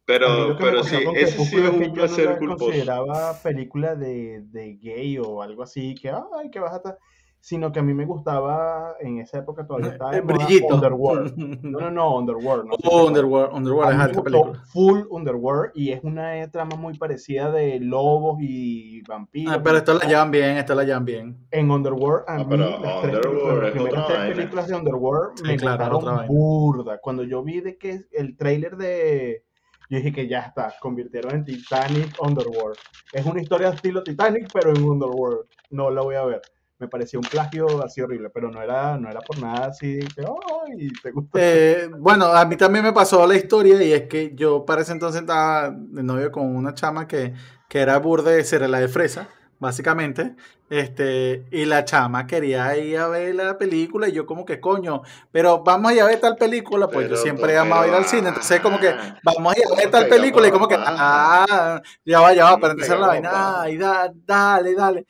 Pero, 0.07 0.55
pero 0.57 0.83
sí, 0.83 0.95
ese 1.15 1.43
sí 1.45 1.57
es 1.57 1.69
un 1.69 1.91
placer 1.93 2.37
culposo. 2.39 2.65
consideraba 2.65 3.33
película 3.43 3.93
de, 3.95 4.41
de, 4.51 4.77
gay 4.77 5.17
o 5.19 5.41
algo 5.41 5.63
así, 5.63 5.93
que, 5.95 6.09
ay, 6.09 6.49
que 6.49 6.61
vas 6.61 6.73
a 6.73 6.97
sino 7.39 7.71
que 7.71 7.79
a 7.79 7.83
mí 7.83 7.93
me 7.93 8.05
gustaba, 8.05 8.95
en 8.99 9.19
esa 9.19 9.39
época 9.39 9.65
todavía 9.65 9.91
estaba 9.91 10.11
brillito. 10.21 10.73
Underworld. 10.75 11.33
No, 11.61 11.79
no, 11.79 11.91
no, 11.91 12.17
Underworld. 12.17 12.65
No 12.65 12.75
Oh, 12.85 13.07
Underworld, 13.07 13.53
Underworld 13.53 13.93
es 13.93 13.99
alta 13.99 14.23
película. 14.23 14.63
Full 14.73 15.01
Underworld 15.09 15.71
y 15.75 15.91
es 15.91 16.03
una 16.03 16.49
trama 16.51 16.75
muy 16.77 16.97
parecida 16.97 17.51
de 17.51 17.79
lobos 17.79 18.37
y 18.41 19.01
vampiros. 19.03 19.53
Ah, 19.55 19.61
pero 19.63 19.77
esto 19.77 19.93
la 19.93 20.05
llevan 20.05 20.31
bien, 20.31 20.57
esto 20.57 20.73
la 20.75 20.83
llevan 20.83 21.05
bien. 21.05 21.37
En 21.51 21.69
Underworld, 21.69 22.23
a 22.27 22.33
Ah, 22.35 22.37
mí, 22.39 22.45
pero 22.49 22.79
las, 22.79 23.01
tres, 23.01 23.15
Underworld 23.15 23.61
las 23.63 23.71
primeras 23.71 24.07
tres 24.07 24.35
películas 24.35 24.67
de 24.67 24.75
Underworld 24.75 25.37
Sí, 25.37 25.43
me 25.47 25.57
claro, 25.57 25.97
otra 25.97 26.11
vaina. 26.13 26.27
burda. 26.33 26.99
Cuando 27.01 27.23
yo 27.23 27.43
vi 27.43 27.61
de 27.61 27.77
que 27.77 28.01
el 28.11 28.35
tráiler 28.37 28.77
de... 28.77 29.43
Yo 29.89 29.97
dije 29.97 30.11
que 30.11 30.27
ya 30.27 30.39
está, 30.39 30.73
convirtieron 30.81 31.33
en 31.33 31.45
Titanic 31.45 32.15
Underworld. 32.21 32.77
Es 33.13 33.25
una 33.25 33.41
historia 33.41 33.69
estilo 33.69 34.03
Titanic, 34.03 34.49
pero 34.53 34.71
en 34.71 34.83
Underworld. 34.83 35.47
No 35.69 35.89
la 35.89 36.01
voy 36.01 36.15
a 36.15 36.25
ver. 36.25 36.41
Me 36.79 36.87
pareció 36.87 37.19
un 37.19 37.25
plagio 37.25 37.83
así 37.83 38.01
horrible, 38.01 38.29
pero 38.29 38.51
no 38.51 38.61
era, 38.61 38.99
no 38.99 39.09
era 39.09 39.19
por 39.21 39.39
nada 39.39 39.67
así 39.67 39.97
que, 40.15 40.21
ay, 40.21 40.89
te. 41.01 41.11
Eh, 41.33 41.89
bueno, 41.97 42.25
a 42.25 42.45
mí 42.45 42.55
también 42.55 42.85
me 42.85 42.93
pasó 42.93 43.25
la 43.25 43.35
historia 43.35 43.81
y 43.81 43.93
es 43.93 44.03
que 44.03 44.35
yo 44.35 44.63
para 44.63 44.81
ese 44.83 44.91
entonces 44.91 45.21
estaba 45.21 45.71
de 45.71 46.03
novio 46.03 46.31
con 46.31 46.55
una 46.55 46.75
chama 46.75 47.07
que, 47.07 47.33
que 47.67 47.79
era 47.79 47.97
burde 47.97 48.43
cereal 48.43 48.73
de 48.73 48.87
fresa, 48.89 49.27
básicamente. 49.59 50.35
Este, 50.69 51.45
y 51.51 51.63
la 51.63 51.85
chama 51.85 52.27
quería 52.27 52.75
ir 52.77 52.97
a 52.97 53.07
ver 53.07 53.35
la 53.35 53.57
película 53.57 54.09
y 54.09 54.11
yo 54.11 54.25
como 54.25 54.43
que 54.43 54.59
coño, 54.59 55.01
pero 55.31 55.63
vamos 55.63 55.91
a 55.91 55.95
ir 55.95 56.01
a 56.01 56.05
ver 56.05 56.19
tal 56.19 56.35
película, 56.35 56.89
pues 56.89 57.09
yo 57.09 57.15
siempre 57.15 57.53
he 57.53 57.57
amado 57.57 57.87
ir 57.87 57.93
al 57.93 58.05
cine, 58.05 58.27
entonces 58.29 58.59
como 58.59 58.77
que 58.77 58.93
vamos 59.23 59.55
a 59.55 59.57
ir 59.59 59.65
a 59.65 59.69
ver 59.69 59.79
¿cómo 59.85 59.91
tal 59.91 60.07
película 60.09 60.47
y 60.47 60.51
como 60.51 60.67
que, 60.67 60.75
ah, 60.77 61.81
ya 62.03 62.19
va, 62.19 62.33
ya 62.33 62.43
va, 62.43 62.49
¿Cómo 62.51 62.61
pero 62.61 62.75
te 62.75 62.81
entonces 62.81 62.99
la 62.99 63.07
vaina, 63.07 63.61
ay, 63.61 63.77
da- 63.77 64.11
dale, 64.25 64.75
dale. 64.75 65.05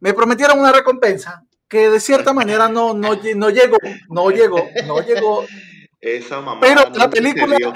Me 0.00 0.12
prometieron 0.12 0.58
una 0.60 0.70
recompensa 0.70 1.44
que 1.66 1.88
de 1.90 2.00
cierta 2.00 2.32
manera 2.34 2.68
no, 2.68 2.92
no, 2.94 3.18
no 3.36 3.50
llegó, 3.50 3.78
no 4.10 4.30
llegó, 4.30 4.68
no 4.86 5.00
llegó, 5.00 5.44
Esa 6.00 6.40
mamá 6.40 6.60
Pero 6.60 6.84
la 6.94 7.04
se 7.04 7.08
película- 7.08 7.56
dio. 7.56 7.72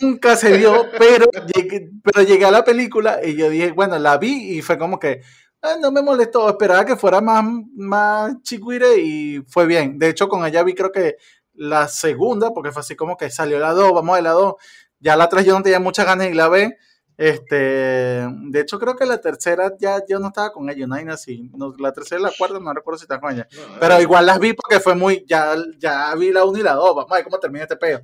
nunca 0.00 0.36
se 0.36 0.56
vio, 0.58 0.86
pero 0.98 1.26
llegué, 1.54 1.90
pero 2.04 2.22
llegué 2.26 2.44
a 2.44 2.50
la 2.50 2.64
película 2.64 3.20
y 3.24 3.34
yo 3.34 3.48
dije, 3.48 3.72
bueno, 3.72 3.98
la 3.98 4.18
vi 4.18 4.56
y 4.58 4.62
fue 4.62 4.76
como 4.78 4.98
que 4.98 5.22
ah, 5.62 5.76
no 5.80 5.90
me 5.90 6.02
molestó, 6.02 6.48
esperaba 6.50 6.84
que 6.84 6.96
fuera 6.96 7.20
más, 7.20 7.44
más 7.74 8.34
chiquire 8.42 8.98
y 8.98 9.42
fue 9.48 9.66
bien. 9.66 9.98
De 9.98 10.08
hecho, 10.10 10.28
con 10.28 10.44
ella 10.46 10.62
vi 10.62 10.74
creo 10.74 10.92
que 10.92 11.16
la 11.54 11.88
segunda, 11.88 12.50
porque 12.52 12.72
fue 12.72 12.80
así 12.80 12.94
como 12.94 13.16
que 13.16 13.30
salió 13.30 13.58
la 13.58 13.72
2, 13.72 13.92
vamos 13.92 14.18
a 14.18 14.20
la 14.20 14.30
2. 14.32 14.54
Ya 15.00 15.16
la 15.16 15.28
3 15.28 15.46
yo 15.46 15.54
no 15.56 15.62
tenía 15.62 15.80
muchas 15.80 16.04
ganas 16.06 16.28
y 16.28 16.34
la 16.34 16.48
ve. 16.48 16.76
Este, 17.18 17.56
de 17.56 18.60
hecho, 18.60 18.78
creo 18.78 18.94
que 18.94 19.06
la 19.06 19.18
tercera 19.20 19.72
ya 19.78 20.02
yo 20.06 20.18
no 20.18 20.28
estaba 20.28 20.52
con 20.52 20.68
ella, 20.68 20.84
una 20.84 20.96
vaina 20.96 21.14
así. 21.14 21.50
No, 21.56 21.74
la 21.78 21.92
tercera 21.92 22.20
y 22.20 22.24
la 22.24 22.32
cuarta 22.36 22.58
no 22.60 22.72
recuerdo 22.74 22.98
si 22.98 23.04
estaba 23.04 23.20
con 23.20 23.32
ella. 23.32 23.48
No, 23.54 23.80
Pero 23.80 24.00
igual 24.00 24.26
las 24.26 24.38
vi 24.38 24.52
porque 24.52 24.80
fue 24.80 24.94
muy, 24.94 25.24
ya, 25.26 25.54
ya 25.78 26.14
vi 26.14 26.30
la 26.30 26.44
1 26.44 26.58
y 26.58 26.62
la 26.62 26.74
2, 26.74 26.94
vamos 26.94 27.10
a 27.10 27.14
ver 27.16 27.24
cómo 27.24 27.38
termina 27.38 27.62
este 27.64 27.76
peo. 27.76 28.02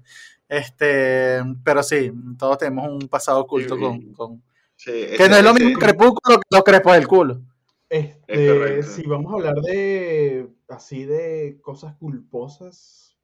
Este, 0.49 1.41
pero 1.65 1.83
sí, 1.83 2.13
todos 2.39 2.59
tenemos 2.59 2.89
un 2.89 3.09
pasado 3.09 3.41
oculto 3.41 3.75
Sí, 3.75 3.81
con, 3.81 4.13
con- 4.13 4.43
sí, 4.77 5.07
que 5.17 5.29
no 5.29 5.37
es 5.37 5.45
lo 5.45 5.55
mismo 5.55 5.79
crepúsculo 5.79 6.39
que 6.39 6.47
los 6.51 6.63
crepos 6.65 6.93
del 6.95 7.07
culo. 7.09 7.43
Este, 7.89 8.83
si 8.83 9.03
vamos 9.07 9.33
a 9.33 9.37
hablar 9.37 9.57
de 9.57 10.49
así 10.69 11.05
de 11.05 11.59
cosas 11.61 11.95
culposas, 11.97 13.19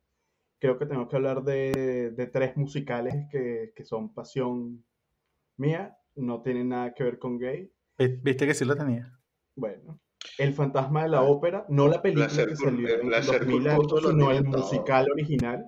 creo 0.58 0.78
que 0.78 0.84
tengo 0.84 1.08
que 1.08 1.16
hablar 1.16 1.42
de, 1.42 2.12
de 2.14 2.26
tres 2.26 2.56
musicales 2.58 3.14
que, 3.30 3.72
que 3.74 3.84
son 3.86 4.12
pasión 4.12 4.84
mía, 5.58 5.96
no 6.16 6.42
tienen 6.42 6.70
nada 6.70 6.94
que 6.94 7.04
ver 7.04 7.18
con 7.18 7.38
gay. 7.38 7.70
Vi- 7.98 8.16
Viste 8.22 8.46
que 8.46 8.54
sí 8.54 8.64
lo 8.64 8.76
tenía. 8.76 9.12
Bueno, 9.56 9.98
El 10.38 10.52
fantasma 10.54 11.02
de 11.02 11.08
la 11.10 11.22
ópera, 11.22 11.64
no 11.68 11.88
la 11.88 12.00
película 12.00 12.26
Placer 12.26 12.48
que 12.48 12.56
salió 12.56 12.88
en 12.88 13.08
placer 13.08 13.40
2000 13.46 13.68
culposo 13.68 13.96
algo, 13.96 14.00
lo 14.00 14.10
sino 14.10 14.30
el 14.30 14.38
tiene 14.38 14.50
todo. 14.50 14.62
musical 14.62 15.06
original. 15.12 15.64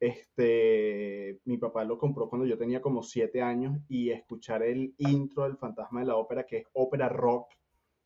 Este, 0.00 1.40
mi 1.44 1.56
papá 1.58 1.84
lo 1.84 1.96
compró 1.98 2.28
cuando 2.28 2.46
yo 2.46 2.58
tenía 2.58 2.80
como 2.82 3.02
siete 3.02 3.40
años 3.42 3.78
y 3.88 4.10
escuchar 4.10 4.62
el 4.62 4.94
intro 4.98 5.44
del 5.44 5.56
fantasma 5.56 6.00
de 6.00 6.06
la 6.06 6.16
ópera, 6.16 6.44
que 6.46 6.58
es 6.58 6.66
ópera 6.72 7.08
rock, 7.08 7.48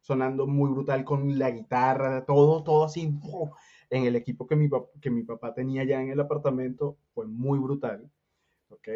sonando 0.01 0.47
muy 0.47 0.71
brutal 0.71 1.05
con 1.05 1.39
la 1.39 1.51
guitarra, 1.51 2.25
todo, 2.25 2.63
todo 2.63 2.85
así, 2.85 3.11
¡fu! 3.21 3.51
en 3.91 4.05
el 4.05 4.17
equipo 4.17 4.47
que 4.47 4.55
mi, 4.57 4.69
que 5.01 5.11
mi 5.11 5.23
papá 5.25 5.55
tenía 5.55 5.85
ya 5.85 6.01
en 6.01 6.11
el 6.11 6.21
apartamento, 6.21 6.99
fue 7.15 7.27
muy 7.27 7.59
brutal. 7.59 8.11
¿Ok? 8.71 8.89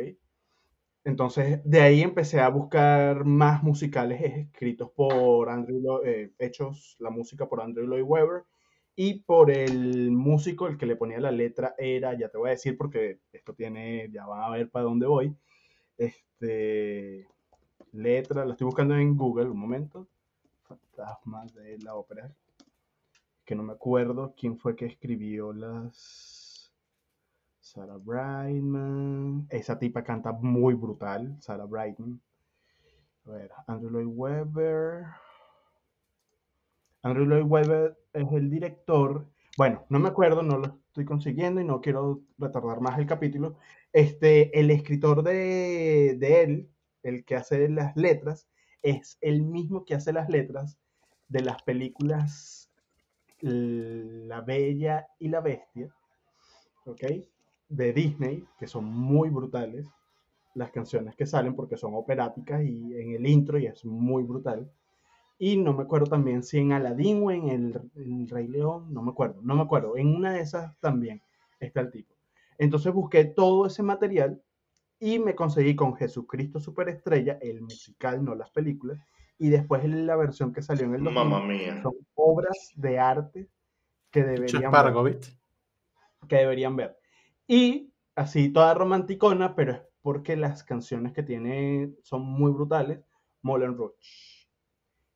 Entonces, 1.05 1.61
de 1.65 1.81
ahí 1.81 2.03
empecé 2.03 2.41
a 2.41 2.49
buscar 2.49 3.25
más 3.25 3.63
musicales 3.63 4.23
escritos 4.23 4.91
por 4.93 5.49
Andrew, 5.51 5.81
Lo- 5.81 6.05
eh, 6.05 6.33
hechos 6.39 6.97
la 7.01 7.11
música 7.11 7.49
por 7.49 7.61
Andrew 7.61 7.87
Lloyd 7.87 8.05
Webber 8.05 8.45
y 8.95 9.21
por 9.21 9.51
el 9.51 10.11
músico, 10.13 10.69
el 10.69 10.79
que 10.79 10.87
le 10.87 10.97
ponía 10.97 11.19
la 11.21 11.33
letra 11.33 11.75
era, 11.79 12.17
ya 12.17 12.29
te 12.29 12.39
voy 12.39 12.49
a 12.49 12.53
decir 12.53 12.77
porque 12.79 13.19
esto 13.33 13.55
tiene, 13.55 14.09
ya 14.13 14.27
van 14.27 14.43
a 14.43 14.51
ver 14.51 14.71
para 14.71 14.85
dónde 14.85 15.07
voy. 15.07 15.35
Este, 15.99 17.27
letra, 17.93 18.45
la 18.47 18.53
estoy 18.53 18.67
buscando 18.67 18.97
en 18.97 19.17
Google, 19.17 19.51
un 19.51 19.59
momento. 19.59 20.09
Fantasma 20.69 21.47
de 21.55 21.79
la 21.81 21.95
ópera. 21.97 22.33
Que 23.45 23.55
no 23.55 23.63
me 23.63 23.73
acuerdo 23.75 24.35
quién 24.37 24.59
fue 24.59 24.75
que 24.75 24.87
escribió 24.87 25.53
las. 25.53 26.41
Sarah 27.63 27.97
Brightman. 27.97 29.47
Esa 29.49 29.79
tipa 29.79 30.03
canta 30.03 30.33
muy 30.33 30.75
brutal, 30.75 31.37
Sarah 31.41 31.65
Brightman. 31.65 32.21
A 33.25 33.31
ver, 33.31 33.51
Andrew 33.69 33.91
Lloyd 33.91 34.09
Webber. 34.09 35.07
Andrew 37.03 37.25
Lloyd 37.25 37.47
Webber 37.47 37.97
es 38.13 38.33
el 38.33 38.51
director. 38.51 39.27
Bueno, 39.57 39.87
no 39.89 40.01
me 40.01 40.09
acuerdo, 40.09 40.43
no 40.43 40.59
lo 40.59 40.81
estoy 40.89 41.05
consiguiendo 41.05 41.61
y 41.61 41.65
no 41.65 41.81
quiero 41.81 42.23
retardar 42.37 42.81
más 42.81 42.99
el 42.99 43.07
capítulo. 43.07 43.57
Este, 43.93 44.59
el 44.59 44.71
escritor 44.71 45.23
de, 45.23 46.17
de 46.19 46.43
él, 46.43 46.71
el 47.05 47.25
que 47.25 47.37
hace 47.37 47.69
las 47.69 47.97
letras, 47.97 48.49
es 48.83 49.19
el 49.21 49.43
mismo 49.43 49.85
que 49.85 49.95
hace 49.95 50.13
las 50.13 50.29
letras 50.29 50.79
de 51.29 51.43
las 51.43 51.63
películas 51.63 52.73
La 53.41 54.41
Bella 54.41 55.07
y 55.19 55.29
la 55.29 55.41
Bestia, 55.41 55.95
¿ok? 56.87 57.03
De 57.75 57.93
Disney, 57.93 58.45
que 58.59 58.66
son 58.66 58.85
muy 58.85 59.31
brutales 59.31 59.87
las 60.55 60.70
canciones 60.70 61.16
que 61.16 61.27
salen 61.27 61.55
porque 61.55 61.77
son 61.77 61.95
operáticas 61.95 62.62
y 62.62 62.95
en 62.95 63.14
el 63.14 63.27
intro 63.27 63.59
y 63.59 63.66
es 63.66 63.85
muy 63.85 64.23
brutal. 64.23 64.70
Y 65.39 65.57
no 65.57 65.73
me 65.73 65.83
acuerdo 65.83 66.07
también 66.07 66.43
si 66.43 66.59
en 66.59 66.73
Aladdin 66.73 67.23
o 67.25 67.31
en 67.31 67.49
el, 67.49 67.81
el 67.97 68.29
Rey 68.29 68.47
León, 68.49 68.93
no 68.93 69.03
me 69.03 69.11
acuerdo, 69.11 69.41
no 69.43 69.55
me 69.55 69.62
acuerdo. 69.62 69.97
En 69.97 70.14
una 70.14 70.33
de 70.33 70.41
esas 70.41 70.79
también 70.81 71.23
está 71.59 71.81
el 71.81 71.91
tipo. 71.91 72.14
Entonces 72.59 72.93
busqué 72.93 73.25
todo 73.25 73.66
ese 73.66 73.83
material 73.83 74.43
y 75.01 75.18
me 75.18 75.35
conseguí 75.35 75.75
con 75.75 75.97
Jesucristo 75.97 76.61
Superestrella, 76.61 77.39
el 77.41 77.62
musical, 77.62 78.25
no 78.25 78.37
las 78.37 78.51
películas, 78.51 79.01
y 79.37 79.49
después 79.49 79.85
la 79.85 80.14
versión 80.14 80.53
que 80.53 80.62
salió 80.62 80.85
en 80.85 80.95
el 80.95 81.03
2000, 81.03 81.14
Mamma 81.14 81.45
mía. 81.45 81.83
son 81.83 81.95
obras 82.14 82.70
de 82.77 83.01
arte 83.01 83.49
que 84.12 84.23
deberían 84.23 84.70
ver 84.70 85.20
que 86.29 86.37
deberían 86.37 86.77
ver. 86.77 86.97
Y 87.53 87.93
así 88.15 88.49
toda 88.49 88.73
romanticona, 88.73 89.55
pero 89.55 89.73
es 89.73 89.81
porque 90.01 90.37
las 90.37 90.65
canciones 90.65 91.13
que 91.13 91.23
tiene 91.23 91.93
son 92.03 92.23
muy 92.23 92.51
brutales. 92.51 93.05
Moulin 93.43 93.77
Rouge. 93.77 93.95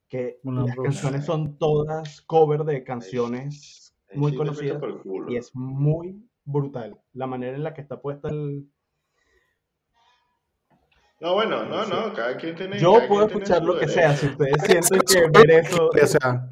Que 0.07 0.39
Moulin 0.43 0.66
las 0.66 0.76
Rouge. 0.76 0.89
canciones 0.91 1.24
son 1.24 1.57
todas 1.57 2.20
cover 2.20 2.64
de 2.64 2.84
canciones 2.84 3.97
muy 4.12 4.32
sí 4.32 4.37
conocidas 4.37 4.82
y 5.28 5.37
es 5.37 5.51
muy 5.55 6.22
brutal. 6.45 7.01
La 7.14 7.26
manera 7.26 7.57
en 7.57 7.62
la 7.62 7.72
que 7.72 7.80
está 7.80 8.03
puesta 8.03 8.28
el... 8.28 8.68
No, 11.20 11.32
bueno, 11.32 11.64
no, 11.64 11.87
no, 11.87 12.12
cada 12.12 12.37
quien 12.37 12.55
tiene. 12.55 12.78
Yo 12.78 13.01
puedo 13.09 13.28
escuchar 13.28 13.64
lo 13.64 13.78
que 13.78 13.87
derecho. 13.87 13.95
sea. 13.95 14.14
Si 14.14 14.26
ustedes 14.26 14.62
sienten 14.62 15.01
que 15.01 15.39
ver 15.39 15.51
eso... 15.53 15.89
O 16.03 16.07
sea, 16.07 16.47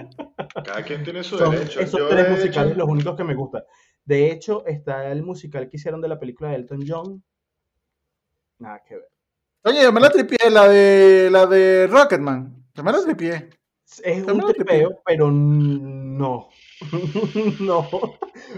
Cada 0.65 0.83
quien 0.83 1.05
tiene 1.05 1.23
su 1.23 1.37
Son 1.37 1.51
derecho. 1.51 1.81
esos 1.81 2.01
Yo, 2.01 2.09
tres 2.09 2.31
musicales 2.31 2.71
hecho, 2.73 2.79
los 2.79 2.89
únicos 2.89 3.15
que 3.15 3.25
me 3.25 3.35
gustan. 3.35 3.63
De 4.05 4.31
hecho, 4.31 4.65
está 4.67 5.11
el 5.11 5.23
musical 5.23 5.69
que 5.69 5.77
hicieron 5.77 6.01
de 6.01 6.09
la 6.09 6.19
película 6.19 6.51
de 6.51 6.57
Elton 6.57 6.85
John. 6.87 7.23
Nada 8.59 8.83
que 8.87 8.97
ver. 8.97 9.09
oye, 9.65 9.83
yo 9.83 9.93
me 9.93 10.01
la 10.01 10.11
tripié, 10.11 10.51
la 10.51 10.69
de, 10.69 11.29
la 11.31 11.47
de 11.47 11.87
Rocketman. 11.91 12.55
Yo 12.75 12.83
me 12.85 12.93
la 12.93 13.03
tripié. 13.03 13.49
Es 14.03 14.27
Yo 14.27 14.35
un 14.35 14.41
tripeo, 14.53 15.01
pero 15.07 15.31
no. 15.31 16.49
no. 17.61 17.89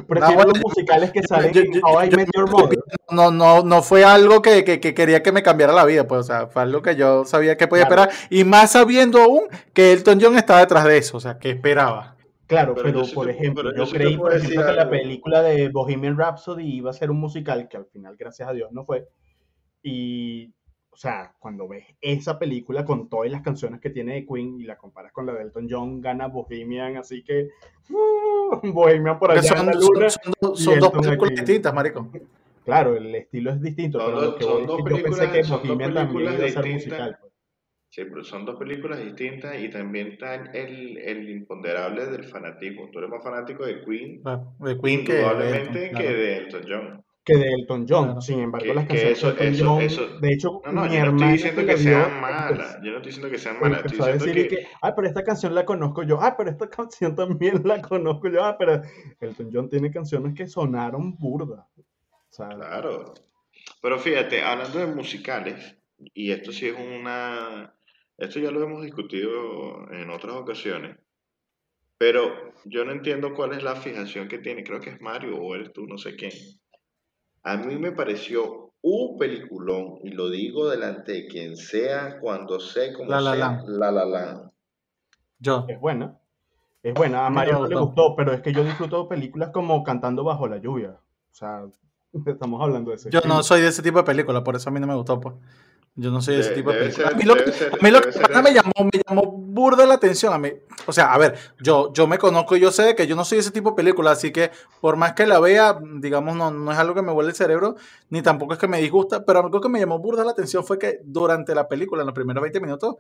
Prefiero 0.09 0.35
bueno, 0.35 0.53
los 0.53 0.61
musicales 0.63 1.11
que 1.13 1.21
yo- 1.21 1.27
salen 1.29 1.53
yo- 1.53 1.61
en 1.63 1.73
yo- 1.75 1.81
How 1.85 2.05
I 2.05 2.11
Met 2.11 2.29
Your 2.35 2.49
yo- 2.49 2.57
Mother. 2.57 2.79
No, 3.11 3.31
no, 3.31 3.63
no 3.63 3.83
fue 3.83 4.05
algo 4.05 4.41
que, 4.41 4.65
que- 4.65 4.81
que 4.81 4.95
quería 4.95 5.23
que 5.23 5.33
me 5.33 5.43
cambiara 5.43 5.73
la 5.73 5.85
vida, 5.85 6.07
pues, 6.07 6.21
o 6.21 6.25
sea, 6.25 6.47
fue 6.47 6.63
algo 6.63 6.81
que 6.83 6.97
yo 6.97 7.25
sabía 7.25 7.57
que 7.57 7.69
podía 7.69 7.87
Claro. 7.87 8.03
esperar, 8.11 8.27
y 8.31 8.45
más 8.45 8.73
sabiendo 8.73 9.21
aún 9.23 9.43
que 9.75 9.93
Elton 9.93 10.19
John 10.21 10.37
estaba 10.37 10.61
detrás 10.61 10.85
de 10.85 10.99
eso, 10.99 11.17
o 11.19 11.21
sea, 11.21 11.39
que 11.39 11.51
esperaba. 11.51 12.16
Claro, 12.47 12.75
Pero 12.75 12.87
pero, 12.87 12.99
yo 13.01 13.05
sí 13.05 13.15
por 13.15 13.27
te- 13.27 13.33
ejemplo, 13.33 13.63
pero 13.65 13.77
yo, 13.77 13.79
yo 13.83 13.87
sí 13.87 13.93
te 13.93 13.99
creí, 13.99 14.17
por 14.17 14.33
ejemplo, 14.35 14.67
que 14.67 14.73
la 14.73 14.89
película 14.89 15.43
de 15.43 15.69
Bohemian 15.69 16.17
Rhapsody 16.17 16.77
iba 16.77 16.91
a 16.91 16.95
ser 16.95 17.11
un 17.11 17.19
musical, 17.19 17.69
que 17.69 17.77
al 17.77 17.87
final, 17.87 18.17
gracias 18.17 18.49
a 18.49 18.53
Dios, 18.53 18.71
no 18.73 18.85
fue. 18.85 19.09
Y, 19.83 20.53
o 20.91 20.97
sea, 20.97 21.35
cuando 21.39 21.67
ves 21.69 21.85
esa 22.01 22.39
película 22.39 22.85
con 22.85 23.09
todas 23.09 23.31
las 23.31 23.43
canciones 23.43 23.81
que 23.81 23.91
tiene 23.91 24.15
de 24.15 24.27
Queen 24.27 24.61
y 24.61 24.65
la 24.65 24.77
comparas 24.77 25.13
con 25.13 25.27
la 25.27 25.33
de 25.35 25.43
Elton 25.43 25.67
John, 25.69 26.01
gana 26.01 26.29
Bohemian, 26.29 26.97
así 26.97 27.23
que 27.25 27.49
uh, 27.91 28.73
Bohemian 28.73 29.19
por 29.19 29.33
allá 29.33 29.43
son, 29.43 29.59
en 29.59 29.67
la 29.67 29.73
luna. 29.75 30.11
Son, 30.11 30.57
son 30.57 30.79
dos 30.81 30.93
películas 30.93 31.35
distintas, 31.35 31.75
marico. 31.75 32.11
Claro, 32.65 32.97
el 32.97 33.15
estilo 33.15 33.51
es 33.51 33.61
distinto, 33.61 33.99
pero 34.05 34.21
lo 34.21 34.37
que 34.37 34.45
son 34.45 34.67
voy 34.67 34.79
yo 34.79 35.03
pensé 35.03 35.31
que 35.31 35.43
Bohemian 35.43 35.95
también 35.95 36.23
iba 36.23 36.33
a 36.33 36.49
ser 36.49 36.65
distintas. 36.65 36.73
musical. 36.73 37.19
Pues. 37.97 38.07
Sí, 38.07 38.11
pero 38.11 38.25
son 38.25 38.45
dos 38.45 38.59
películas 38.59 39.03
distintas 39.03 39.59
y 39.59 39.71
también 39.71 40.09
está 40.09 40.35
el, 40.35 40.99
el 40.99 41.31
imponderable 41.31 42.07
del 42.07 42.25
fanatismo. 42.25 42.91
Tú 42.93 42.99
eres 42.99 43.11
más 43.11 43.23
fanático 43.25 43.65
de 43.65 43.83
Queen, 43.85 44.21
Claro, 44.23 44.53
de 44.61 44.79
Queen 44.79 45.05
que 45.05 45.13
de 45.15 45.19
indudablemente, 45.21 45.85
Elton, 45.87 45.99
que 45.99 46.05
claro. 46.05 46.19
de 46.19 46.37
Elton 46.37 46.63
John. 46.69 47.03
Que 47.25 47.37
de 47.39 47.53
Elton 47.55 47.87
John, 47.89 48.05
Claro. 48.05 48.21
sin 48.21 48.39
embargo, 48.41 48.67
Que- 48.67 48.75
las 48.75 48.85
que 48.87 48.89
canciones 48.95 49.19
eso- 49.19 49.27
de 49.33 49.33
Elton 49.49 49.55
eso- 49.55 49.67
John, 49.67 49.83
eso- 49.83 50.19
de 50.21 50.33
hecho, 50.33 50.63
No, 50.67 50.73
no, 50.73 50.83
mi 50.85 50.95
yo 50.97 51.05
no 51.07 51.11
estoy 51.17 51.33
diciendo 51.33 51.67
que 51.67 51.77
sean 51.77 52.03
pues, 52.11 52.21
malas. 52.21 52.79
Yo 52.83 52.91
no 52.91 52.97
estoy 52.99 53.07
diciendo 53.11 53.31
que 53.31 53.39
sean 53.39 53.61
malas. 53.61 53.79
Estoy 53.85 53.99
diciendo 53.99 54.25
decir 54.27 54.49
que, 54.49 54.57
que, 54.57 54.67
ah, 54.83 54.95
pero 54.95 55.09
esta 55.09 55.25
canción 55.25 55.55
la 55.55 55.65
conozco 55.65 56.03
yo, 56.05 56.21
ah, 56.21 56.37
pero 56.37 56.51
esta 56.51 56.69
canción 56.71 57.17
también 57.17 57.63
la 57.65 57.83
conozco 57.83 58.29
yo, 58.29 58.45
ah, 58.45 58.57
pero 58.59 58.81
Elton 59.21 59.51
John 59.53 59.69
tiene 59.69 59.91
canciones 59.91 60.35
que 60.35 60.47
sonaron 60.47 61.17
burda. 61.17 61.67
O 61.79 61.83
sea, 62.33 62.49
Claro. 62.51 63.15
Pero 63.83 63.99
fíjate, 63.99 64.43
hablando 64.43 64.79
de 64.79 64.87
musicales, 64.87 65.77
y 66.15 66.31
esto 66.31 66.53
sí 66.53 66.69
es 66.69 66.75
una... 66.79 67.73
Esto 68.19 68.39
ya 68.41 68.51
lo 68.51 68.63
hemos 68.63 68.83
discutido 68.83 69.91
en 69.91 70.11
otras 70.11 70.37
ocasiones, 70.37 70.97
pero 71.99 72.31
yo 72.65 72.85
no 72.85 72.93
entiendo 72.93 73.35
cuál 73.35 73.53
es 73.53 73.63
la 73.63 73.77
fijación 73.77 74.29
que 74.29 74.39
tiene, 74.39 74.65
creo 74.65 74.81
que 74.81 74.91
es 74.91 75.01
Mario 75.01 75.37
o 75.39 75.55
eres 75.55 75.73
tú, 75.73 75.87
no 75.87 75.99
sé 75.99 76.17
quién. 76.17 76.33
A 77.43 77.57
mí 77.57 77.77
me 77.77 77.93
pareció 77.93 78.73
un 78.83 79.19
peliculón, 79.19 79.99
y 80.03 80.11
lo 80.11 80.31
digo 80.31 80.69
delante 80.69 81.13
de 81.13 81.27
quien 81.27 81.57
sea, 81.57 82.19
cuando 82.21 82.61
sé 82.61 82.93
cómo 82.93 83.11
La 83.11 83.21
La 83.21 83.33
sea, 83.33 83.41
Land. 83.41 83.69
La 83.69 83.91
La 83.91 84.05
Land. 84.05 84.51
Yo. 85.39 85.65
es 85.69 85.81
buena. 85.81 86.19
Es 86.83 86.95
buena. 86.95 87.27
A 87.27 87.31
Mario 87.31 87.55
me 87.55 87.61
no 87.61 87.67
le 87.67 87.77
gustó. 87.77 88.15
pero 88.17 88.33
es 88.33 88.43
que 88.43 88.53
yo 88.53 88.63
disfruto 88.63 89.09
películas 89.09 89.51
como 89.51 89.83
Cantando 89.83 90.23
bajo 90.23 90.47
la 90.47 90.59
lluvia. 90.59 90.91
O 91.31 91.35
sea, 91.35 91.65
estamos 92.27 92.63
hablando 92.63 92.91
de 92.91 92.97
ese 92.97 93.11
Yo 93.11 93.21
no 93.23 93.43
soy 93.43 93.61
de 93.61 93.69
ese 93.69 93.83
tipo 93.83 93.99
de 93.99 94.05
película, 94.05 94.45
por 94.45 94.55
eso 94.57 94.71
a 94.71 94.73
mí 94.73 94.81
no 94.81 94.87
me 94.87 94.95
gustó, 94.95 95.21
pues. 95.21 95.35
Yo 95.99 96.11
no 96.11 96.21
soy 96.21 96.37
ese 96.37 96.51
tipo 96.51 96.71
de 96.71 96.79
película. 96.79 97.07
ser- 97.07 97.15
a 97.15 97.17
mí 97.17 97.25
lo, 97.25 97.35
que- 97.37 97.53
ser- 97.53 97.73
a 97.73 97.77
mí 97.83 97.91
lo 97.91 98.01
que 98.03 98.43
me 98.43 98.53
llamó, 98.53 98.73
me 98.93 99.03
llamó 99.09 99.33
burda 99.33 99.87
la 99.87 99.95
atención 99.95 100.33
a 100.35 100.39
mí. 100.39 100.53
O 100.87 100.93
sea, 100.93 101.13
a 101.15 101.17
ver, 101.19 101.37
yo, 101.59 101.91
yo 101.95 102.07
me 102.07 102.19
conozco 102.19 102.55
y 102.55 102.61
yo 102.61 102.71
sé 102.71 102.95
que 102.95 103.07
yo 103.07 103.17
no 103.17 103.25
soy 103.25 103.39
ese 103.39 103.51
tipo 103.51 103.71
de 103.71 103.77
película, 103.77 104.11
así 104.11 104.31
que 104.31 104.51
por 104.83 104.97
más 104.97 105.15
que 105.15 105.27
la 105.27 105.41
vea, 105.41 105.79
digamos, 105.95 106.37
no, 106.37 106.51
no 106.51 106.71
es 106.71 106.77
algo 106.79 106.95
que 106.95 107.01
me 107.01 107.13
vuelve 107.13 107.31
el 107.31 107.37
cerebro, 107.37 107.77
ni 108.11 108.21
tampoco 108.21 108.53
es 108.53 108.59
que 108.59 108.69
me 108.69 108.79
disgusta, 108.79 109.25
pero 109.25 109.39
algo 109.41 109.59
que 109.61 109.71
me 109.71 109.81
llamó 109.81 109.99
burda 109.99 110.23
la 110.23 110.33
atención 110.33 110.65
fue 110.67 110.79
que 110.79 111.01
durante 111.03 111.55
la 111.55 111.67
película, 111.67 112.03
en 112.03 112.07
los 112.07 112.15
primeros 112.15 112.43
20 112.43 112.61
minutos, 112.61 112.97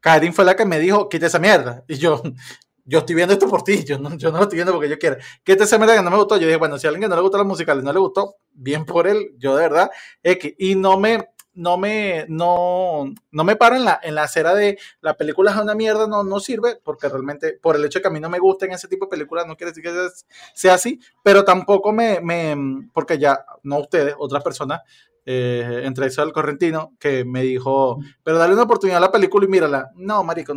Karin 0.00 0.34
fue 0.34 0.44
la 0.44 0.56
que 0.56 0.64
me 0.64 0.80
dijo, 0.80 1.08
quita 1.08 1.26
esa 1.26 1.38
mierda. 1.38 1.84
Y 1.86 1.94
yo, 1.94 2.20
yo 2.84 2.98
estoy 2.98 3.14
viendo 3.14 3.34
esto 3.34 3.46
por 3.48 3.62
ti, 3.62 3.84
yo 3.84 3.96
no, 4.00 4.16
yo 4.16 4.32
no 4.32 4.38
lo 4.38 4.42
estoy 4.42 4.56
viendo 4.56 4.72
porque 4.72 4.88
yo 4.88 4.98
quiero. 4.98 5.16
Quita 5.44 5.62
esa 5.62 5.78
mierda 5.78 5.94
que 5.94 6.02
no 6.02 6.10
me 6.10 6.16
gustó. 6.16 6.36
Yo 6.36 6.46
dije, 6.48 6.58
bueno, 6.58 6.76
si 6.76 6.88
a 6.88 6.90
alguien 6.90 7.02
que 7.02 7.08
no 7.08 7.14
le 7.14 7.22
gustan 7.22 7.38
los 7.38 7.46
musicales 7.46 7.84
no 7.84 7.92
le 7.92 8.00
gustó, 8.00 8.34
bien 8.52 8.84
por 8.84 9.06
él, 9.06 9.30
yo 9.38 9.54
de 9.54 9.62
verdad, 9.62 9.90
X. 10.24 10.54
Y 10.58 10.74
no 10.74 10.98
me, 10.98 11.28
no 11.54 11.76
me, 11.76 12.26
no, 12.28 13.12
no 13.30 13.44
me 13.44 13.56
paro 13.56 13.76
en 13.76 13.84
la, 13.84 14.00
en 14.02 14.14
la 14.14 14.24
acera 14.24 14.54
de 14.54 14.78
la 15.00 15.14
película 15.16 15.50
es 15.50 15.56
una 15.56 15.74
mierda, 15.74 16.06
no, 16.06 16.24
no 16.24 16.40
sirve, 16.40 16.78
porque 16.82 17.08
realmente, 17.08 17.58
por 17.60 17.76
el 17.76 17.84
hecho 17.84 17.98
de 17.98 18.02
que 18.02 18.08
a 18.08 18.12
mí 18.12 18.20
no 18.20 18.30
me 18.30 18.38
gusten 18.38 18.72
ese 18.72 18.88
tipo 18.88 19.06
de 19.06 19.10
películas, 19.10 19.46
no 19.46 19.56
quiere 19.56 19.72
decir 19.72 19.82
que 19.82 19.90
sea, 19.90 20.08
sea 20.54 20.74
así, 20.74 21.00
pero 21.22 21.44
tampoco 21.44 21.92
me, 21.92 22.20
me, 22.20 22.88
porque 22.92 23.18
ya, 23.18 23.44
no 23.62 23.78
ustedes, 23.78 24.14
otras 24.18 24.42
personas, 24.42 24.80
eh, 25.24 25.82
entre 25.84 26.06
eso 26.06 26.22
el 26.22 26.32
correntino, 26.32 26.94
que 26.98 27.24
me 27.24 27.42
dijo, 27.42 27.98
pero 28.24 28.38
dale 28.38 28.54
una 28.54 28.64
oportunidad 28.64 28.98
a 28.98 29.06
la 29.06 29.12
película 29.12 29.46
y 29.46 29.48
mírala. 29.48 29.90
No, 29.94 30.24
marico, 30.24 30.54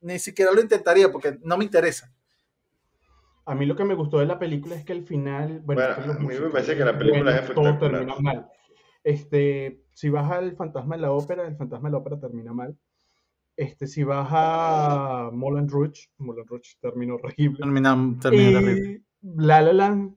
ni 0.00 0.18
siquiera 0.18 0.52
lo 0.52 0.60
intentaría 0.60 1.10
porque 1.10 1.38
no 1.42 1.56
me 1.56 1.64
interesa. 1.64 2.12
A 3.44 3.54
mí 3.54 3.66
lo 3.66 3.74
que 3.74 3.84
me 3.84 3.94
gustó 3.94 4.18
de 4.18 4.26
la 4.26 4.38
película 4.38 4.76
es 4.76 4.84
que 4.84 4.92
al 4.92 5.04
final, 5.04 5.60
bueno, 5.64 5.82
a 5.82 6.18
mí 6.18 6.34
me 6.38 6.50
parece 6.50 6.76
que 6.76 6.84
la 6.84 6.96
película 6.96 7.36
es 7.36 7.52
todo 7.52 7.76
termina 7.76 8.14
mal. 8.20 8.48
Este, 9.02 9.81
si 9.92 10.08
vas 10.08 10.30
al 10.30 10.56
Fantasma 10.56 10.96
de 10.96 11.02
la 11.02 11.12
Ópera, 11.12 11.46
el 11.46 11.56
Fantasma 11.56 11.88
de 11.88 11.92
la 11.92 11.98
Ópera 11.98 12.18
termina 12.18 12.52
mal. 12.52 12.76
Este, 13.56 13.86
si 13.86 14.02
vas 14.02 14.28
a 14.30 15.30
Moulin 15.32 15.68
Rouge, 15.68 16.08
Moulin 16.18 16.46
Rouge 16.46 16.76
terminó 16.80 17.16
horrible. 17.16 17.58
Termina, 17.58 18.18
termina 18.20 18.50
y 18.50 18.54
terrible. 18.54 19.02
La 19.20 19.60
La 19.60 19.72
Land 19.72 20.16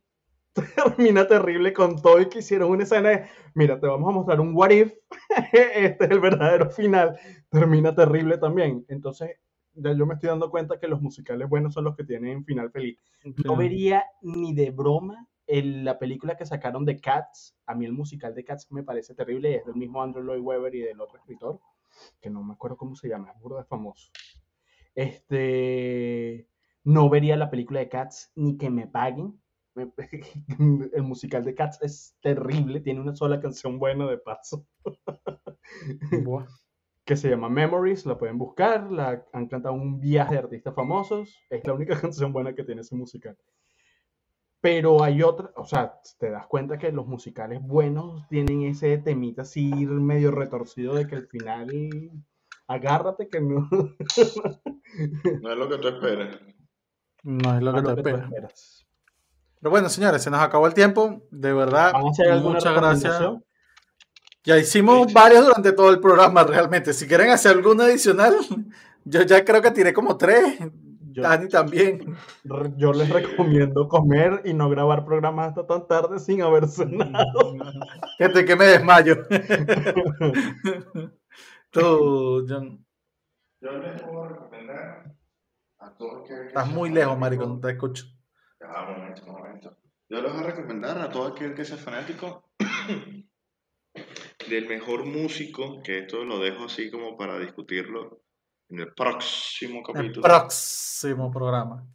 termina 0.85 1.27
terrible 1.27 1.73
con 1.73 2.01
todo 2.01 2.21
y 2.21 2.29
que 2.29 2.39
hicieron 2.39 2.71
una 2.71 2.83
escena 2.83 3.09
de, 3.09 3.25
mira, 3.53 3.79
te 3.79 3.87
vamos 3.87 4.07
a 4.09 4.13
mostrar 4.13 4.39
un 4.39 4.55
what 4.55 4.71
if, 4.71 4.93
este 5.51 6.05
es 6.05 6.11
el 6.11 6.19
verdadero 6.19 6.69
final, 6.69 7.17
termina 7.49 7.93
terrible 7.93 8.37
también. 8.37 8.85
Entonces, 8.87 9.31
ya 9.73 9.91
yo 9.91 10.05
me 10.05 10.13
estoy 10.13 10.29
dando 10.29 10.49
cuenta 10.49 10.79
que 10.79 10.87
los 10.87 11.01
musicales 11.01 11.49
buenos 11.49 11.73
son 11.73 11.83
los 11.83 11.95
que 11.97 12.05
tienen 12.05 12.45
final 12.45 12.71
feliz. 12.71 12.97
No 13.43 13.57
vería 13.57 14.05
ni 14.21 14.53
de 14.53 14.71
broma 14.71 15.27
el- 15.47 15.83
la 15.85 15.99
película 15.99 16.35
que 16.37 16.45
sacaron 16.45 16.85
de 16.85 16.99
Cats. 16.99 17.55
A 17.65 17.75
mí 17.75 17.85
el 17.85 17.93
musical 17.93 18.33
de 18.35 18.43
Cats 18.43 18.71
me 18.71 18.83
parece 18.83 19.13
terrible. 19.15 19.51
y 19.51 19.55
Es 19.55 19.65
del 19.65 19.75
mismo 19.75 20.01
Andrew 20.01 20.23
Lloyd 20.23 20.41
Webber 20.41 20.75
y 20.75 20.81
del 20.81 21.01
otro 21.01 21.17
escritor, 21.19 21.59
que 22.21 22.29
no 22.29 22.43
me 22.43 22.53
acuerdo 22.53 22.77
cómo 22.77 22.95
se 22.95 23.07
llama, 23.09 23.31
es 23.31 23.39
burda 23.41 23.63
famoso. 23.65 24.11
Este, 24.95 26.47
no 26.83 27.09
vería 27.09 27.35
la 27.37 27.49
película 27.49 27.79
de 27.79 27.89
Cats 27.89 28.31
ni 28.35 28.57
que 28.57 28.69
me 28.69 28.87
paguen. 28.87 29.39
El 30.93 31.03
musical 31.03 31.43
de 31.43 31.53
Cats 31.53 31.79
es 31.81 32.17
terrible, 32.21 32.79
tiene 32.79 33.01
una 33.01 33.15
sola 33.15 33.41
canción 33.41 33.77
buena 33.77 34.07
de 34.07 34.17
paso 34.17 34.65
Buah. 36.23 36.45
que 37.05 37.15
se 37.17 37.29
llama 37.29 37.49
Memories, 37.49 38.05
la 38.05 38.17
pueden 38.17 38.37
buscar, 38.37 38.91
la 38.91 39.25
han 39.33 39.47
cantado 39.47 39.75
un 39.75 39.99
viaje 39.99 40.33
de 40.33 40.39
artistas 40.39 40.73
famosos, 40.73 41.37
es 41.49 41.65
la 41.67 41.73
única 41.73 41.99
canción 42.01 42.33
buena 42.33 42.55
que 42.55 42.63
tiene 42.63 42.81
ese 42.81 42.95
musical. 42.95 43.37
Pero 44.65 45.03
hay 45.03 45.21
otra, 45.21 45.51
o 45.57 45.65
sea, 45.65 45.99
te 46.17 46.31
das 46.31 46.47
cuenta 46.47 46.79
que 46.79 46.91
los 46.91 47.05
musicales 47.05 47.61
buenos 47.61 48.27
tienen 48.29 48.63
ese 48.63 48.97
temita 48.97 49.43
así 49.43 49.69
medio 49.85 50.31
retorcido 50.31 50.95
de 50.95 51.05
que 51.05 51.17
al 51.17 51.27
final 51.27 52.09
agárrate 52.67 53.29
que 53.29 53.41
no, 53.41 53.69
No 55.43 55.51
es 55.51 55.57
lo 55.59 55.69
que 55.69 55.77
tú 55.77 55.87
esperas. 55.87 56.39
No 57.21 57.55
es 57.55 57.61
lo 57.61 57.73
no 57.73 57.83
que 57.83 57.83
es 57.83 57.83
te 57.83 57.89
lo 57.89 57.95
que 57.95 58.01
tú 58.01 58.09
espera. 58.09 58.25
esperas. 58.25 58.87
Pero 59.59 59.69
bueno, 59.69 59.87
señores, 59.87 60.23
se 60.23 60.31
nos 60.31 60.39
acabó 60.39 60.65
el 60.65 60.73
tiempo. 60.73 61.21
De 61.29 61.53
verdad, 61.53 61.93
¿Van 61.93 62.07
a 62.07 62.09
hacer 62.09 62.31
alguna 62.31 62.55
muchas 62.55 62.75
gracias. 62.75 63.21
Ya 64.43 64.57
hicimos 64.57 65.05
Sí. 65.09 65.13
varios 65.13 65.45
durante 65.45 65.73
todo 65.73 65.91
el 65.91 65.99
programa, 65.99 66.43
realmente. 66.43 66.91
Si 66.91 67.07
quieren 67.07 67.29
hacer 67.29 67.51
alguno 67.51 67.83
adicional, 67.83 68.35
yo 69.05 69.21
ya 69.21 69.45
creo 69.45 69.61
que 69.61 69.69
tiré 69.69 69.93
como 69.93 70.17
tres. 70.17 70.57
Yo, 71.15 71.21
Dani 71.21 71.47
también. 71.47 72.17
yo 72.75 72.91
les 72.91 73.09
recomiendo 73.09 73.87
comer 73.87 74.41
y 74.43 74.53
no 74.53 74.69
grabar 74.69 75.05
programas 75.05 75.47
hasta 75.47 75.65
tan 75.65 75.87
tarde 75.87 76.19
sin 76.19 76.41
haber 76.41 76.67
cenado. 76.67 77.55
Que 78.17 78.27
te 78.29 78.43
que 78.43 78.55
me 78.57 78.65
desmayo. 78.65 79.25
Tú, 81.71 82.45
John, 82.47 82.85
Yo 83.61 83.71
les 83.77 84.01
puedo 84.01 84.27
recomendar 84.27 85.15
a 85.79 85.93
todos 85.95 86.27
que 86.27 86.47
estás 86.47 86.67
muy 86.69 86.89
lejos, 86.89 87.17
marico, 87.17 87.45
no 87.45 87.61
te 87.61 87.71
escucho. 87.71 88.05
Ya, 88.59 88.67
un 88.83 88.97
momento, 88.97 89.21
un 89.25 89.31
momento. 89.31 89.77
Yo 90.09 90.21
les 90.21 90.33
voy 90.33 90.43
a 90.43 90.47
recomendar 90.47 90.97
a 90.97 91.09
todo 91.09 91.27
aquel 91.27 91.53
que 91.53 91.63
sea 91.63 91.77
fanático 91.77 92.49
del 94.49 94.67
mejor 94.67 95.05
músico, 95.05 95.81
que 95.81 95.99
esto 95.99 96.25
lo 96.25 96.39
dejo 96.39 96.65
así 96.65 96.91
como 96.91 97.15
para 97.15 97.39
discutirlo 97.39 98.24
en 98.69 98.79
el 98.79 98.93
próximo 98.93 99.79
El 99.79 99.93
capítulo. 99.93 100.21
próximo 100.21 101.31
programa. 101.31 101.85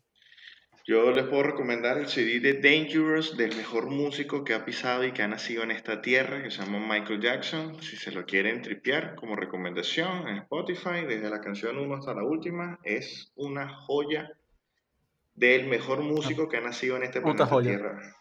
Yo 0.86 1.12
les 1.12 1.24
puedo 1.24 1.44
recomendar 1.44 1.98
el 1.98 2.08
CD 2.08 2.40
de 2.40 2.54
Dangerous 2.54 3.36
del 3.36 3.54
mejor 3.54 3.88
músico 3.90 4.42
que 4.42 4.54
ha 4.54 4.64
pisado 4.64 5.04
y 5.04 5.12
que 5.12 5.22
ha 5.22 5.28
nacido 5.28 5.62
en 5.62 5.70
esta 5.70 6.00
tierra, 6.00 6.42
que 6.42 6.50
se 6.50 6.62
llama 6.62 6.80
Michael 6.80 7.20
Jackson. 7.20 7.80
Si 7.80 7.96
se 7.96 8.10
lo 8.10 8.24
quieren 8.24 8.62
tripear 8.62 9.14
como 9.14 9.36
recomendación 9.36 10.26
en 10.26 10.38
Spotify, 10.38 11.04
desde 11.06 11.30
la 11.30 11.40
canción 11.40 11.78
1 11.78 11.94
hasta 11.94 12.14
la 12.14 12.24
última, 12.24 12.78
es 12.82 13.30
una 13.36 13.68
joya 13.68 14.32
del 15.34 15.68
mejor 15.68 16.02
músico 16.02 16.48
que 16.48 16.56
ha 16.56 16.60
nacido 16.60 16.96
en 16.96 17.04
este 17.04 17.20
planeta. 17.20 17.60
Tierra. 17.60 18.16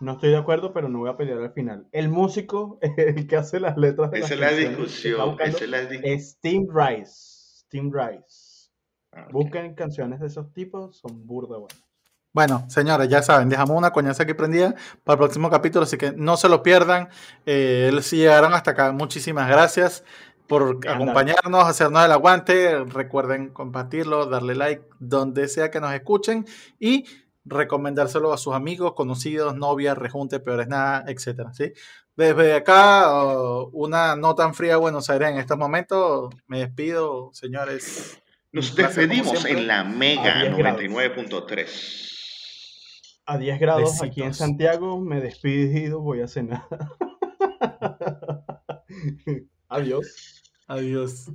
No 0.00 0.12
estoy 0.12 0.30
de 0.30 0.36
acuerdo, 0.36 0.72
pero 0.72 0.88
no 0.88 1.00
voy 1.00 1.10
a 1.10 1.16
pelear 1.16 1.38
al 1.38 1.52
final. 1.52 1.86
El 1.92 2.08
músico, 2.08 2.78
el 2.96 3.26
que 3.26 3.36
hace 3.36 3.60
las 3.60 3.76
letras 3.76 4.10
de 4.10 4.20
Esa 4.20 4.34
es 4.34 4.40
las 4.40 4.52
la 4.52 4.58
discusión. 4.58 5.36
Esa 5.40 5.64
es 5.64 5.70
la 5.70 5.80
discusión. 5.86 6.36
Tim 6.40 6.66
Rice. 6.72 7.64
Tim 7.68 7.92
Rice. 7.92 8.70
Ah, 9.12 9.24
ok. 9.26 9.32
Busquen 9.32 9.74
canciones 9.74 10.20
de 10.20 10.26
esos 10.26 10.52
tipos, 10.52 10.98
son 10.98 11.26
burda 11.26 11.56
buenas. 11.58 11.86
Bueno, 12.32 12.66
señores, 12.68 13.08
ya 13.08 13.22
saben, 13.22 13.48
dejamos 13.48 13.78
una 13.78 13.92
coñaza 13.92 14.24
aquí 14.24 14.34
prendida 14.34 14.74
para 15.04 15.14
el 15.14 15.18
próximo 15.20 15.48
capítulo, 15.48 15.84
así 15.84 15.96
que 15.96 16.12
no 16.12 16.36
se 16.36 16.50
lo 16.50 16.62
pierdan. 16.62 17.08
Eh, 17.46 17.90
si 18.02 18.18
llegaron 18.18 18.52
hasta 18.52 18.72
acá, 18.72 18.92
muchísimas 18.92 19.48
gracias 19.48 20.04
por 20.46 20.62
Ándale. 20.62 20.94
acompañarnos, 20.94 21.64
hacernos 21.64 22.04
el 22.04 22.12
aguante. 22.12 22.84
Recuerden 22.84 23.48
compartirlo, 23.48 24.26
darle 24.26 24.54
like 24.54 24.84
donde 24.98 25.48
sea 25.48 25.70
que 25.70 25.80
nos 25.80 25.94
escuchen 25.94 26.44
y 26.78 27.06
recomendárselo 27.46 28.32
a 28.32 28.38
sus 28.38 28.54
amigos, 28.54 28.94
conocidos, 28.94 29.56
novias, 29.56 29.96
rejunte, 29.96 30.40
peores 30.40 30.66
nada, 30.68 31.04
etcétera, 31.06 31.54
¿sí? 31.54 31.72
Desde 32.16 32.54
acá, 32.54 33.22
una 33.72 34.16
no 34.16 34.34
tan 34.34 34.54
fría 34.54 34.78
Buenos 34.78 35.08
Aires 35.10 35.30
en 35.30 35.38
estos 35.38 35.56
momentos, 35.56 36.34
me 36.46 36.60
despido, 36.60 37.30
señores. 37.32 38.20
Nos 38.52 38.74
despedimos 38.74 39.44
en 39.44 39.66
la 39.66 39.84
Mega 39.84 40.44
99.3. 40.44 42.12
A 43.26 43.38
10 43.38 43.60
grados 43.60 44.02
aquí 44.02 44.22
en 44.22 44.34
Santiago, 44.34 45.00
me 45.00 45.20
despido, 45.20 46.00
voy 46.00 46.22
a 46.22 46.28
cenar. 46.28 46.66
Adiós. 49.68 50.42
Adiós. 50.68 51.28